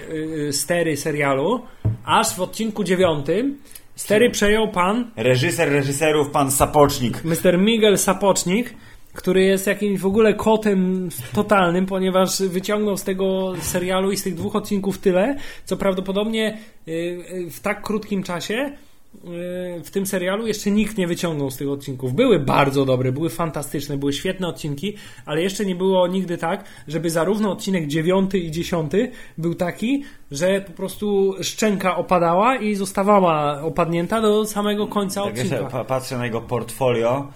y, 0.47 0.53
stery 0.53 0.97
serialu, 0.97 1.61
aż 2.05 2.35
w 2.35 2.41
odcinku 2.41 2.83
dziewiątym 2.83 3.57
stery 3.95 4.29
przejął 4.29 4.67
pan 4.67 5.11
Reżyser 5.15 5.71
reżyserów, 5.71 6.29
pan 6.29 6.51
Sapocznik. 6.51 7.23
Mr. 7.23 7.57
Miguel 7.57 7.97
Sapocznik, 7.97 8.73
który 9.13 9.43
jest 9.43 9.67
jakimś 9.67 9.99
w 9.99 10.05
ogóle 10.05 10.33
kotem 10.33 11.09
totalnym, 11.33 11.85
ponieważ 11.85 12.41
wyciągnął 12.41 12.97
z 12.97 13.03
tego 13.03 13.53
serialu 13.61 14.11
i 14.11 14.17
z 14.17 14.23
tych 14.23 14.35
dwóch 14.35 14.55
odcinków 14.55 14.97
tyle, 14.97 15.35
co 15.65 15.77
prawdopodobnie 15.77 16.57
y, 16.87 16.91
y, 16.91 17.51
w 17.51 17.59
tak 17.59 17.81
krótkim 17.81 18.23
czasie 18.23 18.53
yy, 18.53 19.83
w 19.83 19.91
tym 19.91 20.05
serialu 20.05 20.47
jeszcze 20.47 20.71
nikt 20.71 20.97
nie 20.97 21.07
wyciągnął 21.07 21.51
z 21.51 21.57
tych 21.57 21.69
odcinków. 21.69 22.13
Były 22.13 22.39
bardzo 22.39 22.85
dobre, 22.85 23.11
były 23.11 23.29
fantastyczne, 23.29 23.97
były 23.97 24.13
świetne 24.13 24.47
odcinki, 24.47 24.95
ale 25.25 25.41
jeszcze 25.41 25.65
nie 25.65 25.75
było 25.75 26.07
nigdy 26.07 26.37
tak, 26.37 26.63
żeby 26.87 27.09
zarówno 27.09 27.51
odcinek 27.51 27.87
9 27.87 28.33
i 28.35 28.51
10 28.51 28.91
był 29.37 29.55
taki, 29.55 30.03
że 30.31 30.61
po 30.61 30.71
prostu 30.71 31.35
szczęka 31.41 31.95
opadała 31.97 32.55
i 32.55 32.75
zostawała 32.75 33.61
opadnięta 33.61 34.21
do 34.21 34.45
samego 34.45 34.87
końca 34.87 35.23
Tak, 35.23 35.33
odcinka. 35.33 35.57
pa- 35.65 35.83
patrzę 35.83 36.17
na 36.17 36.25
jego 36.25 36.41
portfolio. 36.41 37.27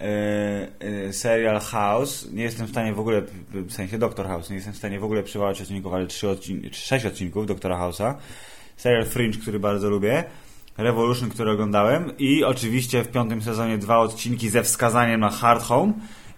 Yy, 0.00 0.88
yy, 0.88 1.12
serial 1.12 1.60
House. 1.60 2.28
Nie 2.32 2.42
jestem 2.42 2.66
w 2.66 2.70
stanie 2.70 2.92
w 2.92 3.00
ogóle, 3.00 3.22
w 3.52 3.72
sensie 3.72 3.98
Doctor 3.98 4.26
House, 4.26 4.50
nie 4.50 4.56
jestem 4.56 4.74
w 4.74 4.76
stanie 4.76 5.00
w 5.00 5.04
ogóle 5.04 5.22
przywołać 5.22 5.60
odcinków, 5.60 5.94
ale 5.94 6.06
trzy 6.06 6.26
odcin- 6.26 6.68
sześć 6.72 7.06
odcinków 7.06 7.46
Doktora 7.46 7.78
House'a. 7.78 8.14
Serial 8.76 9.04
Fringe, 9.04 9.38
który 9.38 9.60
bardzo 9.60 9.90
lubię. 9.90 10.24
Revolution, 10.76 11.30
który 11.30 11.50
oglądałem. 11.50 12.12
I 12.18 12.44
oczywiście 12.44 13.04
w 13.04 13.08
piątym 13.08 13.42
sezonie 13.42 13.78
dwa 13.78 13.98
odcinki 13.98 14.50
ze 14.50 14.62
wskazaniem 14.62 15.20
na 15.20 15.30
Hard 15.30 15.62
Home. 15.62 15.92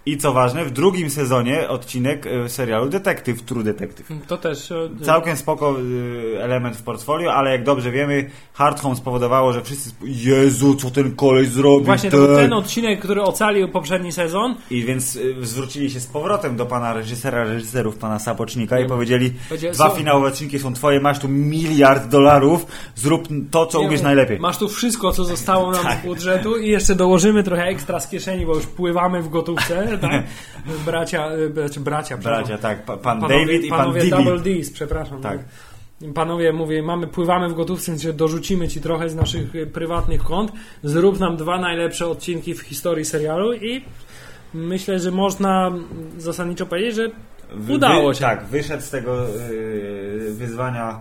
I 0.07 0.17
co 0.19 0.33
ważne, 0.33 0.65
w 0.65 0.71
drugim 0.71 1.11
sezonie 1.11 1.69
odcinek 1.69 2.25
yy, 2.25 2.49
serialu 2.49 2.89
Detektyw, 2.89 3.43
True 3.43 3.63
Detective. 3.65 4.09
To 4.27 4.37
też. 4.37 4.73
e, 4.73 4.89
Całkiem 5.03 5.37
spoko 5.37 5.77
y, 5.81 6.43
element 6.43 6.77
w 6.77 6.83
portfolio, 6.83 7.33
ale 7.35 7.51
jak 7.51 7.65
dobrze 7.65 7.91
wiemy, 7.91 8.31
Hard 8.53 8.81
Home 8.81 8.97
spowodowało, 8.97 9.53
że 9.53 9.63
wszyscy 9.63 9.91
Jezu, 10.05 10.75
co 10.75 10.91
ten 10.91 11.17
koleś 11.17 11.49
zrobił. 11.49 11.85
Właśnie 11.85 12.11
to 12.11 12.27
ten... 12.27 12.37
ten 12.37 12.53
odcinek, 12.53 13.01
który 13.01 13.23
ocalił 13.23 13.69
poprzedni 13.69 14.13
sezon. 14.13 14.55
I 14.71 14.85
więc 14.85 15.19
zwrócili 15.43 15.91
się 15.91 16.01
z 16.01 16.07
powrotem 16.07 16.57
do 16.57 16.67
pana 16.67 16.93
reżysera, 16.95 17.45
reżyserów, 17.45 17.97
pana 17.99 18.19
Sapocznika 18.19 18.81
i 18.81 18.87
powiedzieli, 18.89 19.33
Powiedział- 19.49 19.73
dwa 19.73 19.91
są- 19.91 19.97
finałowe 19.97 20.27
odcinki 20.27 20.59
są 20.59 20.75
twoje, 20.75 21.01
masz 21.01 21.19
tu 21.19 21.29
miliard 21.29 22.09
dolarów, 22.09 22.67
zrób 22.95 23.29
to, 23.51 23.67
co 23.67 23.81
Nie 23.81 23.87
umiesz 23.87 24.03
najlepiej. 24.03 24.39
Masz 24.41 24.59
tu 24.59 24.69
wszystko, 24.69 25.13
co 25.13 25.25
zostało 25.25 25.73
nam 25.73 25.83
Tak. 25.83 25.99
z 26.03 26.07
budżetu 26.07 26.57
i 26.57 26.69
jeszcze 26.69 26.95
dołożymy 26.95 27.43
trochę 27.43 27.65
ekstra 27.65 28.01
z 28.01 28.09
kieszeni, 28.09 28.47
bo 28.47 28.55
już 28.55 28.67
pływamy 28.67 29.23
w 29.23 29.29
gotówce, 29.29 29.90
tak? 30.09 30.25
Bracia, 30.87 31.33
y, 31.33 31.81
bracia, 31.81 32.17
bracia, 32.17 32.59
tak, 32.59 32.85
pa, 32.85 32.97
pan 32.97 33.21
panowie, 33.21 33.47
David 33.47 33.65
i 33.65 33.69
pan 33.69 33.79
panowie 33.79 34.01
Didi. 34.01 34.11
Double 34.11 34.39
D's, 34.39 34.73
przepraszam. 34.73 35.21
Tak. 35.21 35.39
Panowie, 36.15 36.53
mówię, 36.53 36.83
mamy, 36.83 37.07
pływamy 37.07 37.49
w 37.49 37.55
gotówce, 37.55 37.93
więc 37.93 38.17
dorzucimy 38.17 38.69
ci 38.69 38.81
trochę 38.81 39.09
z 39.09 39.15
naszych 39.15 39.55
y, 39.55 39.67
prywatnych 39.67 40.23
kont. 40.23 40.53
Zrób 40.83 41.21
nam 41.21 41.37
dwa 41.37 41.59
najlepsze 41.59 42.07
odcinki 42.07 42.55
w 42.55 42.61
historii 42.61 43.05
serialu 43.05 43.53
i 43.55 43.85
myślę, 44.55 44.99
że 44.99 45.11
można 45.11 45.73
zasadniczo 46.19 46.67
powiedzieć, 46.67 46.95
że 46.95 47.11
Wy- 47.55 47.73
udało 47.73 48.09
wy- 48.09 48.15
się. 48.15 48.21
Tak, 48.21 48.45
wyszedł 48.45 48.83
z 48.83 48.91
tego 48.91 49.29
y, 49.29 50.35
wyzwania 50.35 51.01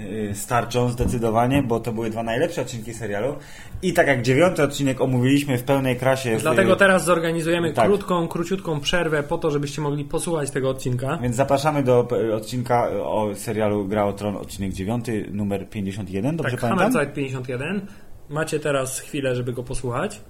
y, 0.00 0.34
starczą 0.34 0.88
zdecydowanie, 0.90 1.62
bo 1.62 1.80
to 1.80 1.92
były 1.92 2.10
dwa 2.10 2.22
najlepsze 2.22 2.62
odcinki 2.62 2.94
serialu. 2.94 3.34
I 3.82 3.92
tak 3.92 4.06
jak 4.06 4.22
dziewiąty 4.22 4.62
odcinek 4.62 5.00
omówiliśmy 5.00 5.58
w 5.58 5.62
pełnej 5.62 5.96
krasie. 5.96 6.38
w- 6.38 6.42
Dlatego 6.42 6.76
teraz 6.76 7.04
zorganizujemy 7.04 7.72
Tak. 7.72 7.86
krótką, 7.86 8.28
króciutką 8.28 8.80
przerwę 8.80 9.22
po 9.22 9.38
to, 9.38 9.50
żebyście 9.50 9.80
mogli 9.82 10.04
posłuchać 10.04 10.50
tego 10.50 10.70
odcinka. 10.70 11.18
Więc 11.22 11.36
zapraszamy 11.36 11.82
do 11.82 12.04
p- 12.04 12.34
odcinka 12.34 12.88
o 12.90 13.28
serialu 13.34 13.84
Gra 13.88 14.04
o 14.04 14.12
Tron, 14.12 14.36
odcinek 14.36 14.72
9, 14.72 15.06
numer 15.32 15.68
51, 15.70 16.36
dobrze 16.36 16.50
Tak, 16.52 16.60
pamiętam? 16.60 16.78
Hammerzeit 16.92 17.14
51. 17.14 17.80
Macie 18.28 18.60
teraz 18.60 19.00
chwilę, 19.00 19.34
żeby 19.36 19.52
go 19.52 19.62
posłuchać. 19.62 20.20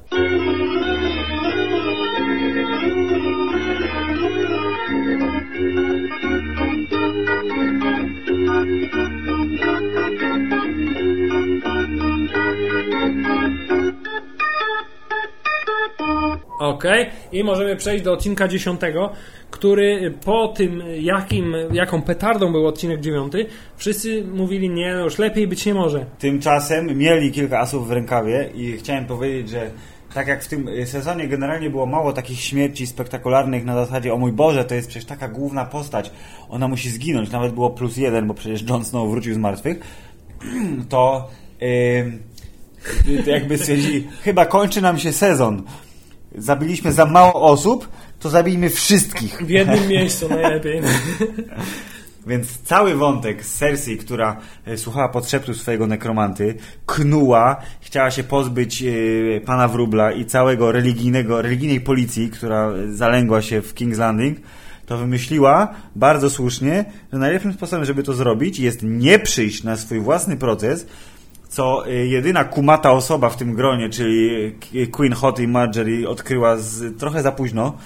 Ok, 16.58 16.84
i 17.32 17.44
możemy 17.44 17.76
przejść 17.76 18.04
do 18.04 18.12
odcinka 18.12 18.48
10, 18.48 18.80
który 19.50 20.14
po 20.24 20.48
tym, 20.48 20.82
jakim, 21.00 21.54
jaką 21.72 22.02
petardą 22.02 22.52
był 22.52 22.66
odcinek 22.66 23.00
9, 23.00 23.32
wszyscy 23.76 24.24
mówili, 24.24 24.70
nie, 24.70 24.94
no 24.94 25.04
już 25.04 25.18
lepiej 25.18 25.46
być 25.46 25.66
nie 25.66 25.74
może. 25.74 26.06
Tymczasem 26.18 26.98
mieli 26.98 27.32
kilka 27.32 27.58
asów 27.58 27.88
w 27.88 27.90
rękawie 27.90 28.50
i 28.54 28.72
chciałem 28.72 29.04
powiedzieć, 29.04 29.48
że 29.50 29.70
tak 30.14 30.28
jak 30.28 30.44
w 30.44 30.48
tym 30.48 30.68
sezonie 30.86 31.28
generalnie 31.28 31.70
było 31.70 31.86
mało 31.86 32.12
takich 32.12 32.40
śmierci 32.40 32.86
spektakularnych 32.86 33.64
na 33.64 33.74
zasadzie 33.74 34.14
o 34.14 34.18
mój 34.18 34.32
Boże, 34.32 34.64
to 34.64 34.74
jest 34.74 34.88
przecież 34.88 35.04
taka 35.04 35.28
główna 35.28 35.64
postać, 35.64 36.10
ona 36.48 36.68
musi 36.68 36.90
zginąć, 36.90 37.30
nawet 37.30 37.52
było 37.52 37.70
plus 37.70 37.96
jeden, 37.96 38.26
bo 38.26 38.34
przecież 38.34 38.62
Jon 38.62 38.84
Snow 38.84 39.10
wrócił 39.10 39.34
z 39.34 39.38
martwych, 39.38 39.80
to 40.88 41.28
yy, 41.60 42.12
jakby 43.26 43.58
stwierdzili, 43.58 44.08
chyba 44.22 44.46
kończy 44.46 44.80
nam 44.80 44.98
się 44.98 45.12
sezon. 45.12 45.62
Zabiliśmy 46.34 46.92
za 46.92 47.06
mało 47.06 47.34
osób, 47.34 47.88
to 48.20 48.30
zabijmy 48.30 48.70
wszystkich. 48.70 49.42
W 49.42 49.48
jednym 49.48 49.88
miejscu 49.88 50.28
najlepiej. 50.28 50.80
Więc 52.26 52.58
cały 52.62 52.94
wątek 52.94 53.44
z 53.44 53.58
Cersei, 53.58 53.96
która 53.96 54.36
e, 54.66 54.76
słuchała 54.78 55.08
podszeptu 55.08 55.54
swojego 55.54 55.86
nekromanty, 55.86 56.54
knuła, 56.86 57.56
chciała 57.80 58.10
się 58.10 58.24
pozbyć 58.24 58.82
e, 58.82 58.90
pana 59.40 59.68
Wróbla 59.68 60.12
i 60.12 60.24
całego 60.24 60.72
religijnego, 60.72 61.42
religijnej 61.42 61.80
policji, 61.80 62.30
która 62.30 62.72
zalęgła 62.88 63.42
się 63.42 63.62
w 63.62 63.74
King's 63.74 63.98
Landing, 63.98 64.38
to 64.86 64.98
wymyśliła 64.98 65.74
bardzo 65.96 66.30
słusznie, 66.30 66.84
że 67.12 67.18
najlepszym 67.18 67.52
sposobem, 67.52 67.84
żeby 67.84 68.02
to 68.02 68.14
zrobić, 68.14 68.58
jest 68.58 68.82
nie 68.82 69.18
przyjść 69.18 69.62
na 69.62 69.76
swój 69.76 70.00
własny 70.00 70.36
proces, 70.36 70.86
co 71.48 71.86
e, 71.86 71.92
jedyna 71.92 72.44
kumata 72.44 72.90
osoba 72.90 73.30
w 73.30 73.36
tym 73.36 73.54
gronie, 73.54 73.88
czyli 73.88 74.46
e, 74.74 74.86
Queen 74.86 75.12
Hot 75.12 75.40
i 75.40 75.48
Marjorie 75.48 76.08
odkryła 76.08 76.56
z, 76.56 76.98
trochę 76.98 77.22
za 77.22 77.32
późno, 77.32 77.78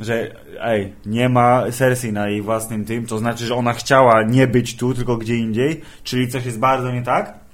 że 0.00 0.34
ej, 0.60 0.92
nie 1.06 1.28
ma 1.28 1.64
Cersei 1.72 2.12
na 2.12 2.28
jej 2.28 2.42
własnym 2.42 2.84
tym, 2.84 3.06
to 3.06 3.18
znaczy, 3.18 3.46
że 3.46 3.54
ona 3.54 3.72
chciała 3.72 4.22
nie 4.22 4.46
być 4.46 4.76
tu, 4.76 4.94
tylko 4.94 5.16
gdzie 5.16 5.36
indziej, 5.36 5.80
czyli 6.04 6.28
coś 6.28 6.46
jest 6.46 6.58
bardzo 6.58 6.92
nie 6.92 7.02
tak. 7.02 7.44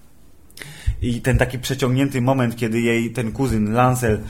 I 1.03 1.21
ten 1.21 1.39
taki 1.39 1.59
przeciągnięty 1.59 2.21
moment, 2.21 2.57
kiedy 2.57 2.81
jej 2.81 3.11
ten 3.11 3.33
kuzyn 3.33 3.73
Lancel 3.73 4.21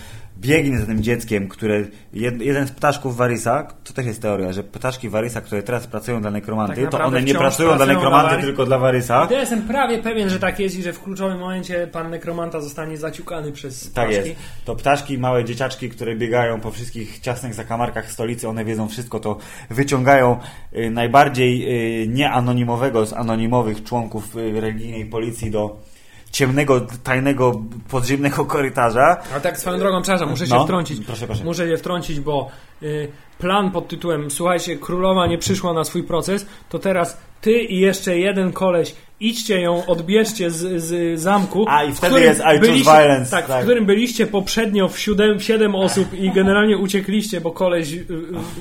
biegnie 0.40 0.78
za 0.78 0.86
tym 0.86 1.02
dzieckiem, 1.02 1.48
które 1.48 1.84
jed, 2.12 2.40
jeden 2.40 2.66
z 2.66 2.70
ptaszków 2.70 3.16
Varysa, 3.16 3.66
to 3.84 3.92
też 3.92 4.06
jest 4.06 4.22
teoria, 4.22 4.52
że 4.52 4.62
ptaszki 4.62 5.08
Varysa, 5.08 5.40
które 5.40 5.62
teraz 5.62 5.86
pracują 5.86 6.20
dla 6.20 6.30
nekromanty, 6.30 6.82
Tak 6.82 6.90
to 6.90 7.04
one 7.04 7.22
nie 7.22 7.34
pracują 7.34 7.76
dla 7.76 7.86
nekromanty, 7.86 8.34
dla 8.34 8.42
tylko 8.42 8.66
dla 8.66 8.78
Varysa. 8.78 9.28
Ja 9.30 9.40
jestem 9.40 9.62
prawie 9.62 9.98
pewien, 9.98 10.30
że 10.30 10.38
tak 10.38 10.60
jest 10.60 10.78
i 10.78 10.82
że 10.82 10.92
w 10.92 11.02
kluczowym 11.02 11.38
momencie 11.38 11.86
pan 11.92 12.10
nekromanta 12.10 12.60
zostanie 12.60 12.96
zaciukany 12.96 13.52
przez 13.52 13.92
Tak 13.92 14.08
ptaszki. 14.08 14.28
jest. 14.28 14.40
To 14.64 14.76
ptaszki, 14.76 15.18
małe 15.18 15.44
dzieciaczki, 15.44 15.90
które 15.90 16.16
biegają 16.16 16.60
po 16.60 16.70
wszystkich 16.70 17.18
ciasnych 17.18 17.54
zakamarkach 17.54 18.10
stolicy, 18.12 18.48
one 18.48 18.64
wiedzą 18.64 18.88
wszystko, 18.88 19.20
to 19.20 19.38
wyciągają 19.70 20.38
y, 20.76 20.90
najbardziej 20.90 22.02
y, 22.02 22.08
nieanonimowego 22.08 23.06
z 23.06 23.12
anonimowych 23.12 23.84
członków 23.84 24.36
y, 24.36 24.60
religijnej 24.60 25.06
policji 25.06 25.50
do 25.50 25.89
ciemnego, 26.30 26.80
tajnego, 27.04 27.60
podziemnego 27.90 28.44
korytarza. 28.44 29.16
A 29.36 29.40
tak 29.40 29.58
swoją 29.58 29.78
drogą, 29.78 30.02
przepraszam, 30.02 30.30
muszę 30.30 30.46
się 30.46 30.54
No, 30.54 30.64
wtrącić. 30.64 31.06
proszę, 31.06 31.26
proszę. 31.26 31.44
Muszę 31.44 31.68
się 31.68 31.76
wtrącić, 31.76 32.20
bo 32.20 32.50
y, 32.82 33.08
plan 33.38 33.70
pod 33.70 33.88
tytułem 33.88 34.30
Słuchajcie, 34.30 34.76
królowa 34.76 35.26
nie 35.26 35.38
przyszła 35.38 35.72
na 35.72 35.84
swój 35.84 36.02
proces, 36.02 36.46
to 36.68 36.78
teraz 36.78 37.16
ty 37.40 37.52
i 37.52 37.78
jeszcze 37.78 38.18
jeden 38.18 38.52
koleś 38.52 38.94
idźcie 39.20 39.60
ją, 39.60 39.86
odbierzcie 39.86 40.50
z, 40.50 40.82
z 40.82 41.20
zamku. 41.20 41.64
A, 41.68 41.84
i 41.84 41.92
wtedy 41.92 42.20
jest 42.20 42.42
I 42.56 42.60
byliście- 42.60 42.90
violence, 42.92 43.30
Tak, 43.30 43.46
tak. 43.46 43.60
w 43.60 43.64
którym 43.64 43.86
byliście 43.86 44.26
poprzednio 44.26 44.88
w 44.88 44.98
siódem, 44.98 45.40
siedem 45.40 45.74
osób 45.74 46.14
i 46.14 46.30
generalnie 46.30 46.78
uciekliście, 46.78 47.40
bo 47.40 47.50
koleś 47.50 47.92
y, 47.92 47.96
y, 47.96 48.06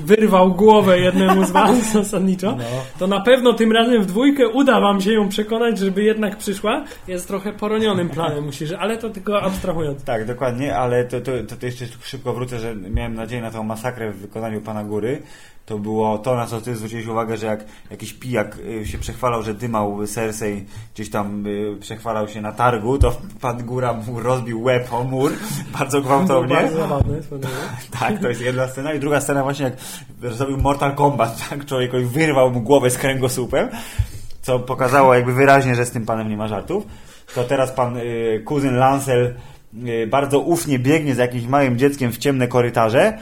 wyrwał 0.06 0.54
głowę 0.54 1.00
jednemu 1.00 1.46
z 1.46 1.52
was 1.52 1.72
zasadniczo. 1.94 2.52
No. 2.52 2.64
To 3.00 3.08
na 3.08 3.20
pewno 3.22 3.54
tym 3.54 3.72
razem 3.72 4.02
w 4.04 4.06
dwójkę 4.06 4.48
uda 4.48 4.80
wam 4.80 5.02
się 5.02 5.14
ją 5.14 5.30
przekonać, 5.30 5.78
żeby 5.80 6.04
jednak 6.04 6.38
przyszła. 6.38 6.84
Jest 7.08 7.28
trochę 7.28 7.54
poronionym 7.54 8.10
planem, 8.10 8.44
musisz, 8.44 8.72
ale 8.72 8.98
to 8.98 9.10
tylko 9.10 9.42
abstrahując. 9.42 10.04
Tak, 10.04 10.26
dokładnie, 10.26 10.76
ale 10.78 11.04
to, 11.06 11.22
to, 11.22 11.32
to, 11.48 11.56
to 11.56 11.66
jeszcze 11.66 11.86
szybko 12.04 12.34
wrócę, 12.34 12.60
że 12.60 12.76
miałem 12.76 13.14
nadzieję 13.16 13.42
na 13.42 13.52
tą 13.52 13.64
masakrę 13.64 14.12
w 14.12 14.18
wykonaniu 14.18 14.62
pana 14.62 14.84
Góry. 14.84 15.22
To 15.70 15.80
było 15.80 16.18
to, 16.18 16.36
na 16.36 16.46
co 16.46 16.62
ty 16.62 16.76
zwróciłeś 16.76 17.08
uwagę, 17.08 17.38
że 17.38 17.46
jak 17.46 17.66
jakiś 17.92 18.14
pijak 18.14 18.58
y, 18.82 18.86
się 18.86 18.98
przechwalał, 18.98 19.44
że 19.44 19.54
dymał 19.54 20.08
Cersei, 20.08 20.66
gdzieś 20.94 21.10
tam 21.10 21.48
y, 21.48 21.78
przechwalał 21.80 22.28
się 22.28 22.42
na 22.42 22.52
targu, 22.52 22.98
to 22.98 23.18
pan 23.42 23.64
Góra 23.66 23.94
mu 23.94 24.20
rozbił 24.20 24.62
łeb 24.62 24.94
o 24.94 25.04
mur, 25.04 25.32
bardzo 25.80 26.02
gwałtownie. 26.02 26.56
bardzo 26.56 26.78
zabawne. 26.78 27.18
Tak, 28.00 28.20
to 28.22 28.30
jest 28.30 28.42
jedna 28.42 28.68
scena. 28.68 28.94
I 28.94 29.00
druga 29.00 29.22
scena 29.22 29.44
właśnie 29.44 29.66
jak 29.66 30.34
zrobił 30.34 30.58
Mortal 30.58 30.96
Kombat, 30.96 31.38
tak? 31.50 31.66
Człowiekowi 31.66 32.06
wyrwał 32.06 32.52
mu 32.52 32.62
głowę 32.62 32.90
z 32.90 32.98
kręgosłupem, 32.98 33.70
co 34.42 34.60
pokazało 34.60 35.14
jakby 35.16 35.34
wyraźnie, 35.34 35.76
że 35.76 35.86
z 35.86 35.92
tym 35.92 36.06
panem 36.06 36.30
nie 36.30 36.38
ma 36.38 36.48
żartów. 36.48 36.84
To 37.36 37.44
teraz 37.44 37.72
pan 37.72 37.98
y, 37.98 38.42
kuzyn 38.46 38.76
Lancel 38.76 39.36
bardzo 40.08 40.40
ufnie 40.40 40.80
biegnie 40.80 41.16
za 41.16 41.22
jakimś 41.22 41.46
małym 41.46 41.78
dzieckiem 41.78 42.12
w 42.12 42.18
ciemne 42.18 42.48
korytarze 42.48 43.18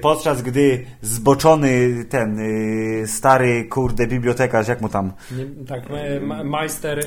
podczas 0.00 0.42
gdy 0.42 0.84
zboczony 1.02 2.04
ten 2.04 2.38
y, 2.38 3.04
stary 3.06 3.64
kurde 3.64 4.06
bibliotekarz, 4.06 4.68
jak 4.68 4.80
mu 4.80 4.88
tam? 4.88 5.12
Nie, 5.32 5.66
tak, 5.66 5.82
e, 5.90 6.20
ma- 6.20 6.44
Meister 6.44 6.98
e. 6.98 7.04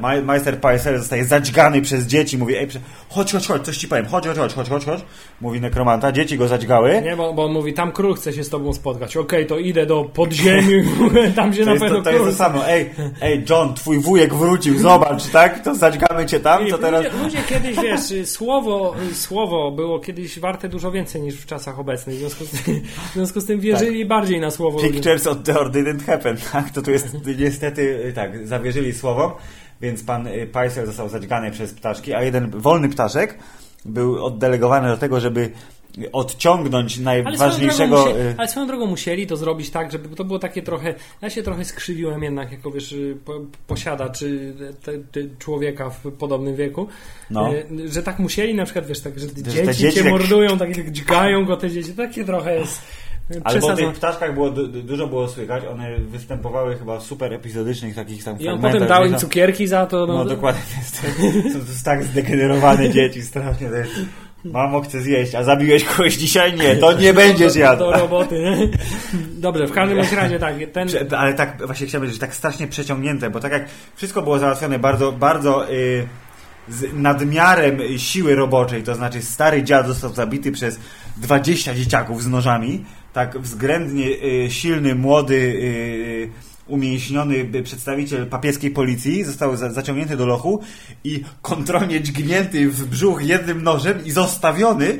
Ma- 0.00 0.20
Majster 0.20 0.60
Paisel 0.60 0.98
zostaje 0.98 1.24
zadźgany 1.24 1.82
przez 1.82 2.06
dzieci, 2.06 2.38
mówi, 2.38 2.56
ej, 2.56 2.68
chodź, 3.08 3.32
chodź, 3.32 3.46
chodź, 3.46 3.62
coś 3.62 3.76
ci 3.76 3.88
powiem, 3.88 4.06
chodź, 4.06 4.26
chodź, 4.26 4.36
chodź, 4.36 4.54
chodź, 4.54 4.68
chodź, 4.68 4.84
chodź, 4.84 5.00
mówi 5.40 5.60
nekromanta, 5.60 6.12
dzieci 6.12 6.38
go 6.38 6.48
zadźgały. 6.48 7.02
Nie, 7.02 7.16
bo, 7.16 7.34
bo 7.34 7.44
on 7.44 7.52
mówi, 7.52 7.74
tam 7.74 7.92
król 7.92 8.14
chce 8.14 8.32
się 8.32 8.44
z 8.44 8.48
tobą 8.48 8.72
spotkać. 8.72 9.16
Okej, 9.16 9.46
to 9.46 9.58
idę 9.58 9.86
do 9.86 10.04
podziemi, 10.04 10.82
tam 11.36 11.54
się 11.54 11.64
To 11.64 11.74
na 11.74 11.80
pewno 11.80 11.96
to, 11.96 12.02
to 12.02 12.10
jest 12.10 12.24
to 12.24 12.32
samo, 12.32 12.68
ej, 12.68 12.90
ej, 13.20 13.44
John, 13.50 13.74
twój 13.74 13.98
wujek 13.98 14.34
wrócił, 14.34 14.78
zobacz, 14.78 15.26
tak, 15.26 15.64
to 15.64 15.74
zadźgamy 15.74 16.26
cię 16.26 16.40
tam, 16.40 16.66
co 16.70 16.78
teraz... 16.78 17.04
Ludzie, 17.04 17.22
ludzie 17.22 17.38
kiedyś, 17.48 17.76
wiesz, 17.76 18.28
słowo, 18.36 18.94
słowo 19.12 19.70
było 19.70 20.00
kiedyś 20.00 20.25
warte 20.38 20.68
dużo 20.68 20.92
więcej 20.92 21.22
niż 21.22 21.34
w 21.34 21.46
czasach 21.46 21.78
obecnych. 21.78 22.16
W 22.16 22.18
związku 22.18 22.44
z 22.44 22.50
tym, 22.50 22.80
w 23.10 23.14
związku 23.14 23.40
z 23.40 23.46
tym 23.46 23.60
wierzyli 23.60 24.06
bardziej 24.06 24.40
na 24.40 24.50
słowo. 24.50 24.78
Pictures 24.78 25.26
of 25.26 25.42
the 25.42 25.52
didn't 25.52 26.04
happen, 26.04 26.36
tak? 26.52 26.70
To 26.70 26.82
tu 26.82 26.90
jest 26.90 27.16
niestety, 27.38 28.06
y, 28.06 28.12
tak, 28.12 28.46
zawierzyli 28.46 28.92
słowom, 28.92 29.32
więc 29.80 30.02
pan 30.02 30.26
y, 30.26 30.46
Paisel 30.46 30.86
został 30.86 31.08
zadźgany 31.08 31.50
przez 31.50 31.72
ptaszki, 31.72 32.14
a 32.14 32.22
jeden 32.22 32.50
wolny 32.50 32.88
ptaszek 32.88 33.38
był 33.84 34.24
oddelegowany 34.24 34.88
do 34.88 34.96
tego, 34.96 35.20
żeby 35.20 35.50
odciągnąć 36.12 36.98
Ale 36.98 37.20
swoją, 37.20 37.24
najważniejszego... 37.24 37.96
drogą 37.96 38.10
musie, 38.10 38.24
y, 38.24 38.34
ale 38.38 38.48
swoją 38.48 38.66
drogą 38.66 38.86
musieli 38.86 39.26
to 39.26 39.36
zrobić 39.36 39.70
tak, 39.70 39.92
żeby 39.92 40.16
to 40.16 40.24
było 40.24 40.38
takie 40.38 40.62
trochę. 40.62 40.94
Ja 41.22 41.30
się 41.30 41.42
trochę 41.42 41.64
skrzywiłem 41.64 42.22
jednak, 42.22 42.52
jako 42.52 42.70
wiesz, 42.70 42.92
y, 42.92 43.16
po, 43.24 43.40
posiadacz 43.66 44.18
te, 44.84 44.92
te 44.98 45.20
człowieka 45.38 45.90
w 45.90 46.12
podobnym 46.12 46.56
wieku. 46.56 46.88
No. 47.30 47.54
Y, 47.54 47.88
Że 47.92 48.02
tak 48.02 48.18
musieli 48.18 48.54
na 48.54 48.64
przykład, 48.64 48.86
wiesz, 48.86 49.00
tak, 49.00 49.18
że 49.18 49.26
te 49.26 49.42
dzieci, 49.42 49.74
dzieci 49.74 49.96
cię 49.96 50.02
tak- 50.02 50.12
mordują, 50.12 50.58
tak 50.58 50.76
jak 50.76 50.90
dźgają 50.90 51.44
go 51.44 51.56
te 51.56 51.70
dzieci. 51.70 51.92
Takie 51.92 52.24
trochę 52.24 52.56
jest. 52.56 52.82
Ale 53.30 53.40
przesadzone. 53.58 53.76
tych 53.76 53.92
ptaszkach 53.96 54.34
było, 54.34 54.50
du- 54.50 54.68
du- 54.68 54.82
dużo 54.82 55.06
było 55.06 55.28
słychać, 55.28 55.64
one 55.64 55.98
występowały 55.98 56.76
chyba 56.76 56.98
w 56.98 57.02
super 57.02 57.34
epizodycznych 57.34 57.94
takich 57.94 58.24
tam 58.24 58.40
I 58.40 58.48
on 58.48 58.60
potem 58.60 58.86
dał 58.86 59.06
im 59.06 59.18
cukierki 59.18 59.66
za 59.66 59.86
to. 59.86 60.06
No, 60.06 60.14
No 60.14 60.24
dokładnie, 60.24 60.62
jest, 60.78 60.96
są 61.52 61.60
to 61.60 61.84
tak 61.84 62.04
zdegenerowane 62.04 62.90
dzieci, 62.90 63.22
strasznie. 63.22 63.68
To 63.68 63.76
jest, 63.76 63.90
Mamo, 64.52 64.80
chcę 64.80 65.00
zjeść, 65.00 65.34
a 65.34 65.42
zabiłeś 65.42 65.84
kogoś 65.84 66.14
dzisiaj? 66.14 66.54
Nie, 66.56 66.76
to 66.76 66.92
nie 66.92 67.14
będziesz 67.24 67.56
jadł. 67.56 67.78
Do 67.78 67.92
roboty. 67.92 68.70
Dobrze, 69.46 69.66
w 69.66 69.72
każdym 69.72 69.98
razie 70.16 70.38
tak. 70.38 70.54
Ten, 70.72 70.88
Ale 71.16 71.34
tak, 71.34 71.66
właśnie 71.66 71.86
chciałem 71.86 72.00
powiedzieć, 72.00 72.20
że 72.20 72.26
tak 72.26 72.34
strasznie 72.34 72.66
przeciągnięte, 72.66 73.30
bo 73.30 73.40
tak 73.40 73.52
jak 73.52 73.68
wszystko 73.96 74.22
było 74.22 74.38
załatwione 74.38 74.78
bardzo, 74.78 75.12
bardzo 75.12 75.70
y, 75.70 76.06
z 76.68 76.84
nadmiarem 76.92 77.98
siły 77.98 78.34
roboczej, 78.34 78.82
to 78.82 78.94
znaczy 78.94 79.22
stary 79.22 79.62
dziad 79.62 79.86
został 79.86 80.14
zabity 80.14 80.52
przez 80.52 80.80
20 81.16 81.74
dzieciaków 81.74 82.22
z 82.22 82.26
nożami, 82.26 82.84
tak 83.12 83.38
względnie 83.38 84.06
y, 84.06 84.50
silny, 84.50 84.94
młody, 84.94 85.34
y, 85.34 86.55
umięśniony 86.68 87.62
przedstawiciel 87.62 88.26
papieskiej 88.26 88.70
policji 88.70 89.24
został 89.24 89.56
za, 89.56 89.70
zaciągnięty 89.70 90.16
do 90.16 90.26
lochu 90.26 90.60
i 91.04 91.24
kontrolnie 91.42 92.00
dźgnięty 92.00 92.70
w 92.70 92.86
brzuch 92.86 93.24
jednym 93.24 93.62
nożem 93.62 94.04
i 94.04 94.10
zostawiony 94.10 94.98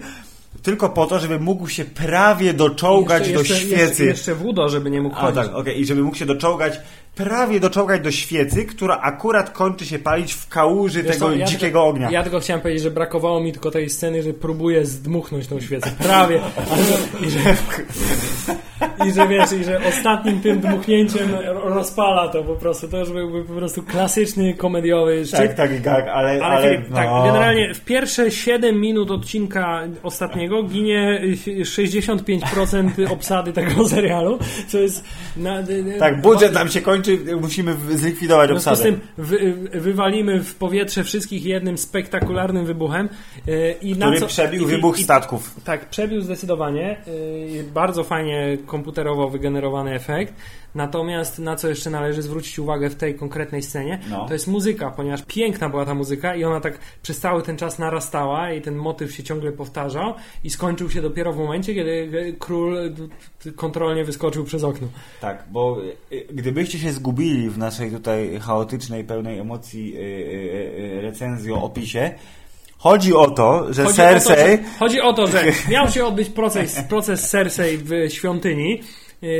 tylko 0.63 0.89
po 0.89 1.07
to, 1.07 1.19
żeby 1.19 1.41
mógł 1.41 1.69
się 1.69 1.85
prawie 1.85 2.55
doczołgać 2.55 3.33
do 3.33 3.45
świecy. 3.45 3.73
Jeszcze, 3.73 4.05
jeszcze 4.05 4.35
wódo, 4.35 4.69
żeby 4.69 4.91
nie 4.91 5.03
mógł 5.03 5.17
A 5.17 5.21
chodzić. 5.21 5.43
tak, 5.43 5.55
okej, 5.55 5.81
i 5.81 5.87
żeby 5.87 6.03
mógł 6.03 6.17
się 6.17 6.27
doczołgać, 6.27 6.81
prawie 7.17 7.61
doczołgać 7.61 8.01
do 8.01 8.11
świecy, 8.11 8.65
która 8.65 8.99
akurat 9.03 9.51
kończy 9.51 9.87
się 9.87 9.99
palić 9.99 10.35
w 10.35 10.49
kałuży 10.49 11.03
Wiesz 11.03 11.13
tego 11.13 11.27
co, 11.27 11.37
ja 11.37 11.47
dzikiego 11.47 11.67
tylko, 11.67 11.87
ognia. 11.87 12.11
Ja 12.11 12.23
tylko 12.23 12.41
chciałem 12.41 12.61
powiedzieć, 12.63 12.83
że 12.83 12.91
brakowało 12.91 13.41
mi 13.41 13.53
tylko 13.53 13.71
tej 13.71 13.91
sceny, 13.91 14.23
że 14.23 14.33
próbuję 14.33 14.87
zdmuchnąć 14.87 15.47
tą 15.47 15.61
świecę. 15.61 15.91
Prawie. 15.99 16.41
I 17.27 17.31
że, 17.31 17.39
I 19.07 19.13
że 19.13 19.29
wiesz, 19.29 19.53
i 19.53 19.65
że 19.65 19.81
ostatnim 19.89 20.41
tym 20.41 20.61
dmuchnięciem 20.61 21.29
rozpala 21.65 22.29
to 22.29 22.45
po 22.45 22.57
prostu. 22.57 22.89
To 22.89 22.99
już 22.99 23.11
byłby 23.11 23.45
po 23.45 23.53
prostu 23.53 23.83
klasyczny, 23.83 24.55
komediowy 24.55 25.27
szczyt. 25.27 25.39
Tak, 25.39 25.55
tak, 25.55 25.71
tak, 25.81 26.09
ale... 26.09 26.31
Ale, 26.31 26.45
ale 26.45 26.83
tak, 26.95 27.09
no. 27.11 27.25
generalnie 27.27 27.75
w 27.75 27.81
pierwsze 27.81 28.31
7 28.31 28.81
minut 28.81 29.11
odcinka 29.11 29.83
ostatniego 30.03 30.63
ginie 30.63 31.23
65% 31.47 33.13
obsady 33.13 33.53
tego 33.53 33.89
serialu, 33.89 34.39
co 34.69 34.79
jest... 34.79 35.05
Na, 35.37 35.63
Tak, 35.99 36.21
budżet 36.21 36.53
nam 36.53 36.69
się 36.69 36.81
kończy, 36.81 37.06
musimy 37.41 37.77
zlikwidować 37.95 38.51
w 38.51 38.53
związku 38.53 38.70
z 38.70 38.73
obsadę. 38.73 38.91
tym 38.93 39.01
wy, 39.19 39.55
wywalimy 39.81 40.41
w 40.45 40.55
powietrze 40.55 41.05
wszystkich 41.05 41.45
jednym 41.45 41.78
spektakularnym 41.78 42.66
wybuchem. 42.66 43.09
e, 43.49 43.73
I 43.73 43.97
na 43.97 44.07
Który 44.07 44.20
co, 44.20 44.27
przebił 44.27 44.62
i- 44.62 44.66
wybuch 44.66 44.99
i- 44.99 45.05
statków. 45.05 45.55
Tak, 45.65 45.89
przebił 45.91 46.20
zdecydowanie. 46.20 46.91
e, 46.91 47.62
Bardzo 47.74 48.05
fajnie 48.05 48.59
komputerowo 48.66 49.28
wygenerowany 49.28 49.95
efekt. 49.95 50.35
Natomiast 50.77 51.39
na 51.39 51.57
co 51.57 51.69
jeszcze 51.69 51.90
należy 51.90 52.23
zwrócić 52.23 52.59
uwagę 52.59 52.90
w 52.90 52.94
tej 52.94 53.15
konkretnej 53.15 53.62
scenie, 53.62 53.98
No. 54.11 54.27
to 54.27 54.32
jest 54.32 54.47
muzyka, 54.47 54.90
ponieważ 54.90 55.23
piękna 55.27 55.69
była 55.69 55.85
ta 55.85 55.94
muzyka 55.94 56.35
i 56.35 56.44
ona 56.44 56.61
tak 56.61 56.78
przez 57.03 57.19
cały 57.19 57.43
ten 57.43 57.57
czas 57.57 57.78
narastała 57.78 58.53
i 58.53 58.61
ten 58.62 58.77
motyw 58.77 59.15
się 59.15 59.23
ciągle 59.23 59.53
powtarzał 59.53 60.15
i 60.44 60.51
skończył 60.51 60.90
się 60.90 61.03
dopiero 61.03 61.32
w 61.32 61.36
momencie, 61.36 61.74
kiedy 61.74 62.36
król 62.39 62.77
kontrolnie 63.57 64.05
wyskoczył 64.05 64.44
przez 64.44 64.65
okno. 64.65 64.89
Tak, 65.20 65.44
bo 65.51 65.77
y, 66.12 66.27
gdybyście 66.32 66.78
się 66.78 66.93
zgubili 66.93 67.51
w 67.51 67.59
naszej 67.59 67.90
tutaj 67.90 68.39
chaotycznej, 68.40 69.05
pełnej 69.05 69.39
emocji 69.39 69.94
y, 69.97 71.01
recenzji 71.03 71.53
o 71.53 71.62
opisie, 71.62 72.11
chodzi 72.78 73.15
o 73.15 73.31
to, 73.31 73.73
że 73.73 73.85
Chodzi 73.85 74.01
o, 74.01 74.05
to, 74.05 74.20
Cersei... 74.20 74.57
że, 74.57 74.59
chodzi 74.78 75.01
o 75.01 75.12
to, 75.12 75.27
że 75.27 75.44
miał 75.70 75.90
się 75.90 76.05
odbyć 76.07 76.28
proces, 76.28 76.81
proces 76.89 77.31
Cersei 77.31 77.78
w 77.78 77.90
świątyni, 78.09 78.81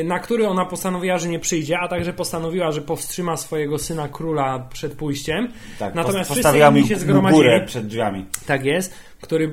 na 0.05 0.19
który 0.19 0.48
ona 0.48 0.65
postanowiła, 0.65 1.19
że 1.19 1.28
nie 1.28 1.39
przyjdzie, 1.39 1.78
a 1.78 1.89
także 1.89 2.12
postanowiła, 2.12 2.73
że 2.73 2.81
powstrzyma 2.82 3.36
swojego 3.36 3.78
syna 3.78 4.09
króla 4.09 4.59
przed 4.73 4.93
pójściem. 4.93 5.48
Tak, 5.78 5.94
Natomiast 5.94 6.31
wszyscy 6.31 6.59
inni 6.59 6.89
się 6.89 6.97
zgromadzili. 6.97 7.48
przed 7.66 7.86
drzwiami. 7.86 8.24
Tak 8.47 8.65
jest, 8.65 8.94
który 9.20 9.51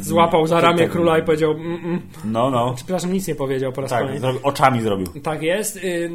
złapał 0.00 0.46
za 0.46 0.60
ramię 0.60 0.78
tak, 0.78 0.90
króla 0.90 1.18
i 1.18 1.22
powiedział 1.22 1.50
mm, 1.50 1.72
mm. 1.84 2.00
No, 2.24 2.50
no. 2.50 2.72
przepraszam, 2.76 3.12
nic 3.12 3.28
nie 3.28 3.34
powiedział 3.34 3.72
po 3.72 3.80
raz 3.80 3.90
Tak, 3.90 4.00
kolejny. 4.02 4.28
oczami 4.42 4.80
zrobił. 4.82 5.06
Tak 5.22 5.42
jest. 5.42 5.76
y, 5.76 5.80
y, 5.80 6.10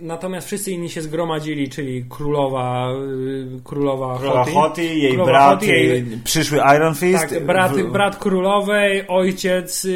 Natomiast 0.00 0.46
wszyscy 0.46 0.70
inni 0.72 0.90
się 0.90 1.02
zgromadzili, 1.02 1.68
czyli 1.68 2.04
królowa, 2.08 2.88
y, 3.58 3.60
królowa, 3.64 4.18
Królowa 4.18 4.44
Hoti, 4.44 4.54
Hoty, 4.54 4.84
jej 4.84 5.08
Królowa 5.08 5.30
brat, 5.32 5.54
Hoti, 5.60 5.66
jej- 5.70 6.04
przyszły 6.24 6.58
Iron 6.76 6.94
Fist. 6.94 7.28
tak, 7.30 7.46
brat, 7.46 7.72
w- 7.72 7.90
brat 7.92 8.16
królowej, 8.16 9.04
ojciec. 9.08 9.86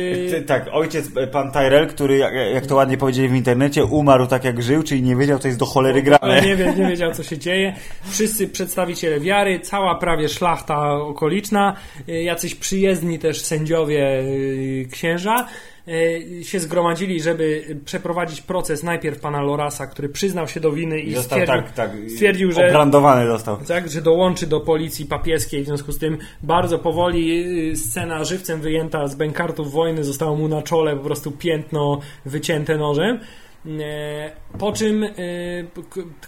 Tak, 0.47 0.69
ojciec, 0.73 1.17
e, 1.17 1.27
pan 1.27 1.53
Tyrell, 1.53 1.87
który, 1.87 2.17
jak, 2.55 2.67
to 2.67 2.75
ładnie 2.75 2.97
powiedzieli 2.97 3.29
w 3.29 3.35
internecie, 3.35 3.85
umarł 3.85 4.27
tak 4.27 4.45
jak 4.45 4.63
żył, 4.63 4.83
czyli 4.83 5.03
nie 5.03 5.17
wiedział, 5.17 5.39
co 5.39 5.49
jest 5.49 5.61
do 5.61 5.67
cholery 5.67 5.95
Ale 5.95 6.03
grane. 6.03 6.41
nie, 6.41 6.57
wie, 6.57 6.75
nie 6.79 6.87
wiedział, 6.89 7.13
co 7.13 7.23
się 7.23 7.39
dzieje. 7.39 7.75
Wszyscy 8.05 8.49
przedstawiciele 8.49 9.21
wiary, 9.21 9.61
cała 9.61 9.95
prawie 9.95 10.29
szlachta 10.29 10.93
okoliczna, 10.93 11.77
jacyś 12.07 12.55
przyjezdni 12.65 13.19
też 13.19 13.41
sędziowie 13.41 14.20
y, 14.20 14.89
księża 14.93 15.47
y, 15.89 16.45
się 16.45 16.61
zgromadzili, 16.61 17.20
żeby 17.23 17.77
przeprowadzić 17.85 18.41
proces 18.41 18.82
najpierw 18.82 19.20
pana 19.20 19.43
Lorasa, 19.43 19.86
który 19.86 20.09
przyznał 20.09 20.49
się 20.49 20.61
do 20.61 20.73
winy 20.73 21.01
i 21.01 21.15
Został 21.15 21.39
stwierdził, 21.39 21.62
tak, 21.62 21.73
tak, 21.73 21.91
stwierdził 22.15 22.53
że 22.53 22.69
obrandowany 22.69 23.27
został. 23.27 23.57
tak, 23.57 23.91
że 23.91 24.03
dołączy 24.03 24.47
do 24.47 24.61
policji 24.61 25.07
papieskiej, 25.07 25.62
w 25.62 25.66
związku 25.66 25.93
z 25.93 25.99
tym 25.99 26.19
bardzo 26.43 26.78
powoli 26.78 27.45
y, 27.70 27.77
scena 27.77 28.24
żywcem 28.24 28.61
wyjęta 28.61 29.09
z 29.09 29.15
bękartów 29.15 29.73
wojny 29.73 30.05
zostało 30.05 30.36
mu 30.36 30.49
na 30.49 30.62
czole 30.62 30.97
po 30.97 31.05
prostu 31.05 31.31
piętno 31.32 32.01
wycięte 32.27 32.78
nożem. 32.78 33.20
Po 34.59 34.73
czym 34.73 35.03
y, 35.03 35.67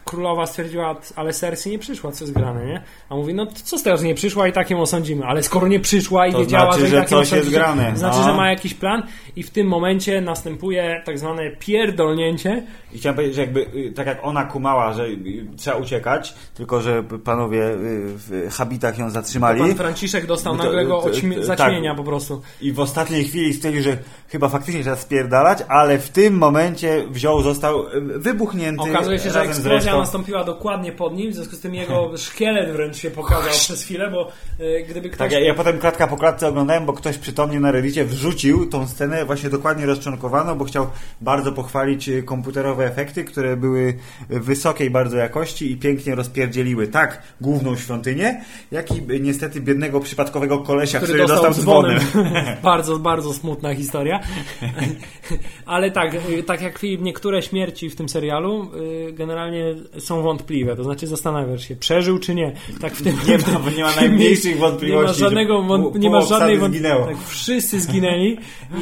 królowa 0.05 0.47
stwierdziła, 0.47 0.97
ale 1.16 1.32
Cersei 1.32 1.70
nie 1.70 1.78
przyszła, 1.78 2.12
co 2.12 2.24
jest 2.24 2.35
grane, 2.36 2.66
nie? 2.66 2.82
A 3.09 3.15
mówi, 3.15 3.35
no 3.35 3.47
to 3.47 3.53
co 3.65 3.78
z 3.78 3.82
tego, 3.82 3.97
że 3.97 4.05
nie 4.05 4.15
przyszła 4.15 4.48
i 4.48 4.53
tak 4.53 4.70
ją 4.70 4.81
osądzimy, 4.81 5.24
ale 5.27 5.43
skoro 5.43 5.69
nie 5.69 5.81
przyszła 5.81 6.27
i 6.27 6.32
To 6.32 6.39
wiedziała, 6.39 6.65
znaczy, 6.73 6.81
że, 6.81 6.89
że 6.89 6.97
tak 7.01 7.09
coś 7.09 7.32
jest 7.32 7.51
grane. 7.51 7.93
Znaczy, 7.97 8.19
No. 8.19 8.24
że 8.24 8.35
ma 8.35 8.51
jakiś 8.51 8.74
plan 8.74 9.03
i 9.36 9.43
w 9.43 9.51
tym 9.51 9.66
momencie 9.66 10.20
następuje 10.20 11.03
tak 11.05 11.19
zwane 11.19 11.51
pierdolnięcie, 11.59 12.62
I 12.93 12.98
chciałem 12.98 13.16
powiedzieć, 13.16 13.35
że 13.36 13.40
jakby, 13.43 13.61
y, 13.74 13.93
tak 13.97 14.07
jak 14.07 14.19
ona 14.23 14.44
kumała, 14.44 14.93
że 14.93 15.05
y, 15.07 15.47
trzeba 15.57 15.77
uciekać, 15.77 16.35
tylko 16.55 16.81
że 16.81 17.03
panowie 17.24 17.62
w 17.77 18.48
habitach 18.53 18.98
ją 18.98 19.11
zatrzymali. 19.11 19.61
pan 19.61 19.74
Franciszek 19.74 20.27
dostał 20.27 20.57
to- 20.57 20.65
nagłego 20.65 21.03
to- 21.03 21.09
oćmi- 21.11 21.35
tak. 21.36 21.44
zaćmienia 21.44 21.94
po 21.94 22.05
prostu. 22.05 22.43
I 22.61 22.73
w 22.73 22.81
ostatniej 22.81 23.24
chwili 23.24 23.55
stwierdził, 23.55 23.82
że 23.82 23.97
chyba 24.28 24.48
faktycznie 24.48 24.81
trzeba 24.82 24.97
spierdalać, 24.97 25.59
ale 25.69 25.98
w 25.98 26.09
tym 26.09 26.39
momencie 26.39 27.05
wziął 27.11 27.43
został 27.43 27.85
wybuchnięty. 28.18 28.82
Okazuje 28.82 29.18
się, 29.18 29.30
że 29.30 29.40
eksplozja 29.40 29.97
nastąpiła 29.97 30.44
dokładnie 30.44 30.93
pod 30.93 31.16
nim, 31.16 31.30
w 31.30 31.34
związku 31.34 31.56
z 31.56 31.60
tym 31.60 31.74
jego 31.74 32.10
szkielet 32.26 32.72
wręcz 32.72 32.97
się 32.97 33.10
pokazał 33.10 33.51
przez 33.51 33.82
chwilę, 33.82 34.10
bo 34.10 34.28
e, 34.60 34.82
gdyby 34.82 35.09
ktoś... 35.09 35.18
Tak, 35.18 35.32
ja, 35.32 35.40
ja 35.40 35.55
potem 35.55 35.78
klatka 35.78 36.06
po 36.06 36.16
klatce 36.16 36.48
oglądałem, 36.48 36.86
bo 36.86 36.93
ktoś 36.93 37.18
przytomnie 37.18 37.60
na 37.60 37.70
Reddicie 37.70 38.05
wrzucił 38.05 38.66
tą 38.66 38.86
scenę 38.88 39.24
właśnie 39.24 39.51
dokładnie 39.51 39.86
rozczłonkowano, 39.86 40.56
bo 40.56 40.64
chciał 40.64 40.86
bardzo 41.20 41.52
pochwalić 41.52 42.09
e, 42.09 42.22
komputerowe 42.22 42.86
efekty, 42.86 43.24
które 43.24 43.56
były 43.56 43.94
wysokiej 44.28 44.90
bardzo 44.90 45.16
jakości 45.16 45.72
i 45.72 45.76
pięknie 45.76 46.14
rozpierdzieliły 46.14 46.88
tak 46.88 47.22
główną 47.40 47.76
świątynię, 47.76 48.44
jak 48.70 48.90
i 48.90 48.98
e, 48.98 49.20
niestety 49.20 49.60
biednego 49.60 50.01
przypadkowego 50.01 50.59
kolesia, 50.59 50.98
który, 50.98 51.12
który 51.12 51.28
dostał 51.28 51.55
dzwonem. 51.55 51.98
bardzo, 52.62 52.98
bardzo 52.98 53.32
smutna 53.32 53.74
historia. 53.74 54.20
Ale 55.66 55.90
tak, 55.90 56.16
tak 56.47 56.62
jak 56.62 56.78
Filip, 56.78 57.02
niektóre 57.02 57.43
śmierci 57.43 57.90
w 57.90 57.97
tym 57.97 58.05
serialu 58.08 58.68
y, 59.08 59.12
generalnie 59.12 59.74
są 59.98 60.22
wątpliwe. 60.22 60.76
To 60.76 60.84
znaczy 60.84 61.06
zastanawiasz 61.06 61.68
się, 61.68 61.76
przeżył 61.76 62.18
czy 62.18 62.34
nie. 62.34 62.52
Tak 62.80 62.94
w 62.94 63.02
tym, 63.02 63.16
Nie 63.28 63.38
ma, 63.38 63.58
bo 63.58 63.70
nie 63.70 63.82
ma 63.82 63.96
najmniejszych 64.00 64.54
nie 64.54 64.60
ma 64.60 64.68
wątpliwości. 64.68 65.20
żadnego, 65.20 65.62
wąt- 65.62 65.98
nie 65.98 66.10
ma 66.10 66.20
żadnej 66.20 66.38
obsady 66.56 66.58
wąt- 66.58 66.74
zginęło. 66.74 67.06
tak, 67.06 67.18
wszyscy 67.26 67.80
zginęli 67.80 68.36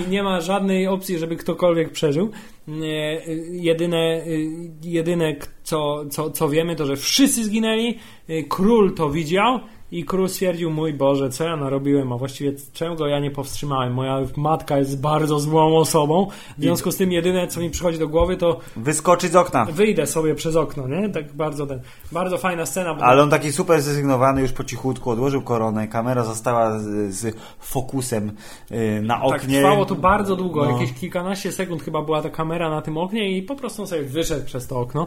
i 0.06 0.10
nie 0.10 0.22
ma 0.22 0.40
żadnej 0.40 0.86
opcji, 0.86 1.18
żeby 1.18 1.36
ktokolwiek 1.36 1.90
przeżył. 1.92 2.30
Nie, 2.68 3.20
y, 3.28 3.46
jedyne, 3.52 4.22
y, 4.26 4.51
jedyne 4.82 5.36
co, 5.62 6.05
co, 6.10 6.30
co 6.30 6.48
wiemy, 6.48 6.76
to 6.76 6.86
że 6.86 6.96
wszyscy 6.96 7.44
zginęli. 7.44 7.98
Y, 8.30 8.44
Król 8.48 8.94
to 8.94 9.10
widział. 9.10 9.60
I 9.95 10.05
król 10.05 10.29
stwierdził, 10.29 10.71
mój 10.71 10.93
Boże, 10.93 11.31
co 11.31 11.45
ja 11.45 11.57
narobiłem, 11.57 12.12
a 12.12 12.16
właściwie 12.16 12.53
czego 12.73 13.07
ja 13.07 13.19
nie 13.19 13.31
powstrzymałem? 13.31 13.95
Moja 13.95 14.19
matka 14.37 14.79
jest 14.79 15.01
bardzo 15.01 15.41
złą 15.41 15.77
osobą, 15.77 16.27
w 16.59 16.62
związku 16.62 16.93
z 16.93 16.97
tym 16.97 17.12
jedyne, 17.12 17.49
co 17.49 17.61
mi 17.61 17.71
przychodzi 17.71 17.99
do 17.99 18.09
głowy, 18.09 18.37
to 18.37 18.61
Wyskoczyć 18.77 19.33
z 19.33 19.37
okna. 19.37 19.65
wyjdę 19.65 20.07
sobie 20.07 20.35
przez 20.35 20.57
okno, 20.57 20.89
nie? 20.89 21.09
Tak 21.09 21.33
bardzo 21.33 21.66
ten, 21.66 21.81
bardzo 22.12 22.39
fajna 22.39 22.66
scena. 22.66 22.97
Ale 23.01 23.23
on 23.23 23.31
taki 23.31 23.53
super 23.53 23.83
zrezygnowany, 23.83 24.41
już 24.41 24.53
po 24.53 24.65
cichutku 24.65 25.11
odłożył 25.11 25.43
koronę, 25.43 25.89
kamera 25.89 26.25
została 26.25 26.79
z, 26.79 27.15
z 27.15 27.37
fokusem 27.59 28.33
y, 28.73 29.03
na 29.03 29.15
tak, 29.15 29.25
oknie. 29.25 29.59
trwało 29.61 29.85
to 29.85 29.95
bardzo 29.95 30.37
długo, 30.37 30.65
No. 30.65 30.71
jakieś 30.71 30.93
kilkanaście 31.01 31.53
sekund 31.53 31.83
chyba 31.83 32.03
była 32.03 32.23
ta 32.23 32.31
kamera 32.31 32.71
na 32.71 32.83
tym 32.83 32.97
oknie 32.99 33.31
i 33.39 33.43
po 33.43 33.57
prostu 33.57 33.83
on 33.83 33.89
sobie 33.89 34.03
wyszedł 34.03 34.47
przez 34.47 34.66
to 34.66 34.81
okno. 34.81 35.07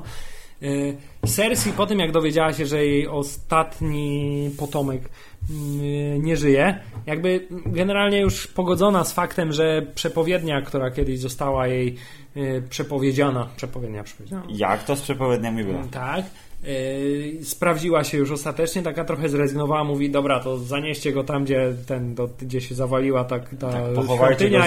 Y, 0.64 0.98
Cersei 1.26 1.72
po 1.74 1.86
tym, 1.86 2.00
jak 2.00 2.12
dowiedziała 2.12 2.54
się, 2.54 2.66
że 2.66 2.86
jej 2.86 3.08
ostatni 3.08 4.50
potomek 4.58 5.02
y, 5.02 6.20
nie 6.20 6.38
żyje, 6.38 6.80
jakby 7.06 7.48
generalnie 7.66 8.20
już 8.20 8.48
pogodzona 8.48 9.04
z 9.04 9.14
faktem, 9.14 9.52
że 9.54 9.82
przepowiednia, 9.96 10.62
która 10.62 10.92
kiedyś 10.92 11.20
została 11.20 11.68
jej 11.68 11.96
y, 12.38 12.64
przepowiedziana, 12.70 13.48
przepowiednia, 13.56 14.04
przepowiedziana, 14.04 14.44
Jak 14.50 14.84
to 14.84 14.96
z 14.96 15.02
przepowiedniami 15.02 15.64
było? 15.64 15.82
tak. 15.92 16.26
Yy, 16.68 17.46
sprawdziła 17.46 18.04
się 18.04 18.18
już 18.18 18.32
ostatecznie, 18.32 18.82
taka 18.82 19.06
trochę 19.06 19.30
zrezygnowała, 19.30 19.84
mówi, 19.84 20.10
dobra, 20.10 20.40
to 20.40 20.58
zanieście 20.58 21.14
go 21.14 21.24
tam, 21.24 21.44
gdzie 21.44 21.74
ten, 21.88 22.16
do, 22.16 22.30
gdzie 22.42 22.62
się 22.62 22.76
zawaliła 22.76 23.24
ta, 23.24 23.40
ta 23.40 23.72
Tak, 23.72 23.94
go 23.94 24.02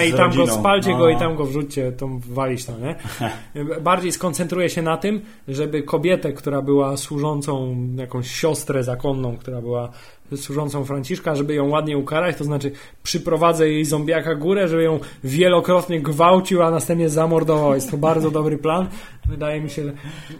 i 0.01 0.13
tam 0.13 0.31
go 0.31 0.37
rodziną. 0.37 0.59
spalcie 0.59 0.91
No. 0.91 0.97
go 0.97 1.09
i 1.09 1.17
tam 1.17 1.35
go 1.35 1.45
wrzućcie, 1.45 1.91
tą 1.91 2.19
walić 2.19 2.65
to, 2.65 2.73
nie? 2.79 2.95
Bardziej 3.81 4.11
skoncentruje 4.11 4.69
się 4.69 4.81
na 4.81 4.97
tym, 4.97 5.21
żeby 5.47 5.83
kobietę, 5.83 6.33
która 6.33 6.61
była 6.61 6.97
służącą, 6.97 7.77
jakąś 7.95 8.31
siostrę 8.31 8.83
zakonną, 8.83 9.37
która 9.37 9.61
była 9.61 9.89
służącą 10.37 10.85
Franciszka, 10.85 11.35
żeby 11.35 11.53
ją 11.53 11.69
ładnie 11.69 11.97
ukarać, 11.97 12.37
to 12.37 12.43
znaczy 12.43 12.71
przyprowadzę 13.03 13.69
jej 13.69 13.85
zombiaka 13.85 14.35
górę, 14.35 14.67
żeby 14.67 14.83
ją 14.83 14.99
wielokrotnie 15.23 16.01
gwałcił, 16.01 16.63
a 16.63 16.71
następnie 16.71 17.09
zamordował. 17.09 17.75
Jest 17.75 17.91
to 17.91 17.97
bardzo 17.97 18.31
dobry 18.31 18.57
plan. 18.57 18.87
Wydaje 19.29 19.61
mi 19.61 19.69
się, 19.69 19.83
że 19.83 19.91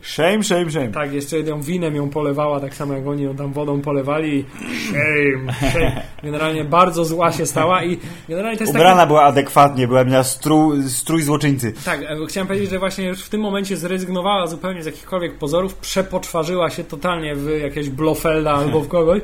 Shame, 0.01 0.43
shame, 0.43 0.72
shame. 0.72 0.88
tak, 0.88 1.13
jeszcze 1.13 1.39
ją 1.39 1.61
winem 1.61 1.95
ją 1.95 2.09
polewała, 2.09 2.59
tak 2.59 2.76
samo 2.76 2.93
jak 2.93 3.07
oni 3.07 3.23
ją 3.23 3.35
tam 3.35 3.53
wodą 3.53 3.81
polewali. 3.81 4.45
Shame, 4.89 5.53
shame. 5.72 6.01
Generalnie 6.23 6.63
bardzo 6.63 7.05
zła 7.05 7.31
się 7.31 7.45
stała 7.45 7.84
i 7.84 7.97
generalnie 8.30 8.57
to 8.57 8.63
jest 8.63 8.76
Ubrana 8.76 8.95
taki... 8.95 9.07
była 9.07 9.23
adekwatnie, 9.23 9.88
była 9.88 10.03
miała 10.03 10.23
strój, 10.23 10.84
strój 10.84 11.22
złoczyńcy. 11.22 11.73
Tak, 11.85 12.01
e, 12.01 12.18
chciałem 12.27 12.47
powiedzieć, 12.47 12.69
że 12.69 12.80
właśnie 12.80 13.05
już 13.05 13.23
w 13.23 13.30
tym 13.30 13.41
momencie 13.41 13.77
zrezygnowała 13.77 14.47
zupełnie 14.47 14.84
z 14.84 14.85
jakichkolwiek 14.85 15.38
pozorów, 15.38 15.76
przepoczwarzyła 15.76 16.69
się 16.69 16.84
totalnie 16.84 17.35
w 17.35 17.59
jakiegoś 17.61 17.89
Blofelda 17.89 18.51
albo 18.51 18.80
w 18.81 18.88
kogoś. 18.88 19.22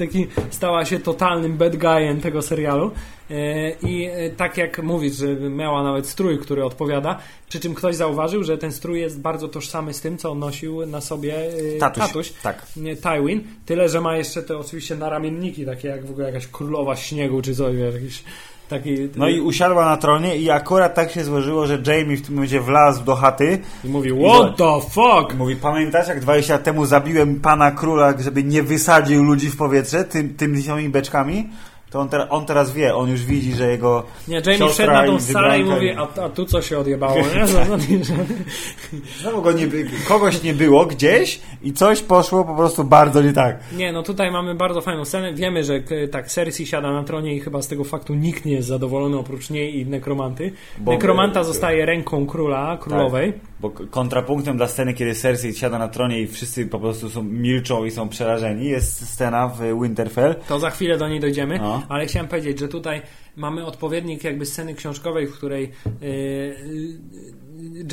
Taki 0.00 0.26
stała 0.50 0.84
się 0.84 0.98
totalnym 0.98 1.56
bad 1.56 1.76
guyem 1.76 2.20
tego 2.20 2.42
serialu. 2.42 2.90
E, 3.30 3.70
I 3.70 4.04
e, 4.04 4.30
tak 4.30 4.56
jak 4.56 4.82
mówisz, 4.82 5.16
że 5.16 5.26
miała 5.34 5.82
nawet 5.82 6.06
strój, 6.06 6.38
który 6.38 6.64
odpowiada, 6.64 7.18
przy 7.48 7.60
czym 7.60 7.74
ktoś 7.74 7.96
zauważył, 7.96 8.44
że 8.44 8.58
ten 8.58 8.72
strój 8.72 9.00
jest 9.00 9.20
bardzo 9.20 9.48
tożsamy 9.48 9.94
z 9.94 10.00
tym, 10.00 10.18
co 10.18 10.34
nosił 10.34 10.86
na 10.86 11.00
sobie 11.00 11.34
e, 11.34 11.78
Tatuś. 11.78 12.06
tatuś 12.06 12.32
Tak. 12.42 12.66
Tywin, 13.02 13.44
tyle, 13.66 13.88
że 13.88 14.00
ma 14.00 14.16
jeszcze 14.16 14.42
te 14.42 14.58
oczywiście 14.58 14.96
naramienniki, 14.96 15.66
takie 15.66 15.88
jak 15.88 16.06
w 16.06 16.10
ogóle 16.10 16.26
jakaś 16.26 16.46
królowa 16.46 16.96
śniegu 16.96 17.42
czy 17.42 17.54
coś, 17.54 17.76
jakiś 17.94 18.24
taki... 18.70 19.08
No 19.16 19.28
i 19.28 19.40
usiadła 19.40 19.84
na 19.84 19.96
tronie 19.96 20.36
i 20.36 20.50
akurat 20.50 20.94
tak 20.94 21.10
się 21.10 21.24
złożyło, 21.24 21.66
że 21.66 21.82
Jamie 21.86 22.16
w 22.16 22.22
tym 22.22 22.34
momencie 22.34 22.60
wlazł 22.60 23.04
do 23.04 23.16
chaty. 23.16 23.58
I 23.84 23.88
mówi, 23.88 24.10
what 24.24 24.56
the 24.56 24.80
fuck? 24.90 25.34
Mówi, 25.38 25.56
pamiętasz 25.56 26.08
jak 26.08 26.20
20 26.20 26.52
lat 26.52 26.62
temu 26.62 26.86
zabiłem 26.86 27.40
pana 27.40 27.70
króla, 27.70 28.14
żeby 28.18 28.44
nie 28.44 28.62
wysadził 28.62 29.22
ludzi 29.22 29.50
w 29.50 29.56
powietrze 29.56 30.04
tym, 30.04 30.34
tymi 30.34 30.62
samymi 30.62 30.88
beczkami? 30.88 31.48
To 31.90 32.00
on, 32.00 32.08
on 32.30 32.46
teraz 32.46 32.72
wie, 32.72 32.94
on 32.94 33.10
już 33.10 33.24
widzi, 33.24 33.52
że 33.54 33.70
jego 33.70 34.02
Nie, 34.28 34.42
Jamie 34.46 34.68
wszedł 34.68 34.92
na 34.92 35.06
tą 35.06 35.20
salę 35.20 35.60
i 35.60 35.64
mówi, 35.64 35.90
a, 35.90 36.08
a 36.22 36.28
tu 36.28 36.44
co 36.46 36.62
się 36.62 36.78
odjebało, 36.78 37.16
nie? 37.16 37.24
No, 37.54 37.76
no, 37.76 37.76
Znowu 39.20 39.42
go 39.42 39.52
nie, 39.52 39.66
kogoś 40.08 40.42
nie 40.42 40.54
było 40.54 40.86
gdzieś 40.86 41.40
i 41.62 41.72
coś 41.72 42.02
poszło 42.02 42.44
po 42.44 42.54
prostu 42.54 42.84
bardzo 42.84 43.22
nie 43.22 43.32
tak. 43.32 43.58
nie, 43.76 43.92
no 43.92 44.02
tutaj 44.02 44.30
mamy 44.30 44.54
bardzo 44.54 44.80
fajną 44.80 45.04
scenę. 45.04 45.34
Wiemy, 45.34 45.64
że 45.64 45.80
k- 45.80 45.94
tak, 46.12 46.26
Cersei 46.30 46.66
siada 46.66 46.92
na 46.92 47.02
tronie 47.04 47.34
i 47.34 47.40
chyba 47.40 47.62
z 47.62 47.68
tego 47.68 47.84
faktu 47.84 48.14
nikt 48.14 48.44
nie 48.44 48.52
jest 48.52 48.68
zadowolony 48.68 49.18
oprócz 49.18 49.50
niej 49.50 49.78
i 49.80 49.86
nekromanty. 49.86 50.52
Bo- 50.78 50.92
Nekromanta 50.92 51.44
zostaje 51.44 51.86
ręką 51.86 52.26
króla, 52.26 52.76
królowej. 52.80 53.32
Bo 53.60 53.70
k- 53.70 53.84
kontrapunktem 53.90 54.56
dla 54.56 54.68
sceny, 54.68 54.94
kiedy 54.94 55.14
Cersei 55.14 55.54
siada 55.54 55.78
na 55.78 55.88
tronie 55.88 56.20
i 56.20 56.26
wszyscy 56.26 56.66
po 56.66 56.78
prostu 56.80 57.10
są, 57.10 57.22
milczą 57.22 57.84
i 57.84 57.90
są 57.90 58.08
przerażeni, 58.08 58.64
jest 58.64 59.08
scena 59.08 59.48
w 59.48 59.80
Winterfell. 59.82 60.34
To 60.48 60.58
za 60.58 60.70
chwilę 60.70 60.98
do 60.98 61.08
niej 61.08 61.20
dojdziemy, 61.20 61.58
No. 61.58 61.79
Ale 61.88 62.06
chciałem 62.06 62.28
powiedzieć, 62.28 62.58
że 62.58 62.68
tutaj 62.68 63.02
mamy 63.36 63.66
odpowiednik 63.66 64.24
jakby 64.24 64.46
sceny 64.46 64.74
książkowej, 64.74 65.26
w 65.26 65.32
której 65.32 65.72
yy, 66.00 66.56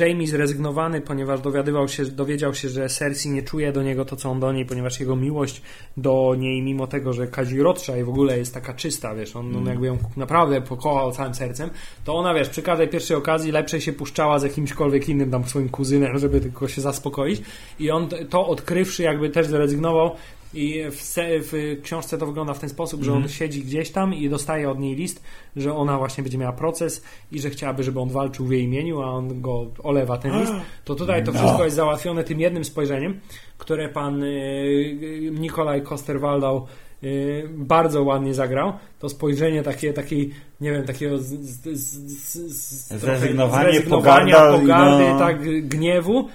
Jamie 0.00 0.26
zrezygnowany, 0.26 1.00
ponieważ 1.00 1.40
dowiadywał 1.40 1.88
się, 1.88 2.04
dowiedział 2.04 2.54
się, 2.54 2.68
że 2.68 2.88
Cersei 2.88 3.30
nie 3.30 3.42
czuje 3.42 3.72
do 3.72 3.82
niego 3.82 4.04
to, 4.04 4.16
co 4.16 4.30
on 4.30 4.40
do 4.40 4.52
niej, 4.52 4.66
ponieważ 4.66 5.00
jego 5.00 5.16
miłość 5.16 5.62
do 5.96 6.34
niej, 6.38 6.62
mimo 6.62 6.86
tego, 6.86 7.12
że 7.12 7.26
kazirodsza 7.26 7.96
i 7.96 8.04
w 8.04 8.08
ogóle 8.08 8.38
jest 8.38 8.54
taka 8.54 8.74
czysta, 8.74 9.14
wiesz, 9.14 9.36
on, 9.36 9.56
on 9.56 9.66
jakby 9.66 9.86
ją 9.86 9.98
naprawdę 10.16 10.60
pokochał 10.60 11.12
całym 11.12 11.34
sercem, 11.34 11.70
to 12.04 12.14
ona, 12.14 12.34
wiesz, 12.34 12.48
przy 12.48 12.62
każdej 12.62 12.88
pierwszej 12.88 13.16
okazji 13.16 13.52
lepszej 13.52 13.80
się 13.80 13.92
puszczała 13.92 14.38
z 14.38 14.42
jakimśkolwiek 14.42 15.08
innym 15.08 15.30
tam 15.30 15.44
swoim 15.44 15.68
kuzynem, 15.68 16.18
żeby 16.18 16.40
tylko 16.40 16.68
się 16.68 16.80
zaspokoić. 16.80 17.42
I 17.78 17.90
on 17.90 18.08
to 18.30 18.46
odkrywszy 18.46 19.02
jakby 19.02 19.30
też 19.30 19.46
zrezygnował 19.46 20.10
i 20.54 20.84
w, 20.90 21.00
se, 21.00 21.28
w 21.30 21.80
książce 21.82 22.18
to 22.18 22.26
wygląda 22.26 22.54
w 22.54 22.58
ten 22.58 22.68
sposób, 22.68 23.02
że 23.02 23.12
on 23.12 23.28
siedzi 23.28 23.62
gdzieś 23.62 23.90
tam 23.90 24.14
i 24.14 24.28
dostaje 24.28 24.70
od 24.70 24.78
niej 24.78 24.94
list, 24.94 25.22
że 25.56 25.74
ona 25.74 25.98
właśnie 25.98 26.22
będzie 26.22 26.38
miała 26.38 26.52
proces 26.52 27.04
i 27.32 27.40
że 27.40 27.50
chciałaby, 27.50 27.82
żeby 27.82 28.00
on 28.00 28.08
walczył 28.08 28.46
w 28.46 28.52
jej 28.52 28.62
imieniu, 28.62 29.02
a 29.02 29.06
on 29.06 29.40
go 29.40 29.66
olewa 29.82 30.16
ten 30.18 30.40
list. 30.40 30.52
To 30.84 30.94
tutaj 30.94 31.24
to 31.24 31.32
wszystko 31.32 31.64
jest 31.64 31.76
załatwione 31.76 32.24
tym 32.24 32.40
jednym 32.40 32.64
spojrzeniem, 32.64 33.20
które 33.58 33.88
pan 33.88 34.22
y, 34.22 35.30
Nikolaj 35.32 35.82
Koster-Waldau 35.82 36.62
y, 37.02 37.48
bardzo 37.52 38.02
ładnie 38.02 38.34
zagrał. 38.34 38.72
To 38.98 39.08
spojrzenie 39.08 39.62
takie, 39.62 39.92
takiej, 39.92 40.30
nie 40.60 40.72
wiem, 40.72 40.84
takiego 40.84 41.18
z, 41.18 41.24
z, 41.24 41.78
z, 41.78 42.10
z, 42.10 42.36
z, 42.48 43.00
Zrezygnowanie, 43.00 43.80
pogarda, 43.80 44.52
pogardy, 44.58 45.04
no. 45.04 45.18
tak, 45.18 45.68
gniewu. 45.68 46.28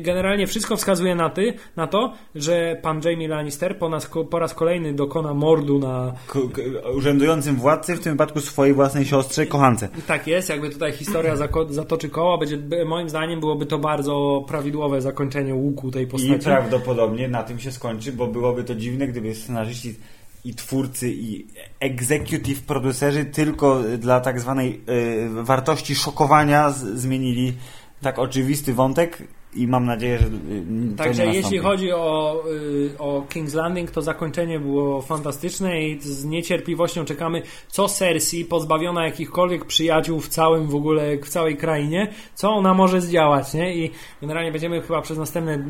Generalnie 0.00 0.46
wszystko 0.46 0.76
wskazuje 0.76 1.14
na, 1.14 1.30
ty, 1.30 1.54
na 1.76 1.86
to, 1.86 2.12
że 2.34 2.76
pan 2.82 3.00
Jamie 3.04 3.28
Lannister 3.28 3.78
po, 3.78 3.88
nas, 3.88 4.10
po 4.30 4.38
raz 4.38 4.54
kolejny 4.54 4.92
dokona 4.94 5.34
mordu 5.34 5.78
na. 5.78 6.12
K- 6.26 6.38
urzędującym 6.94 7.56
władcy, 7.56 7.96
w 7.96 8.00
tym 8.00 8.12
wypadku 8.12 8.40
swojej 8.40 8.74
własnej 8.74 9.04
siostrze, 9.06 9.46
kochance. 9.46 9.88
Tak 10.06 10.26
jest, 10.26 10.48
jakby 10.48 10.70
tutaj 10.70 10.92
historia 10.92 11.34
zatoczy 11.68 12.08
koła, 12.08 12.38
będzie, 12.38 12.58
moim 12.86 13.08
zdaniem 13.08 13.40
byłoby 13.40 13.66
to 13.66 13.78
bardzo 13.78 14.44
prawidłowe 14.48 15.00
zakończenie 15.00 15.54
łuku 15.54 15.90
tej 15.90 16.04
I 16.04 16.06
postaci. 16.06 16.38
prawdopodobnie 16.44 17.28
na 17.28 17.42
tym 17.42 17.58
się 17.58 17.72
skończy, 17.72 18.12
bo 18.12 18.26
byłoby 18.26 18.64
to 18.64 18.74
dziwne, 18.74 19.08
gdyby 19.08 19.34
scenarzyści 19.34 19.94
i 20.44 20.54
twórcy 20.54 21.10
i 21.12 21.46
executive 21.80 22.62
producerzy 22.62 23.24
tylko 23.24 23.82
dla 23.98 24.20
tak 24.20 24.40
zwanej 24.40 24.80
y, 25.40 25.44
wartości 25.44 25.94
szokowania 25.94 26.70
zmienili 26.70 27.52
tak 28.02 28.18
oczywisty 28.18 28.74
wątek 28.74 29.22
i 29.54 29.66
mam 29.66 29.84
nadzieję, 29.84 30.18
że 30.18 30.26
y, 30.26 30.96
Także 30.96 31.26
jeśli 31.26 31.58
chodzi 31.58 31.92
o, 31.92 32.42
y, 32.52 32.98
o 32.98 33.24
King's 33.34 33.54
Landing, 33.54 33.90
to 33.90 34.02
zakończenie 34.02 34.60
było 34.60 35.02
fantastyczne 35.02 35.82
i 35.82 36.00
z 36.00 36.24
niecierpliwością 36.24 37.04
czekamy, 37.04 37.42
co 37.68 37.88
Cersei, 37.88 38.44
pozbawiona 38.44 39.04
jakichkolwiek 39.04 39.64
przyjaciół 39.64 40.20
w 40.20 40.28
całym 40.28 40.66
w 40.66 40.74
ogóle, 40.74 41.16
w 41.16 41.28
całej 41.28 41.56
krainie, 41.56 42.12
co 42.34 42.50
ona 42.50 42.74
może 42.74 43.00
zdziałać, 43.00 43.54
nie? 43.54 43.74
I 43.74 43.90
generalnie 44.20 44.52
będziemy 44.52 44.82
chyba 44.82 45.02
przez 45.02 45.18
następne, 45.18 45.64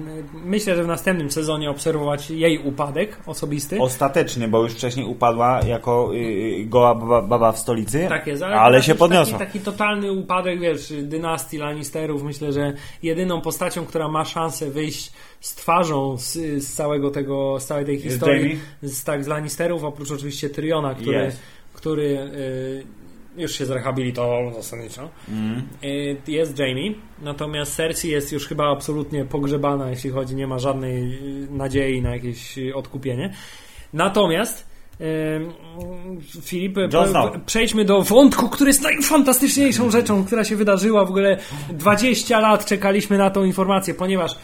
myślę, 0.44 0.76
że 0.76 0.84
w 0.84 0.86
następnym 0.86 1.30
sezonie 1.30 1.70
obserwować 1.70 2.30
jej 2.30 2.59
upadek 2.59 3.16
osobisty. 3.26 3.80
Ostatecznie, 3.80 4.48
bo 4.48 4.62
już 4.62 4.72
wcześniej 4.72 5.06
upadła 5.06 5.60
jako 5.66 6.14
y, 6.14 6.64
goła 6.66 6.94
baba, 7.22 7.52
w 7.52 7.59
stolicy, 7.59 8.06
Tak 8.09 8.26
jest, 8.26 8.42
ale, 8.42 8.56
ale, 8.56 8.82
się 8.82 8.94
podniosła. 8.94 9.38
Taki, 9.38 9.52
taki 9.52 9.64
totalny 9.64 10.12
upadek, 10.12 10.60
wiesz, 10.60 10.92
dynastii 11.02 11.59
Lannisterów. 11.59 12.22
Myślę, 12.22 12.52
że 12.52 12.72
jedyną 13.02 13.40
postacią, 13.40 13.67
która 13.86 14.08
ma 14.08 14.24
szansę 14.24 14.70
wyjść 14.70 15.12
z 15.40 15.54
twarzą 15.54 16.16
z, 16.18 16.32
z 16.64 16.74
całego 16.74 17.10
tego, 17.10 17.60
z 17.60 17.66
całej 17.66 17.84
tej 17.84 17.98
historii, 18.00 18.58
z, 18.82 19.04
tak, 19.04 19.24
z 19.24 19.26
Lannisterów, 19.26 19.84
oprócz 19.84 20.10
oczywiście 20.10 20.50
Tyriona, 20.50 20.94
który, 20.94 21.18
Jest. 21.18 21.38
który 21.72 22.02
y, 23.36 23.40
już 23.40 23.52
się 23.52 23.66
zrehabilitował 23.66 24.54
zasadniczo, 24.54 25.08
Mm. 25.28 25.62
y, 25.84 26.16
jest 26.28 26.58
Jamie. 26.58 26.94
Natomiast 27.22 27.76
Cersei 27.76 28.10
jest 28.10 28.32
już 28.32 28.46
chyba 28.46 28.70
absolutnie 28.70 29.24
pogrzebana, 29.24 29.90
jeśli 29.90 30.10
chodzi, 30.10 30.34
nie 30.34 30.46
ma 30.46 30.58
żadnej 30.58 31.14
y, 31.44 31.46
nadziei 31.50 32.02
na 32.02 32.14
jakieś 32.14 32.58
y, 32.58 32.74
odkupienie. 32.74 33.34
Natomiast 33.92 34.67
Filip, 36.42 36.78
przejdźmy 37.46 37.84
do 37.84 38.02
wątku, 38.02 38.48
który 38.48 38.70
jest 38.70 38.82
najfantastyczniejszą 38.82 39.90
rzeczą, 39.90 40.24
która 40.24 40.44
się 40.44 40.56
wydarzyła. 40.56 41.04
W 41.04 41.10
ogóle 41.10 41.38
20 41.72 42.40
lat 42.40 42.66
czekaliśmy 42.66 43.18
na 43.18 43.30
tą 43.30 43.44
informację, 43.44 43.94
ponieważ 43.94 44.38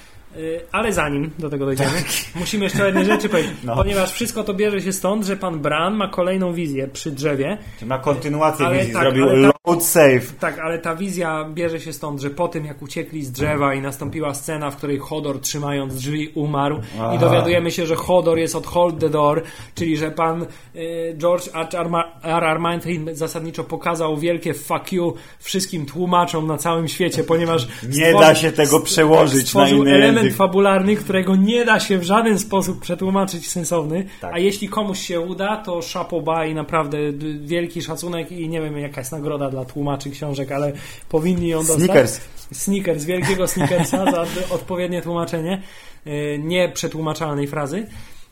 ale 0.72 0.92
zanim 0.92 1.30
do 1.38 1.50
tego 1.50 1.64
dojdziemy, 1.66 1.90
musimy 2.40 2.64
jeszcze 2.64 2.82
o 2.82 2.86
jednej 2.86 3.04
rzeczy 3.04 3.28
powiedzieć. 3.28 3.52
No. 3.64 3.76
Ponieważ 3.76 4.12
wszystko 4.12 4.44
to 4.44 4.54
bierze 4.54 4.80
się 4.82 4.92
stąd, 4.92 5.26
że 5.26 5.36
pan 5.36 5.58
Bran 5.58 5.94
ma 5.94 6.08
kolejną 6.08 6.52
wizję 6.52 6.88
przy 6.88 7.10
drzewie. 7.10 7.58
Ma 7.86 7.98
kontynuację 7.98 8.66
Ale 8.66 8.78
wizji, 8.78 8.92
tak, 8.92 9.02
zrobił 9.02 9.24
ale 9.28 9.48
tak- 9.48 9.54
load 9.66 9.84
save. 9.84 10.32
Tak, 10.40 10.58
ale 10.58 10.78
ta 10.78 10.96
wizja 10.96 11.44
bierze 11.54 11.80
się 11.80 11.92
stąd, 11.92 12.20
że 12.20 12.30
po 12.30 12.48
tym 12.48 12.64
jak 12.64 12.82
uciekli 12.82 13.24
z 13.24 13.32
drzewa 13.32 13.74
i 13.74 13.80
nastąpiła 13.80 14.34
scena, 14.34 14.70
w 14.70 14.76
której 14.76 14.98
Hodor 14.98 15.40
trzymając 15.40 15.94
drzwi 15.94 16.28
umarł 16.34 16.80
Aha. 16.96 17.14
i 17.14 17.18
dowiadujemy 17.18 17.70
się, 17.70 17.86
że 17.86 17.96
Hodor 17.96 18.38
jest 18.38 18.54
od 18.56 18.66
Hold 18.66 18.98
the 18.98 19.08
Door, 19.10 19.42
czyli 19.74 19.96
że 19.96 20.10
pan 20.10 20.46
y, 20.76 21.14
George 21.18 21.48
R. 21.54 21.66
R. 21.72 21.90
Ma- 21.90 22.12
R. 22.22 22.44
R. 22.44 22.58
Martin 22.58 23.08
zasadniczo 23.12 23.64
pokazał 23.64 24.16
wielkie 24.16 24.54
fuck 24.54 24.92
you 24.92 25.14
wszystkim 25.40 25.86
tłumaczom 25.86 26.46
na 26.46 26.58
całym 26.58 26.88
świecie, 26.88 27.24
ponieważ 27.24 27.68
Nie 27.88 28.12
da 28.12 28.34
się 28.34 28.52
tego 28.52 28.80
przełożyć 28.80 29.54
na 29.54 29.68
inny 29.68 29.94
element 29.94 30.23
język. 30.24 30.38
fabularny, 30.38 30.96
którego 30.96 31.36
nie 31.36 31.64
da 31.64 31.80
się 31.80 31.98
w 31.98 32.02
żaden 32.02 32.38
sposób 32.38 32.80
przetłumaczyć 32.80 33.50
sensowny, 33.50 34.06
Tak. 34.20 34.34
a 34.34 34.38
jeśli 34.38 34.68
komuś 34.68 34.98
się 34.98 35.20
uda, 35.20 35.56
to 35.56 35.80
chapeau 35.92 36.24
i 36.50 36.54
naprawdę 36.54 36.98
wielki 37.40 37.82
szacunek 37.82 38.32
i 38.32 38.48
nie 38.48 38.60
wiem 38.60 38.78
jaka 38.78 39.00
jest 39.00 39.12
nagroda 39.12 39.50
dla 39.50 39.64
tłumaczy 39.64 40.10
książek, 40.10 40.52
ale 40.52 40.72
powinni 41.08 41.48
ją 41.48 41.58
dostać. 41.58 41.76
Snickers. 41.78 42.20
Snickers, 42.52 43.04
wielkiego 43.04 43.48
Snickersa 43.48 44.04
za 44.12 44.26
odpowiednie 44.54 45.02
tłumaczenie 45.02 45.62
e, 46.06 46.38
nieprzetłumaczalnej 46.38 47.46
frazy. 47.46 47.86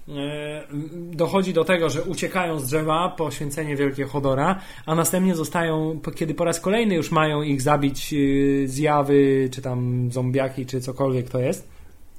E, 0.09 0.63
Dochodzi 0.95 1.53
do 1.53 1.65
tego, 1.65 1.91
że 1.91 2.03
uciekają 2.03 2.59
z 2.59 2.67
drzewa, 2.67 3.09
poświęcenie 3.09 3.77
wielkie 3.77 4.05
Hodora, 4.05 4.61
a 4.87 4.95
następnie 4.95 5.35
zostają, 5.35 6.01
kiedy 6.15 6.35
po 6.35 6.45
raz 6.45 6.61
kolejny 6.61 6.95
już 6.95 7.11
mają 7.11 7.43
ich 7.43 7.63
zabić 7.63 8.15
e, 8.15 8.17
zjawy, 8.69 9.49
czy 9.53 9.63
tam 9.63 10.09
zombiaki, 10.13 10.67
czy 10.67 10.81
cokolwiek 10.81 11.31
to 11.31 11.39
jest. 11.39 11.69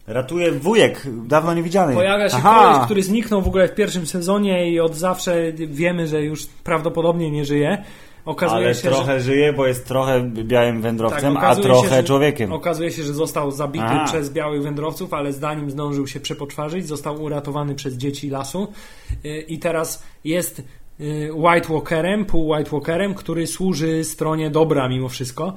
Ratuje 0.07 0.51
wujek, 0.51 1.07
dawno 1.25 1.53
niewidziany. 1.53 1.93
Pojawia 1.93 2.29
się 2.29 2.35
Aha. 2.35 2.63
koleś, 2.63 2.85
który 2.85 3.03
zniknął 3.03 3.41
w 3.41 3.47
ogóle 3.47 3.67
w 3.67 3.75
pierwszym 3.75 4.07
sezonie 4.07 4.71
i 4.71 4.79
od 4.79 4.95
zawsze 4.95 5.51
wiemy, 5.53 6.07
że 6.07 6.23
już 6.23 6.45
prawdopodobnie 6.45 7.31
nie 7.31 7.45
żyje. 7.45 7.83
Okazuje 8.25 8.65
Ale 8.65 8.75
się, 8.75 8.81
trochę 8.81 9.19
że... 9.19 9.21
żyje, 9.21 9.53
bo 9.53 9.67
jest 9.67 9.87
trochę 9.87 10.21
białym 10.23 10.81
wędrowcem, 10.81 11.33
Tak, 11.33 11.43
a 11.43 11.55
trochę 11.55 11.89
się, 11.89 11.95
że- 11.95 12.03
człowiekiem. 12.03 12.53
Okazuje 12.53 12.91
się, 12.91 13.03
że 13.03 13.13
został 13.13 13.51
zabity 13.51 13.85
Aha. 13.85 14.05
przez 14.05 14.29
białych 14.29 14.63
wędrowców, 14.63 15.13
ale 15.13 15.33
zanim 15.33 15.71
zdążył 15.71 16.07
się 16.07 16.19
przepoczwarzyć, 16.19 16.87
został 16.87 17.23
uratowany 17.23 17.75
przez 17.75 17.93
dzieci 17.93 18.29
lasu 18.29 18.67
Yy, 19.23 19.41
i 19.41 19.59
teraz 19.59 20.03
jest 20.23 20.63
yy, 20.99 21.33
White 21.33 21.67
Walkerem, 21.73 22.25
pół 22.25 22.49
White 22.49 22.69
Walkerem, 22.69 23.13
który 23.13 23.47
służy 23.47 24.03
stronie 24.03 24.49
dobra 24.49 24.89
mimo 24.89 25.09
wszystko. 25.09 25.53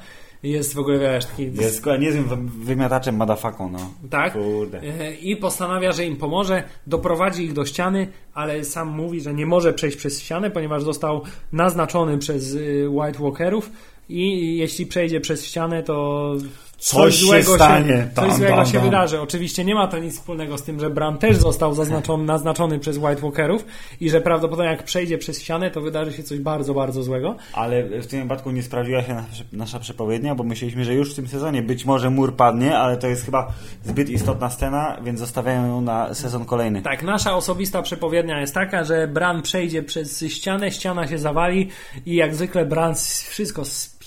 Jest 0.50 0.74
w 0.74 0.78
ogóle, 0.78 0.98
wiesz, 0.98 1.24
taki... 1.26 1.42
Jest 1.44 1.84
niezłym 2.00 2.24
wy- 2.24 2.64
wymiataczem 2.64 3.16
madafaką, 3.16 3.70
no. 3.70 3.78
Tak? 4.10 4.32
Kurde. 4.32 4.80
E, 5.00 5.14
I 5.14 5.36
postanawia, 5.36 5.92
że 5.92 6.04
im 6.04 6.16
pomoże, 6.16 6.62
doprowadzi 6.86 7.44
ich 7.44 7.52
do 7.52 7.64
ściany, 7.64 8.08
ale 8.34 8.64
sam 8.64 8.88
mówi, 8.88 9.20
że 9.20 9.34
nie 9.34 9.46
może 9.46 9.72
przejść 9.72 9.96
przez 9.96 10.20
ścianę, 10.22 10.50
ponieważ 10.50 10.82
został 10.82 11.20
naznaczony 11.52 12.18
przez 12.18 12.54
y, 12.54 12.86
White 12.90 13.18
Walkerów 13.18 13.70
i 14.08 14.56
jeśli 14.56 14.86
przejdzie 14.86 15.20
przez 15.20 15.44
ścianę, 15.44 15.82
to 15.82 16.32
Coś 16.78 17.14
się 17.16 17.42
stanie. 17.42 18.08
coś 18.14 18.28
Tam, 18.28 18.36
złego 18.36 18.56
tam, 18.56 18.66
się 18.66 18.72
tam. 18.72 18.82
wydarzy. 18.82 19.20
Oczywiście 19.20 19.64
nie 19.64 19.74
ma 19.74 19.88
to 19.88 19.98
nic 19.98 20.14
wspólnego 20.14 20.58
z 20.58 20.62
tym, 20.62 20.80
że 20.80 20.90
Bran 20.90 21.18
też 21.18 21.36
został 21.36 21.74
zaznaczony, 21.74 22.24
naznaczony 22.24 22.78
przez 22.78 22.96
White 22.96 23.16
Walkerów 23.22 23.64
i 24.00 24.10
że 24.10 24.20
prawdopodobnie 24.20 24.70
jak 24.70 24.82
przejdzie 24.82 25.18
przez 25.18 25.42
ścianę, 25.42 25.70
to 25.70 25.80
wydarzy 25.80 26.12
się 26.12 26.22
coś 26.22 26.38
bardzo, 26.38 26.74
bardzo 26.74 27.02
złego. 27.02 27.36
Ale 27.52 27.84
w 27.84 28.06
tym 28.06 28.22
wypadku 28.22 28.50
nie 28.50 28.62
sprawdziła 28.62 29.02
się 29.02 29.14
nasza, 29.14 29.44
nasza 29.52 29.78
przepowiednia, 29.80 30.34
bo 30.34 30.44
myśleliśmy, 30.44 30.84
że 30.84 30.94
już 30.94 31.12
w 31.12 31.16
tym 31.16 31.28
sezonie 31.28 31.62
być 31.62 31.84
może 31.84 32.10
mur 32.10 32.36
padnie, 32.36 32.78
ale 32.78 32.96
to 32.96 33.06
jest 33.06 33.24
chyba 33.24 33.52
zbyt 33.84 34.10
istotna 34.10 34.50
scena, 34.50 34.96
więc 35.04 35.18
zostawiają 35.18 35.66
ją 35.66 35.80
na 35.80 36.14
sezon 36.14 36.44
kolejny. 36.44 36.82
Tak, 36.82 37.02
nasza 37.02 37.36
osobista 37.36 37.82
przepowiednia 37.82 38.40
jest 38.40 38.54
taka, 38.54 38.84
że 38.84 39.08
Bran 39.08 39.42
przejdzie 39.42 39.82
przez 39.82 40.24
ścianę, 40.28 40.70
ściana 40.70 41.06
się 41.08 41.18
zawali 41.18 41.68
i 42.06 42.14
jak 42.14 42.34
zwykle 42.34 42.66
Bran 42.66 42.94
wszystko 43.28 43.62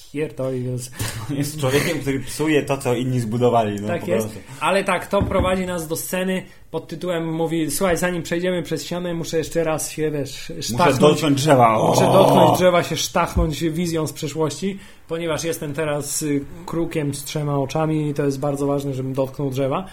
spierdoli. 0.09 0.63
Więc... 0.63 0.91
Jest 1.29 1.59
człowiekiem, 1.59 1.99
który 1.99 2.19
psuje 2.19 2.63
to, 2.63 2.77
co 2.77 2.93
inni 2.95 3.19
zbudowali. 3.19 3.81
No, 3.81 3.87
Tak 3.87 4.07
jest. 4.07 4.27
prostu. 4.27 4.43
Ale 4.59 4.83
tak, 4.83 5.07
to 5.07 5.21
prowadzi 5.21 5.65
nas 5.65 5.87
do 5.87 5.95
sceny 5.95 6.43
pod 6.71 6.87
tytułem 6.87 7.33
mówi, 7.33 7.71
słuchaj, 7.71 7.97
zanim 7.97 8.23
przejdziemy 8.23 8.63
przez 8.63 8.85
ścianę, 8.85 9.13
muszę 9.13 9.37
jeszcze 9.37 9.63
raz 9.63 9.91
się, 9.91 10.11
wiesz, 10.11 10.49
Muszę 10.49 10.61
sztachnąć. 10.63 10.99
dotknąć 10.99 11.35
drzewa. 11.41 11.77
O! 11.77 11.87
Muszę 11.87 12.01
dotknąć 12.05 12.57
drzewa, 12.57 12.83
się 12.83 12.97
sztachnąć 12.97 13.63
wizją 13.63 14.07
z 14.07 14.13
przeszłości, 14.13 14.79
ponieważ 15.07 15.43
jestem 15.43 15.73
teraz 15.73 16.21
y, 16.21 16.41
krukiem 16.65 17.13
z 17.13 17.23
trzema 17.23 17.57
oczami 17.59 18.09
i 18.09 18.13
to 18.13 18.25
jest 18.25 18.39
bardzo 18.39 18.67
ważne, 18.67 18.93
żebym 18.93 19.13
dotknął 19.13 19.49
drzewa. 19.49 19.85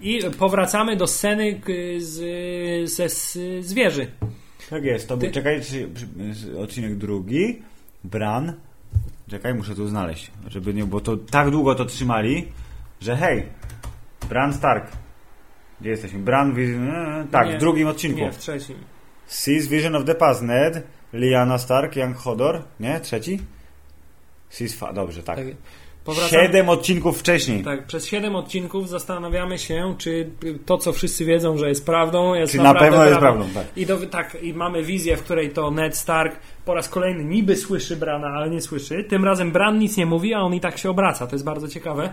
I 0.00 0.20
powracamy 0.38 0.96
do 0.96 1.06
sceny 1.06 1.60
z, 1.98 2.14
ze 2.90 3.08
z, 3.08 3.32
z 3.66 3.72
wieży. 3.72 4.06
Tak 4.70 4.84
jest, 4.84 5.08
to 5.08 5.16
był, 5.16 5.28
Ty- 5.28 5.34
czekaj, 5.34 5.60
czy, 5.62 5.88
czy, 5.94 6.58
odcinek 6.58 6.96
drugi, 6.96 7.62
Bran, 8.04 8.52
czekaj, 9.28 9.54
muszę 9.54 9.74
tu 9.74 9.88
znaleźć, 9.88 10.30
żeby 10.48 10.74
nie, 10.74 10.84
bo 10.84 11.00
to 11.00 11.16
tak 11.16 11.50
długo 11.50 11.74
to 11.74 11.84
trzymali, 11.84 12.52
że 13.00 13.16
hej, 13.16 13.46
Bran 14.28 14.54
Stark, 14.54 14.92
gdzie 15.80 15.90
jesteśmy, 15.90 16.18
Bran, 16.18 16.54
Vision, 16.54 16.88
e, 16.90 17.26
tak, 17.30 17.48
Nie, 17.48 17.56
w 17.56 17.60
drugim 17.60 17.88
odcinku, 17.88 18.20
Nie, 18.20 18.32
w 18.32 18.38
trzecim. 18.38 18.76
Sees 19.26 19.68
Vision 19.68 19.96
of 19.96 20.04
the 20.04 20.14
Past, 20.14 20.42
Ned, 20.42 20.82
Lyanna 21.12 21.58
Stark, 21.58 21.96
Young 21.96 22.16
Hodor, 22.16 22.62
nie, 22.80 23.00
trzeci? 23.00 23.40
Sees, 24.48 24.74
fa- 24.74 24.92
dobrze, 24.92 25.22
tak. 25.22 25.36
Tak. 25.36 25.46
Powracamy- 26.04 26.30
Siedem 26.42 26.68
odcinków 26.68 27.18
wcześniej. 27.18 27.62
Tak, 27.64 27.86
przez 27.86 28.06
7 28.06 28.36
odcinków 28.36 28.88
zastanawiamy 28.88 29.58
się, 29.58 29.94
czy 29.98 30.30
to, 30.66 30.78
co 30.78 30.92
wszyscy 30.92 31.24
wiedzą, 31.24 31.56
że 31.58 31.68
jest 31.68 31.86
prawdą, 31.86 32.34
jest 32.34 32.52
Czy 32.52 32.58
na 32.58 32.74
pewno 32.74 33.04
jest 33.04 33.18
prawdą, 33.18 33.44
tak. 33.54 33.66
I, 33.76 33.86
do, 33.86 34.06
tak, 34.06 34.36
I 34.42 34.54
mamy 34.54 34.82
wizję, 34.82 35.16
w 35.16 35.22
której 35.22 35.50
to 35.50 35.70
Ned 35.70 35.96
Stark 35.96 36.36
po 36.64 36.74
raz 36.74 36.88
kolejny 36.88 37.24
niby 37.24 37.56
słyszy 37.56 37.96
Brana, 37.96 38.26
ale 38.28 38.50
nie 38.50 38.60
słyszy. 38.60 39.04
Tym 39.04 39.24
razem 39.24 39.50
Bran 39.50 39.78
nic 39.78 39.96
nie 39.96 40.06
mówi, 40.06 40.34
a 40.34 40.40
on 40.40 40.54
i 40.54 40.60
tak 40.60 40.78
się 40.78 40.90
obraca. 40.90 41.26
To 41.26 41.34
jest 41.34 41.44
bardzo 41.44 41.68
ciekawe. 41.68 42.12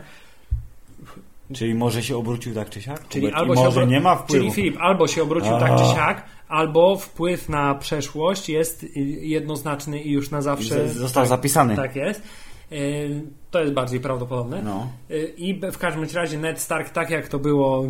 Czyli 1.54 1.74
może 1.76 2.04
się 2.04 2.18
obrócił 2.18 2.54
tak 2.54 2.70
czy 2.70 2.82
siak? 2.82 3.08
Czyli 3.08 3.32
albo 3.32 3.54
może 3.54 3.88
nie 3.88 4.00
ma 4.00 4.16
wpływu. 4.16 4.44
Czyli 4.44 4.52
Filip 4.56 4.78
albo 4.80 5.08
się 5.08 5.24
obrócił 5.24 5.56
A. 5.56 5.60
tak 5.60 5.72
czy 5.78 5.96
siak, 5.96 6.26
albo 6.48 6.96
wpływ 6.98 7.50
na 7.50 7.76
przeszłość 7.76 8.50
jest 8.50 8.86
jednoznaczny 9.22 10.02
i 10.02 10.12
już 10.12 10.32
na 10.32 10.42
zawsze. 10.42 10.90
Z- 10.90 10.94
został 10.94 11.26
zapisany. 11.26 11.76
Tak 11.76 11.96
jest. 11.96 12.22
Y, 12.72 13.22
To 13.52 13.60
jest 13.62 13.74
bardziej 13.74 14.00
prawdopodobne. 14.00 14.62
No. 14.62 14.88
Y, 15.12 15.34
I 15.38 15.60
w 15.72 15.78
każdym 15.78 16.06
razie 16.14 16.38
Ned 16.38 16.60
Stark, 16.60 16.90
tak 16.90 17.10
jak 17.10 17.28
to 17.28 17.40
było 17.40 17.86
y, 17.86 17.90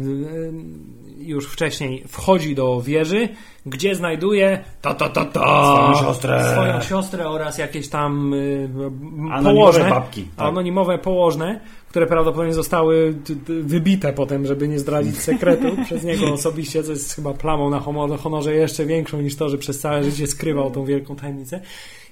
już 1.17 1.47
wcześniej, 1.47 2.03
wchodzi 2.07 2.55
do 2.55 2.81
wieży, 2.81 3.29
gdzie 3.65 3.95
znajduje 3.95 4.63
ta 4.81 4.93
ta 4.93 5.09
ta 5.09 5.25
ta 5.25 5.75
Swoją 5.75 5.93
siostrę. 6.07 6.51
swoją 6.53 6.81
siostrę 6.81 7.29
oraz 7.29 7.57
jakieś 7.57 7.89
tam 7.89 8.33
Anonimowe 9.31 9.43
położne, 9.53 9.89
babki, 9.89 10.23
tak. 10.37 10.47
anonimowe 10.47 10.97
położne, 10.97 11.59
które 11.89 12.07
prawdopodobnie 12.07 12.53
zostały 12.53 13.15
wybite 13.47 14.13
potem, 14.13 14.45
żeby 14.45 14.67
nie 14.67 14.79
zdradzić 14.79 15.17
sekretu 15.17 15.67
przez 15.85 16.03
niego 16.03 16.33
osobiście, 16.33 16.83
co 16.83 16.91
jest 16.91 17.15
chyba 17.15 17.33
plamą 17.33 17.69
na 17.69 17.79
honor- 17.79 18.19
honorze 18.19 18.55
jeszcze 18.55 18.85
większą 18.85 19.21
niż 19.21 19.35
to, 19.35 19.49
że 19.49 19.57
przez 19.57 19.79
całe 19.79 20.03
życie 20.03 20.27
skrywał 20.27 20.71
tą 20.71 20.85
wielką 20.85 21.15
tajemnicę. 21.15 21.61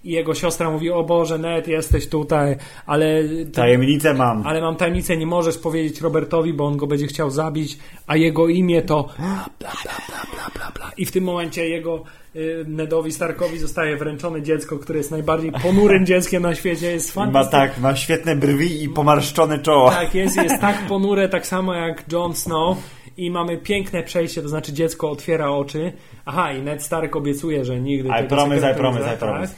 I 0.04 0.12
jego 0.12 0.36
siostra 0.36 0.72
mówi, 0.72 0.92
o 0.92 1.04
Boże, 1.04 1.38
Ned, 1.38 1.68
jesteś 1.68 2.08
tutaj, 2.10 2.56
ale... 2.86 3.24
Tajemnicę 3.54 4.14
mam. 4.14 4.48
Ale 4.48 4.62
mam 4.62 4.76
tajemnicę, 4.76 5.18
nie 5.18 5.26
możesz 5.26 5.58
powiedzieć 5.58 6.02
Robertowi, 6.02 6.54
bo 6.54 6.66
on 6.66 6.78
go 6.78 6.88
będzie 6.88 7.08
chciał 7.08 7.30
zabić, 7.30 7.78
a 8.08 8.16
jego 8.16 8.48
imię 8.48 8.82
to 8.82 9.04
bla, 9.20 9.46
bla, 9.60 9.72
bla, 9.84 10.22
bla, 10.32 10.50
bla, 10.56 10.72
bla. 10.76 10.92
I 10.98 11.06
w 11.06 11.12
tym 11.12 11.24
momencie 11.24 11.70
jego 11.70 12.04
y, 12.36 12.66
Nedowi 12.68 13.12
Starkowi 13.12 13.60
zostaje 13.60 13.98
wręczone 13.98 14.42
dziecko, 14.42 14.78
które 14.80 14.98
jest 14.98 15.12
najbardziej 15.12 15.52
ponurym 15.52 16.06
dzieckiem 16.12 16.44
na 16.44 16.56
świecie. 16.56 16.92
Jest 16.92 17.16
Ma 17.16 17.24
fantastyczne. 17.24 17.60
tak, 17.60 17.80
ma 17.80 17.96
świetne 17.96 18.36
brwi 18.36 18.84
i 18.84 18.90
pomarszczone 18.90 19.60
czoło. 19.60 19.90
Tak, 19.90 20.16
jest, 20.16 20.36
jest 20.36 20.62
tak 20.62 20.78
ponure, 20.90 21.30
tak 21.30 21.48
samo 21.48 21.74
jak 21.74 22.12
Jon 22.12 22.36
Snow. 22.36 22.78
I 23.18 23.32
mamy 23.32 23.58
piękne 23.58 24.04
przejście, 24.04 24.42
to 24.42 24.50
znaczy 24.50 24.74
dziecko 24.74 25.12
otwiera 25.12 25.50
oczy. 25.52 25.92
Aha, 26.26 26.54
i 26.54 26.62
Ned 26.62 26.84
Stark 26.84 27.16
obiecuje, 27.16 27.66
że 27.66 27.80
nigdy 27.80 28.10
I 28.10 28.12
tego 28.12 28.36
promise, 28.36 28.72
I 28.72 28.76
promise, 28.76 29.14
I 29.16 29.18
promise. 29.18 29.54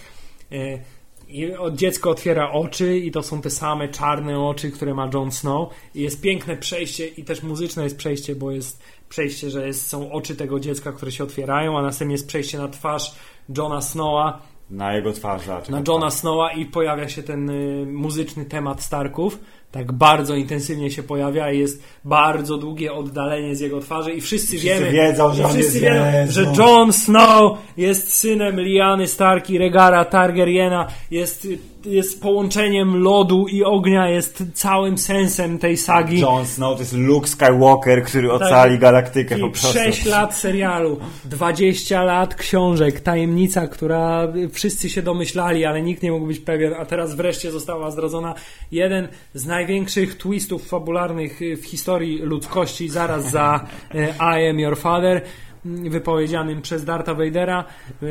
E, 0.51 0.79
I 1.27 1.51
dziecko 1.73 2.09
otwiera 2.09 2.51
oczy 2.51 2.97
i 2.97 3.11
to 3.11 3.23
są 3.23 3.41
te 3.41 3.49
same 3.49 3.89
czarne 3.89 4.39
oczy, 4.39 4.71
które 4.71 4.93
ma 4.93 5.09
Jon 5.13 5.31
Snow. 5.31 5.69
I 5.95 6.01
jest 6.01 6.21
piękne 6.21 6.57
przejście 6.57 7.07
i 7.07 7.23
też 7.23 7.43
muzyczne 7.43 7.83
jest 7.83 7.97
przejście, 7.97 8.35
bo 8.35 8.51
jest 8.51 8.83
przejście, 9.09 9.49
że 9.49 9.67
jest, 9.67 9.87
są 9.87 10.11
oczy 10.11 10.35
tego 10.35 10.59
dziecka, 10.59 10.91
które 10.91 11.11
się 11.11 11.23
otwierają, 11.23 11.77
a 11.77 11.81
następnie 11.81 12.13
jest 12.13 12.27
przejście 12.27 12.57
na 12.57 12.67
twarz 12.67 13.15
Jona 13.57 13.81
Snowa, 13.81 14.41
Na 14.69 14.93
jego 14.95 15.13
twarz. 15.13 15.45
zobacz. 15.45 15.69
na 15.69 15.81
Johna 15.87 16.11
Snowa 16.11 16.51
i 16.51 16.65
pojawia 16.65 17.09
się 17.09 17.23
ten 17.23 17.49
y, 17.49 17.85
muzyczny 17.85 18.45
temat 18.45 18.83
Starków. 18.83 19.39
Tak 19.71 19.91
bardzo 19.91 20.35
intensywnie 20.35 20.91
się 20.91 21.03
pojawia 21.03 21.51
i 21.51 21.59
jest 21.59 21.83
bardzo 22.05 22.57
długie 22.57 22.93
oddalenie 22.93 23.55
z 23.55 23.59
jego 23.59 23.79
twarzy 23.79 24.11
i 24.11 24.21
wszyscy, 24.21 24.57
Wszyscy 24.57 24.67
wiemy, 24.67 24.91
wiedzą, 24.91 25.33
że 25.33 25.49
wszyscy 25.49 25.79
wiedzą, 25.79 26.03
że 26.29 26.53
Jon 26.57 26.93
Snow 26.93 27.57
jest 27.77 28.13
synem 28.13 28.59
Liany 28.59 29.07
Stark 29.07 29.49
i 29.49 29.57
Regara 29.57 30.05
Targaryena, 30.05 30.87
jest, 31.11 31.47
jest 31.85 32.21
połączeniem 32.21 33.03
lodu 33.03 33.47
i 33.47 33.63
ognia, 33.63 34.09
jest 34.09 34.43
całym 34.53 34.97
sensem 34.97 35.59
tej 35.59 35.77
sagi. 35.77 36.19
Jon 36.19 36.45
Snow 36.45 36.75
to 36.75 36.81
jest 36.81 36.93
Luke 36.93 37.27
Skywalker, 37.27 38.03
który 38.03 38.31
ocali 38.31 38.79
galaktykę 38.79 39.37
po 39.37 39.49
prostu. 39.49 39.73
6 39.73 40.05
lat 40.05 40.35
serialu, 40.35 40.99
20 41.25 42.03
lat 42.03 42.35
książek, 42.35 42.99
tajemnica, 42.99 43.67
która 43.67 44.27
wszyscy 44.51 44.89
się 44.89 45.01
domyślali, 45.01 45.65
ale 45.65 45.81
nikt 45.81 46.03
nie 46.03 46.11
mógł 46.11 46.27
być 46.27 46.39
pewien, 46.39 46.73
a 46.79 46.85
teraz 46.85 47.15
wreszcie 47.15 47.51
została 47.51 47.91
zdradzona. 47.91 48.33
Jeden 48.71 49.07
z 49.33 49.45
największych 49.61 50.17
twistów 50.17 50.67
fabularnych 50.67 51.39
w 51.57 51.65
historii 51.65 52.17
ludzkości, 52.17 52.89
zaraz 52.89 53.31
za 53.31 53.65
e, 53.95 54.07
I 54.39 54.49
am 54.49 54.59
your 54.59 54.77
father, 54.77 55.21
m, 55.65 55.89
wypowiedzianym 55.89 56.61
przez 56.61 56.85
Darta 56.85 57.13
Vadera. 57.13 57.65
E, 58.03 58.05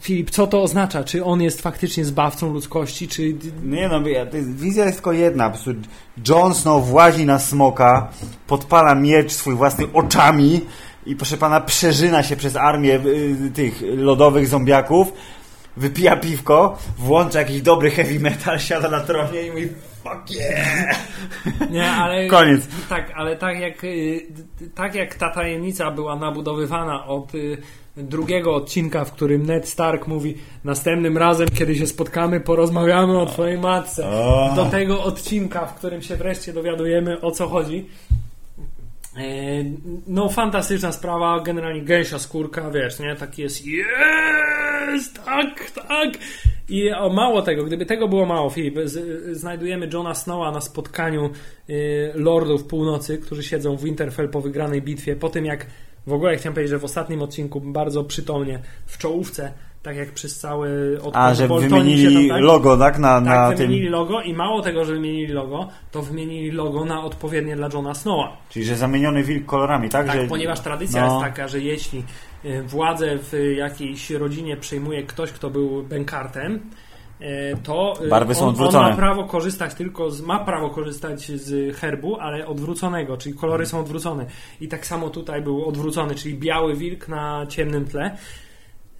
Filip, 0.00 0.30
co 0.30 0.46
to 0.46 0.62
oznacza? 0.62 1.04
Czy 1.04 1.24
on 1.24 1.42
jest 1.42 1.62
faktycznie 1.62 2.04
zbawcą 2.04 2.52
ludzkości, 2.52 3.08
czy 3.08 3.34
Nie 3.64 3.88
no, 3.88 4.02
wizja 4.42 4.84
jest 4.84 4.96
tylko 4.96 5.12
jedna. 5.12 5.52
Jon 6.28 6.54
Snow 6.54 6.86
włazi 6.86 7.26
na 7.26 7.38
smoka, 7.38 8.08
podpala 8.46 8.94
miecz 8.94 9.32
swój 9.32 9.54
własny 9.54 9.84
oczami 9.92 10.60
i 11.06 11.16
proszę 11.16 11.36
pana 11.36 11.60
przeżyna 11.60 12.22
się 12.22 12.36
przez 12.36 12.56
armię 12.56 12.94
y, 12.94 13.50
tych 13.54 13.82
lodowych 13.96 14.48
zombiaków, 14.48 15.12
wypija 15.76 16.16
piwko, 16.16 16.78
włącza 16.98 17.38
jakiś 17.38 17.62
dobry 17.62 17.90
heavy 17.90 18.20
metal, 18.20 18.60
siada 18.60 18.90
na 18.90 19.00
tronie 19.00 19.42
i 19.42 19.50
mówi 19.50 19.68
fuck 20.08 20.30
yeah! 20.30 20.96
Nie, 21.70 21.90
ale. 21.90 22.26
Koniec. 22.26 22.68
Tak, 22.88 23.12
ale 23.16 23.36
tak 23.36 23.60
jak, 23.60 23.84
y, 23.84 24.26
tak 24.74 24.94
jak 24.94 25.14
ta 25.14 25.30
tajemnica 25.30 25.90
była 25.90 26.16
nabudowywana 26.16 27.06
od 27.06 27.34
y, 27.34 27.58
drugiego 27.96 28.54
odcinka, 28.54 29.04
w 29.04 29.12
którym 29.12 29.46
Ned 29.46 29.68
Stark 29.68 30.06
mówi 30.06 30.34
następnym 30.64 31.18
razem, 31.18 31.48
kiedy 31.48 31.76
się 31.76 31.86
spotkamy, 31.86 32.40
porozmawiamy 32.40 33.18
o 33.18 33.26
twojej 33.26 33.58
matce. 33.58 34.02
Do 34.56 34.64
tego 34.64 35.04
odcinka, 35.04 35.66
w 35.66 35.74
którym 35.74 36.02
się 36.02 36.16
wreszcie 36.16 36.52
dowiadujemy 36.52 37.20
o 37.20 37.30
co 37.30 37.48
chodzi. 37.48 37.88
E, 39.16 39.64
No, 40.06 40.28
fantastyczna 40.28 40.92
sprawa, 40.92 41.40
generalnie 41.40 41.82
gęsia 41.82 42.18
skórka, 42.18 42.70
wiesz, 42.70 42.98
nie? 42.98 43.16
Taki 43.16 43.42
jest, 43.42 43.66
jest, 43.66 45.24
tak, 45.24 45.70
tak. 45.70 46.08
I 46.68 46.92
o, 46.92 47.08
mało 47.08 47.42
tego, 47.42 47.64
gdyby 47.64 47.86
tego 47.86 48.08
było 48.08 48.26
mało, 48.26 48.50
Filip, 48.50 48.78
z, 48.84 49.36
znajdujemy 49.36 49.88
Johna 49.92 50.14
Snowa 50.14 50.50
na 50.50 50.60
spotkaniu 50.60 51.30
y, 51.70 52.12
Lordów 52.14 52.64
Północy, 52.64 53.18
którzy 53.18 53.42
siedzą 53.42 53.76
w 53.76 53.84
Winterfell 53.84 54.28
po 54.28 54.40
wygranej 54.40 54.82
bitwie, 54.82 55.16
po 55.16 55.28
tym 55.28 55.44
jak, 55.44 55.66
w 56.06 56.12
ogóle 56.12 56.36
chciałem 56.36 56.54
powiedzieć, 56.54 56.70
że 56.70 56.78
w 56.78 56.84
ostatnim 56.84 57.22
odcinku 57.22 57.60
bardzo 57.60 58.04
przytomnie, 58.04 58.60
w 58.86 58.98
czołówce, 58.98 59.52
tak 59.86 59.96
jak 59.96 60.12
przez 60.12 60.38
cały 60.38 60.98
od 61.02 61.16
A, 61.16 61.34
że 61.34 61.48
wymienili 61.48 62.28
tam, 62.28 62.36
tak, 62.36 62.44
logo, 62.44 62.76
tak? 62.76 62.98
Na, 62.98 63.20
na 63.20 63.30
tak, 63.30 63.56
tym. 63.56 63.66
wymienili 63.66 63.88
logo 63.88 64.22
i 64.22 64.34
mało 64.34 64.62
tego, 64.62 64.84
że 64.84 64.92
wymienili 64.92 65.32
logo, 65.32 65.68
to 65.90 66.02
wymienili 66.02 66.50
logo 66.50 66.84
na 66.84 67.02
odpowiednie 67.02 67.56
dla 67.56 67.68
Johna 67.74 67.94
Snowa. 67.94 68.36
Czyli, 68.48 68.64
że 68.64 68.76
zamieniony 68.76 69.22
wilk 69.22 69.46
kolorami, 69.46 69.88
tak? 69.88 70.06
Tak, 70.06 70.20
że... 70.20 70.26
ponieważ 70.26 70.60
tradycja 70.60 71.06
no. 71.06 71.12
jest 71.12 71.24
taka, 71.26 71.48
że 71.48 71.60
jeśli 71.60 72.04
y, 72.44 72.62
władzę 72.62 73.18
w 73.18 73.54
jakiejś 73.56 74.10
rodzinie 74.10 74.56
przejmuje 74.56 75.02
ktoś, 75.02 75.32
kto 75.32 75.50
był 75.50 75.82
bękartem, 75.82 76.60
y, 77.20 77.56
to 77.62 77.94
y, 78.04 78.08
Barwy 78.08 78.34
są 78.34 78.40
on, 78.40 78.46
on 78.46 78.50
odwrócone. 78.50 78.90
ma 78.90 78.96
prawo 78.96 79.24
korzystać 79.24 79.74
tylko 79.74 80.10
z, 80.10 80.20
ma 80.20 80.38
prawo 80.38 80.70
korzystać 80.70 81.26
z 81.26 81.76
herbu, 81.76 82.16
ale 82.20 82.46
odwróconego, 82.46 83.16
czyli 83.16 83.34
kolory 83.34 83.66
są 83.66 83.80
odwrócone. 83.80 84.26
I 84.60 84.68
tak 84.68 84.86
samo 84.86 85.10
tutaj 85.10 85.42
był 85.42 85.68
odwrócony, 85.68 86.14
czyli 86.14 86.34
biały 86.34 86.76
wilk 86.76 87.08
na 87.08 87.46
ciemnym 87.48 87.84
tle. 87.84 88.16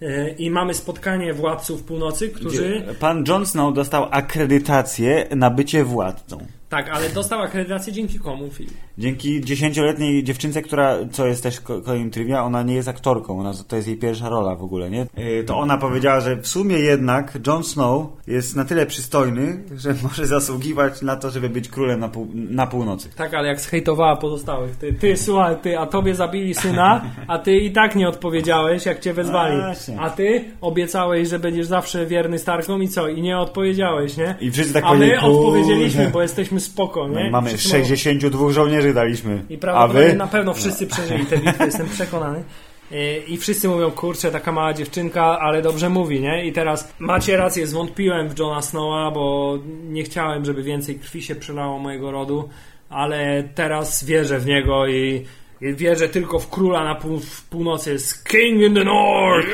Y, 0.01 0.35
I 0.37 0.51
mamy 0.51 0.73
spotkanie 0.73 1.33
władców 1.33 1.83
północy, 1.83 2.29
którzy. 2.29 2.85
Pan 2.99 3.23
Jon 3.27 3.45
Snow 3.45 3.73
dostał 3.73 4.07
akredytację 4.11 5.27
na 5.35 5.49
bycie 5.49 5.83
władcą. 5.83 6.37
Tak, 6.69 6.89
ale 6.89 7.09
dostał 7.09 7.41
akredytację 7.41 7.93
dzięki 7.93 8.19
komu, 8.19 8.49
Filip? 8.51 8.73
Dzięki 8.97 9.41
dziesięcioletniej 9.41 10.23
dziewczynce, 10.23 10.61
która, 10.61 10.95
co 11.11 11.27
jest 11.27 11.43
też 11.43 11.61
ko- 11.61 11.81
kolejnym 11.81 12.11
trivia, 12.11 12.43
ona 12.43 12.63
nie 12.63 12.73
jest 12.75 12.87
aktorką, 12.87 13.39
ona, 13.39 13.51
to 13.67 13.75
jest 13.75 13.87
jej 13.87 13.97
pierwsza 13.97 14.29
rola 14.29 14.55
w 14.55 14.63
ogóle, 14.63 14.89
nie? 14.89 15.05
Yy, 15.17 15.43
To 15.43 15.57
ona 15.57 15.77
powiedziała, 15.77 16.19
że 16.19 16.35
w 16.35 16.47
sumie 16.47 16.79
jednak 16.79 17.37
Jon 17.47 17.63
Snow 17.63 18.05
jest 18.27 18.55
na 18.55 18.65
tyle 18.65 18.85
przystojny, 18.85 19.63
że 19.75 19.95
może 20.03 20.25
zasługiwać 20.25 21.01
na 21.01 21.15
to, 21.15 21.31
żeby 21.31 21.49
być 21.49 21.69
królem 21.69 21.99
na, 21.99 22.09
pół, 22.09 22.27
na 22.33 22.67
północy. 22.67 23.09
Tak, 23.15 23.33
ale 23.33 23.47
jak 23.47 23.59
zhejtowała 23.61 24.15
pozostałych. 24.15 24.75
Ty, 24.75 24.93
ty, 24.93 25.17
słuchaj, 25.17 25.55
ty, 25.61 25.79
a 25.79 25.85
tobie 25.85 26.15
zabili 26.15 26.53
syna, 26.53 27.01
a 27.27 27.39
ty 27.39 27.57
i 27.57 27.71
tak 27.71 27.95
nie 27.95 28.07
odpowiedziałeś, 28.09 28.85
jak 28.85 28.99
cię 28.99 29.13
wezwali. 29.13 29.61
A 29.99 30.09
ty 30.09 30.45
obiecałeś, 30.61 31.29
że 31.29 31.39
będziesz 31.39 31.67
zawsze 31.67 32.05
wierny 32.05 32.39
Starkom 32.39 32.83
i 32.83 32.87
co? 32.87 33.07
I 33.07 33.21
nie 33.21 33.37
odpowiedziałeś, 33.37 34.17
nie? 34.17 34.35
I 34.41 34.51
wszyscy 34.51 34.73
tak 34.73 34.83
a 34.87 34.93
my 34.93 35.21
odpowiedzieliśmy, 35.21 36.09
bo 36.13 36.21
jesteśmy 36.21 36.56
spoko, 36.59 37.07
nie? 37.07 37.23
No, 37.23 37.29
mamy 37.31 37.49
Wszyscy 37.49 37.69
62 37.69 38.51
żołnierzy 38.51 38.93
daliśmy. 38.93 39.43
I 39.49 39.57
prawdopodobnie 39.57 40.13
na 40.15 40.27
pewno 40.27 40.53
wszyscy 40.53 40.87
przeżyli 40.87 41.25
tę 41.25 41.37
bitwę, 41.37 41.65
jestem 41.65 41.89
przekonany. 41.89 42.43
I- 42.91 43.33
I 43.33 43.37
wszyscy 43.37 43.67
mówią, 43.67 43.91
kurczę, 43.91 44.31
taka 44.31 44.51
mała 44.51 44.73
dziewczynka, 44.73 45.39
ale 45.39 45.61
dobrze 45.61 45.89
mówi, 45.89 46.21
nie? 46.21 46.45
I 46.45 46.53
teraz 46.53 46.93
macie 46.99 47.37
rację, 47.37 47.67
zwątpiłem 47.67 48.29
w 48.29 48.39
Johna 48.39 48.61
Snowa, 48.61 49.11
bo 49.11 49.57
nie 49.89 50.03
chciałem, 50.03 50.45
żeby 50.45 50.63
więcej 50.63 50.95
krwi 50.99 51.21
się 51.21 51.35
przelało 51.35 51.79
mojego 51.79 52.11
rodu, 52.11 52.49
ale 52.89 53.43
teraz 53.55 54.03
wierzę 54.03 54.39
w 54.39 54.45
niego 54.45 54.87
i, 54.87 55.25
wierzę 55.61 56.09
tylko 56.09 56.39
w 56.39 56.49
króla 56.49 56.83
na 56.83 56.95
pół, 56.95 57.19
w 57.19 57.41
północy. 57.43 57.91
Jest 57.91 58.27
King 58.29 58.61
in 58.61 58.73
the 58.75 58.83
North! 58.83 59.47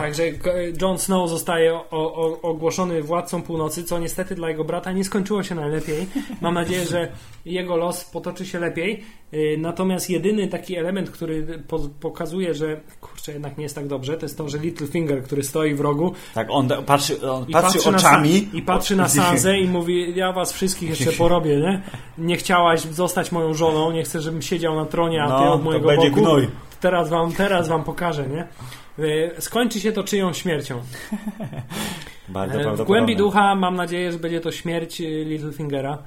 Także 0.00 0.32
k- 0.32 0.50
Jon 0.82 0.98
Snow 0.98 1.30
zostaje 1.30 1.74
o, 1.74 1.84
o, 1.90 2.40
ogłoszony 2.42 3.02
władcą 3.02 3.42
północy, 3.42 3.84
co 3.84 3.98
niestety 3.98 4.34
dla 4.34 4.48
jego 4.48 4.64
brata 4.64 4.92
nie 4.92 5.04
skończyło 5.04 5.42
się 5.42 5.54
najlepiej. 5.54 6.06
Mam 6.40 6.54
nadzieję, 6.54 6.86
że 6.86 7.08
jego 7.44 7.76
los 7.76 8.04
potoczy 8.04 8.46
się 8.46 8.58
lepiej. 8.58 9.04
Yy, 9.32 9.56
Natomiast 9.58 10.10
jedyny 10.10 10.48
taki 10.48 10.76
element, 10.76 11.10
który 11.10 11.62
po, 11.68 11.78
pokazuje, 12.00 12.54
że 12.54 12.80
kurczę, 13.00 13.32
jednak 13.32 13.58
nie 13.58 13.62
jest 13.62 13.74
tak 13.74 13.86
dobrze, 13.86 14.16
to 14.16 14.24
jest 14.26 14.38
to, 14.38 14.48
że 14.48 14.58
Littlefinger, 14.58 15.22
który 15.22 15.42
stoi 15.42 15.74
w 15.74 15.80
rogu 15.80 16.12
Tak, 16.34 16.46
on 16.50 16.68
patrzy, 16.86 17.30
on 17.30 17.46
patrzy, 17.46 17.90
na 17.90 17.96
oczami. 17.98 18.40
San- 18.40 18.58
i 18.58 18.62
patrzy 18.62 18.96
na 18.96 19.08
Sanzę 19.08 19.58
i 19.58 19.68
mówi, 19.68 20.12
ja 20.16 20.32
was 20.32 20.52
wszystkich 20.52 20.88
jeszcze 20.90 21.12
porobię, 21.12 21.56
nie? 21.56 21.82
Nie 22.18 22.36
chciałaś 22.36 22.80
zostać 22.80 23.32
moją 23.32 23.54
żoną, 23.54 23.92
nie 23.92 24.02
chcę, 24.02 24.20
żebym 24.20 24.42
siedział 24.42 24.76
na 24.76 24.84
tronie, 24.86 25.22
a 25.22 25.26
ty 25.26 25.32
No, 25.44 25.52
od 25.52 25.58
to 25.60 25.64
mojego 25.64 25.86
będzie 25.88 26.10
boku. 26.10 26.22
gnój. 26.22 26.48
Teraz 26.80 27.08
wam, 27.08 27.32
teraz 27.32 27.68
wam 27.68 27.84
pokażę, 27.84 28.26
nie? 28.28 28.48
Yy, 28.98 29.30
Skończy 29.38 29.80
się 29.80 29.92
to 29.92 30.04
czyją 30.04 30.32
śmiercią. 30.32 30.80
Bardzo 32.28 32.60
E, 32.60 32.76
W 32.76 32.84
głębi 32.84 33.16
ducha 33.16 33.54
mam 33.54 33.76
nadzieję, 33.76 34.12
że 34.12 34.18
będzie 34.18 34.40
to 34.40 34.52
śmierć 34.52 35.00
y, 35.00 35.24
Littlefingera. 35.24 35.98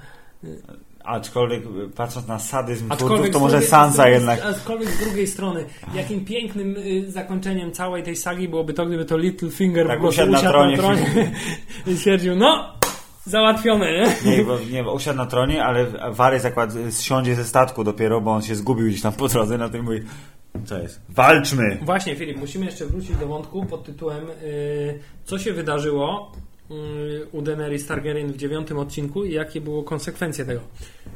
Aczkolwiek 1.04 1.64
patrząc 1.96 2.28
na 2.28 2.40
sadyzm 2.40 2.86
twórców, 2.86 3.02
Aczkolwiek 3.08 3.34
to 3.34 3.40
z 3.40 3.42
może 3.42 3.56
drugiej- 3.56 3.70
Sansa 3.70 3.96
drugiej- 4.04 4.14
jednak. 4.14 4.42
Aczkolwiek 4.46 4.90
z 4.90 5.00
drugiej 5.00 5.28
strony, 5.28 5.66
jakim 5.96 6.26
pięknym 6.26 6.76
zakończeniem 7.08 7.72
całej 7.72 8.04
tej 8.04 8.16
sagi 8.16 8.48
byłoby 8.50 8.74
to, 8.74 8.86
gdyby 8.86 9.06
to 9.06 9.18
Littlefinger 9.18 9.88
Tak, 9.88 9.98
po 9.98 10.02
prostu 10.02 10.22
usiadł 10.22 10.32
na 10.32 10.50
tronie. 10.52 10.78
i 11.88 11.98
stwierdził, 11.98 12.36
no, 12.36 12.74
załatwione, 13.26 13.92
nie? 13.92 14.38
Nie, 14.38 14.44
bo, 14.44 14.58
nie, 14.72 14.84
bo 14.84 14.94
usiadł 14.94 15.18
na 15.18 15.26
tronie, 15.26 15.64
ale 15.66 15.86
Wary 16.12 16.40
zakład 16.40 16.70
zsiądzie 16.90 17.36
ze 17.36 17.46
statku 17.46 17.84
dopiero, 17.84 18.22
bo 18.22 18.32
on 18.32 18.42
się 18.42 18.56
zgubił 18.56 18.88
gdzieś 18.88 19.02
tam 19.02 19.14
po 19.14 19.28
drodze, 19.28 19.58
na 19.58 19.70
tym 19.70 19.84
mówi 19.86 20.00
Co 20.66 20.80
jest? 20.80 21.02
Walczmy! 21.10 21.78
Właśnie, 21.82 22.16
Filip, 22.16 22.38
musimy 22.38 22.66
jeszcze 22.66 22.86
wrócić 22.86 23.16
do 23.16 23.28
wątku 23.28 23.66
pod 23.66 23.84
tytułem 23.84 24.26
yy, 24.28 25.00
co 25.26 25.40
się 25.40 25.54
wydarzyło 25.54 26.32
yy, 26.70 27.28
u 27.32 27.42
Daenerys 27.42 27.86
Targaryen 27.88 28.32
w 28.32 28.38
dziewiątym 28.38 28.78
odcinku 28.78 29.26
i 29.26 29.34
jakie 29.34 29.62
było 29.62 29.84
konsekwencje 29.84 30.46
tego. 30.46 30.60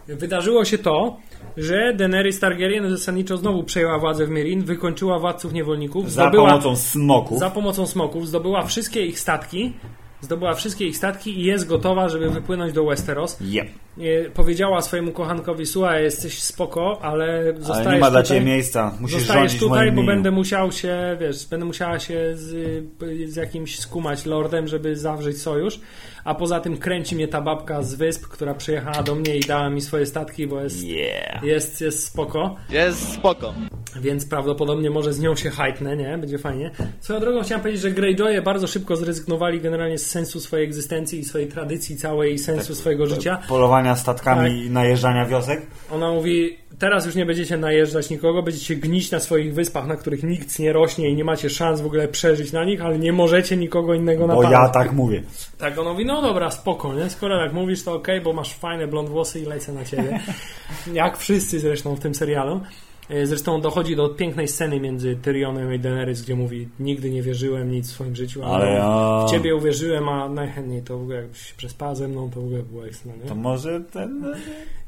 Wydarzyło 0.08 0.66
się 0.66 0.78
to, 0.78 1.18
że 1.58 1.94
Daenerys 1.94 2.40
Targaryen 2.40 2.90
zasadniczo 2.90 3.38
znowu 3.38 3.64
przejęła 3.64 4.00
władzę 4.00 4.26
w 4.26 4.30
Meereen, 4.30 4.64
wykończyła 4.64 5.20
władców 5.20 5.54
niewolników, 5.54 6.12
Za 6.12 6.22
zdobyła, 6.24 6.50
pomocą 6.50 6.76
smoków. 6.76 7.40
za 7.40 7.50
pomocą 7.50 7.88
smoków, 7.88 8.28
zdobyła 8.28 8.64
wszystkie 8.64 9.06
ich 9.06 9.20
statki, 9.20 9.74
zdobyła 10.22 10.54
wszystkie 10.54 10.88
ich 10.88 10.98
statki 10.98 11.40
i 11.40 11.44
jest 11.44 11.68
gotowa, 11.68 12.10
żeby 12.10 12.30
wypłynąć 12.30 12.74
do 12.74 12.86
Westeros. 12.86 13.38
Yep. 13.42 13.68
E, 13.98 14.30
powiedziała 14.30 14.82
swojemu 14.82 15.12
kochankowi, 15.12 15.66
słuchaj, 15.66 16.04
jesteś 16.04 16.44
spoko, 16.44 17.00
ale 17.02 17.54
zostajesz 17.60 17.88
Ale 17.88 17.96
nie 17.96 18.02
ma 18.02 18.12
dla 18.12 18.22
tutaj, 18.22 18.38
ciebie 18.38 18.52
miejsca. 18.52 18.92
Musisz 19.00 19.18
zostajesz 19.18 19.42
rządzić 19.42 19.58
w 19.58 19.64
tutaj, 19.64 19.92
moim 19.92 19.96
bo 19.96 20.04
będę 20.12 20.32
musiał 20.32 20.72
się, 20.72 21.18
wiesz, 21.20 21.48
będę 21.48 21.66
musiała 21.66 22.00
się 22.00 22.32
z, 22.36 22.84
z 23.26 23.36
jakimś 23.36 23.80
skumać 23.80 24.26
lordem, 24.26 24.68
żeby 24.68 24.96
zawrzeć 24.96 25.42
sojusz. 25.42 25.80
A 26.24 26.36
poza 26.36 26.60
tym 26.60 26.78
kręci 26.78 27.16
mnie 27.16 27.28
ta 27.28 27.42
babka 27.42 27.84
z 27.84 27.96
wysp, 27.96 28.28
która 28.28 28.54
przyjechała 28.54 29.04
do 29.04 29.16
mnie 29.16 29.38
i 29.38 29.40
dała 29.40 29.70
mi 29.70 29.82
swoje 29.82 30.06
statki, 30.06 30.48
bo 30.48 30.62
jest, 30.62 30.84
Yeah. 30.84 31.44
jest, 31.44 31.82
jest 31.82 32.06
spoko. 32.08 32.56
Jest 32.70 33.14
spoko. 33.14 33.54
Więc 34.02 34.26
prawdopodobnie 34.26 34.90
może 34.90 35.14
z 35.14 35.20
nią 35.20 35.36
się 35.36 35.50
hajtnę, 35.50 35.98
nie? 35.98 36.18
Będzie 36.18 36.38
fajnie. 36.38 36.72
Swoją 37.00 37.20
drogą 37.20 37.44
chciałem 37.44 37.62
powiedzieć, 37.62 37.82
że 37.82 37.92
Greyjoye 37.92 38.42
bardzo 38.42 38.68
szybko 38.68 38.96
zrezygnowali 38.96 39.62
generalnie 39.62 39.98
z 39.98 40.10
sensu 40.10 40.40
swojej 40.40 40.66
egzystencji 40.66 41.20
i 41.20 41.26
swojej 41.26 41.48
tradycji 41.48 41.98
całej 41.98 42.34
i 42.34 42.40
sensu 42.40 42.68
Tak. 42.68 42.78
swojego 42.78 43.08
życia. 43.08 43.38
Polowania 43.86 43.96
statkami 43.96 44.64
Tak. 44.64 44.72
najeżdżania 44.72 45.26
wiosek. 45.26 45.62
Ona 45.92 46.12
mówi, 46.12 46.58
teraz 46.80 47.06
już 47.06 47.16
nie 47.16 47.26
będziecie 47.26 47.58
najeżdżać 47.58 48.10
nikogo, 48.10 48.44
będziecie 48.44 48.76
gnić 48.76 49.12
na 49.12 49.20
swoich 49.20 49.54
wyspach, 49.54 49.88
na 49.88 49.96
których 49.96 50.24
nikt 50.24 50.60
nie 50.60 50.74
rośnie 50.74 51.10
i 51.10 51.16
nie 51.16 51.24
macie 51.24 51.50
szans 51.50 51.82
w 51.82 51.86
ogóle 51.86 52.08
przeżyć 52.08 52.52
na 52.52 52.64
nich, 52.64 52.82
ale 52.82 53.00
nie 53.00 53.14
możecie 53.14 53.58
nikogo 53.58 53.94
innego 53.94 54.28
Bo 54.28 54.28
napadać. 54.28 54.52
ja 54.52 54.70
tak 54.70 54.94
mówię. 54.94 55.24
Tak, 55.58 55.78
on 55.78 55.88
mówi, 55.88 56.06
no 56.06 56.22
dobra, 56.22 56.52
spoko, 56.52 56.94
nie? 56.94 57.10
Skoro 57.10 57.40
tak 57.46 57.54
mówisz, 57.54 57.84
to 57.84 57.94
okej, 57.94 58.22
bo 58.22 58.34
masz 58.34 58.54
fajne 58.54 58.88
blond 58.88 59.10
włosy 59.10 59.40
i 59.40 59.46
lecę 59.46 59.74
na 59.74 59.86
ciebie. 59.86 60.20
Jak 60.94 61.18
wszyscy 61.18 61.60
zresztą 61.60 61.96
w 61.96 62.00
tym 62.00 62.16
serialu. 62.16 62.62
E, 63.10 63.26
Zresztą 63.26 63.62
dochodzi 63.62 63.96
do 63.96 64.10
pięknej 64.10 64.48
sceny 64.48 64.80
między 64.80 65.16
Tyrionem 65.16 65.74
i 65.74 65.80
Daenerys, 65.80 66.22
gdzie 66.22 66.36
mówi, 66.36 66.70
nigdy 66.80 67.10
nie 67.10 67.22
wierzyłem 67.22 67.72
nic 67.72 67.90
w 67.90 67.94
swoim 67.94 68.16
życiu, 68.16 68.44
ale, 68.44 68.54
Ale 68.56 68.72
ja... 68.72 69.26
w 69.28 69.32
ciebie 69.32 69.56
uwierzyłem, 69.56 70.10
a 70.10 70.30
najchętniej 70.30 70.82
to 70.82 70.98
w 70.98 71.02
ogóle 71.02 71.16
jakbyś 71.16 71.54
przespała 71.54 71.96
ze 71.96 72.08
mną, 72.08 72.30
to 72.30 72.42
w 72.42 72.46
ogóle 72.46 72.64
było 72.64 72.88
ekstra, 72.88 73.12
nie? 73.24 73.30
To 73.30 73.36
może 73.36 73.82
ten... 73.82 74.26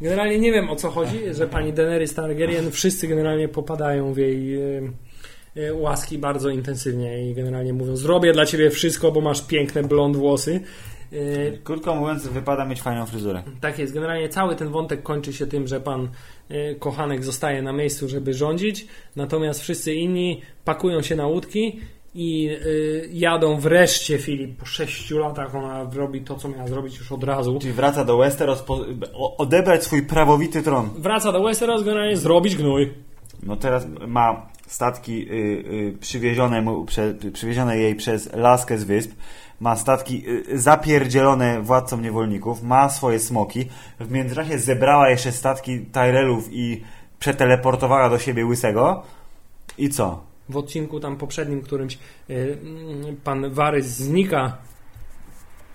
Generalnie 0.01 0.39
nie 0.39 0.51
wiem 0.51 0.69
o 0.69 0.75
co 0.75 0.89
chodzi, 0.89 1.19
że 1.31 1.47
pani 1.47 1.73
Daenerys 1.73 2.13
Targaryen, 2.13 2.71
wszyscy 2.71 3.07
generalnie 3.07 3.47
popadają 3.47 4.13
w 4.13 4.17
jej 4.17 4.55
e, 4.55 4.81
e, 5.55 5.73
łaski 5.73 6.17
bardzo 6.17 6.49
intensywnie 6.49 7.29
i 7.29 7.33
generalnie 7.33 7.73
mówią, 7.73 7.95
zrobię 7.95 8.33
dla 8.33 8.45
ciebie 8.45 8.69
wszystko, 8.69 9.11
bo 9.11 9.21
masz 9.21 9.47
piękne 9.47 9.83
blond 9.83 10.17
włosy. 10.17 10.61
E, 11.13 11.57
Krótko 11.57 11.95
mówiąc, 11.95 12.27
wypada 12.27 12.65
mieć 12.65 12.81
fajną 12.81 13.05
fryzurę. 13.05 13.43
Tak 13.61 13.79
jest, 13.79 13.93
generalnie 13.93 14.29
cały 14.29 14.55
ten 14.55 14.69
wątek 14.69 15.03
kończy 15.03 15.33
się 15.33 15.47
tym, 15.47 15.67
że 15.67 15.79
pan 15.79 16.09
e, 16.49 16.75
kochanek 16.75 17.23
zostaje 17.23 17.61
na 17.61 17.73
miejscu, 17.73 18.09
żeby 18.09 18.33
rządzić, 18.33 18.87
natomiast 19.15 19.61
wszyscy 19.61 19.93
inni 19.93 20.41
pakują 20.65 21.01
się 21.01 21.15
na 21.15 21.27
łódki 21.27 21.79
i 22.15 22.49
e, 22.49 22.57
jadą 23.11 23.59
wreszcie, 23.59 24.17
Filip, 24.17 24.57
po 24.57 24.65
sześciu 24.65 25.17
latach 25.17 25.55
ona 25.55 25.89
robi 25.93 26.21
to, 26.21 26.35
co 26.35 26.49
miała 26.49 26.67
zrobić 26.67 26.97
już 26.97 27.11
od 27.11 27.23
razu. 27.23 27.59
Czyli 27.61 27.73
wraca 27.73 28.05
do 28.05 28.17
Westeros 28.17 28.61
po, 28.61 28.85
odebrać 29.37 29.83
swój 29.83 30.03
prawowity 30.03 30.63
tron. 30.63 30.89
Wraca 30.97 31.31
do 31.31 31.43
Westeros, 31.43 31.83
generalnie 31.83 32.17
zrobić 32.17 32.55
gnój. 32.55 32.93
No 33.43 33.55
teraz 33.55 33.87
ma 34.07 34.47
statki 34.67 35.31
y, 35.31 35.33
y, 35.33 35.97
przywiezione, 35.99 36.61
mu, 36.61 36.85
prze, 36.85 37.13
przywiezione 37.33 37.77
jej 37.77 37.95
przez 37.95 38.33
laskę 38.33 38.77
z 38.77 38.83
wysp. 38.83 39.11
Ma 39.59 39.75
statki 39.75 40.23
y, 40.29 40.59
zapierdzielone 40.59 41.61
władcom 41.61 42.01
niewolników. 42.01 42.63
Ma 42.63 42.89
swoje 42.89 43.19
smoki. 43.19 43.65
W 43.99 44.11
międzyczasie 44.11 44.59
zebrała 44.59 45.09
jeszcze 45.09 45.31
statki 45.31 45.79
Tyrellów 45.79 46.49
i 46.51 46.83
przeteleportowała 47.19 48.09
do 48.09 48.19
siebie 48.19 48.45
Łysego. 48.45 49.03
I 49.77 49.89
co? 49.89 50.27
w 50.49 50.57
odcinku 50.57 50.99
tam 50.99 51.17
poprzednim 51.17 51.61
którymś 51.61 51.97
y, 52.29 52.57
mm, 52.61 53.15
pan 53.23 53.53
Warys 53.53 53.85
znika, 53.85 54.57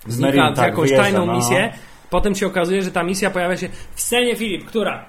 znika 0.07 0.27
Meereen, 0.27 0.53
w 0.53 0.55
tak, 0.55 0.65
jakąś 0.65 0.89
wyjeżdża, 0.89 1.03
tajną 1.03 1.25
no. 1.25 1.35
misję. 1.35 1.73
Potem 2.09 2.35
się 2.35 2.47
okazuje, 2.47 2.81
że 2.81 2.91
ta 2.91 3.03
misja 3.03 3.29
pojawia 3.29 3.57
się 3.57 3.69
w 3.95 4.01
scenie 4.01 4.35
Filip, 4.35 4.65
która 4.65 5.05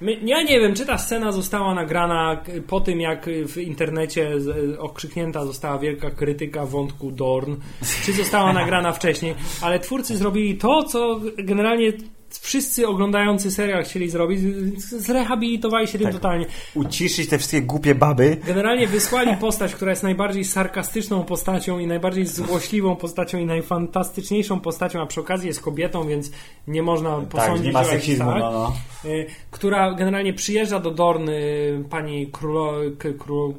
My, 0.00 0.18
ja 0.22 0.42
nie 0.42 0.60
wiem, 0.60 0.74
czy 0.74 0.86
ta 0.86 0.98
scena 0.98 1.32
została 1.32 1.74
nagrana 1.74 2.42
po 2.66 2.80
tym, 2.80 3.00
jak 3.00 3.26
w 3.46 3.58
internecie 3.58 4.30
okrzyknięta 4.78 5.44
została 5.44 5.78
wielka 5.78 6.10
krytyka 6.10 6.66
wątku 6.66 7.10
Dorn, 7.10 7.56
czy 8.04 8.12
została 8.12 8.52
nagrana 8.52 8.92
wcześniej, 8.92 9.34
ale 9.62 9.78
twórcy 9.78 10.16
zrobili 10.16 10.56
to, 10.56 10.82
co 10.82 11.20
generalnie 11.38 11.92
wszyscy 12.38 12.88
oglądający 12.88 13.50
serial 13.50 13.84
chcieli 13.84 14.10
zrobić, 14.10 14.40
zrehabilitowali 14.80 15.86
się 15.88 15.98
tym 15.98 16.06
Tak. 16.06 16.12
totalnie. 16.14 16.46
Uciszyć 16.74 17.28
te 17.28 17.38
wszystkie 17.38 17.62
głupie 17.62 17.94
baby. 17.94 18.36
Generalnie 18.46 18.86
wysłali 18.86 19.36
postać, 19.36 19.74
która 19.74 19.90
jest 19.90 20.02
najbardziej 20.02 20.44
sarkastyczną 20.44 21.24
postacią 21.24 21.78
i 21.78 21.86
najbardziej 21.86 22.26
złośliwą 22.26 22.96
postacią 22.96 23.38
i 23.38 23.46
najfantastyczniejszą 23.46 24.60
postacią, 24.60 25.00
a 25.02 25.06
przy 25.06 25.20
okazji 25.20 25.48
jest 25.48 25.60
kobietą, 25.60 26.08
więc 26.08 26.30
nie 26.68 26.82
można 26.82 27.16
Tak, 27.20 27.28
posądzić 27.28 27.66
nie 27.66 27.72
ma 27.72 27.84
seksizmu. 27.84 28.26
tak, 28.30 28.38
No, 28.40 28.50
no. 28.52 28.72
y, 29.10 29.26
która 29.50 29.94
generalnie 29.94 30.32
przyjeżdża 30.34 30.80
do 30.80 30.90
Dorn 30.90 31.28
y, 31.28 31.84
pani 31.90 32.26
królo, 32.26 32.72
k, 32.98 33.08
kró, 33.18 33.52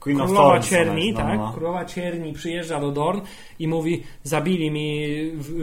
Queen 0.00 0.18
Królowa 0.18 0.60
Cierni, 0.60 1.12
no, 1.12 1.18
tak? 1.18 1.38
no. 1.38 1.52
Królowa 1.52 1.84
Cierni 1.84 2.32
przyjeżdża 2.32 2.80
do 2.80 2.90
Dorn 2.90 3.20
i 3.58 3.68
mówi: 3.68 4.02
Zabili 4.22 4.70
mi 4.70 5.06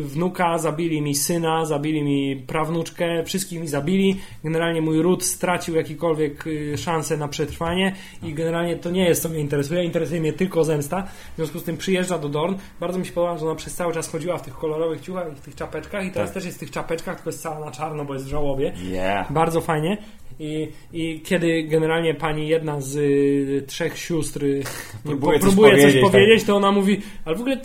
wnuka, 0.01 0.57
zabili 0.57 1.01
mi 1.01 1.15
syna, 1.15 1.65
zabili 1.65 2.03
mi 2.03 2.35
prawnuczkę, 2.35 3.23
wszystkich 3.23 3.61
mi 3.61 3.68
zabili. 3.68 4.19
Generalnie 4.43 4.81
mój 4.81 5.01
ród 5.01 5.23
stracił 5.23 5.76
jakiekolwiek 5.76 6.47
y, 6.47 6.77
szanse 6.77 7.18
na 7.18 7.27
przetrwanie 7.27 7.93
i 8.23 8.34
generalnie 8.34 8.76
to 8.76 8.91
nie 8.91 9.05
jest, 9.05 9.22
co 9.22 9.30
mnie 9.30 9.39
interesuje. 9.39 9.84
Interesuje 9.84 10.22
mnie 10.22 10.34
tylko 10.34 10.64
zemsta. 10.64 11.03
W 11.34 11.35
związku 11.35 11.59
z 11.59 11.64
tym 11.64 11.77
przyjeżdża 11.77 12.18
do 12.18 12.30
Dorn. 12.30 12.55
Bardzo 12.80 12.99
mi 12.99 13.05
się 13.05 13.11
podoba, 13.11 13.38
że 13.38 13.45
ona 13.45 13.55
przez 13.55 13.76
cały 13.76 13.93
czas 13.93 14.11
chodziła 14.11 14.38
w 14.38 14.41
tych 14.41 14.53
kolorowych 14.53 15.01
ciuchach 15.01 15.31
i 15.34 15.35
w 15.35 15.41
tych 15.41 15.55
czapeczkach 15.55 16.05
i 16.05 16.11
teraz 16.11 16.30
Tak. 16.30 16.34
też 16.34 16.45
jest 16.45 16.57
w 16.57 16.59
tych 16.59 16.72
czapeczkach, 16.72 17.15
tylko 17.15 17.30
jest 17.30 17.41
cała 17.41 17.65
na 17.65 17.72
czarno, 17.72 18.05
bo 18.05 18.14
jest 18.14 18.26
w 18.26 18.30
żałobie. 18.30 18.73
Yeah. 18.84 19.31
Bardzo 19.31 19.61
fajnie. 19.61 19.97
I, 20.39 20.68
I 20.93 21.22
kiedy 21.26 21.64
generalnie 21.64 22.14
pani 22.14 22.47
jedna 22.47 22.81
z 22.81 22.95
y, 22.95 23.64
trzech 23.68 23.97
sióstr 23.97 24.43
y, 24.43 24.64
Próbuje 25.03 25.39
po- 25.39 25.45
coś 25.45 25.53
próbuje 25.53 25.72
coś 25.72 25.81
powiedzieć, 25.81 26.01
tak. 26.03 26.11
powiedzieć, 26.11 26.43
to 26.43 26.55
ona 26.55 26.72
mówi, 26.72 27.01
ale 27.26 27.35
w 27.35 27.39
ogóle 27.41 27.57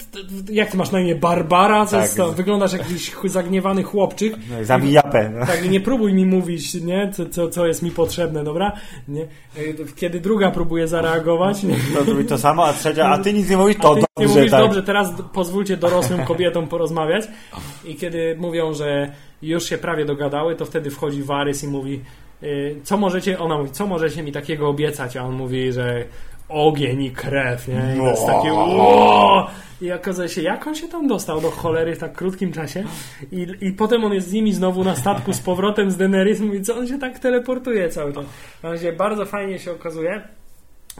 jak 0.52 0.70
ty 0.70 0.76
masz 0.76 0.90
na 0.90 1.00
imię 1.00 1.14
Barbara? 1.14 1.86
Co 1.86 1.96
Tak. 1.96 2.10
to? 2.10 2.32
Wyglądasz 2.32 2.72
jak 2.72 2.82
jakiś 2.82 3.12
zagniewany 3.24 3.82
chłopczyk. 3.82 4.34
Zabij 4.62 4.92
japę. 4.92 5.32
no. 5.40 5.46
Tak, 5.46 5.64
i 5.64 5.68
nie 5.68 5.80
próbuj 5.80 6.14
mi 6.14 6.26
mówić, 6.26 6.74
nie? 6.74 7.10
Co, 7.14 7.26
co, 7.26 7.48
co 7.48 7.66
jest 7.66 7.82
mi 7.82 7.90
potrzebne, 7.90 8.44
dobra? 8.44 8.72
Nie? 9.08 9.22
Y, 9.22 9.76
Kiedy 9.96 10.20
druga 10.20 10.50
próbuje 10.50 10.88
zareagować, 10.88 11.62
nie? 11.62 11.74
To 11.94 12.04
robi 12.12 12.24
to 12.24 12.38
samo, 12.38 12.64
a 12.66 12.72
trzecia, 12.72 13.08
a 13.08 13.18
ty 13.18 13.32
nic 13.32 13.50
nie 13.50 13.56
mówisz, 13.56 13.76
to 13.76 13.94
ty 13.94 14.00
nie 14.00 14.06
dobrze, 14.26 14.38
mówisz, 14.38 14.50
tak. 14.50 14.60
dobrze, 14.60 14.82
teraz 14.82 15.12
pozwólcie 15.32 15.76
dorosłym 15.76 16.24
kobietom 16.24 16.66
porozmawiać. 16.68 17.24
I 17.84 17.94
kiedy 17.94 18.36
mówią, 18.38 18.74
że 18.74 19.12
już 19.42 19.64
się 19.68 19.78
prawie 19.78 20.04
dogadały, 20.04 20.56
to 20.56 20.64
wtedy 20.66 20.90
wchodzi 20.90 21.22
Warys 21.22 21.64
i 21.64 21.68
mówi, 21.68 22.00
co 22.84 22.96
możecie, 22.96 23.38
ona 23.38 23.58
mówi, 23.58 23.70
co 23.70 23.86
możecie 23.86 24.22
mi 24.22 24.32
takiego 24.32 24.68
obiecać? 24.68 25.16
A 25.16 25.24
on 25.24 25.34
mówi, 25.34 25.72
że 25.72 26.04
ogień 26.48 27.02
i 27.02 27.10
krew, 27.10 27.68
nie? 27.68 27.94
I 27.94 27.98
to 27.98 28.06
jest 28.06 28.26
takie 28.26 28.52
"Ło!" 28.52 29.46
I 29.82 29.92
okazuje 29.92 30.28
się, 30.28 30.42
jak 30.42 30.66
on 30.66 30.74
się 30.74 30.88
tam 30.88 31.06
dostał 31.06 31.40
do 31.40 31.50
cholery 31.50 31.94
w 31.94 31.98
tak 31.98 32.12
krótkim 32.12 32.52
czasie. 32.52 32.84
I, 33.32 33.46
I 33.60 33.72
potem 33.72 34.04
on 34.04 34.12
jest 34.12 34.28
z 34.28 34.32
nimi 34.32 34.52
znowu 34.52 34.84
na 34.84 34.96
statku 34.96 35.32
z 35.32 35.40
powrotem 35.40 35.90
z 35.90 35.96
Daenerys. 35.96 36.40
Mówi, 36.40 36.62
co 36.62 36.76
on 36.76 36.86
się 36.86 36.98
tak 36.98 37.18
teleportuje 37.18 37.88
cały 37.88 38.12
czas. 38.12 38.24
Na 38.62 38.70
razie 38.70 38.92
bardzo 38.92 39.26
fajnie 39.26 39.58
się 39.58 39.72
okazuje, 39.72 40.22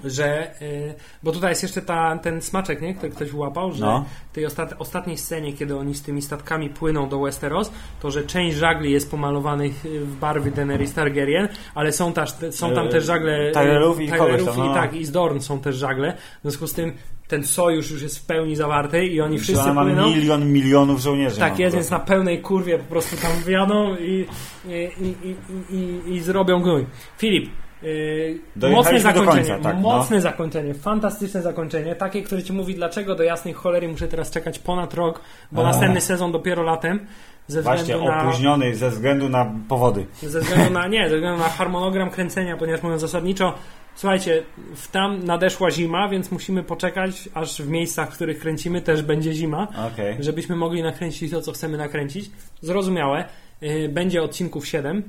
że. 0.04 0.50
y, 0.62 0.94
bo 1.22 1.32
tutaj 1.32 1.50
jest 1.50 1.62
jeszcze 1.62 1.82
ta, 1.82 2.18
ten 2.18 2.42
smaczek, 2.42 2.80
nie? 2.82 2.94
Który 2.94 3.12
ktoś 3.12 3.32
łapał, 3.32 3.72
że 3.72 3.84
No. 3.84 4.04
w 4.32 4.34
tej 4.34 4.46
ostat, 4.46 4.74
ostatniej 4.78 5.18
scenie, 5.18 5.52
kiedy 5.52 5.76
oni 5.76 5.94
z 5.94 6.02
tymi 6.02 6.22
statkami 6.22 6.70
płyną 6.70 7.08
do 7.08 7.20
Westeros, 7.20 7.72
to 8.00 8.10
że 8.10 8.22
część 8.24 8.56
żagli 8.56 8.92
jest 8.92 9.10
pomalowanych 9.10 9.86
y, 9.86 10.00
w 10.00 10.16
barwy 10.16 10.50
Daenerys 10.50 10.94
Targaryen, 10.94 11.48
ale 11.74 11.92
są, 11.92 12.12
też, 12.12 12.30
są 12.50 12.74
tam 12.74 12.86
E, 12.86 12.90
też 12.90 13.04
żagle. 13.04 13.48
y, 13.48 13.52
Tyrellów 13.52 14.00
i 14.00 14.08
tam, 14.08 14.28
i 14.56 14.58
no. 14.58 14.74
tak, 14.74 14.94
i 14.94 15.04
z 15.04 15.10
Dorn 15.10 15.40
są 15.40 15.58
też 15.60 15.76
żagle. 15.76 16.12
W 16.38 16.42
związku 16.42 16.66
z 16.66 16.72
tym 16.72 16.92
ten 17.28 17.46
sojusz 17.46 17.90
już 17.90 18.02
jest 18.02 18.18
w 18.18 18.26
pełni 18.26 18.56
zawarty 18.56 19.06
i 19.06 19.20
oni 19.20 19.38
wszyscy 19.38 19.62
Ona 19.62 19.74
ma 19.74 19.82
płyną. 19.84 20.08
milion 20.10 20.52
milionów 20.52 21.00
żołnierzy. 21.00 21.38
Tak 21.40 21.52
no, 21.52 21.58
jest, 21.60 21.76
więc 21.76 21.90
na 21.90 21.98
pełnej 22.00 22.40
kurwie 22.42 22.78
po 22.78 22.84
prostu 22.84 23.16
tam 23.16 23.32
wjadą 23.46 23.96
i, 23.96 24.26
i, 24.68 24.70
i, 25.00 25.28
i, 25.28 25.36
i, 25.76 26.14
i 26.14 26.20
zrobią 26.20 26.62
gnój. 26.62 26.86
Filip, 27.18 27.50
yy, 27.82 28.70
mocne 28.70 29.00
zakończenie, 29.00 29.48
końca, 29.48 29.58
tak, 29.58 29.74
no. 29.74 29.80
mocne 29.82 30.20
zakończenie, 30.20 30.74
fantastyczne 30.74 31.42
zakończenie, 31.42 31.94
takie, 31.94 32.22
które 32.22 32.42
ci 32.42 32.52
mówi, 32.52 32.74
dlaczego 32.74 33.14
do 33.14 33.22
jasnej 33.22 33.54
cholery 33.54 33.88
muszę 33.88 34.08
teraz 34.08 34.30
czekać 34.30 34.58
ponad 34.58 34.94
rok, 34.94 35.20
bo 35.52 35.62
A. 35.62 35.64
następny 35.64 36.00
sezon 36.00 36.32
dopiero 36.32 36.62
latem, 36.62 37.06
ze 37.46 37.62
Właśnie 37.62 37.96
na... 37.96 38.22
opóźniony 38.22 38.76
ze 38.76 38.90
względu 38.90 39.28
na 39.28 39.52
powody. 39.68 40.06
Ze 40.22 40.40
względu 40.40 40.70
na, 40.70 40.86
nie, 40.86 41.08
ze 41.10 41.14
względu 41.14 41.42
na 41.42 41.48
harmonogram 41.48 42.10
kręcenia, 42.10 42.56
ponieważ 42.56 42.82
mówiąc 42.82 43.00
zasadniczo, 43.00 43.54
Słuchajcie, 43.94 44.42
w 44.76 44.90
tam 44.90 45.24
nadeszła 45.24 45.70
zima, 45.70 46.08
więc 46.08 46.30
musimy 46.30 46.62
poczekać, 46.62 47.28
aż 47.34 47.62
w 47.62 47.68
miejscach, 47.68 48.10
w 48.10 48.14
których 48.14 48.38
kręcimy, 48.38 48.80
też 48.80 49.02
będzie 49.02 49.34
zima, 49.34 49.68
Okej. 49.92 50.16
żebyśmy 50.20 50.56
mogli 50.56 50.82
nakręcić 50.82 51.30
to, 51.30 51.40
co 51.40 51.52
chcemy 51.52 51.78
nakręcić. 51.78 52.30
Zrozumiałe. 52.60 53.24
Y, 53.62 53.88
Będzie 53.88 54.22
odcinków 54.22 54.66
7, 54.66 55.02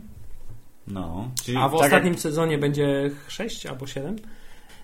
No. 0.88 1.31
Czyli 1.43 1.57
a 1.57 1.68
w 1.68 1.72
tak 1.72 1.81
ostatnim 1.81 2.18
sezonie 2.18 2.57
będzie 2.57 3.11
6 3.27 3.65
albo 3.65 3.88
7. 3.88 4.15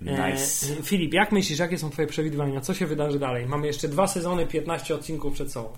Jak... 0.02 0.34
Nice. 0.34 0.74
E, 0.80 0.84
Filip, 0.84 1.14
jak 1.14 1.32
myślisz, 1.32 1.60
jakie 1.60 1.78
są 1.78 1.90
Twoje 1.90 2.08
przewidywania? 2.08 2.62
Co 2.62 2.74
się 2.74 2.88
wydarzy 2.88 3.20
dalej? 3.20 3.46
Mamy 3.46 3.68
jeszcze 3.68 3.88
dwa 3.88 4.08
sezony, 4.08 4.46
15 4.46 4.96
odcinków 4.96 5.34
przed 5.34 5.52
sobą. 5.52 5.70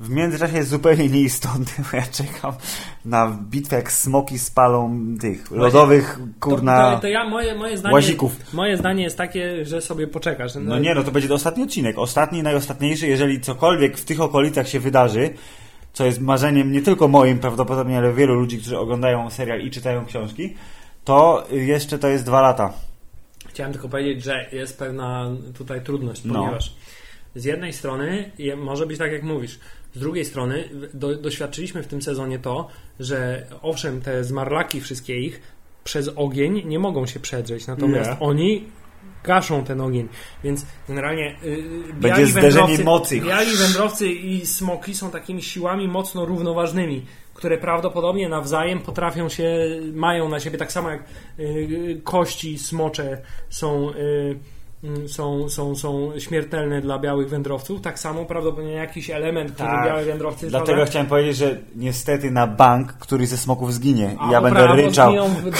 W 0.00 0.10
międzyczasie 0.10 0.56
jest 0.56 0.70
zupełnie 0.70 1.08
nieistotny, 1.08 1.84
bo 1.90 1.96
ja 1.96 2.02
czekam 2.02 2.52
na 3.04 3.38
bitwę 3.50 3.76
jak 3.76 3.92
smoki 3.92 4.38
spalą 4.38 5.04
tych 5.20 5.50
lodowych, 5.50 6.18
kurna, 6.40 6.90
To, 6.90 6.96
to, 6.96 7.00
to 7.02 7.08
ja, 7.08 7.28
moje, 7.28 7.54
moje, 7.54 7.78
zdanie, 7.78 7.94
łazików. 7.94 8.54
moje 8.54 8.76
zdanie 8.76 9.02
jest 9.02 9.16
takie, 9.18 9.64
że 9.64 9.80
sobie 9.80 10.06
poczekasz. 10.06 10.52
No 10.60 10.78
nie, 10.78 10.94
no 10.94 11.02
to 11.02 11.10
będzie 11.10 11.28
to 11.28 11.34
ostatni 11.34 11.62
odcinek. 11.64 11.98
Ostatni, 11.98 12.42
najostatniejszy, 12.42 13.06
jeżeli 13.06 13.40
cokolwiek 13.40 13.98
w 13.98 14.04
tych 14.04 14.20
okolicach 14.20 14.68
się 14.68 14.80
wydarzy, 14.80 15.30
co 15.92 16.06
jest 16.06 16.20
marzeniem 16.20 16.72
nie 16.72 16.82
tylko 16.82 17.08
moim 17.08 17.38
prawdopodobnie, 17.38 17.98
ale 17.98 18.12
wielu 18.12 18.34
ludzi, 18.34 18.58
którzy 18.58 18.78
oglądają 18.78 19.30
serial 19.30 19.60
i 19.60 19.70
czytają 19.70 20.06
książki, 20.06 20.54
to 21.04 21.46
jeszcze 21.50 21.98
to 21.98 22.08
jest 22.08 22.24
dwa 22.24 22.40
lata. 22.40 22.72
Chciałem 23.48 23.72
tylko 23.72 23.88
powiedzieć, 23.88 24.24
że 24.24 24.46
jest 24.52 24.78
pewna 24.78 25.30
tutaj 25.58 25.80
trudność, 25.84 26.24
No. 26.24 26.34
ponieważ 26.34 26.74
z 27.34 27.44
jednej 27.44 27.72
strony 27.72 28.30
może 28.56 28.86
być 28.86 28.98
tak, 28.98 29.12
jak 29.12 29.22
mówisz. 29.22 29.58
Z 29.94 29.98
drugiej 29.98 30.24
strony 30.24 30.68
do, 30.94 31.16
doświadczyliśmy 31.16 31.82
w 31.82 31.86
tym 31.86 32.02
sezonie 32.02 32.38
to, 32.38 32.68
że 33.00 33.46
owszem, 33.62 34.00
te 34.00 34.24
zmarlaki 34.24 34.80
wszystkie 34.80 35.20
ich 35.20 35.40
przez 35.84 36.10
ogień 36.16 36.62
nie 36.66 36.78
mogą 36.78 37.06
się 37.06 37.20
przedrzeć, 37.20 37.66
natomiast 37.66 38.10
Nie. 38.10 38.18
oni 38.20 38.64
gaszą 39.24 39.64
ten 39.64 39.80
ogień, 39.80 40.08
więc 40.44 40.66
generalnie 40.88 41.36
yy, 41.42 41.62
Będzie 41.82 42.08
biali 42.08 42.26
zderzenie 42.26 42.66
wędrowcy, 42.66 42.84
mocy. 42.84 43.20
biali 43.20 43.56
wędrowcy 43.56 44.08
i 44.08 44.46
smoki 44.46 44.94
są 44.94 45.10
takimi 45.10 45.42
siłami 45.42 45.88
mocno 45.88 46.24
równoważnymi, 46.24 47.06
które 47.34 47.58
prawdopodobnie 47.58 48.28
nawzajem 48.28 48.80
potrafią 48.80 49.28
się, 49.28 49.54
mają 49.92 50.28
na 50.28 50.40
siebie, 50.40 50.58
tak 50.58 50.72
samo 50.72 50.90
jak 50.90 51.04
yy, 51.38 52.00
kości 52.04 52.58
smocze 52.58 53.22
są 53.50 53.92
yy, 53.94 54.38
są, 55.06 55.48
są, 55.48 55.76
są 55.76 56.12
śmiertelne 56.18 56.80
dla 56.80 56.98
białych 56.98 57.28
wędrowców, 57.28 57.80
tak 57.80 57.98
samo 57.98 58.24
prawdopodobnie 58.24 58.72
jakiś 58.72 59.10
element, 59.10 59.52
który 59.52 59.68
Tak. 59.68 59.86
białe 59.86 60.04
wędrowcy 60.04 60.46
Dlatego 60.46 60.84
chciałem 60.84 61.06
powiedzieć, 61.06 61.36
że 61.36 61.56
niestety 61.76 62.30
na 62.30 62.46
bank 62.46 62.92
któryś 62.92 63.28
ze 63.28 63.36
smoków 63.36 63.74
zginie. 63.74 64.16
I 64.28 64.32
ja 64.32 64.40
będę 64.40 64.66
ryczał. 64.66 65.12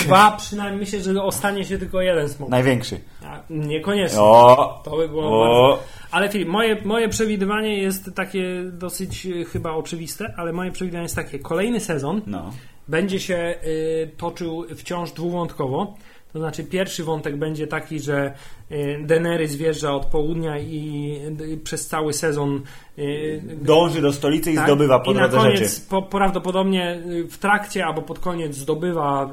dwa, 0.04 0.30
przynajmniej 0.30 0.80
myślę, 0.80 1.00
że 1.00 1.22
ostanie 1.22 1.64
się 1.64 1.78
tylko 1.78 2.00
jeden 2.00 2.28
smok. 2.28 2.48
Największy. 2.48 3.00
A, 3.24 3.40
niekoniecznie. 3.50 4.20
O! 4.20 4.80
To 4.84 4.96
by 4.96 5.08
było 5.08 5.22
bardzo... 5.46 5.82
Ale 6.10 6.28
Filip, 6.28 6.48
moje, 6.48 6.76
moje 6.84 7.08
przewidywanie 7.08 7.78
jest 7.78 8.10
takie 8.14 8.62
dosyć 8.72 9.26
y, 9.26 9.44
chyba 9.44 9.72
oczywiste, 9.72 10.34
ale 10.36 10.52
moje 10.52 10.70
przewidywanie 10.72 11.02
jest 11.02 11.16
takie. 11.16 11.38
Kolejny 11.38 11.80
sezon 11.80 12.22
No. 12.26 12.50
będzie 12.88 13.20
się 13.20 13.54
y, 13.64 14.10
toczył 14.16 14.64
wciąż 14.76 15.12
dwuwątkowo. 15.12 15.94
To 16.32 16.38
znaczy 16.38 16.64
pierwszy 16.64 17.04
wątek 17.04 17.36
będzie 17.36 17.66
taki, 17.66 18.00
że 18.00 18.34
y, 18.70 18.98
Daenerys 19.06 19.54
wjeżdża 19.54 19.94
od 19.94 20.06
południa 20.06 20.58
i 20.58 21.20
przez 21.64 21.86
cały 21.86 22.12
sezon 22.12 22.62
y, 22.98 23.42
Dąży 23.62 24.00
do 24.00 24.12
stolicy 24.12 24.52
i 24.52 24.54
tak? 24.54 24.66
zdobywa 24.66 25.00
po 25.00 25.12
I 25.12 25.14
na 25.14 25.28
koniec 25.28 25.58
rzeczy. 25.58 25.80
po, 25.90 26.02
prawdopodobnie 26.02 27.00
y, 27.06 27.24
w 27.24 27.38
trakcie 27.38 27.86
albo 27.86 28.02
pod 28.02 28.18
koniec 28.18 28.56
zdobywa 28.56 29.30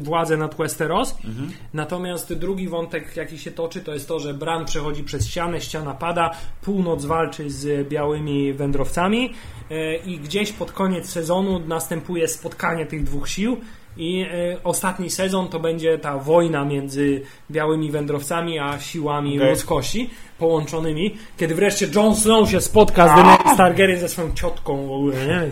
władzę 0.00 0.36
nad 0.36 0.54
Westeros. 0.54 1.16
Mhm. 1.24 1.50
Natomiast 1.74 2.34
drugi 2.34 2.68
wątek, 2.68 3.16
jaki 3.16 3.38
się 3.38 3.50
toczy, 3.50 3.80
to 3.80 3.94
jest 3.94 4.08
to, 4.08 4.20
że 4.20 4.34
Bran 4.34 4.64
przechodzi 4.64 5.04
przez 5.04 5.28
ścianę, 5.28 5.60
ściana 5.60 5.94
pada, 5.94 6.30
północ 6.62 7.04
walczy 7.04 7.50
z 7.50 7.88
białymi 7.88 8.52
wędrowcami 8.52 9.34
i 10.06 10.18
gdzieś 10.18 10.52
pod 10.52 10.72
koniec 10.72 11.10
sezonu 11.10 11.58
następuje 11.58 12.28
spotkanie 12.28 12.86
tych 12.86 13.04
dwóch 13.04 13.28
sił. 13.28 13.56
I 14.00 14.22
y, 14.22 14.62
ostatni 14.64 15.10
sezon 15.10 15.48
to 15.48 15.58
będzie 15.60 15.98
ta 15.98 16.18
wojna 16.18 16.64
między 16.64 17.22
białymi 17.50 17.90
wędrowcami 17.90 18.58
a 18.58 18.78
siłami 18.78 19.36
Okej. 19.38 19.50
ludzkości 19.50 20.10
połączonymi, 20.38 21.14
kiedy 21.36 21.54
wreszcie 21.54 21.86
Jon 21.94 22.16
Snow 22.16 22.50
się 22.50 22.60
spotka 22.60 23.04
z 23.08 23.10
Daenerys 23.10 23.56
Targaryen 23.56 23.98
ze 24.00 24.08
swoją 24.08 24.32
ciotką 24.34 24.86
w 24.86 24.90
ogóle, 24.92 25.14
nie? 25.26 25.50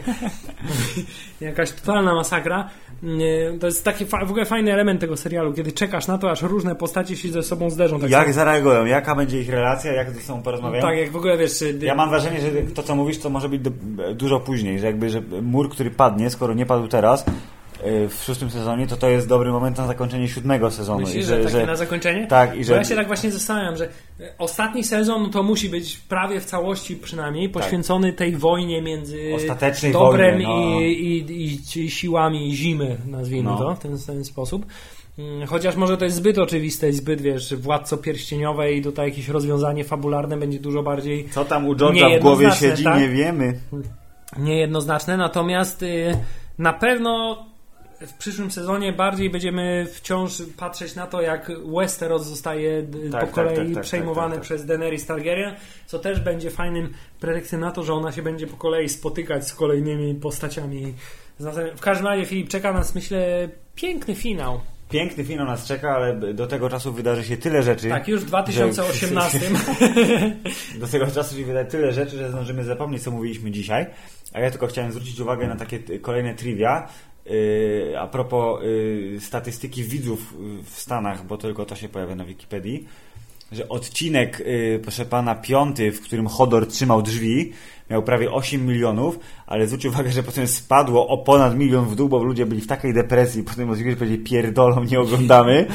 Jakaś 1.48 1.72
totalna 1.72 2.14
masakra. 2.14 2.68
Nie, 3.02 3.52
To 3.60 3.66
jest 3.66 3.84
taki 3.84 4.04
fa- 4.06 4.24
w 4.24 4.30
ogóle 4.30 4.44
fajny 4.44 4.72
element 4.72 5.00
tego 5.00 5.16
serialu, 5.16 5.52
kiedy 5.52 5.72
czekasz 5.72 6.06
na 6.06 6.18
to, 6.18 6.30
aż 6.30 6.42
różne 6.42 6.74
postacie 6.74 7.16
się 7.16 7.28
ze 7.28 7.42
sobą 7.42 7.70
zderzą. 7.70 8.00
Tak 8.00 8.10
Jak 8.10 8.22
samo- 8.22 8.32
zareagują? 8.34 8.84
Jaka 8.84 9.14
będzie 9.14 9.40
ich 9.40 9.48
relacja? 9.50 9.92
Jak 9.92 10.10
ze 10.10 10.20
sobą 10.20 10.42
porozmawiają? 10.42 10.82
tak 10.82 10.96
jak 10.98 11.10
w 11.10 11.16
ogóle 11.16 11.38
wiesz, 11.38 11.62
y, 11.62 11.78
Ja 11.82 11.94
mam 11.94 12.10
wrażenie, 12.10 12.40
że 12.40 12.50
to 12.74 12.82
co 12.82 12.96
mówisz, 12.96 13.18
to 13.18 13.30
może 13.30 13.48
być 13.48 13.60
do, 13.62 13.70
dużo 14.14 14.40
później, 14.40 14.78
że 14.78 14.86
jakby 14.86 15.10
że 15.10 15.22
mur, 15.42 15.70
który 15.70 15.90
padnie, 15.90 16.30
skoro 16.30 16.54
nie 16.54 16.66
padł 16.66 16.88
teraz 16.88 17.24
w 17.84 18.24
szóstym 18.24 18.50
sezonie, 18.50 18.86
to 18.86 18.96
to 18.96 19.08
jest 19.08 19.28
dobry 19.28 19.52
moment 19.52 19.78
na 19.78 19.86
zakończenie 19.86 20.28
siódmego 20.28 20.70
sezonu. 20.70 21.00
Myślisz, 21.00 21.24
I 21.24 21.28
że, 21.28 21.42
że, 21.42 21.50
takie 21.50 21.66
na 21.66 21.76
zakończenie? 21.76 22.26
tak, 22.26 22.54
i 22.54 22.58
Bo 22.58 22.64
że 22.64 22.74
ja 22.74 22.84
się 22.84 22.94
tak 22.94 23.06
właśnie 23.06 23.30
zastanawiam, 23.30 23.76
że 23.76 23.88
ostatni 24.38 24.84
sezon 24.84 25.30
to 25.30 25.42
musi 25.42 25.68
być 25.68 25.96
prawie 25.96 26.40
w 26.40 26.44
całości 26.44 26.96
przynajmniej 26.96 27.48
poświęcony 27.48 28.12
tej 28.12 28.36
wojnie 28.36 28.82
między 28.82 29.32
Ostatecznej 29.36 29.92
dobrem 29.92 30.30
wojnie, 30.30 30.48
no. 30.48 30.80
i, 30.80 31.24
i, 31.74 31.80
i 31.80 31.90
siłami 31.90 32.56
zimy, 32.56 32.96
nazwijmy 33.06 33.50
No. 33.50 33.58
to 33.58 33.74
w 33.74 33.78
ten, 33.78 33.98
ten 34.06 34.24
sposób. 34.24 34.66
Mm, 35.18 35.46
Chociaż 35.46 35.76
może 35.76 35.96
to 35.96 36.04
jest 36.04 36.16
zbyt 36.16 36.38
oczywiste 36.38 36.88
i 36.88 36.92
zbyt, 36.92 37.20
wiesz, 37.20 37.54
władco 37.54 37.96
pierścieniowe 37.96 38.72
i 38.72 38.82
tutaj 38.82 39.08
jakieś 39.08 39.28
rozwiązanie 39.28 39.84
fabularne 39.84 40.36
będzie 40.36 40.58
dużo 40.58 40.82
bardziej 40.82 41.28
co 41.30 41.44
tam 41.44 41.66
u 41.68 41.74
George'a 41.74 42.18
w 42.18 42.22
głowie 42.22 42.50
siedzi, 42.50 42.84
tak? 42.84 43.00
nie 43.00 43.08
wiemy. 43.08 43.58
niejednoznaczne, 44.38 45.16
natomiast 45.16 45.82
y, 45.82 46.16
na 46.58 46.72
pewno 46.72 47.44
w 48.00 48.12
przyszłym 48.12 48.50
sezonie 48.50 48.92
bardziej 48.92 49.30
będziemy 49.30 49.86
wciąż 49.92 50.42
patrzeć 50.56 50.94
na 50.94 51.06
to, 51.06 51.22
jak 51.22 51.50
Westeros 51.76 52.26
zostaje 52.26 52.82
Tak, 52.82 53.20
po 53.20 53.26
tak, 53.26 53.30
kolei 53.30 53.56
tak, 53.56 53.74
tak, 53.74 53.82
przejmowany 53.82 54.30
tak, 54.30 54.38
tak. 54.38 54.42
przez 54.42 54.66
Daenerys 54.66 55.06
Targaryen, 55.06 55.54
co 55.86 55.98
też 55.98 56.20
będzie 56.20 56.50
fajnym 56.50 56.92
pretekstem 57.20 57.60
na 57.60 57.70
to, 57.70 57.82
że 57.82 57.94
ona 57.94 58.12
się 58.12 58.22
będzie 58.22 58.46
po 58.46 58.56
kolei 58.56 58.88
spotykać 58.88 59.48
z 59.48 59.54
kolejnymi 59.54 60.14
postaciami. 60.14 60.94
Zatem 61.38 61.76
w 61.76 61.80
każdym 61.80 62.06
razie, 62.06 62.26
Filip, 62.26 62.48
czeka 62.48 62.72
nas, 62.72 62.94
myślę, 62.94 63.48
piękny 63.74 64.14
finał. 64.14 64.60
Piękny 64.90 65.24
finał 65.24 65.46
nas 65.46 65.66
czeka, 65.66 65.90
ale 65.90 66.34
do 66.34 66.46
tego 66.46 66.70
czasu 66.70 66.92
wydarzy 66.92 67.24
się 67.24 67.36
tyle 67.36 67.62
rzeczy. 67.62 67.88
Tak, 67.88 68.08
już 68.08 68.20
w 68.20 68.26
2018. 68.26 69.40
Do 70.80 70.86
tego 70.86 71.06
czasu 71.06 71.36
się 71.36 71.44
wydaje 71.44 71.66
tyle 71.66 71.92
rzeczy, 71.92 72.16
że 72.16 72.30
zdążymy 72.30 72.64
zapomnieć, 72.64 73.02
co 73.02 73.10
mówiliśmy 73.10 73.50
dzisiaj. 73.50 73.86
A 74.32 74.40
ja 74.40 74.50
tylko 74.50 74.66
chciałem 74.66 74.92
zwrócić 74.92 75.20
uwagę 75.20 75.46
na 75.46 75.56
takie 75.56 75.98
kolejne 75.98 76.34
trivia. 76.34 76.88
A 77.98 78.06
propos 78.06 78.62
yy, 78.62 79.20
statystyki 79.20 79.84
widzów 79.84 80.34
yy, 80.40 80.62
w 80.62 80.80
Stanach, 80.80 81.26
bo 81.26 81.38
tylko 81.38 81.64
to 81.64 81.76
się 81.76 81.88
pojawia 81.88 82.14
na 82.14 82.24
Wikipedii, 82.24 82.84
że 83.52 83.68
odcinek, 83.68 84.42
yy, 84.46 84.80
proszę 84.82 85.04
pana, 85.04 85.34
piąty, 85.34 85.92
w 85.92 86.00
którym 86.00 86.26
Hodor 86.26 86.66
trzymał 86.66 87.02
drzwi, 87.02 87.52
miał 87.90 88.02
prawie 88.02 88.32
8 88.32 88.66
milionów, 88.66 89.18
ale 89.46 89.66
zwróć 89.66 89.84
uwagę, 89.84 90.12
że 90.12 90.22
potem 90.22 90.46
spadło 90.46 91.08
o 91.08 91.18
ponad 91.18 91.56
milion 91.56 91.84
w 91.84 91.96
dół, 91.96 92.08
bo 92.08 92.22
ludzie 92.22 92.46
byli 92.46 92.60
w 92.60 92.66
takiej 92.66 92.94
depresji, 92.94 93.42
potem 93.42 93.70
odcinek 93.70 93.96
powiedzieli 93.98 94.24
pierdolą, 94.24 94.84
nie 94.84 95.00
oglądamy. 95.00 95.66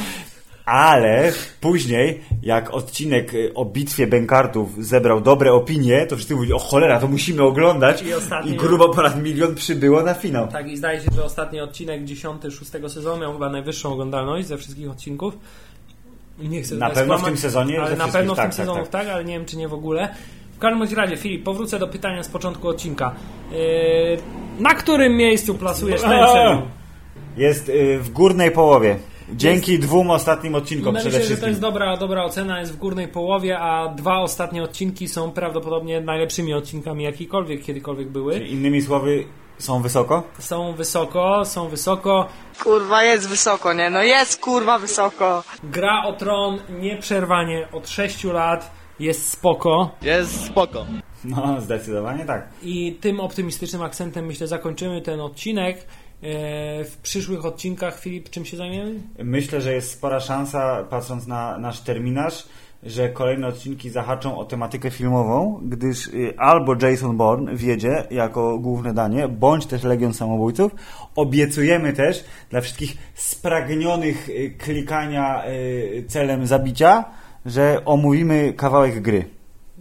Ale 0.65 1.31
później, 1.61 2.21
jak 2.41 2.73
odcinek 2.73 3.33
y, 3.33 3.53
o 3.53 3.65
bitwie 3.65 4.07
Bękartów 4.07 4.85
zebrał 4.85 5.21
dobre 5.21 5.53
opinie, 5.53 6.05
to 6.05 6.15
wszyscy 6.15 6.35
mówili, 6.35 6.53
o 6.53 6.59
cholera, 6.59 6.99
to 6.99 7.07
musimy 7.07 7.43
oglądać. 7.43 8.01
I 8.01 8.13
ostatni- 8.13 8.51
I 8.51 8.55
grubo 8.55 8.89
ponad 8.89 9.23
milion 9.23 9.55
przybyło 9.55 10.03
na 10.03 10.13
finał. 10.13 10.47
Tak, 10.47 10.67
i 10.71 10.77
zdaje 10.77 11.01
się, 11.01 11.07
że 11.15 11.23
ostatni 11.23 11.59
odcinek 11.61 12.03
10 12.03 12.41
szóstego 12.51 12.89
sezonu 12.89 13.21
miał 13.21 13.33
chyba 13.33 13.49
najwyższą 13.49 13.93
oglądalność 13.93 14.47
ze 14.47 14.57
wszystkich 14.57 14.91
odcinków. 14.91 15.37
Nie 16.39 16.61
chcę 16.61 16.75
Na 16.75 16.89
pewno 16.89 17.01
w 17.01 17.05
skłamać, 17.05 17.25
tym 17.25 17.37
sezonie 17.37 17.81
Ale 17.81 17.89
ze 17.89 17.95
na 17.95 18.07
pewno 18.07 18.33
w 18.33 18.37
tak, 18.37 18.45
tym 18.45 18.51
tak, 18.51 18.55
sezonie 18.55 18.81
tak. 18.81 18.89
tak, 18.89 19.07
ale 19.07 19.25
nie 19.25 19.33
wiem, 19.33 19.45
czy 19.45 19.57
nie 19.57 19.67
w 19.67 19.73
ogóle. 19.73 20.15
W 20.55 20.59
każdym 20.59 20.97
razie, 20.97 21.17
Filip, 21.17 21.43
powrócę 21.43 21.79
do 21.79 21.87
pytania 21.87 22.23
z 22.23 22.27
początku 22.29 22.67
odcinka. 22.67 23.15
Yy, 23.51 23.57
na 24.59 24.73
którym 24.75 25.15
miejscu 25.17 25.55
plasujesz 25.55 26.01
ten 26.09 26.09
serial? 26.09 26.61
Jest 27.37 27.69
y, 27.69 27.99
w 27.99 28.09
górnej 28.09 28.51
połowie. 28.51 28.97
Dzięki 29.35 29.79
dwóm 29.79 30.11
ostatnim 30.11 30.55
odcinkom 30.55 30.95
przede 30.95 31.19
myślę, 31.19 31.35
że 31.35 31.41
to 31.41 31.47
jest 31.47 31.59
dobra, 31.61 31.97
dobra 31.97 32.23
ocena, 32.23 32.59
jest 32.59 32.73
w 32.73 32.77
górnej 32.77 33.07
połowie, 33.07 33.59
a 33.59 33.87
dwa 33.87 34.19
ostatnie 34.19 34.63
odcinki 34.63 35.07
są 35.07 35.31
prawdopodobnie 35.31 36.01
najlepszymi 36.01 36.53
odcinkami 36.53 37.03
jakikolwiek 37.03 37.63
kiedykolwiek 37.63 38.09
były. 38.09 38.33
Czyli 38.33 38.51
Innymi 38.51 38.81
słowy, 38.81 39.25
są 39.57 39.81
wysoko? 39.81 40.23
Są 40.39 40.73
wysoko, 40.73 41.45
są 41.45 41.69
wysoko. 41.69 42.27
Kurwa, 42.63 43.03
jest 43.03 43.29
wysoko, 43.29 43.73
nie? 43.73 43.89
No 43.89 44.03
jest 44.03 44.39
kurwa 44.39 44.79
wysoko. 44.79 45.43
Gra 45.63 46.03
o 46.05 46.13
tron 46.13 46.59
nieprzerwanie 46.79 47.67
od 47.71 47.89
6 47.89 48.23
lat 48.23 48.71
jest 48.99 49.29
spoko. 49.29 49.89
Jest 50.01 50.45
spoko. 50.45 50.85
No, 51.25 51.61
zdecydowanie 51.61 52.25
tak. 52.25 52.47
I 52.63 52.97
tym 53.01 53.19
optymistycznym 53.19 53.81
akcentem 53.81 54.25
myślę 54.25 54.47
zakończymy 54.47 55.01
ten 55.01 55.21
odcinek. 55.21 55.87
E, 56.23 56.83
w 56.83 56.97
przyszłych 56.97 57.45
odcinkach, 57.45 57.99
Filip, 57.99 58.29
czym 58.29 58.45
się 58.45 58.57
zajmiemy? 58.57 58.99
Myślę, 59.23 59.61
że 59.61 59.73
jest 59.73 59.91
spora 59.91 60.19
szansa, 60.19 60.83
patrząc 60.89 61.27
na 61.27 61.57
nasz 61.57 61.79
terminarz, 61.79 62.45
że 62.83 63.09
kolejne 63.09 63.47
odcinki 63.47 63.89
zahaczą 63.89 64.37
o 64.37 64.45
tematykę 64.45 64.91
filmową, 64.91 65.59
gdyż 65.63 66.07
y, 66.07 66.33
albo 66.37 66.75
Jason 66.81 67.17
Bourne 67.17 67.55
wiedzie 67.55 68.03
jako 68.11 68.59
główne 68.59 68.93
danie, 68.93 69.27
bądź 69.27 69.65
też 69.65 69.83
Legion 69.83 70.13
Samobójców. 70.13 70.71
Obiecujemy 71.15 71.93
też 71.93 72.23
dla 72.49 72.61
wszystkich 72.61 72.97
spragnionych 73.15 74.29
y, 74.29 74.55
klikania 74.57 75.47
y, 75.47 76.05
celem 76.07 76.47
zabicia, 76.47 77.05
że 77.45 77.81
omówimy 77.85 78.53
kawałek 78.53 79.01
gry. 79.01 79.25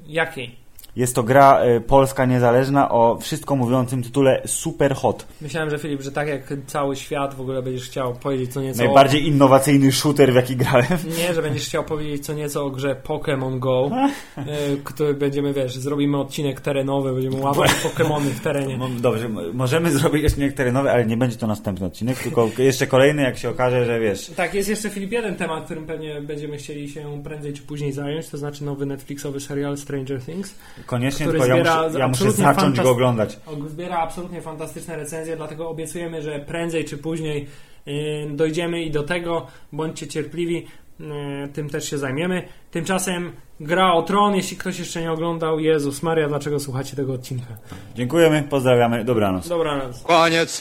Jakiej? 0.07 0.62
Jest 0.97 1.15
to 1.15 1.23
gra 1.23 1.65
y, 1.65 1.81
polska 1.81 2.25
niezależna 2.25 2.91
o 2.91 3.19
wszystko 3.21 3.57
mówiącym 3.57 4.03
tytule 4.03 4.43
Super 4.47 4.95
Hot. 4.95 5.27
Myślałem, 5.41 5.71
że 5.71 5.79
Filip, 5.79 6.03
że 6.03 6.13
tak 6.13 6.29
jak 6.29 6.55
cały 6.67 6.97
świat 6.97 7.35
w 7.35 7.41
ogóle 7.41 7.63
będziesz 7.63 7.85
chciał 7.85 8.15
powiedzieć 8.15 8.53
co 8.53 8.61
nieco 8.61 8.85
Najbardziej 8.85 9.27
innowacyjny 9.27 9.93
shooter, 9.93 10.33
w 10.33 10.35
jaki 10.35 10.57
grałem. 10.57 10.87
o... 10.93 11.19
Nie, 11.19 11.35
że 11.35 11.43
będziesz 11.43 11.67
chciał 11.67 11.85
powiedzieć 11.85 12.27
co 12.27 12.33
nieco 12.33 12.65
o 12.65 12.71
grze 12.71 12.97
Pokémon 13.05 13.59
Go, 13.59 13.91
e, 14.37 14.45
który 14.85 15.15
będziemy, 15.15 15.53
wiesz, 15.53 15.77
zrobimy 15.77 16.21
odcinek 16.21 16.61
terenowy, 16.61 17.13
będziemy 17.13 17.37
łapać 17.37 17.71
Pokémony 17.71 18.25
w 18.25 18.41
terenie. 18.41 18.79
Dobrze, 19.01 19.29
możemy 19.53 19.91
zrobić 19.91 20.25
odcinek 20.25 20.53
terenowy, 20.53 20.91
ale 20.91 21.07
nie 21.07 21.17
będzie 21.17 21.37
to 21.37 21.47
następny 21.47 21.87
odcinek, 21.87 22.19
tylko 22.19 22.49
jeszcze 22.59 22.87
kolejny, 22.87 23.23
jak 23.23 23.39
się 23.39 23.51
okaże, 23.51 23.87
że 23.87 24.01
wiesz. 24.01 24.31
Tak, 24.37 24.55
jest 24.55 24.69
jeszcze 24.69 24.91
Filip 24.91 25.13
jeden 25.13 25.37
temat, 25.37 25.65
którym 25.65 25.87
pewnie 25.87 26.21
będziemy 26.21 26.57
chcieli 26.57 26.89
się 26.89 27.23
prędzej 27.25 27.53
czy 27.53 27.63
później 27.63 27.93
zająć, 27.93 28.29
to 28.29 28.39
znaczy 28.39 28.65
nowy 28.65 28.87
Netflixowy 28.87 29.41
serial 29.41 29.77
Stranger 29.77 30.23
Things. 30.23 30.55
Koniecznie, 30.87 31.27
Który 31.27 31.39
tylko 31.41 31.57
ja 31.57 31.63
zbiera 31.63 31.83
muszę, 31.89 31.99
ja 31.99 32.09
muszę 32.09 32.31
zacząć 32.33 32.81
go 32.81 32.91
oglądać. 32.91 33.39
Og- 33.47 33.69
Zbiera 33.69 33.97
absolutnie 33.99 34.41
fantastyczne 34.43 34.97
recenzje, 34.97 35.37
dlatego 35.37 35.69
obiecujemy, 35.69 36.23
że 36.23 36.39
prędzej 36.39 36.85
czy 36.85 36.99
później 36.99 37.47
yy, 37.87 37.95
dojdziemy 38.31 38.83
i 38.83 38.91
do 38.91 39.03
tego. 39.03 39.47
Bądźcie 39.73 40.07
cierpliwi, 40.09 40.67
yy, 41.01 41.07
tym 41.53 41.71
też 41.71 41.91
się 41.91 41.99
zajmiemy. 41.99 42.43
Tymczasem 42.71 43.33
gra 43.61 43.93
o 43.93 44.03
tron, 44.03 44.35
jeśli 44.35 44.57
ktoś 44.57 44.79
jeszcze 44.79 45.01
nie 45.01 45.13
oglądał. 45.13 45.59
Jezus 45.61 46.03
Maria, 46.03 46.29
dlaczego 46.29 46.61
słuchacie 46.61 46.97
tego 46.97 47.13
odcinka? 47.13 47.57
Dziękujemy, 47.95 48.43
pozdrawiamy, 48.51 49.05
dobranoc. 49.05 49.49
Dobranoc. 49.49 50.03
Koniec. 50.03 50.61